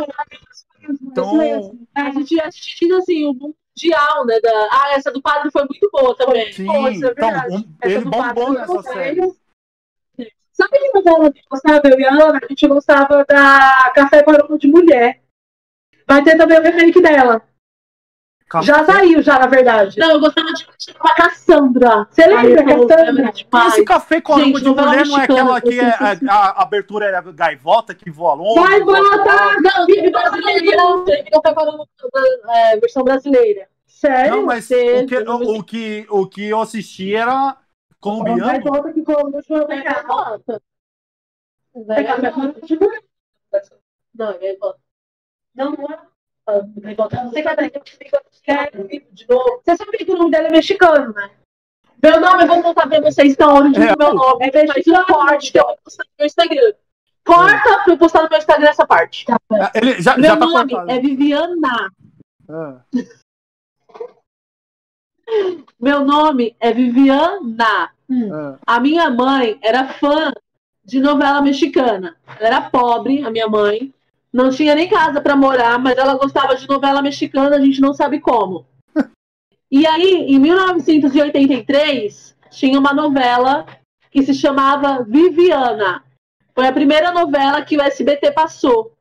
[0.00, 4.38] o Então, A gente assistiu assim, o mundial, né?
[4.40, 4.68] Da...
[4.70, 6.52] Ah, essa do padre foi muito boa também.
[6.52, 7.54] sim, Pô, é então, verdade.
[7.56, 9.20] um- Essa ele bombou padre nessa série.
[10.52, 10.90] Sabe que
[11.32, 12.40] que gostava, eu e a Ana?
[12.42, 15.22] A gente gostava da Café Aroma de Mulher.
[16.06, 17.42] Vai ter também o remake dela.
[18.52, 19.98] Café- Já saiu, já, na verdade.
[19.98, 22.06] Não, eu gostava de Com a Cassandra.
[22.10, 23.32] Você lembra, Ai, Cassandra?
[23.68, 25.88] Esse café Gente, de mulher não é mexicana, aquela que é,
[26.28, 28.60] a, a abertura era gaivota que voa longe?
[28.60, 29.58] Vai, volta!
[29.58, 31.04] Não, teve brasileira.
[31.06, 31.54] Teve café
[32.50, 33.68] é, versão brasileira.
[33.86, 34.36] Sério?
[34.36, 37.56] Não, mas o que, o, o que, o que eu assisti era
[37.98, 38.60] colombiano.
[38.60, 39.00] volta que.
[41.88, 43.02] É Aroma de Mulher.
[44.14, 44.78] Não, vai, volta.
[45.54, 46.11] Não, não é.
[46.46, 48.20] Não sei qual é que fica
[49.12, 49.62] de novo.
[49.64, 51.30] Você sabia que o nome dele é mexicano, né?
[52.02, 54.44] Meu nome, eu vou contar pra vocês então onde É, é, meu nome.
[54.44, 56.72] é um corte que eu vou postar no meu Instagram.
[57.24, 59.24] Corta pra eu postar no meu Instagram essa parte.
[59.30, 60.90] Ah, Ele já, Meu já tá nome cortado.
[60.90, 61.90] é Viviana.
[62.50, 62.80] Ah,
[65.80, 67.92] Meu nome é Viviana.
[68.10, 68.58] ah.
[68.66, 70.32] A minha mãe era fã
[70.84, 72.16] de novela mexicana.
[72.38, 73.94] Ela era pobre, a minha mãe.
[74.32, 77.92] Não tinha nem casa para morar, mas ela gostava de novela mexicana, a gente não
[77.92, 78.64] sabe como.
[79.70, 83.64] E aí, em 1983, tinha uma novela
[84.10, 86.04] que se chamava Viviana.
[86.54, 88.92] Foi a primeira novela que o SBT passou.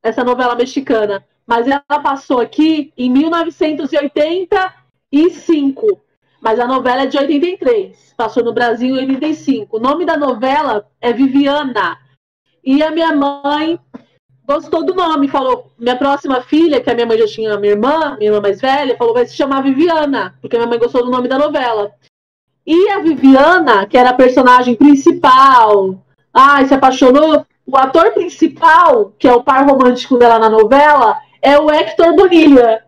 [0.00, 1.26] Essa novela mexicana.
[1.44, 6.00] Mas ela passou aqui em 1985.
[6.40, 8.14] Mas a novela é de 83.
[8.16, 9.76] Passou no Brasil em 85.
[9.76, 11.98] O nome da novela é Viviana.
[12.62, 13.80] E a minha mãe
[14.48, 18.16] gostou do nome, falou: minha próxima filha, que a minha mãe já tinha, minha irmã,
[18.16, 21.28] minha irmã mais velha, falou: vai se chamar Viviana, porque minha mãe gostou do nome
[21.28, 21.92] da novela.
[22.66, 26.02] E a Viviana, que era a personagem principal,
[26.32, 27.46] ai, se apaixonou.
[27.66, 32.82] O ator principal, que é o par romântico dela na novela, é o Hector Bonilha.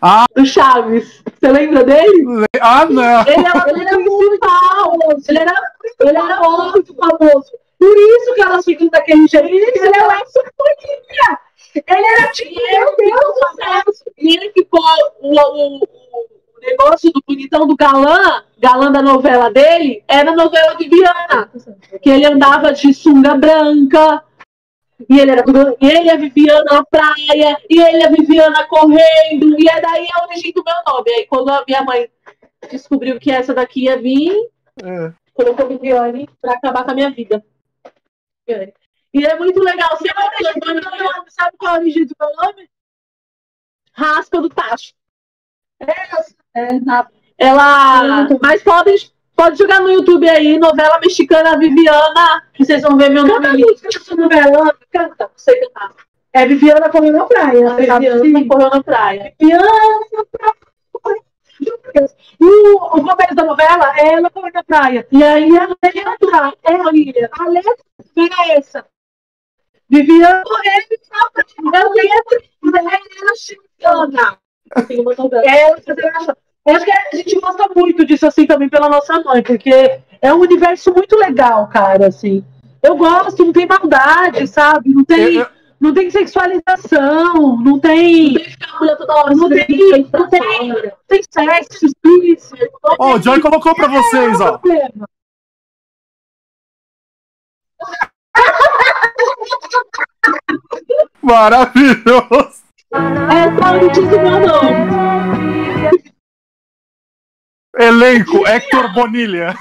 [0.00, 0.26] Ah.
[0.34, 1.20] Do Chaves.
[1.24, 2.46] Você lembra dele?
[2.60, 3.20] Ah, não.
[3.26, 3.98] Ele era, ele era
[4.38, 5.24] famoso.
[5.28, 5.54] Ele era,
[6.00, 7.50] ele era muito famoso.
[7.78, 9.46] Por isso que elas ficam daquele jeito.
[9.46, 11.38] Ele é o Hector Bonilha.
[11.74, 14.12] Ele era tipo, meu Deus do céu.
[14.18, 14.80] E ele ficou
[15.20, 20.74] o, o, o negócio do bonitão do galã, galã da novela dele, era a novela
[20.74, 21.50] de Viana.
[22.02, 24.24] Que ele andava de sunga branca,
[25.08, 25.44] e ele era
[25.80, 30.24] e ele a Viviana na praia, e ele a Viviana correndo, e é daí a
[30.24, 31.12] origem do meu nome.
[31.12, 32.10] Aí quando a minha mãe
[32.68, 34.34] descobriu que essa daqui ia vir,
[34.82, 35.12] É.
[35.32, 37.44] colocou Viviane pra acabar com a minha vida.
[39.12, 39.96] E é muito legal.
[39.96, 42.68] Você vai ter meu nome, sabe qual é a origem do meu nome?
[43.92, 44.92] Raspa do Tacho.
[46.54, 48.28] É, na- Ela.
[48.42, 53.24] Mas pode, pode jogar no YouTube aí, novela mexicana Viviana, que vocês vão ver meu
[53.24, 53.64] nome Canta ali.
[53.80, 54.76] dessa novela.
[54.90, 55.94] Canta, não sei cantar.
[56.32, 57.74] É Viviana correndo na praia.
[57.76, 59.34] Viviana correu na praia.
[59.40, 59.66] Viviana
[60.30, 60.52] pra...
[61.60, 65.06] E o, o começo da novela é ela correndo na praia.
[65.10, 67.30] E aí a letra é a Lília.
[67.32, 67.74] A letra
[68.16, 68.84] é essa.
[69.90, 71.84] Viviana correndo na praia.
[71.84, 74.86] A letra é ela chegando.
[74.86, 75.44] tem uma novela.
[75.44, 75.74] É, eu
[76.76, 80.40] acho que a gente gosta muito disso assim também pela nossa mãe, porque é um
[80.40, 82.44] universo muito legal, cara, assim.
[82.82, 84.90] Eu gosto, não tem maldade, sabe?
[84.92, 88.32] Não tem, Eu- eu- não tem sexualização, não tem.
[88.32, 89.32] Não tem ficar a mulher toda hora.
[89.34, 92.68] Não tem, não tem, não tem sexo explícito.
[92.98, 94.58] Ó, o Joy colocou pra vocês, ó.
[94.58, 95.08] Problema.
[101.22, 102.64] Maravilhoso.
[102.90, 104.88] É só o diz o meu nome.
[107.78, 109.54] Elenco, Hector Bonilha.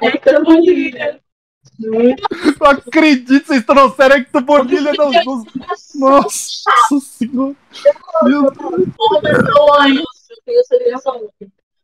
[0.00, 1.20] Hector Bonilha.
[1.78, 4.16] Não acredito que vocês trouxeram
[5.24, 5.24] nos.
[5.24, 7.54] nos- Nossa senhora.
[8.24, 8.86] Meu Deus.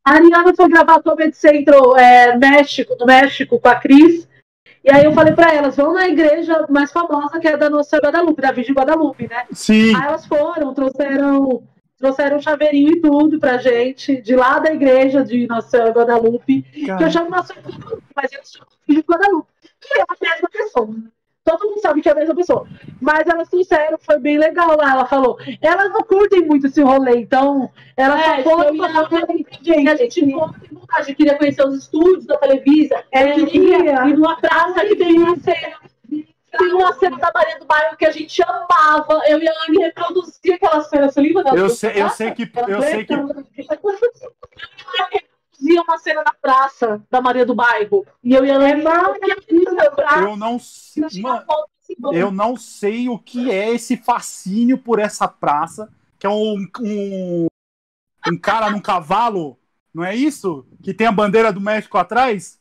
[0.04, 4.28] A Ariana foi gravar Comedy Central é, México, no México com a Cris.
[4.84, 7.98] E aí eu falei pra elas, vão na igreja mais famosa, que é da nossa
[7.98, 9.44] Guadalupe, da Virgem Guadalupe, né?
[9.52, 9.94] Sim.
[9.94, 11.62] Aí elas foram, trouxeram,
[11.96, 16.90] trouxeram chaveirinho e tudo pra gente, de lá da igreja de Nossa Senhora Guadalupe, que
[17.04, 19.48] eu chamo Nossa Guadalupe, mas eles chamam de Guadalupe,
[19.82, 20.88] que é a mesma pessoa.
[21.44, 22.68] Todo mundo sabe que é a mesma pessoa.
[23.00, 24.92] Mas elas trouxeram, foi bem legal lá.
[24.92, 29.08] Ela falou, elas não curtem muito esse rolê, então elas É, só foram eu ia-
[29.08, 29.88] pra gente.
[29.88, 33.02] A gente ficou tem vontade, queria conhecer os estúdios da Televisa.
[33.10, 34.06] É, queria.
[34.08, 35.82] ir numa praça que tem uma cena.
[36.56, 39.22] Tem uma cena da Maria do Bairro que a gente amava.
[39.26, 41.10] Eu e a Anne reproduzia aquela cena.
[41.10, 42.48] Você lembra Eu sei, eu sei que.
[42.68, 43.14] Eu sei que.
[45.62, 48.04] Reproduzia uma cena na praça da Maria do Bairro.
[48.22, 49.30] E eu ia lembrar que
[50.22, 51.04] eu não sei.
[52.12, 57.46] eu não sei o que é esse fascínio por essa praça, que é um, um,
[58.28, 59.58] um cara num cavalo,
[59.94, 60.66] não é isso?
[60.82, 62.58] Que tem a bandeira do México atrás?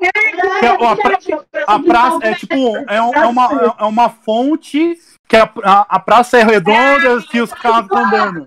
[0.00, 1.18] É- ó, a, pra-
[1.66, 2.54] a praça é tipo
[2.88, 4.98] é, é uma, é uma fonte
[5.28, 8.46] que a, a, a praça é redonda que os carros estão andando.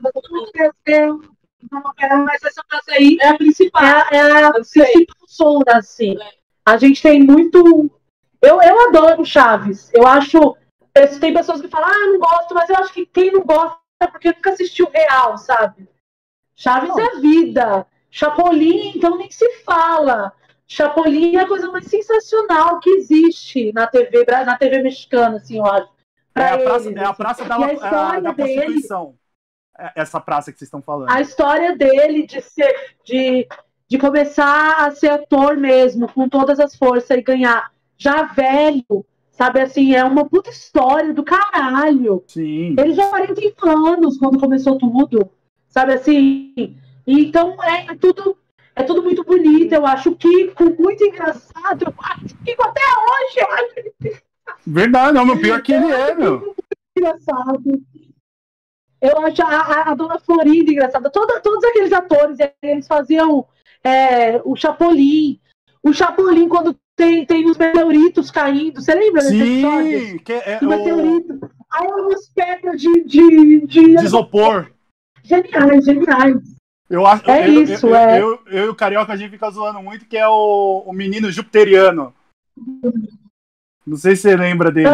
[2.25, 3.83] Mas essa praça aí É a principal.
[3.83, 6.15] é, é a principal zona, assim.
[6.65, 7.89] A gente tem muito.
[8.41, 9.89] Eu, eu adoro Chaves.
[9.93, 10.55] Eu acho.
[11.19, 14.07] Tem pessoas que falam, ah, não gosto, mas eu acho que quem não gosta é
[14.07, 15.87] porque nunca assistiu real, sabe?
[16.55, 17.85] Chaves é vida.
[18.09, 20.33] Chapolin, então nem se fala.
[20.67, 25.65] Chapolin é a coisa mais sensacional que existe na TV, na TV mexicana, assim, eu
[25.65, 25.89] acho.
[26.35, 27.17] É a praça, eles, é a assim.
[27.17, 29.15] praça da, a a- história da dele- Constituição.
[29.15, 29.20] É
[29.95, 31.09] Essa praça que vocês estão falando.
[31.09, 33.47] a história dele de ser de,
[33.87, 39.61] de começar a ser ator mesmo, com todas as forças e ganhar já velho, sabe
[39.61, 42.23] assim, é uma puta história do caralho.
[42.27, 42.75] Sim.
[42.77, 45.29] Ele já 40 anos quando começou tudo,
[45.67, 46.75] sabe assim?
[47.05, 48.37] Então é tudo
[48.75, 52.81] é tudo muito bonito, eu acho o Kiko muito engraçado, eu acho o Kiko até
[52.81, 54.21] hoje, eu acho
[54.65, 56.55] Verdade, não, meu pior que ele é, meu.
[56.97, 57.81] engraçado.
[59.01, 61.09] Eu acho a, a, a Dona Florinda engraçada.
[61.09, 63.47] Toda, todos aqueles atores, eles faziam
[63.83, 65.39] é, o Chapolin.
[65.81, 68.79] O Chapolin, quando tem, tem os meteoritos caindo.
[68.79, 69.37] Você lembra desse?
[69.37, 71.51] Sim, que é Do o meteorito.
[71.71, 73.95] Aí umas pedras de, de, de...
[73.95, 74.71] de isopor.
[75.23, 76.37] Geniais, geniais.
[76.89, 78.21] Eu acho, É eu, isso, eu, é.
[78.21, 81.31] Eu, eu, e o Carioca, a gente fica zoando muito, que é o, o menino
[81.31, 82.13] jupiteriano.
[83.87, 84.89] Não sei se você lembra dele.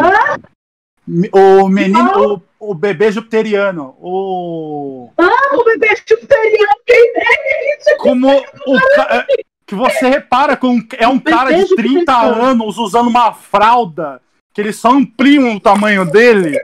[1.32, 3.96] O menino, o, o bebê jupiteriano.
[4.00, 5.10] O.
[5.16, 7.96] Ah, o bebê chuteriano, quem é isso?
[7.98, 13.08] Como o ca- é, que você repara com é um cara de 30 anos usando
[13.08, 14.20] uma fralda
[14.52, 16.58] que eles só ampliam o tamanho dele.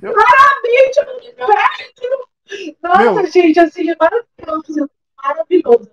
[0.00, 2.78] Claramente, eu não inferno.
[2.82, 3.26] Nossa, Meu.
[3.26, 4.90] gente, assim, é maravilhoso.
[5.22, 5.90] Maravilhoso.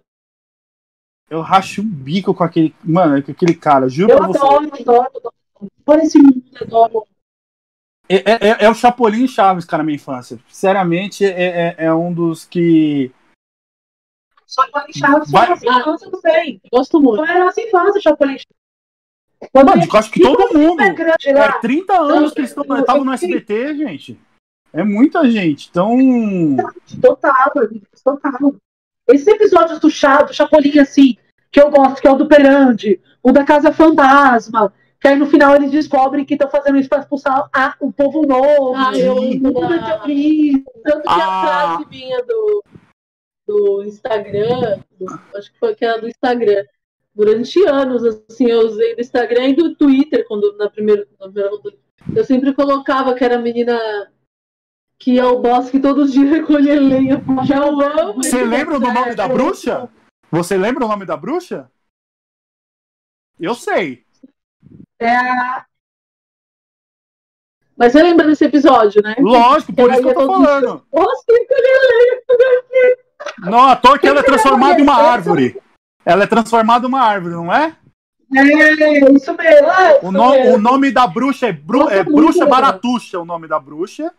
[1.29, 4.37] Eu racho um bico com aquele, mano, com aquele cara, juro Eu pra você.
[4.37, 5.33] adoro, adoro, adoro.
[5.83, 7.03] Por esse mundo, adoro.
[8.09, 10.39] É, é- é- é o Chapolin Chaves, cara, minha infância.
[10.47, 11.29] Sinceramente, é,
[11.69, 13.11] é- é um dos que.
[14.47, 16.61] Chapolin Chaves Vai- foi nossa infância também.
[16.71, 17.25] Gosto muito.
[17.25, 19.49] Foi a nossa infância, Chapolin Chaves.
[19.53, 20.81] Quando Mano, eu acho que todo mundo.
[20.81, 21.45] é grande lá.
[21.45, 24.19] É 30 anos que eles estão- estavam no SBT, gente.
[24.73, 25.67] É muita gente.
[25.69, 25.95] Então.
[27.01, 27.51] Total,
[28.03, 28.55] total.
[29.09, 31.17] Esses episódios do, Cha, do Chapolin, assim,
[31.51, 35.27] que eu gosto, que é o do Perande, o da Casa Fantasma, que aí no
[35.27, 38.73] final eles descobrem que estão fazendo isso para expulsar a- o povo novo.
[38.75, 40.71] Ah, eu o da- meteorito.
[40.83, 41.13] Tanto que Ah.
[41.13, 41.45] a
[41.77, 42.63] frase vinha do,
[43.47, 46.65] do Instagram, do- acho que foi aquela do Instagram.
[47.13, 51.51] Durante anos, assim, eu usei do Instagram e do Twitter, quando na primeira, na primeira
[52.15, 53.77] eu sempre colocava que era a menina
[54.99, 57.21] que ia ao bosque todos os dias recolher lenha.
[57.45, 58.15] Já eu amo.
[58.15, 59.89] Você lembra do nome da bruxa?
[60.31, 61.71] Você lembra o nome da bruxa?
[63.39, 64.05] Eu sei.
[64.99, 65.65] É a
[67.77, 69.15] Mas você lembra desse episódio, né?
[69.19, 70.83] Lógico, por Ela isso que eu tô falando.
[73.39, 75.61] Não, à toa que ela é transformada em uma árvore.
[76.05, 77.75] Ela é transformada em uma árvore, não é?
[78.35, 79.67] É, isso mesmo.
[79.71, 80.55] é, O, no- mesmo.
[80.55, 82.45] o nome da bruxa é, Bru- Nossa, é Bruxa.
[82.45, 84.11] Baratuxa, o nome da bruxa.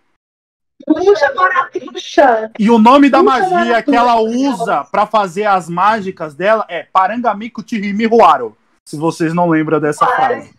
[0.86, 2.50] Puxa, Baratuxa.
[2.58, 4.48] E o nome da Bruxa magia que ela Baratuxa.
[4.62, 8.56] usa pra fazer as mágicas dela é Parangamico Tirimiruaro.
[8.88, 10.50] Se vocês não lembram dessa frase.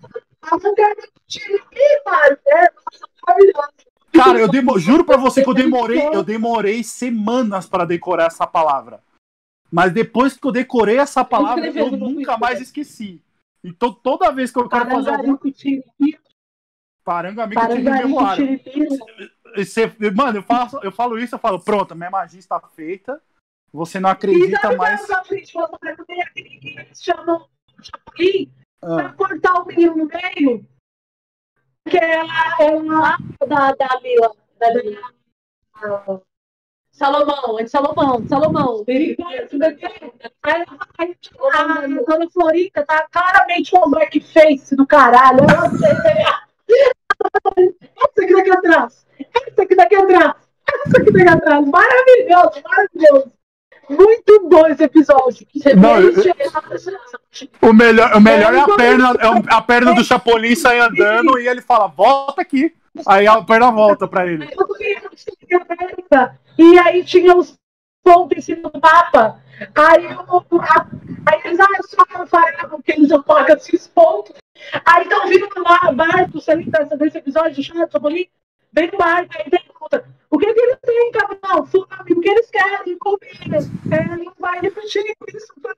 [2.46, 2.72] É
[3.26, 3.70] maravilhoso.
[4.14, 8.46] Cara, eu demo- juro pra você que eu demorei, eu demorei semanas pra decorar essa
[8.46, 9.02] palavra.
[9.72, 13.20] Mas depois que eu decorei essa palavra, eu nunca mais esqueci.
[13.64, 15.38] Então toda vez que eu quero fazer alguma
[17.04, 17.60] Parangamico.
[19.56, 23.20] E você- Mano, eu, faço, eu falo isso, eu falo, pronto, minha magia está feita.
[23.74, 25.02] Você não acredita mais.
[25.24, 27.48] frente, você vai comer aquele que eles chamam
[27.82, 28.52] Chapolin,
[28.82, 30.66] Ah, pra cortar o menino no meio.
[31.90, 33.18] Que ela é uma
[33.48, 34.36] Da, da Mila.
[34.60, 36.22] Da Mila.
[36.92, 38.84] Salomão, é de Salomão, Salomão.
[41.54, 45.40] A dona Florinda tá claramente um black face do caralho.
[46.70, 49.06] Essa aqui daqui atrás.
[49.20, 50.36] Essa aqui daqui atrás.
[50.86, 51.66] Essa aqui daqui atrás.
[51.68, 53.39] Maravilhoso, maravilhoso.
[53.90, 55.48] Muito bom esse episódio.
[55.76, 56.30] Não, eu- Esse-
[57.62, 61.48] O melhor, o melhor é a perna, é a perna do Chapolin sai andando e
[61.48, 62.74] ele fala, volta aqui.
[63.06, 64.46] Aí a perna volta pra ele.
[66.58, 67.56] E aí tinha os
[68.04, 69.40] pontos em cima do Papa.
[69.76, 70.88] Aí, o- a-
[71.32, 74.34] aí eles, ah, só não falaram porque eles apagam esses pontos.
[74.86, 78.26] Aí estão vindo lá, lembra dessa- desse episódio do Chato Chapolin?
[78.72, 81.66] Vem no barco, aí pergunta, o que, que eles têm, capitão?
[81.66, 83.40] Fome, o que eles querem comer?
[83.92, 85.74] É, ele vai repetir isso, foi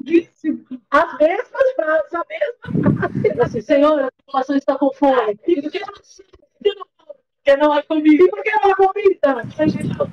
[0.00, 0.64] lindíssimo.
[0.90, 3.40] As mesmas frases, a mesma frase.
[3.42, 5.38] Assim, Senhor, a população está com fome.
[5.46, 5.94] E por que não
[7.42, 8.24] porque não é comida?
[8.24, 9.48] E por que não é comida?
[9.58, 10.06] A gente não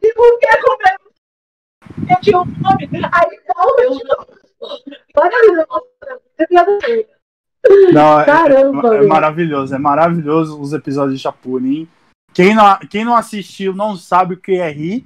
[0.00, 0.98] E por que comer?
[2.10, 2.88] Eu tinha um nome.
[3.12, 3.38] Aí,
[5.16, 5.88] Maravilhoso.
[6.50, 6.64] Não,
[7.64, 9.08] é- Caramba, é, é velho.
[9.08, 11.88] maravilhoso, é maravilhoso os episódios de Chapolin.
[12.32, 15.04] Quem não, quem não assistiu não sabe o que é rir.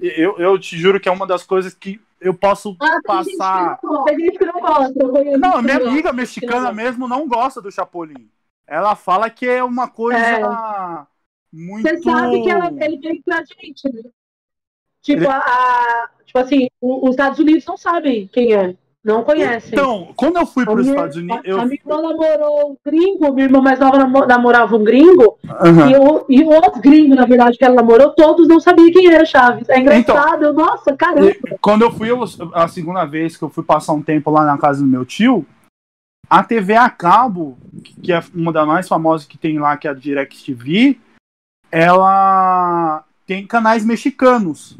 [0.00, 3.30] Eu, eu te juro que é uma das coisas que eu posso Ah, tem gente
[3.32, 3.78] que passar.
[3.82, 5.38] não gosta, gente que não gosta.
[5.38, 8.28] Não, minha não amiga mexicana não mesmo não gosta do Chapolin.
[8.66, 10.42] Ela fala que é uma coisa É.
[11.52, 11.88] muito.
[11.88, 14.02] Você sabe que ela, ele veio pra gente, né?
[15.02, 18.76] Tipo, a, a- tipo assim, os Estados Unidos não sabem quem é.
[19.02, 19.70] Não conhecem.
[19.72, 21.40] Então, quando eu fui para os Estados Unidos.
[21.42, 21.58] a, Eu...
[21.58, 25.90] a minha irmã namorou um gringo, minha irmã mais nova namo- namorava um gringo, Aham.
[25.90, 29.24] e, o, e os gringos, na verdade, que ela namorou, todos não sabiam quem era
[29.24, 29.66] Chaves.
[29.70, 31.32] É engraçado, eu, nossa, caramba.
[31.62, 32.22] Quando eu fui eu-
[32.52, 35.46] a segunda vez que eu fui passar um tempo lá na casa do meu tio,
[36.28, 37.56] a TV a cabo,
[38.02, 41.00] que é uma das mais famosas que tem lá, que é a DirecTV,
[41.72, 44.76] ela tem canais mexicanos.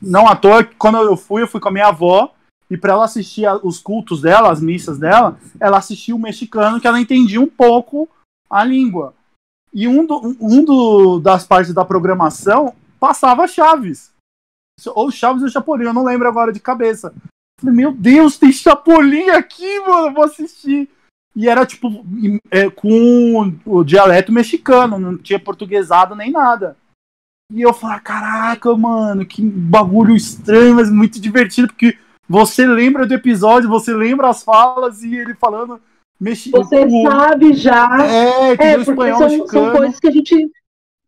[0.00, 2.32] Não à toa quando eu fui, eu fui com a minha avó,
[2.70, 6.80] e para ela assistir a- os cultos dela, as missas dela, ela assistia o mexicano,
[6.80, 8.08] que ela entendia um pouco
[8.48, 9.12] a língua.
[9.74, 14.10] E um, do, um do- das partes da programação passava Chaves
[14.94, 17.12] ou Chaves ou Chapolin, eu não lembro agora de cabeça.
[17.60, 20.88] Falei, meu Deus, tem Chapolin aqui, mano, vou assistir.
[21.36, 22.04] E era tipo
[22.50, 26.76] é, com o dialeto mexicano, não tinha portuguesado nem nada.
[27.52, 31.98] E eu falei, caraca, mano, que bagulho estranho, mas muito divertido, porque
[32.30, 35.80] você lembra do episódio, você lembra as falas e ele falando
[36.20, 36.62] mexicano.
[36.64, 38.06] Você sabe já.
[38.06, 39.48] É, que É, espanhol são, mexicano.
[39.66, 40.50] são coisas que a gente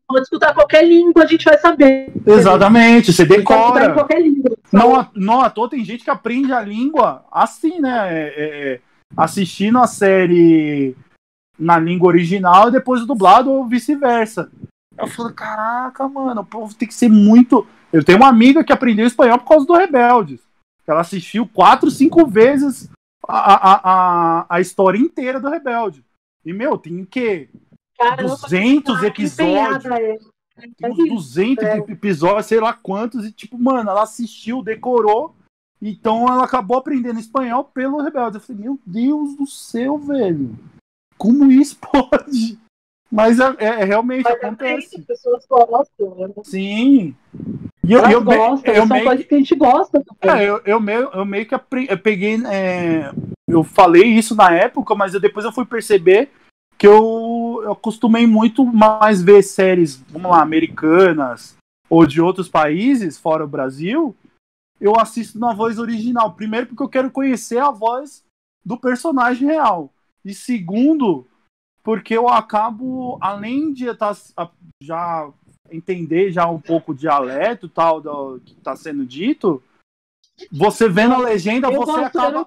[0.09, 2.13] pode escutar qualquer língua, a gente vai saber.
[2.27, 3.95] Exatamente, você escutar em decora.
[3.95, 4.51] qualquer língua.
[4.73, 8.09] Não, à- não à toa tem gente que aprende a língua assim, né?
[8.11, 8.81] É, é, é,
[9.17, 10.97] assistindo a série
[11.57, 14.51] na língua original e depois dublado ou vice-versa.
[14.99, 17.65] Eu falei, caraca, mano, o povo tem que ser muito.
[17.93, 20.41] Eu tenho uma amiga que aprendeu espanhol por causa do Rebeldes.
[20.87, 22.89] Ela assistiu quatro, cinco vezes
[23.27, 23.81] a, a,
[24.41, 26.05] a, a história inteira do Rebelde.
[26.45, 27.49] E, meu, tem que
[27.99, 29.85] Caramba, 200 que episódios.
[29.87, 30.19] é.
[30.77, 31.77] Tem uns 200 É.
[31.79, 35.35] episódios, sei lá quantos, e tipo, mano, ela assistiu, decorou,
[35.81, 38.37] então ela acabou aprendendo espanhol pelo Rebelde.
[38.37, 40.57] Eu falei, meu Deus do céu, velho,
[41.17, 42.59] como isso pode?
[43.13, 44.97] Mas é, é- é realmente Mas acontece.
[44.99, 46.29] As pessoas gostam, né?
[46.45, 47.15] Sim.
[47.85, 50.41] E eu, Elas eu, gostam, eu são meio que a gente gosta também.
[50.43, 52.43] é, eu, eu, meio, eu meio que eu peguei.
[52.47, 53.13] é,
[53.47, 56.31] eu falei isso na época, mas eu- depois eu fui perceber
[56.79, 61.55] que eu, eu acostumei muito mais ver séries, vamos lá, americanas
[61.91, 64.17] ou de outros países, fora o Brasil.
[64.81, 66.33] Eu assisto na voz original.
[66.33, 68.25] Primeiro, porque eu quero conhecer a voz
[68.65, 69.91] do personagem real.
[70.25, 71.27] E segundo,
[71.83, 74.17] porque eu acabo, além de tá,
[74.83, 75.29] já
[75.71, 79.63] entender já um pouco o dialeto tal do que está sendo dito,
[80.51, 82.47] você vendo a legenda, eu, você eu acaba, não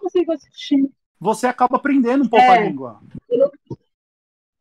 [1.20, 2.58] você acaba aprendendo um pouco É.
[2.58, 3.00] a língua.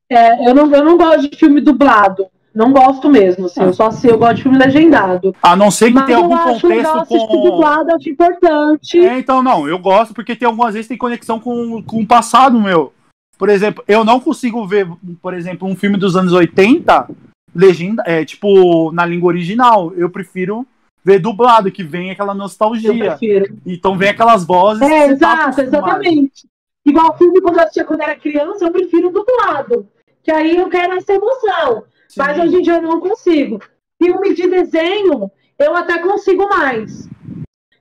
[0.09, 2.27] É, eu, não, eu não gosto de filme dublado.
[2.55, 3.63] Não gosto mesmo, assim.
[3.63, 5.35] Eu só assim, eu gosto de filme legendado.
[5.43, 7.43] A não ser que Mas tenha eu algum legal contexto assistir com.
[7.43, 8.99] dublado, acho importante.
[8.99, 12.61] É, então, não, eu gosto porque tem algumas vezes tem conexão com, com o passado
[12.61, 12.93] meu.
[13.39, 14.87] Por exemplo, eu não consigo ver,
[15.21, 17.09] por exemplo, um filme dos anos 80,
[17.55, 19.93] legenda, é, tipo, na língua original.
[19.95, 20.67] Eu prefiro
[21.05, 23.19] ver dublado, que vem aquela nostalgia.
[23.67, 24.87] Então vem aquelas vozes.
[24.87, 26.03] que É, tá exato, acostumado.
[26.05, 26.47] exatamente.
[26.87, 29.89] Igual filme quando eu assistia quando era criança, eu prefiro dublado.
[30.23, 31.85] Que aí eu quero essa emoção.
[32.09, 32.19] Sim.
[32.21, 33.61] Mas hoje em dia eu não consigo.
[34.03, 37.09] Filme de desenho, eu até consigo mais.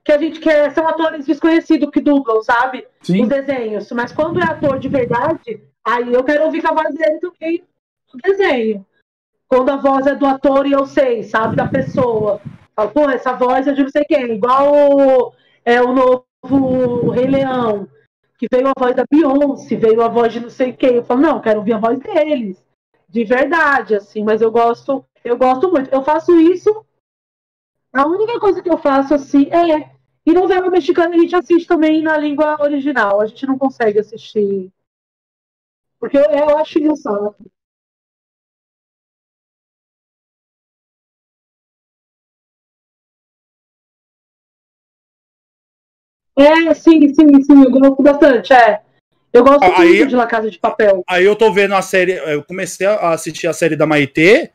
[0.03, 2.85] Que a gente quer, são atores desconhecidos que dublam, sabe?
[3.01, 3.23] Sim.
[3.23, 3.89] Os desenhos.
[3.91, 7.63] Mas quando é ator de verdade, aí eu quero ouvir com a voz dele também
[8.13, 8.85] no desenho.
[9.47, 12.41] Quando a voz é do ator e eu sei, sabe, da pessoa.
[12.75, 14.33] Falo, pô, essa voz é de não sei quem.
[14.33, 15.33] Igual o,
[15.63, 17.87] é, o novo Rei Leão,
[18.37, 20.95] que veio a voz da Beyoncé, veio a voz de não sei quem.
[20.95, 22.65] Eu falo, não, quero ouvir a voz deles.
[23.07, 25.93] De verdade, assim, mas eu gosto, eu gosto muito.
[25.93, 26.83] Eu faço isso.
[27.93, 29.92] A única coisa que eu faço assim é.
[30.25, 33.19] E novela mexicana a gente assiste também na língua original.
[33.19, 34.71] A gente não consegue assistir.
[35.99, 37.35] Porque eu, eu acho engraçado.
[46.35, 48.81] É, sim, sim, sim, eu gosto bastante, é.
[49.31, 51.03] Eu gosto Aí- muito de La Casa de Papel.
[51.07, 54.51] Aí eu tô vendo a série, eu comecei a assistir a série da Maitê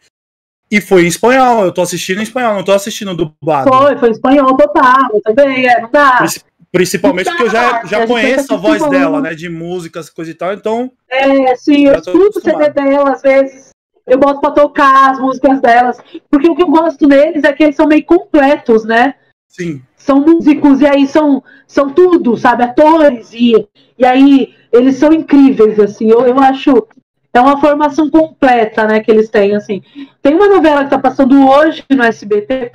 [0.71, 1.65] e foi em espanhol.
[1.65, 3.71] Eu tô assistindo em espanhol, não tô assistindo dublado.
[3.71, 6.17] Foi, foi espanhol total, também, é, não dá.
[6.19, 6.41] Princi-
[6.71, 9.35] Principalmente porque eu já, A já gente conheço a voz dela, né?
[9.35, 10.93] De músicas, coisa e tal, então.
[11.09, 13.71] É, sim, eu escuto o CD dela, às vezes.
[14.07, 15.99] Eu boto pra tocar as músicas delas.
[16.31, 19.15] Porque o que eu gosto neles é que eles são meio completos, né?
[19.49, 19.83] Sim.
[19.97, 22.65] São músicos e aí são, são tudo, sabe?
[22.65, 23.67] Atores e,
[23.99, 26.11] e aí eles são incríveis, assim.
[26.11, 26.87] Eu, eu acho.
[27.33, 29.83] É uma formação completa, né, que eles têm, assim.
[30.23, 32.73] Tem uma novela que tá passando hoje no SBT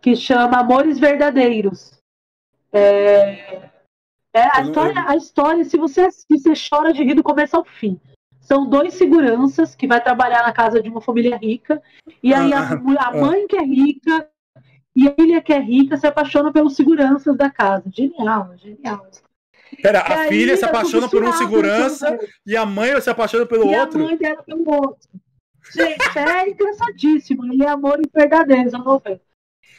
[0.00, 1.92] que chama Amores Verdadeiros.
[2.72, 3.70] É,
[4.34, 7.64] é, a, história, a história, se você assistir, você chora de rir do começo ao
[7.64, 7.98] fim.
[8.40, 11.80] São dois seguranças que vai trabalhar na casa de uma família rica.
[12.22, 13.16] E aí a, Ah, a ah.
[13.16, 14.28] mãe que é rica
[14.94, 17.84] e a filha que é rica se apaixona pelos seguranças da casa.
[17.90, 19.06] Genial, genial.
[19.82, 22.18] Pera, E a aí, filha se é apaixona por um segurança né?
[22.46, 24.00] e a mãe se apaixona pelo e outro.
[24.00, 25.08] a mãe dela pelo outro.
[25.72, 27.52] Gente, é engraçadíssimo.
[27.54, 29.20] E é amor e verdadeiros a novela.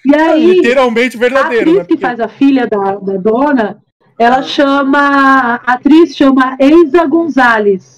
[0.05, 1.85] E É aí, literalmente a verdadeiro, atriz né?
[1.85, 3.81] que faz a filha da, da dona,
[4.19, 5.55] ela chama.
[5.65, 7.95] A atriz chama Eiza Gonzalez.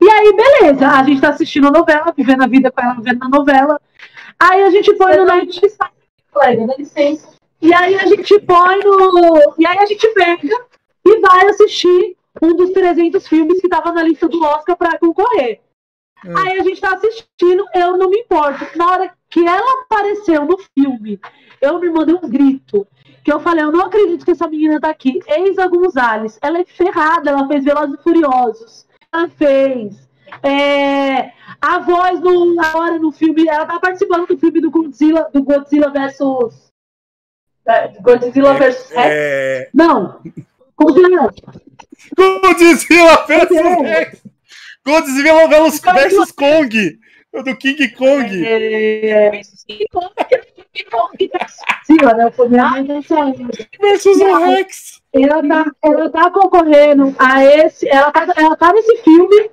[0.00, 3.22] E aí, beleza, a gente tá assistindo a novela, vivendo a vida com ela, vivendo
[3.24, 3.80] a novela.
[4.38, 5.76] Aí a gente põe no Netflix.
[6.30, 7.28] Colega, dá licença.
[7.60, 9.54] E aí a gente põe no.
[9.58, 10.56] E aí a gente pega
[11.04, 15.60] e vai assistir um dos 300 filmes que tava na lista do Oscar pra concorrer.
[16.24, 16.36] Hum.
[16.36, 18.66] Aí a gente tá assistindo, eu não me importo.
[18.76, 21.20] Na hora que ela apareceu no filme,
[21.60, 22.86] eu me mandei um grito.
[23.24, 25.20] que eu falei, eu não acredito que essa menina tá aqui.
[25.26, 28.86] Eisa Gonzalez, ela é ferrada, ela fez Velozes e Furiosos.
[29.12, 30.08] Ela fez.
[30.42, 35.42] É, a voz no, agora no filme, ela tá participando do filme do Godzilla, do
[35.42, 36.70] Godzilla versus.
[37.66, 39.06] é, Godzilla versus Rex.
[39.06, 39.70] É...
[39.74, 40.20] Não.
[40.78, 42.38] É?
[42.42, 43.80] Godzilla versus É.
[43.82, 44.22] Rex.
[44.84, 46.98] Godzilla versus, versus Kong.
[47.32, 48.46] Do King Kong.
[48.46, 49.40] É...
[50.90, 52.30] Godzilla, né?
[52.30, 52.70] Foi minha.
[53.80, 55.02] Versus o Rex.
[55.12, 57.88] ela tá, ela tá concorrendo a esse.
[57.88, 59.50] Ela tá, ela tá nesse filme.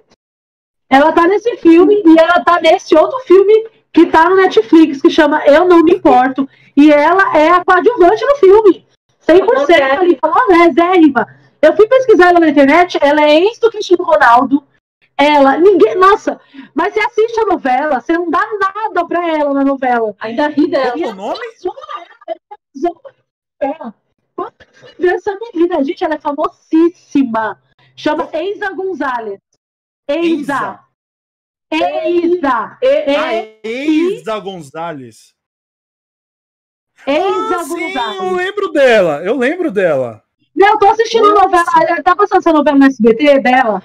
[0.89, 5.09] Ela tá nesse filme e ela tá nesse outro filme que tá no Netflix, que
[5.09, 6.47] chama Eu Não Me Importo.
[6.77, 8.84] E ela é a coadjuvante no filme.
[9.27, 11.27] 100% ali, falou, né, Zérrima.
[11.61, 14.63] Eu fui pesquisar ela na internet, ela é ex do Cristiano Ronaldo.
[15.17, 16.39] Ela, ninguém, nossa,
[16.73, 20.13] mas você assiste a novela, você não dá nada pra ela na novela.
[20.19, 20.91] Ainda ri dela.
[20.91, 21.39] Qual é o nome?
[23.61, 23.95] ela.
[24.35, 27.61] Fui ver essa menina, gente, ela é famosíssima.
[27.95, 29.39] Chama Eiza Gonzalez.
[30.07, 30.81] Eiza.
[31.71, 32.49] Eiza.
[32.49, 35.33] A E- Eisa Gonzalez.
[37.07, 37.93] Ah, sim,
[38.25, 39.21] eu lembro dela.
[39.23, 40.23] Eu lembro dela.
[40.55, 41.65] Não, eu tô assistindo a novela.
[41.87, 43.83] ela Tá passando essa novela no SBT dela.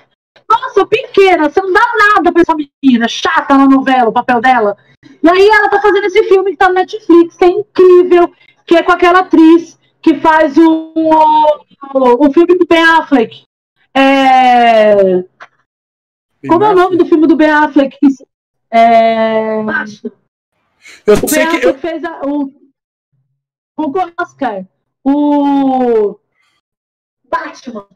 [0.49, 1.81] Nossa, pequena, você não dá
[2.15, 3.07] nada pra essa menina.
[3.09, 4.77] Chata na novela, o papel dela.
[5.23, 8.33] E aí ela tá fazendo esse filme que tá no Netflix, que é incrível,
[8.67, 13.43] que é com aquela atriz que faz o, o, o filme do Ben Affleck.
[13.95, 14.95] É,
[16.49, 17.97] como é o nome do filme do Ben Affleck?
[18.71, 19.57] É,
[21.07, 22.51] Eu o Ben sei que eu, Affleck fez a- o,
[23.87, 24.65] o Oscar.
[25.05, 26.19] O
[27.25, 27.87] Batman.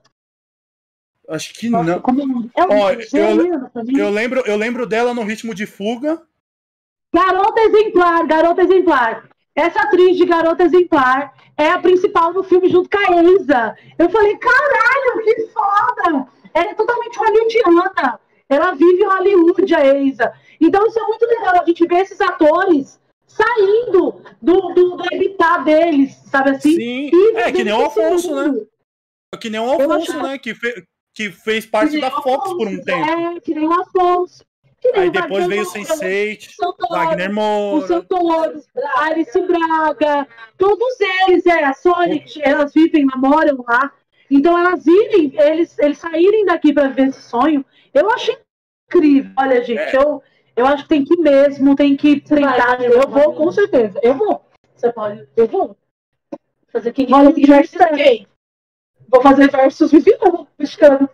[1.28, 2.00] acho que Nossa, não.
[2.00, 3.98] como é o Ó, eu-?
[3.98, 6.22] Eu lembro, eu lembro dela no ritmo de fuga.
[7.12, 9.28] Garota Exemplar, Garota Exemplar.
[9.54, 13.76] Essa atriz de Garota Exemplar é a principal no filme junto com a Elsa.
[13.98, 16.26] Eu falei, caralho, que foda!
[16.52, 18.20] Ela é totalmente hollywoodiana.
[18.48, 20.32] Ela vive Hollywood, a Elsa.
[20.60, 23.00] Então isso é muito legal, a gente ver esses atores
[23.34, 26.74] saindo do, do, do habitat deles, sabe assim?
[26.76, 27.10] Sim.
[27.12, 28.64] E É, que nem o Alfonso, né?
[29.40, 30.38] Que nem o Alfonso, né?
[30.38, 33.04] Que, fe- que fez parte Que da o Fox por um tempo.
[33.36, 33.72] É, que nem o
[34.92, 37.86] nem Aí o depois veio o Wagner Sense8, Santoro, Wagner o Moura.
[37.86, 38.62] Santoro,
[38.96, 40.94] a Alice Braga, todos
[41.26, 43.92] eles, é, a Sonic, elas vivem, namoram lá.
[44.30, 48.36] Então elas irem, eles, eles saírem daqui para ver esse sonho, eu achei
[48.86, 49.30] incrível.
[49.38, 49.96] Olha, gente, É.
[49.96, 50.22] eu,
[50.56, 52.80] eu acho que tem que ir mesmo, tem que treinar.
[52.82, 53.98] Eu vou, com certeza.
[54.02, 54.44] Eu vou.
[54.74, 55.76] Você pode Eu vou.
[56.68, 58.26] fazer quem Olha que versus quem?
[59.08, 61.08] Vou fazer versus Viviane, mexicano.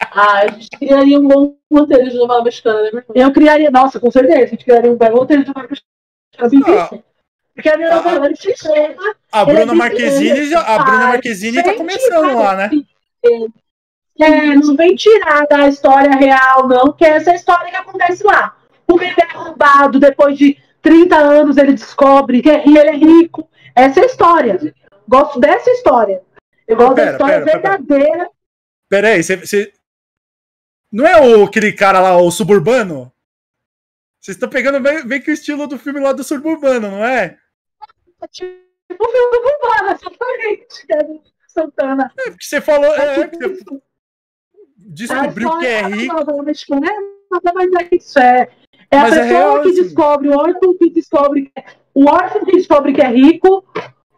[0.00, 3.14] Ah, a gente criaria um bom roteiro de novela mexicana, né, meu irmão?
[3.14, 7.02] Eu criaria, nossa, com certeza, a gente criaria um belo roteiro de uma mexicana.
[7.54, 7.96] Porque a minha Ah.
[7.96, 8.96] novela é mexicana.
[9.32, 12.70] A Ele é Bruna Marquezine, já, a Bruna Ah, Marquezine tá começando lá, né?
[14.20, 18.24] É, não vem tirar da história real, não, que essa é a história que acontece
[18.24, 18.56] lá.
[18.88, 23.48] O bebê é roubado, depois de 30 anos ele descobre que ele é rico.
[23.74, 24.74] Essa é a história.
[25.08, 26.22] Gosto dessa história.
[26.66, 28.30] Eu gosto da Pera, história pera, verdadeira.
[28.88, 29.72] Pera aí, você, você-
[30.90, 33.12] Não é o, aquele cara lá, o suburbano?
[34.20, 37.36] Vocês estão pegando bem, bem que o estilo do filme lá do suburbano, não é?
[38.32, 38.56] Tipo
[39.04, 40.86] o filme do Bumbana, exatamente.
[40.90, 42.12] é Santana.
[42.18, 42.94] É porque você falou.
[42.94, 43.82] É É, tipo
[44.96, 46.42] descobriu que é A rico.
[46.42, 47.16] mexicana é
[47.82, 48.18] é isso.
[48.18, 48.48] É,
[48.90, 49.82] é a Mas é pessoa real, que assim.
[49.82, 51.52] descobre, o órfão que descobre,
[51.94, 53.64] o órfão que descobre que é rico,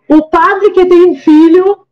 [0.09, 1.87] o padre que tem um filho,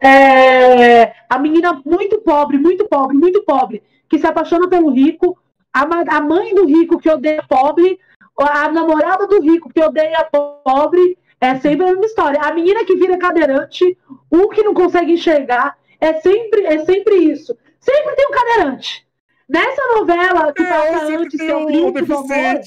[0.00, 5.38] é, a menina muito pobre, muito pobre, muito pobre, que se apaixona pelo rico,
[5.72, 5.82] a,
[6.16, 7.98] a mãe do rico que odeia pobre,
[8.38, 10.28] a namorada do rico que odeia
[10.64, 12.40] pobre, é sempre a mesma história.
[12.40, 13.96] A menina que vira cadeirante,
[14.32, 17.56] um que não consegue enxergar, é sempre, é sempre isso.
[17.84, 19.06] Sempre tem um cadeirante.
[19.48, 22.62] Nessa novela que É, passa antes, tem que é o um do Amor,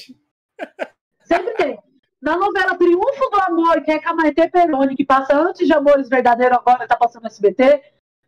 [1.25, 1.79] sempre tem.
[2.21, 5.73] Na novela Triunfo do Amor, que é com a Maite Peroni, que passa antes de
[5.73, 7.81] Amores Verdadeiros, agora tá passando no SBT,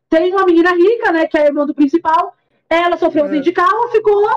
[0.09, 2.35] tem uma menina rica, né, que é a irmã do principal,
[2.68, 3.40] ela sofreu um É.
[3.40, 4.27] de carro, ficou,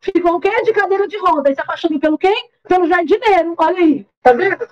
[0.00, 0.62] ficou o quê?
[0.62, 1.50] De cadeira de roda.
[1.50, 2.50] E se apaixonou pelo quem?
[2.68, 4.68] Pelo jardineiro, olha aí, tá vendo?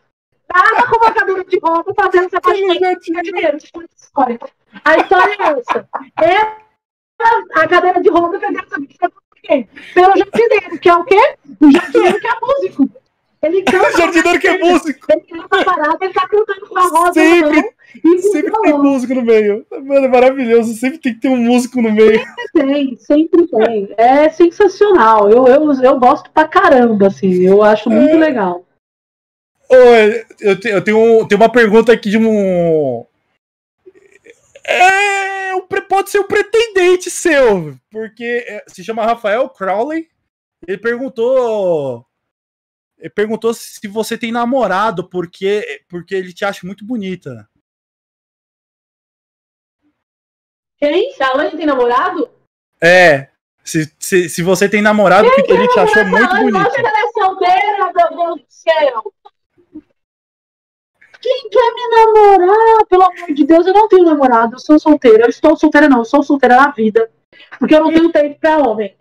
[0.52, 3.56] Nada como a cadeira de roda fazendo se apaixonar pelo jardineiro.
[3.56, 4.38] essa.
[4.84, 5.88] A história é essa.
[6.22, 6.63] É
[7.54, 9.12] a cadeira de roda fazendo saber que por
[9.42, 9.66] quê?
[9.94, 11.34] Pelo jardineiro, que é o quê?
[11.60, 12.90] O jardineiro que é músico.
[13.42, 13.88] Ele canta.
[13.88, 15.06] O jardineiro que é músico.
[15.10, 17.70] Ele tá parado, ele tá cantando com a roda Sempre- mão
[18.04, 19.66] e Sempre tem músico no meio.
[19.70, 20.74] Mano, é maravilhoso.
[20.74, 22.20] Sempre tem que ter um músico no meio.
[22.52, 23.94] Tem, sempre tem.
[23.96, 25.30] É sensacional.
[25.30, 27.42] Eu, eu, eu gosto pra caramba, assim.
[27.46, 28.18] Eu acho muito É.
[28.18, 28.64] legal.
[29.68, 29.74] Ô,
[30.40, 33.04] eu, te- eu tenho, tenho uma pergunta aqui de um.
[34.66, 35.13] É,
[35.64, 40.08] um pode ser um pretendente seu, porque é, se chama Rafael Crowley.
[40.66, 42.06] Ele perguntou.
[42.98, 47.48] Ele perguntou se você tem namorado, porque, porque ele te acha muito bonita.
[50.76, 51.12] Quem?
[51.12, 52.30] Se a Alane tem namorado?
[52.80, 53.28] É.
[53.62, 56.70] Se, se, se você tem namorado, porque ele te achou muito bonita.
[56.70, 59.14] Você é solteira, meu Deus do céu.
[61.24, 62.84] Quem quer me namorar?
[62.86, 65.24] Pelo amor de Deus, eu não tenho namorado, eu sou solteira.
[65.24, 67.10] Eu estou solteira, não, eu sou solteira na vida.
[67.58, 68.94] Porque eu não tenho tempo pra homem.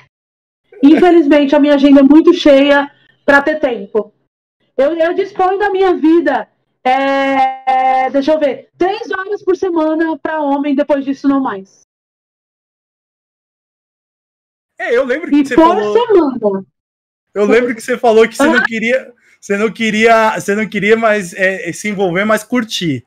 [0.81, 2.89] Infelizmente, a minha agenda é muito cheia
[3.25, 4.13] pra ter tempo.
[4.77, 6.47] Eu, eu disponho da minha vida.
[6.81, 11.81] é, deixa eu ver, três horas por semana pra homem, depois disso não mais.
[14.79, 15.93] É, eu lembro que E você por falou.
[15.93, 16.65] semana.
[17.33, 19.13] Eu lembro que você falou que você não queria.
[19.43, 20.39] Você não queria.
[20.39, 23.05] Você não queria mais é, se envolver, mas curtir.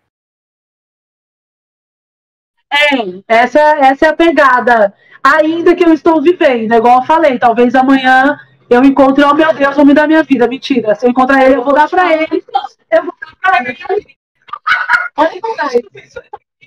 [2.71, 4.95] É, essa, essa é a pegada.
[5.25, 9.51] Ainda que eu estou vivendo, é igual eu falei, talvez amanhã eu encontre, oh meu
[9.55, 10.47] Deus, homem da minha vida.
[10.47, 10.95] Mentira.
[10.95, 12.45] Se eu encontrar ele, eu vou dar pra ele.
[12.91, 13.75] Eu vou dar pra ele.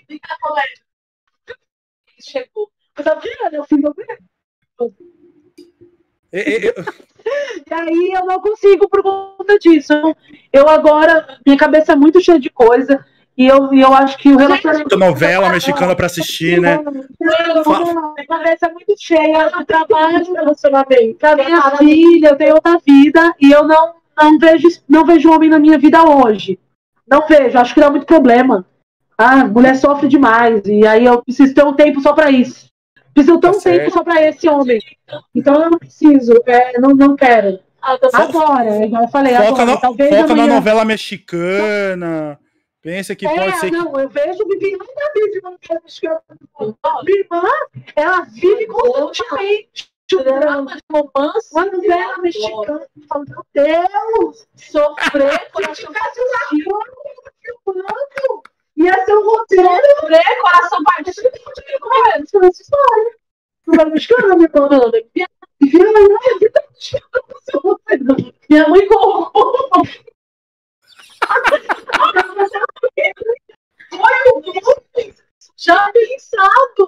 [0.07, 1.55] Fica com ele.
[2.19, 2.71] Chegou.
[2.97, 3.93] Eu virando, eu fiz meu
[6.31, 6.73] eu-
[7.69, 9.93] E aí eu não consigo por conta disso.
[10.51, 13.05] Eu agora, minha cabeça é muito cheia de coisa.
[13.37, 14.97] E eu, eu acho que o relacionamento.
[14.97, 16.77] Novela mexicana pra assistir, né?
[18.15, 21.25] Minha cabeça é muito cheia do trabalho, relacionamento.
[21.25, 25.49] A minha filha, eu tenho outra vida e eu não, não, vejo, não vejo homem
[25.49, 26.59] na minha vida hoje.
[27.07, 28.65] Não vejo, acho que dá muito problema.
[29.17, 30.61] Ah, mulher sofre demais.
[30.65, 32.68] E aí eu preciso ter um tempo só pra isso.
[33.13, 33.93] Preciso ter Tá um tempo certo.
[33.93, 34.79] só pra esse homem.
[35.35, 37.59] Então eu não preciso, é, não, não quero.
[37.81, 42.39] Agora, igual eu falei, Foca, agora, no- talvez foca na amanhã- novela mexicana.
[42.81, 43.75] Pensa que é, pode ser que.
[43.77, 46.21] não, eu vejo Vivi, não tá vive uma novela mexicana.
[47.05, 47.43] Minha irmã,
[47.95, 49.89] ela vive constantemente.
[50.11, 51.49] Drama de romance.
[51.53, 52.81] Uma novela mexicana.
[53.13, 54.47] Eu Meu Deus!
[54.55, 56.79] Sofrer, Se coração tivesse um avião
[57.63, 58.43] filmando,
[58.79, 59.69] ia ser um roteiro.
[59.99, 61.09] sofrer, coração partido.
[61.09, 63.19] Essa é história.
[63.91, 64.91] Mexicana, minha irmã.
[65.61, 68.15] Vivi uma novela mexicana.
[68.49, 69.29] Minha mãe com
[75.57, 76.87] já pensado.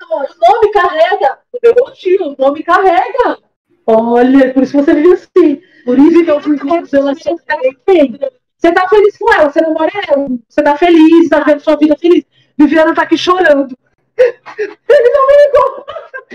[0.00, 1.40] O nome carrega.
[1.52, 3.38] O meu estilo, o nome carrega.
[3.86, 5.62] Olha, por isso você vive assim.
[5.84, 8.37] Por isso que eu fui com relacionamento.
[8.58, 10.26] Você tá feliz com ela, você namora ela.
[10.48, 12.24] Você tá feliz, tá vendo sua vida feliz.
[12.58, 13.78] Viviana tá aqui chorando.
[14.18, 15.86] Ele não me ligou.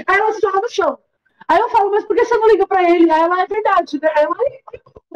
[0.08, 0.98] Aí ela se joga no chão.
[1.50, 3.11] Aí eu falo, mas por que você não liga pra ele?
[3.11, 4.10] Aí ela é verdade, né?
[4.16, 4.35] Ela,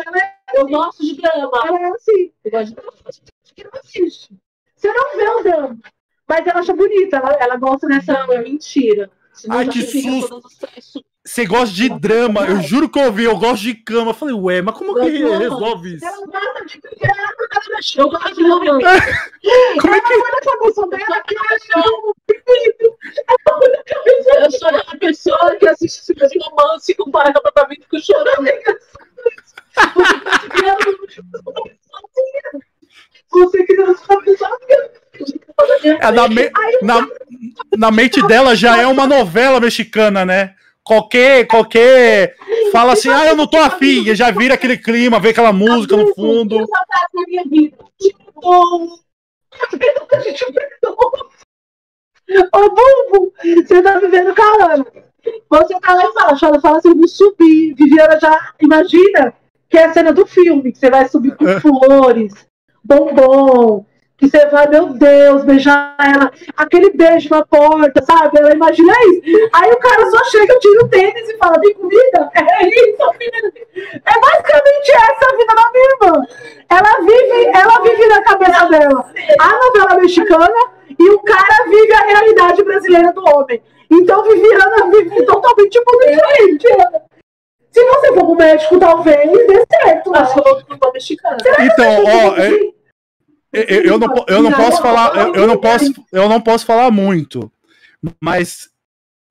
[0.06, 1.52] ela, é, Eu gosto de drama.
[1.66, 2.34] ela é assim.
[2.44, 4.38] Eu gosto de que não assiste.
[4.76, 5.80] Você não vê o drama.
[6.27, 8.14] Mas ela acha bonita, ela, ela gosta dessa.
[8.14, 9.10] drama, é mentira.
[9.32, 10.42] Senão Ai, que susto.
[11.27, 12.45] Você gosta de drama?
[12.45, 14.11] Eu juro que eu ouvi, eu gosto de cama.
[14.11, 16.06] Eu falei, ué, mas como que resolve isso?
[16.06, 17.33] Ela gosta de criar,
[17.97, 19.01] Eu gosto de romance.
[19.81, 20.14] Como é que.
[20.14, 21.85] ela cabeça dela que ela
[24.45, 27.81] Eu sou aquela pessoa que assiste esse mesmo romance e compara com a mim e
[27.81, 28.47] fico chorando.
[33.31, 34.59] Você criou sua pessoa.
[35.83, 37.07] É, na, me- na,
[37.77, 40.56] na mente dela já é uma novela mexicana, né?
[40.88, 42.33] Qualquer, qualquer.
[42.72, 44.07] Fala assim, ah, eu não tô afim.
[44.07, 46.59] E já vira aquele clima, vê aquela música no fundo.
[47.27, 47.77] vida.
[47.99, 48.95] Tipo,
[50.16, 51.30] a gente perdoa.
[52.56, 54.88] Ô, Bumbo, você tá vivendo calando.
[55.49, 57.74] Você tá lá embaixo, ela fala assim, vou subir.
[57.74, 59.33] Viviana já imagina
[59.69, 62.33] que é a cena do filme, que você vai subir com flores,
[62.82, 63.85] bombom,
[64.17, 68.39] que você vai, meu Deus, beijar ela, aquele beijo na porta, sabe?
[68.39, 69.49] Ela imagina isso.
[69.53, 72.31] Aí o cara só chega, tira o tênis e fala, vem comida?
[72.57, 73.53] É isso, vida.
[73.93, 76.23] É basicamente essa a vida da minha irmã.
[76.69, 79.05] Ela vive, ela vive na cabeça dela
[79.39, 80.55] a novela mexicana
[80.99, 83.61] e o cara vive a realidade brasileira do homem.
[83.91, 86.67] Então Viviana vive totalmente tipo diferente.
[87.71, 90.15] Se você for pro médico, talvez dê certo.
[90.15, 91.37] Acho que eu vou pro mexicana.
[91.59, 92.76] Então, ó, é-
[93.53, 96.92] eu, eu- não, eu não posso falar, eu, eu não posso, eu não posso falar
[96.92, 97.51] muito,
[98.22, 98.69] mas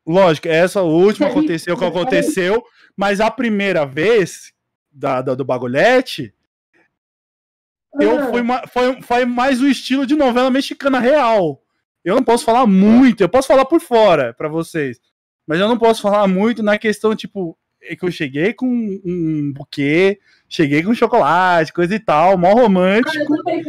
[0.06, 2.64] lógico, essa última aconteceu o que aconteceu,
[2.96, 4.52] mas a primeira vez
[4.90, 6.32] da, da- do bagulhete,
[8.00, 11.62] eu fui, ma- foi, foi mais o estilo de novela mexicana real.
[12.04, 15.00] Eu não posso falar muito, eu posso falar por fora pra vocês,
[15.46, 19.52] mas eu não posso falar muito na questão tipo é que eu cheguei com um
[19.54, 23.36] buquê, Cheguei com chocolate, coisa e tal, mó Ah, romântico.
[23.42, 23.64] também.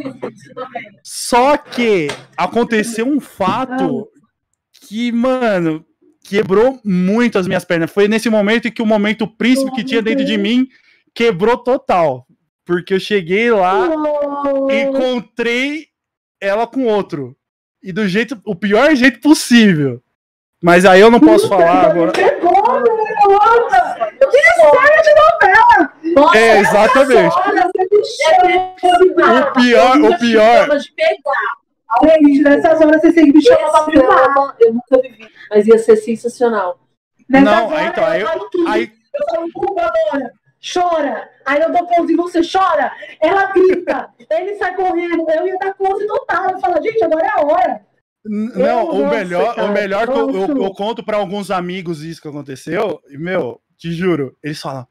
[1.02, 4.08] Só que aconteceu um fato
[4.72, 5.84] que, mano,
[6.22, 7.90] quebrou muito as minhas pernas.
[7.90, 10.68] Foi nesse momento que o momento príncipe que tinha dentro de mim
[11.14, 12.26] quebrou total.
[12.64, 13.88] Porque eu cheguei lá,
[14.70, 15.86] encontrei
[16.40, 17.36] ela com outro.
[17.82, 20.02] E do jeito, o pior jeito possível.
[20.62, 22.10] Mas aí eu não posso falar agora.
[22.12, 24.10] Pegou, garota!
[24.18, 25.92] Que história de novela!
[26.16, 27.34] Nossa, É, exatamente.
[27.46, 29.48] Olha, você me é chama.
[29.48, 30.68] O pior, eu o pior.
[32.02, 34.56] Gente, nessas horas você sempre me chama pra filmar.
[34.60, 36.78] eu nunca vivi, mas ia ser sensacional.
[37.28, 38.68] Nessas Não, horas então, aí eu eu- falo tudo.
[38.68, 39.48] Aí, Eu
[40.72, 41.28] chora.
[41.46, 42.92] Aí eu dou pose e você chora.
[43.20, 44.08] Ela grita.
[44.28, 45.24] Ele sai correndo.
[45.30, 46.50] Eu ia dar pose total.
[46.50, 47.80] Eu falo, gente, agora é a hora.
[48.24, 52.28] Não, o melhor, o melhor que eu, eu, eu conto pra alguns amigos isso que
[52.28, 54.86] aconteceu, e, meu, te juro, eles falam: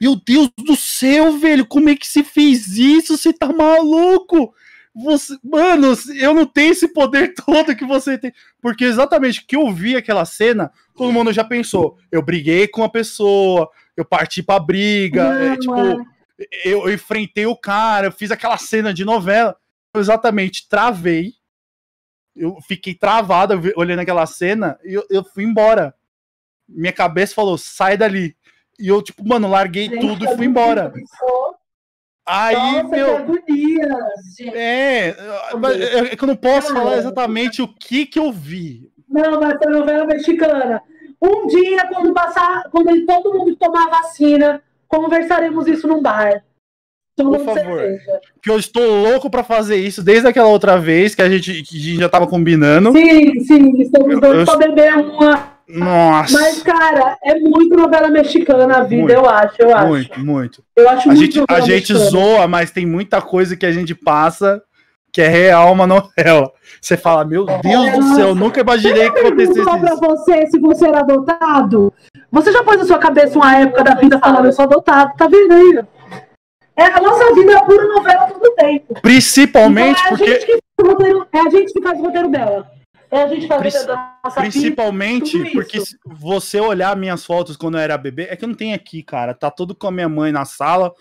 [0.00, 3.16] Meu Deus do céu, velho, como é que você fez isso?
[3.16, 4.54] Você tá maluco?
[4.94, 8.32] Você, mano, eu não tenho esse poder todo que você tem.
[8.62, 11.98] Porque exatamente que eu vi aquela cena, todo mundo já pensou.
[12.10, 16.04] Eu briguei com a pessoa, eu parti pra briga, é, Não, tipo, é.
[16.64, 19.56] eu, eu enfrentei o cara, eu fiz aquela cena de novela.
[19.94, 21.34] Eu exatamente travei.
[22.36, 25.94] Eu fiquei travado olhando aquela cena e eu, eu fui embora.
[26.68, 28.36] Minha cabeça falou, sai dali.
[28.78, 30.92] E eu, tipo, mano, larguei Gente, tudo e eu fui embora.
[30.92, 31.56] Nossa,
[32.26, 33.16] Aí, que meu.
[34.52, 35.16] É,
[35.60, 38.90] mas é é que eu não posso falar exatamente o que que eu vi.
[39.08, 40.82] Não, mas foi novela mexicana.
[41.22, 46.44] Um dia, quando passar, quando todo mundo tomar vacina, conversaremos isso num bar.
[47.16, 47.54] Por favor.
[47.78, 48.20] cerveja.
[48.42, 51.76] Que eu estou louco pra fazer isso desde aquela outra vez que a gente, que
[51.76, 52.92] a gente já tava combinando.
[52.92, 55.56] Sim, sim, estamos doidos eu- pra beber uma.
[55.68, 56.32] Nossa.
[56.38, 59.86] Mas, cara, é muito novela mexicana a vida, Muito, eu acho, eu acho.
[59.88, 60.64] Muito, muito.
[60.76, 62.04] Eu acho A muito gente, a gente mexicana.
[62.10, 64.62] zoa, mas tem muita coisa que a gente passa
[65.12, 66.52] que é real uma novela.
[66.80, 70.00] Você fala, meu Deus do céu, nunca imaginei que acontecesse Perguntou pra isso.
[70.00, 71.92] você se você era adotado.
[72.30, 75.26] Você já pôs na sua cabeça uma época da vida falando, eu sou adotado, tá
[75.26, 75.80] vendo aí?
[76.76, 79.00] É, a nossa vida é pura novela todo tempo.
[79.00, 80.26] Principalmente Então, é, a porque.
[80.26, 82.70] gente que faz o roteiro, é a gente que faz o roteiro dela.
[83.10, 84.50] É a gente que faz o roteiro da nossa vida.
[84.52, 88.54] Principalmente porque se você olhar minhas fotos quando eu era bebê, é que eu não
[88.54, 89.32] tenho aqui, cara.
[89.32, 90.92] Tá tudo com a minha mãe na sala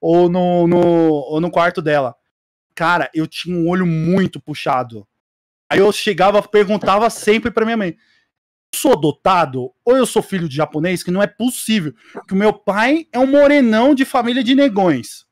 [0.00, 2.14] ou no, no, ou no quarto dela.
[2.74, 5.06] Cara, eu tinha um olho muito puxado.
[5.70, 7.96] Aí eu chegava, perguntava sempre pra minha mãe: "Eu
[8.74, 11.02] sou adotado ou eu sou filho de japonês?
[11.02, 11.94] Que não é possível.
[12.26, 15.24] Que o meu pai é um morenão de família de negões.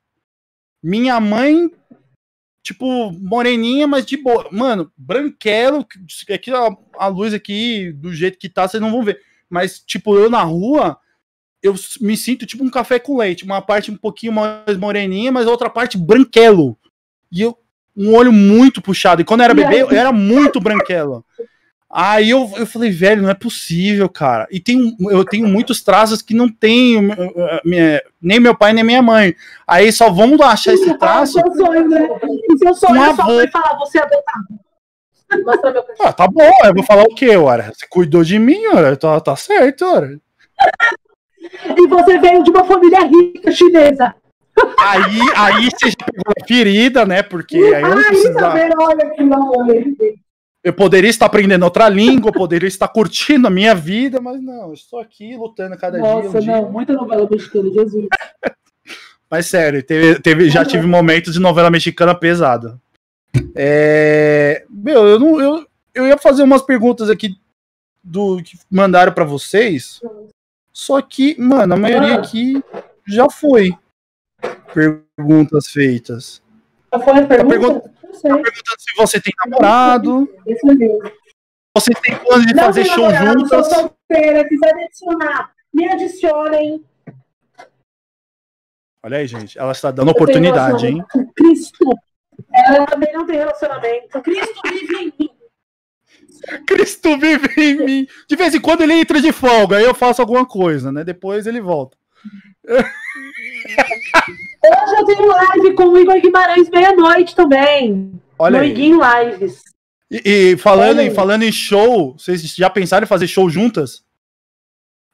[0.83, 1.71] Minha mãe
[2.63, 4.49] tipo, moreninha, mas de boa.
[4.53, 9.03] Mano, branquelo, que- aqui a, a luz aqui, do jeito que tá, vocês não vão
[9.03, 9.21] ver.
[9.49, 10.97] Mas, tipo, eu na rua,
[11.63, 13.45] eu me sinto tipo um café com leite.
[13.45, 16.79] Uma parte um pouquinho mais moreninha, mas a outra parte branquelo.
[17.33, 17.59] E eu,
[17.97, 19.21] um olho muito puxado.
[19.23, 21.25] E quando eu era bebê, eu era muito branquelo.
[21.93, 24.47] Aí eu, eu falei, velho, não é possível, cara.
[24.51, 27.15] E tem, eu tenho muitos traços que não tem uh,
[27.65, 29.35] minha- nem meu pai nem minha mãe.
[29.67, 32.09] Aí só vamos achar esse traço seu sonho, né?
[32.49, 34.47] E seu sonho Um é sua mãe falar, você é adotado.
[35.45, 36.09] Mostra meu cachorro.
[36.09, 37.73] Ah, tá bom, eu vou falar o quê, ora?
[37.75, 38.97] Você cuidou de mim, ora?
[38.97, 40.17] Tá, tá certo, ora.
[41.77, 44.15] E você veio de uma família rica chinesa.
[44.79, 47.23] Aí, aí você pegou a ferida, né?
[47.23, 48.55] Porque aí eu não Aí, tá precisava.
[48.55, 48.75] vendo?
[48.81, 49.53] Olha que não.
[50.63, 54.75] Eu poderia estar aprendendo outra língua, poderia estar curtindo a minha vida, mas não, eu
[54.75, 56.07] estou aqui lutando cada dia.
[56.07, 56.53] Nossa, um dia.
[56.61, 58.07] não, muita novela mexicana, Jesus.
[59.31, 62.81] Mas sério, teve, teve- já tive momentos de novela mexicana pesada.
[63.55, 67.37] É, meu, eu não, eu, eu ia fazer umas perguntas aqui
[68.03, 70.01] do que mandaram pra vocês.
[70.73, 72.61] Só que, mano, a maioria aqui
[73.07, 73.71] já foi
[74.75, 76.43] perguntas feitas.
[76.93, 77.49] Já foi a pergunta?
[77.59, 78.31] pergunta- Sei.
[78.31, 80.99] Perguntando se você tem namorado, Esse é meu.
[81.77, 83.67] você tem planos de Não fazer tem show namorado, juntas.
[83.67, 86.85] Sou solteira, quiser me adicionar, me adicionem.
[89.03, 91.03] Olha aí, gente, ela está dando oportunidade, hein?
[91.35, 91.85] Cristo.
[92.53, 94.21] Ela também não tem relacionamento.
[94.21, 95.31] Cristo vive em mim.
[96.67, 98.07] Cristo vive em mim.
[98.29, 101.05] De vez em quando ele entra de folga, aí eu faço alguma coisa, né?
[101.05, 101.97] Depois ele volta.
[102.67, 102.85] Hoje
[104.99, 108.13] eu tenho live com o Igor Guimarães meia-noite também.
[108.39, 108.71] Olha no aí.
[108.71, 109.63] Iguinho Lives.
[110.11, 110.23] E,
[110.53, 114.03] e falando, Olha em, falando em show, vocês já pensaram em fazer show juntas?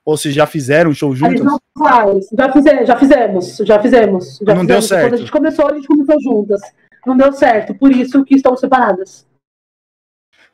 [0.05, 1.41] Ou se já fizeram show juntas?
[1.45, 2.27] não faz.
[2.37, 4.39] Já, fize- já fizemos, já fizemos.
[4.39, 4.67] Já Não fizemos.
[4.67, 5.03] deu certo.
[5.05, 6.61] Quando a gente começou, a gente começou juntas.
[7.05, 9.27] Não deu certo, por isso que estamos separadas.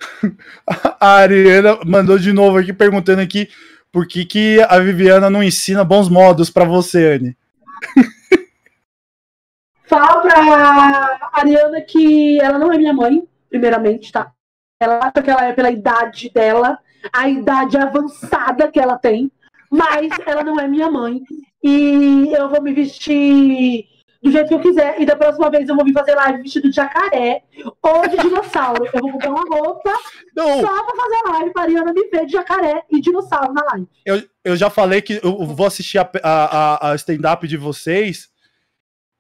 [1.01, 3.49] A Ariana mandou de novo aqui perguntando aqui
[3.93, 7.37] por que, que a Viviana não ensina bons modos pra você, Anne.
[9.85, 14.33] Fala pra Ariana que ela não é minha mãe, primeiramente, tá?
[14.81, 16.79] Ela acha que ela é pela idade dela,
[17.13, 19.31] a idade avançada que ela tem,
[19.71, 21.21] mas ela não é minha mãe.
[21.63, 23.87] E eu vou me vestir
[24.23, 25.01] do jeito que eu quiser.
[25.01, 27.43] E da próxima vez eu vou vir fazer live vestido de jacaré
[27.83, 28.87] ou de dinossauro.
[28.93, 29.91] Eu vou comprar uma roupa
[30.37, 33.89] Não, só pra fazer live pra Ariana me ver de jacaré e dinossauro na live.
[34.07, 36.31] eu, eu já falei que eu vou assistir a, a,
[36.89, 38.31] a- a stand-up de vocês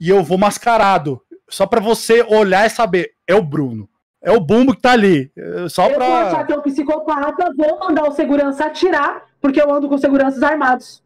[0.00, 1.20] e eu vou mascarado.
[1.50, 3.88] Só pra você olhar e saber, é o Bruno.
[4.24, 5.32] É o Bumbo que tá ali.
[5.36, 6.44] É Só eu vou achar pra.
[6.44, 11.02] que é um psicopata, vou mandar o segurança atirar, porque eu ando com seguranças armados.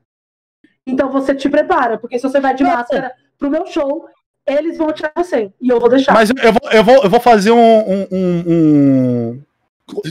[0.86, 2.70] Então você te prepara, porque se você vai de Não.
[2.70, 4.06] máscara pro meu show,
[4.46, 5.50] eles vão atirar você.
[5.60, 6.12] E eu vou deixar.
[6.12, 9.42] Mas eu vou, eu vou, eu vou fazer um, um- um- um-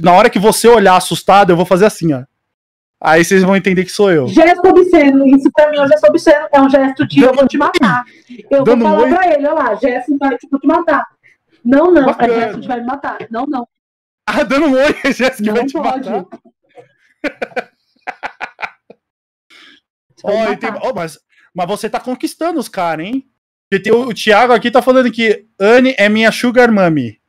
[0.02, 2.24] Na hora que você olhar assustado, eu vou fazer assim, ó.
[3.02, 4.28] Aí vocês vão entender que sou eu.
[4.28, 7.48] Gesto obsceno, isso pra mim é um gesto obsceno, é um gesto de eu vou
[7.48, 8.04] te matar.
[8.50, 11.04] Eu Dando vou falar pra ele, olha lá, gesto vai tipo, te matar.
[11.64, 12.34] Não, não, Bacana.
[12.34, 13.18] é gesto de vai me matar.
[13.30, 13.68] Não, não,
[14.26, 16.10] Ah, dando um oi, Jéssica vai não te pode.
[16.10, 16.40] matar.
[20.24, 20.58] Vai Ó, matar.
[20.58, 21.20] tem- ó, mas,
[21.56, 23.26] mas você tá conquistando os caras, hein?
[23.72, 27.20] Porque o, o Thiago aqui tá falando que Anne é minha sugar mummy.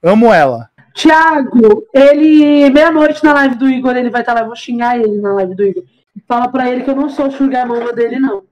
[0.00, 0.70] Amo ela.
[0.94, 5.20] Tiago, ele, meia-noite na live do Igor, ele vai estar lá, eu vou xingar ele
[5.20, 5.84] na live do Igor.
[6.28, 8.44] Fala pra ele que eu não sou sugar mama dele, não.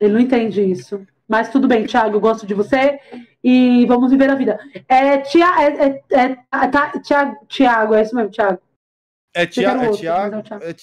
[0.00, 1.06] Ele não entende isso.
[1.28, 2.98] Mas tudo bem, Tiago, gosto de você
[3.42, 4.58] e vamos viver a vida.
[4.88, 6.36] É, tia, é, é, é,
[6.68, 8.60] tá, Tiago, Tiago, é isso mesmo, Tiago.
[9.32, 10.74] É, Você quer Tia, o é, Thiago, mas é.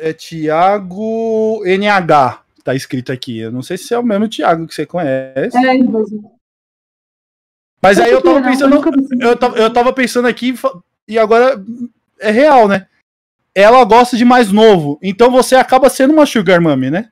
[0.00, 2.42] É, Thiago NH.
[2.64, 3.38] Tá escrito aqui.
[3.38, 5.56] Eu não sei se é o mesmo Thiago que você conhece.
[5.56, 5.72] É.
[7.82, 9.20] Mas aí eu tava Não, pensando.
[9.20, 10.54] Eu tava, eu tava pensando aqui
[11.08, 11.62] e agora
[12.20, 12.86] é real, né?
[13.54, 14.98] Ela gosta de mais novo.
[15.02, 17.10] Então você acaba sendo uma sugar mummy, né?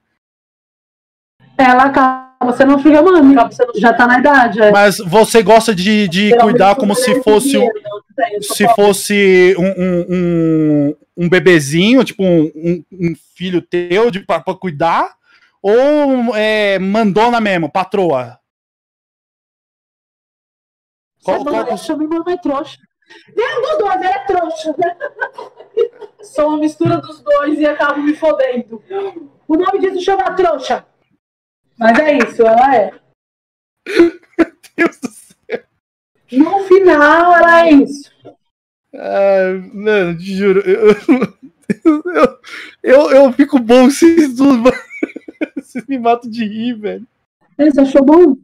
[1.56, 3.34] Ela acaba sendo um sugar mami.
[3.76, 4.70] Já tá na idade, é.
[4.70, 7.68] Mas você gosta de, de cuidar como se fosse um,
[8.40, 14.54] se fosse um, um, um, bebezinho, tipo um, um- um filho teu de, pra, pra
[14.54, 15.16] cuidar,
[15.60, 18.38] ou é, mandona mesmo, patroa?
[21.24, 22.78] Qual- Qual, qual, chama minha mãe trouxa.
[23.34, 24.74] Dos dois, ela é trouxa.
[26.22, 28.82] Sou uma mistura dos dois e acabo me fodendo.
[29.46, 30.86] O nome disso chama trouxa.
[31.78, 32.90] Mas é isso, ela é.
[34.76, 35.64] Deus do céu.
[36.32, 38.10] No final, ela é isso.
[38.94, 40.60] Ah, mano, te juro.
[40.60, 40.96] Eu,
[41.84, 42.40] eu,
[42.82, 43.90] eu, eu fico bom
[44.58, 44.78] mano.
[45.56, 47.06] Vocês me matam de rir, velho.
[47.58, 48.36] Você achou bom?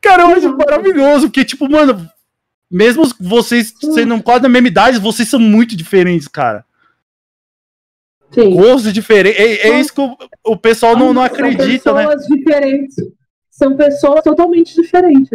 [0.00, 2.08] Cara, eu acho maravilhoso, porque, tipo, mano,
[2.70, 6.64] mesmo vocês sendo quase da mesma idade, vocês são muito diferentes, cara.
[8.32, 8.54] Sim.
[8.54, 9.40] Gostos diferentes.
[9.40, 12.06] É, é isso que o, o pessoal não, não acredita, São né?
[12.06, 12.96] pessoas diferentes.
[13.50, 15.30] São pessoas totalmente diferentes.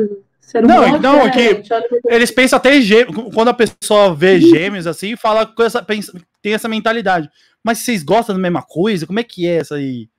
[0.51, 1.63] Ser Não, humano não, olha que-
[2.07, 3.33] Eles pensam até em gêmeos.
[3.33, 7.29] Quando a pessoa vê gêmeos assim, fala com essa, pensa- tem essa mentalidade.
[7.63, 9.07] Mas vocês gostam da mesma coisa?
[9.07, 10.09] Como é que é essa aí?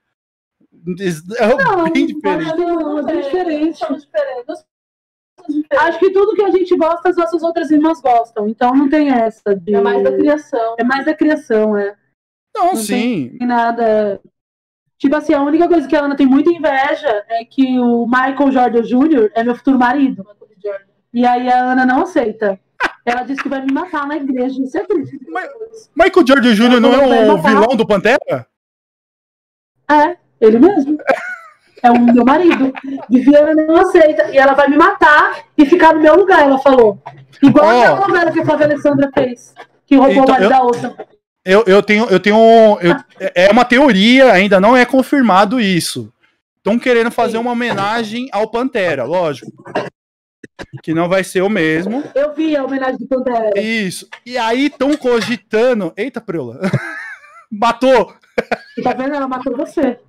[1.39, 2.45] É Não, bem diferente.
[2.47, 3.77] acho que não, é diferente.
[3.77, 4.65] São diferentes.
[5.77, 8.49] Acho que tudo que a gente gosta, as nossas outras irmãs gostam.
[8.49, 9.55] Então não tem essa.
[9.55, 9.75] De...
[9.75, 10.75] É mais da criação.
[10.79, 11.95] É mais da criação, é.
[12.55, 13.29] Não, Não sim.
[13.31, 14.19] Não tem nada.
[15.03, 18.51] Tipo assim, a única coisa que a Ana tem muita inveja é que o Michael
[18.53, 19.31] Jordan Jr.
[19.35, 20.25] é meu futuro marido.
[21.13, 22.57] E aí a Ana não aceita.
[23.05, 24.55] Ela disse que vai me matar na igreja.
[24.65, 25.25] Você acredita?
[25.93, 26.79] Michael Jordan Jr.
[26.79, 28.47] não é o vilão do Pantera?
[29.91, 30.97] É, ele mesmo.
[31.83, 32.71] É o meu marido.
[33.09, 34.29] Viviana não aceita.
[34.31, 36.97] E ela vai me matar e ficar no meu lugar, ela falou.
[37.41, 37.81] Igual Ó.
[37.81, 39.53] aquela novela que a Flávia Alessandra fez.
[39.85, 40.95] Que roubou Então, o marido eu- da outra.
[41.45, 42.05] Eu, eu tenho.
[42.09, 42.37] Eu tenho
[42.81, 42.95] eu-
[43.35, 46.11] é uma teoria, ainda não é confirmado isso.
[46.57, 49.51] Estão querendo fazer uma homenagem ao Pantera, lógico.
[50.81, 52.03] Que não vai ser o mesmo.
[52.15, 53.59] Eu vi a homenagem do Pantera.
[53.59, 54.07] Isso.
[54.25, 55.91] E aí estão cogitando.
[55.97, 56.59] Eita, Preula.
[57.51, 58.13] Matou!
[58.81, 59.13] Tá vendo?
[59.13, 59.99] Ela matou você.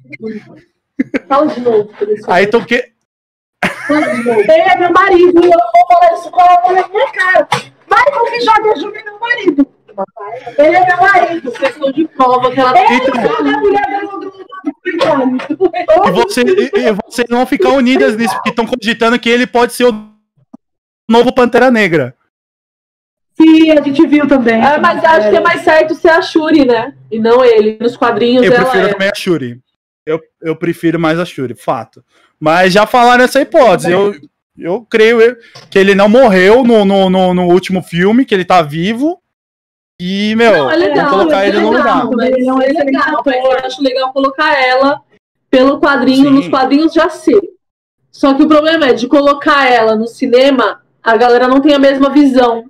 [1.28, 1.90] Fala de novo.
[2.28, 2.92] Aí estão que.
[3.90, 4.40] Novo.
[4.40, 5.44] Ele é meu marido.
[5.44, 7.48] Eu vou falar isso com ela na minha cara.
[7.90, 9.66] Michael que joga Júnior é meu marido.
[10.58, 11.52] Ele é meu marido.
[11.52, 15.72] Questão de prova que ela Ele Então- é a mulher do do- do-
[16.06, 19.72] E, você, e, e vocês vão ficar unidas nisso, porque estão cogitando que ele pode
[19.72, 20.08] ser o
[21.08, 22.14] novo Pantera Negra.
[23.40, 24.54] Sim, a gente viu também.
[24.64, 26.94] É, mas acho que é mais certo ser a Shuri, né?
[27.10, 27.76] E não ele.
[27.80, 28.92] Nos quadrinhos Eu ela prefiro é.
[28.92, 29.60] também a Shuri.
[30.06, 32.04] Eu, eu prefiro mais a Shuri, fato.
[32.38, 33.90] Mas já falaram essa hipótese.
[33.90, 34.14] Eu,
[34.56, 35.36] eu creio
[35.70, 39.20] que ele não morreu no, no, no, no último filme, que ele tá vivo.
[40.00, 41.10] E, meu, Não, é legal.
[41.10, 42.16] colocar é ele no legal, lugar.
[42.16, 45.00] Mas Ele é é legal, mas eu acho legal colocar ela
[45.50, 46.34] pelo quadrinho, Sim.
[46.34, 47.40] nos quadrinhos já ser.
[48.10, 51.78] Só que o problema é de colocar ela no cinema, a galera não tem a
[51.78, 52.64] mesma visão.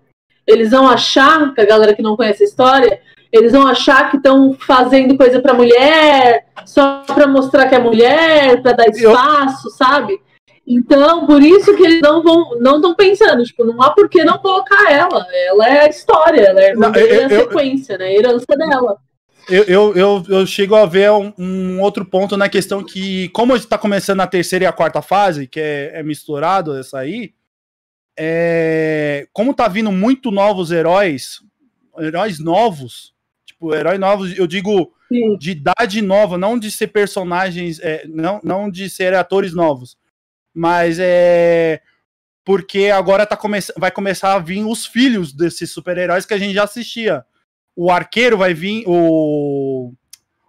[0.46, 3.00] Eles vão achar, que a galera que não conhece a história,
[3.32, 8.60] eles vão achar que estão fazendo coisa pra mulher, só pra mostrar que é mulher,
[8.62, 10.20] pra dar espaço, sabe?
[10.66, 14.24] Então, por isso que eles não vão, não estão pensando, tipo, não há por que
[14.24, 15.26] não colocar ela.
[15.30, 18.06] Ela é a história, ela é, Não, a eu- eu- sequência, né?
[18.06, 18.96] A herança dela.
[19.46, 23.54] Eu, eu, eu, eu chego a ver um, um outro ponto na questão que, como
[23.54, 27.34] está começando a terceira e a quarta fase, que é, é misturado essa aí,
[28.18, 31.40] é, como tá vindo muito novos heróis,
[31.98, 33.12] heróis novos,
[33.44, 35.36] tipo, heróis novos, eu digo Sim.
[35.36, 39.96] de idade nova, não de ser personagens, é, não, não de ser atores novos,
[40.54, 41.80] mas é
[42.44, 46.54] porque agora tá come vai começar a vir os filhos desses super-heróis que a gente
[46.54, 47.24] já assistia.
[47.74, 49.92] O arqueiro vai vir, o,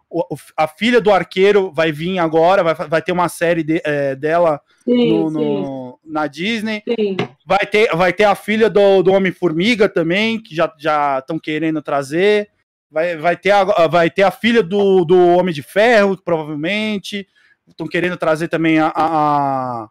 [0.10, 4.16] o- a filha do arqueiro vai vir agora, vai, vai ter uma série de- é,
[4.16, 6.84] dela Sim, no- sim, no- na Disney.
[6.88, 7.16] sim.
[7.46, 10.72] Vai ter, vai ter a filha do, do Homem-Formiga também, que já
[11.20, 12.50] estão querendo trazer.
[12.92, 17.28] Vai, vai, ter a, vai ter a filha do, do Homem de Ferro, provavelmente.
[17.68, 19.90] Estão querendo trazer também a- a-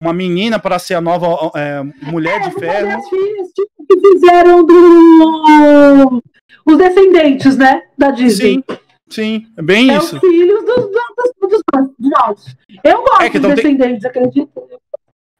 [0.00, 2.98] uma menina para ser a nova é, Mulher de Vou fazer Ferro.
[2.98, 6.22] as filhas, tipo, que fizeram do.
[6.66, 7.82] Os descendentes, né?
[7.96, 8.54] Da Disney.
[8.54, 8.64] Sim,
[9.08, 10.16] sim, é bem é isso.
[10.16, 11.62] os filhos dos, dos, dos,
[11.98, 12.56] dos.
[12.84, 14.50] Eu gosto É dos então tem- descendentes, acredito.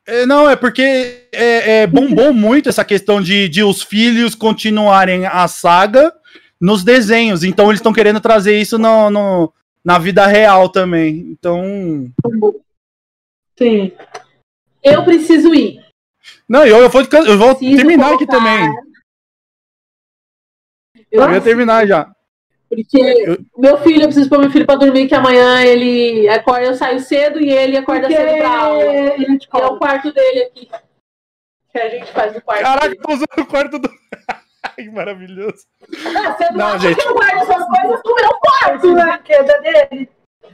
[0.08, 5.26] É, não, é porque é, é, bombou muito essa questão de, de os filhos continuarem
[5.26, 6.14] a saga
[6.60, 7.42] nos desenhos.
[7.42, 9.52] Então eles estão querendo trazer isso no, no-
[9.84, 11.26] na vida real também.
[11.32, 12.08] Então.
[13.58, 13.90] Sim.
[14.94, 15.84] Eu preciso ir.
[16.48, 18.68] Não, eu, eu vou, eu vou Preciso terminar aqui colocar- também.
[21.10, 22.10] Eu Eu ia terminar já.
[22.68, 26.66] Porque Eu- meu filho, eu preciso pôr meu filho pra dormir, que amanhã ele acorda,
[26.66, 28.82] eu saio cedo e ele acorda Porque cedo pra aula.
[28.82, 30.68] ele é é o quarto dele aqui.
[31.72, 32.62] Que a gente faz no quarto.
[32.62, 33.00] Caraca, dele.
[33.00, 33.88] tô usando o quarto do.
[34.74, 35.64] Que maravilhoso.
[36.16, 37.00] Ah, você não, Não, acha gente.
[37.00, 39.18] que eu guardo essas coisas no meu quarto, né?
[39.24, 40.08] Que é da dele.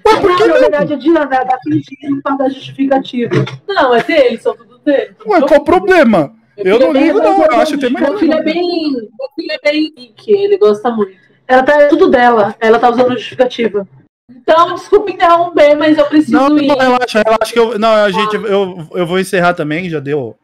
[0.06, 0.60] Ué, por que Na não?
[0.60, 3.34] verdade, é de Ana, da fingindo pra dar justificativa.
[3.68, 5.14] Não, é dele, são tudo dele.
[5.26, 6.34] Ué, qual o problema?
[6.56, 7.42] Eu não é ligo, não.
[7.44, 8.08] Eu acho que tem mais.
[8.08, 8.92] Meu filho é bem.
[8.92, 11.12] Meu filho é bem geek, ele gosta muito.
[11.48, 12.54] Ela tá é tudo dela.
[12.60, 13.86] Ela tá usando justificativa.
[14.30, 16.66] Então, desculpa interromper, mas eu preciso Não, ir.
[16.66, 17.78] não, relaxa, relaxa que eu.
[17.78, 20.36] Não, a gente, eu, eu vou encerrar também, já deu.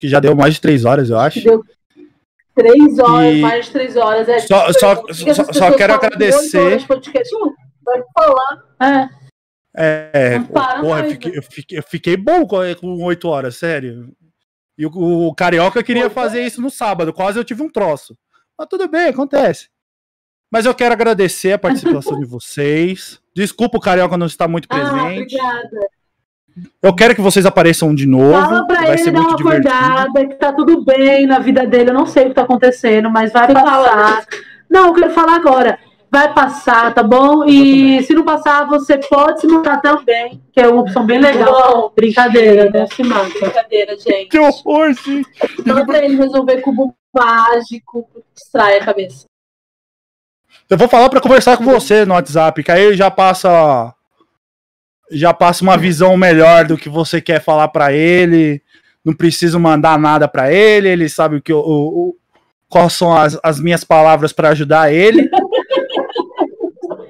[0.00, 1.42] Que já deu mais de três horas, eu acho.
[1.42, 1.62] Deu
[2.54, 4.28] três horas, E- mais de três horas.
[4.28, 6.78] É Só- só- só- só quero agradecer.
[7.86, 8.62] Vai falando.
[8.82, 9.26] É.
[9.78, 11.38] É, para porra, eu fiquei, né?
[11.38, 14.10] eu, fiquei, eu fiquei bom com com oito horas, sério.
[14.78, 14.90] E o,
[15.28, 18.16] o Carioca queria fazer isso no sábado, quase eu tive um troço.
[18.58, 19.68] Mas tudo bem, acontece.
[20.50, 23.20] Mas eu quero agradecer a participação de vocês.
[23.34, 25.36] Desculpa o Carioca não estar muito Ah, presente.
[25.36, 25.88] obrigada.
[26.82, 28.32] eu quero que vocês apareçam de novo.
[28.32, 29.68] Fala pra Vai ele ser dar muito uma divertido.
[29.74, 31.90] acordada, que tá tudo bem na vida dele.
[31.90, 34.24] Eu não sei o que tá acontecendo, mas vai passar.
[34.70, 35.78] Não, eu quero falar agora.
[36.10, 37.44] Vai passar, tá bom?
[37.44, 41.52] E se não passar, você pode se matar também, que é uma opção bem legal.
[41.82, 42.86] Não, Brincadeira, né?
[42.86, 43.28] Se mata.
[43.28, 44.28] Brincadeira, gente.
[44.28, 45.28] Que horror, gente.
[45.66, 49.24] Fala pra ele resolver cubo mágico, distrai a cabeça.
[50.70, 53.92] Eu vou falar pra conversar com você no WhatsApp, que aí ele já passa
[55.10, 58.60] já passa uma visão melhor do que você quer falar pra ele.
[59.04, 62.16] Não preciso mandar nada pra ele, ele sabe o que eu, o, o-
[62.68, 65.28] quais são as, as minhas palavras pra ajudar ele.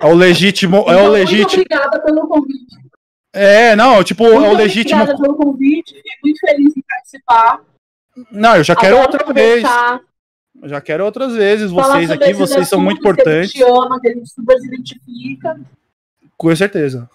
[0.07, 1.63] É o legítimo, é Então, o Muito legítimo.
[1.63, 2.77] obrigada pelo convite.
[3.33, 5.03] É, não, tipo, é o Muito legítimo.
[5.03, 5.95] Obrigada pelo convite.
[5.95, 7.61] Fiquei muito feliz em participar.
[8.31, 9.63] Não, eu já quero Adoro outra vez.
[9.63, 10.01] conversar,
[10.63, 11.71] Eu já quero outras vezes.
[11.71, 13.51] Vocês aqui, vocês são muito que importantes.
[13.53, 15.61] gente ama, que a gente super se identifica.
[16.37, 17.11] Com certeza.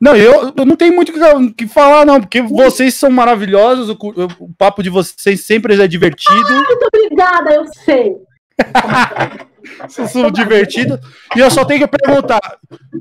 [0.00, 3.96] Não, eu, eu não tenho muito o que falar, não, porque vocês são maravilhosos, o,
[4.40, 8.16] o papo de vocês sempre é divertido, Muito obrigada, eu sei.
[9.78, 10.98] vocês são divertidos.
[11.36, 12.40] E eu só tenho que perguntar,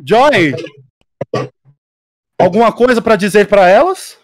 [0.06, 0.54] Joy,
[2.40, 4.18] alguma coisa pra dizer pra elas?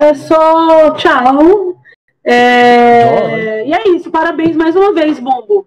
[0.00, 1.82] É só tchau.
[2.24, 4.10] É, E é isso.
[4.10, 5.66] Parabéns mais uma vez, Bombo,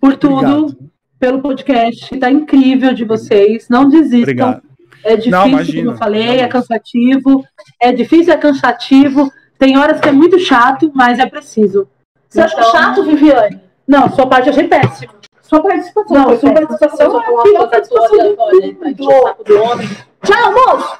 [0.00, 0.90] por tudo, Obrigado.
[1.18, 2.16] pelo podcast.
[2.18, 3.68] Tá incrível de vocês.
[3.68, 4.20] Não desistam.
[4.20, 4.62] Obrigado.
[5.04, 7.44] É difícil, Não, imagina, como eu falei, é cansativo.
[7.80, 9.30] É difícil, é cansativo.
[9.58, 11.88] Tem horas que é muito chato, mas é preciso.
[12.28, 13.60] Você acha Então- chato, Viviane?
[13.86, 15.14] Não, sua parte eu achei péssima.
[15.42, 16.14] Sua participação.
[16.16, 19.96] Não, sua participação é a pior uma tua participação do mundo.
[20.24, 20.98] Tchau, moço!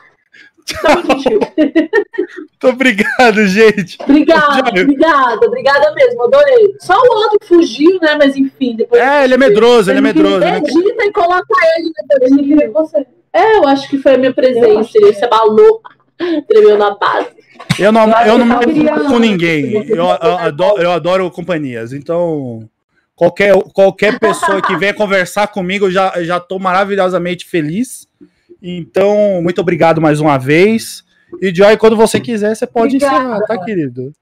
[0.98, 3.97] Muito obrigado, gente.
[4.02, 6.74] Obrigada, obrigada, obrigada mesmo, adorei.
[6.81, 8.16] Só o outro fugiu, né?
[8.18, 9.00] Mas enfim, depois.
[9.00, 10.39] É, ele é medroso, ele é medroso.
[10.40, 10.58] né?
[10.58, 11.47] Edita e coloca
[11.78, 12.32] ele depois.
[12.32, 13.07] Ele queria você.
[13.32, 14.90] É, eu acho que foi a minha presença.
[14.94, 15.81] Ele se abalou,
[16.48, 17.38] tremeu na base.
[17.78, 19.73] Eu não, eu não Eu queria- com ninguém.
[19.89, 21.93] Eu, eu adoro, eu adoro companhias.
[21.93, 22.69] Então,
[23.15, 28.07] qualquer, qualquer pessoa que venha conversar comigo, eu já, já tô maravilhosamente feliz.
[28.62, 31.05] Então, muito obrigado mais uma vez.
[31.41, 33.17] E Joy, quando você quiser, você pode Obrigada.
[33.25, 34.12] encerrar, tá, querido?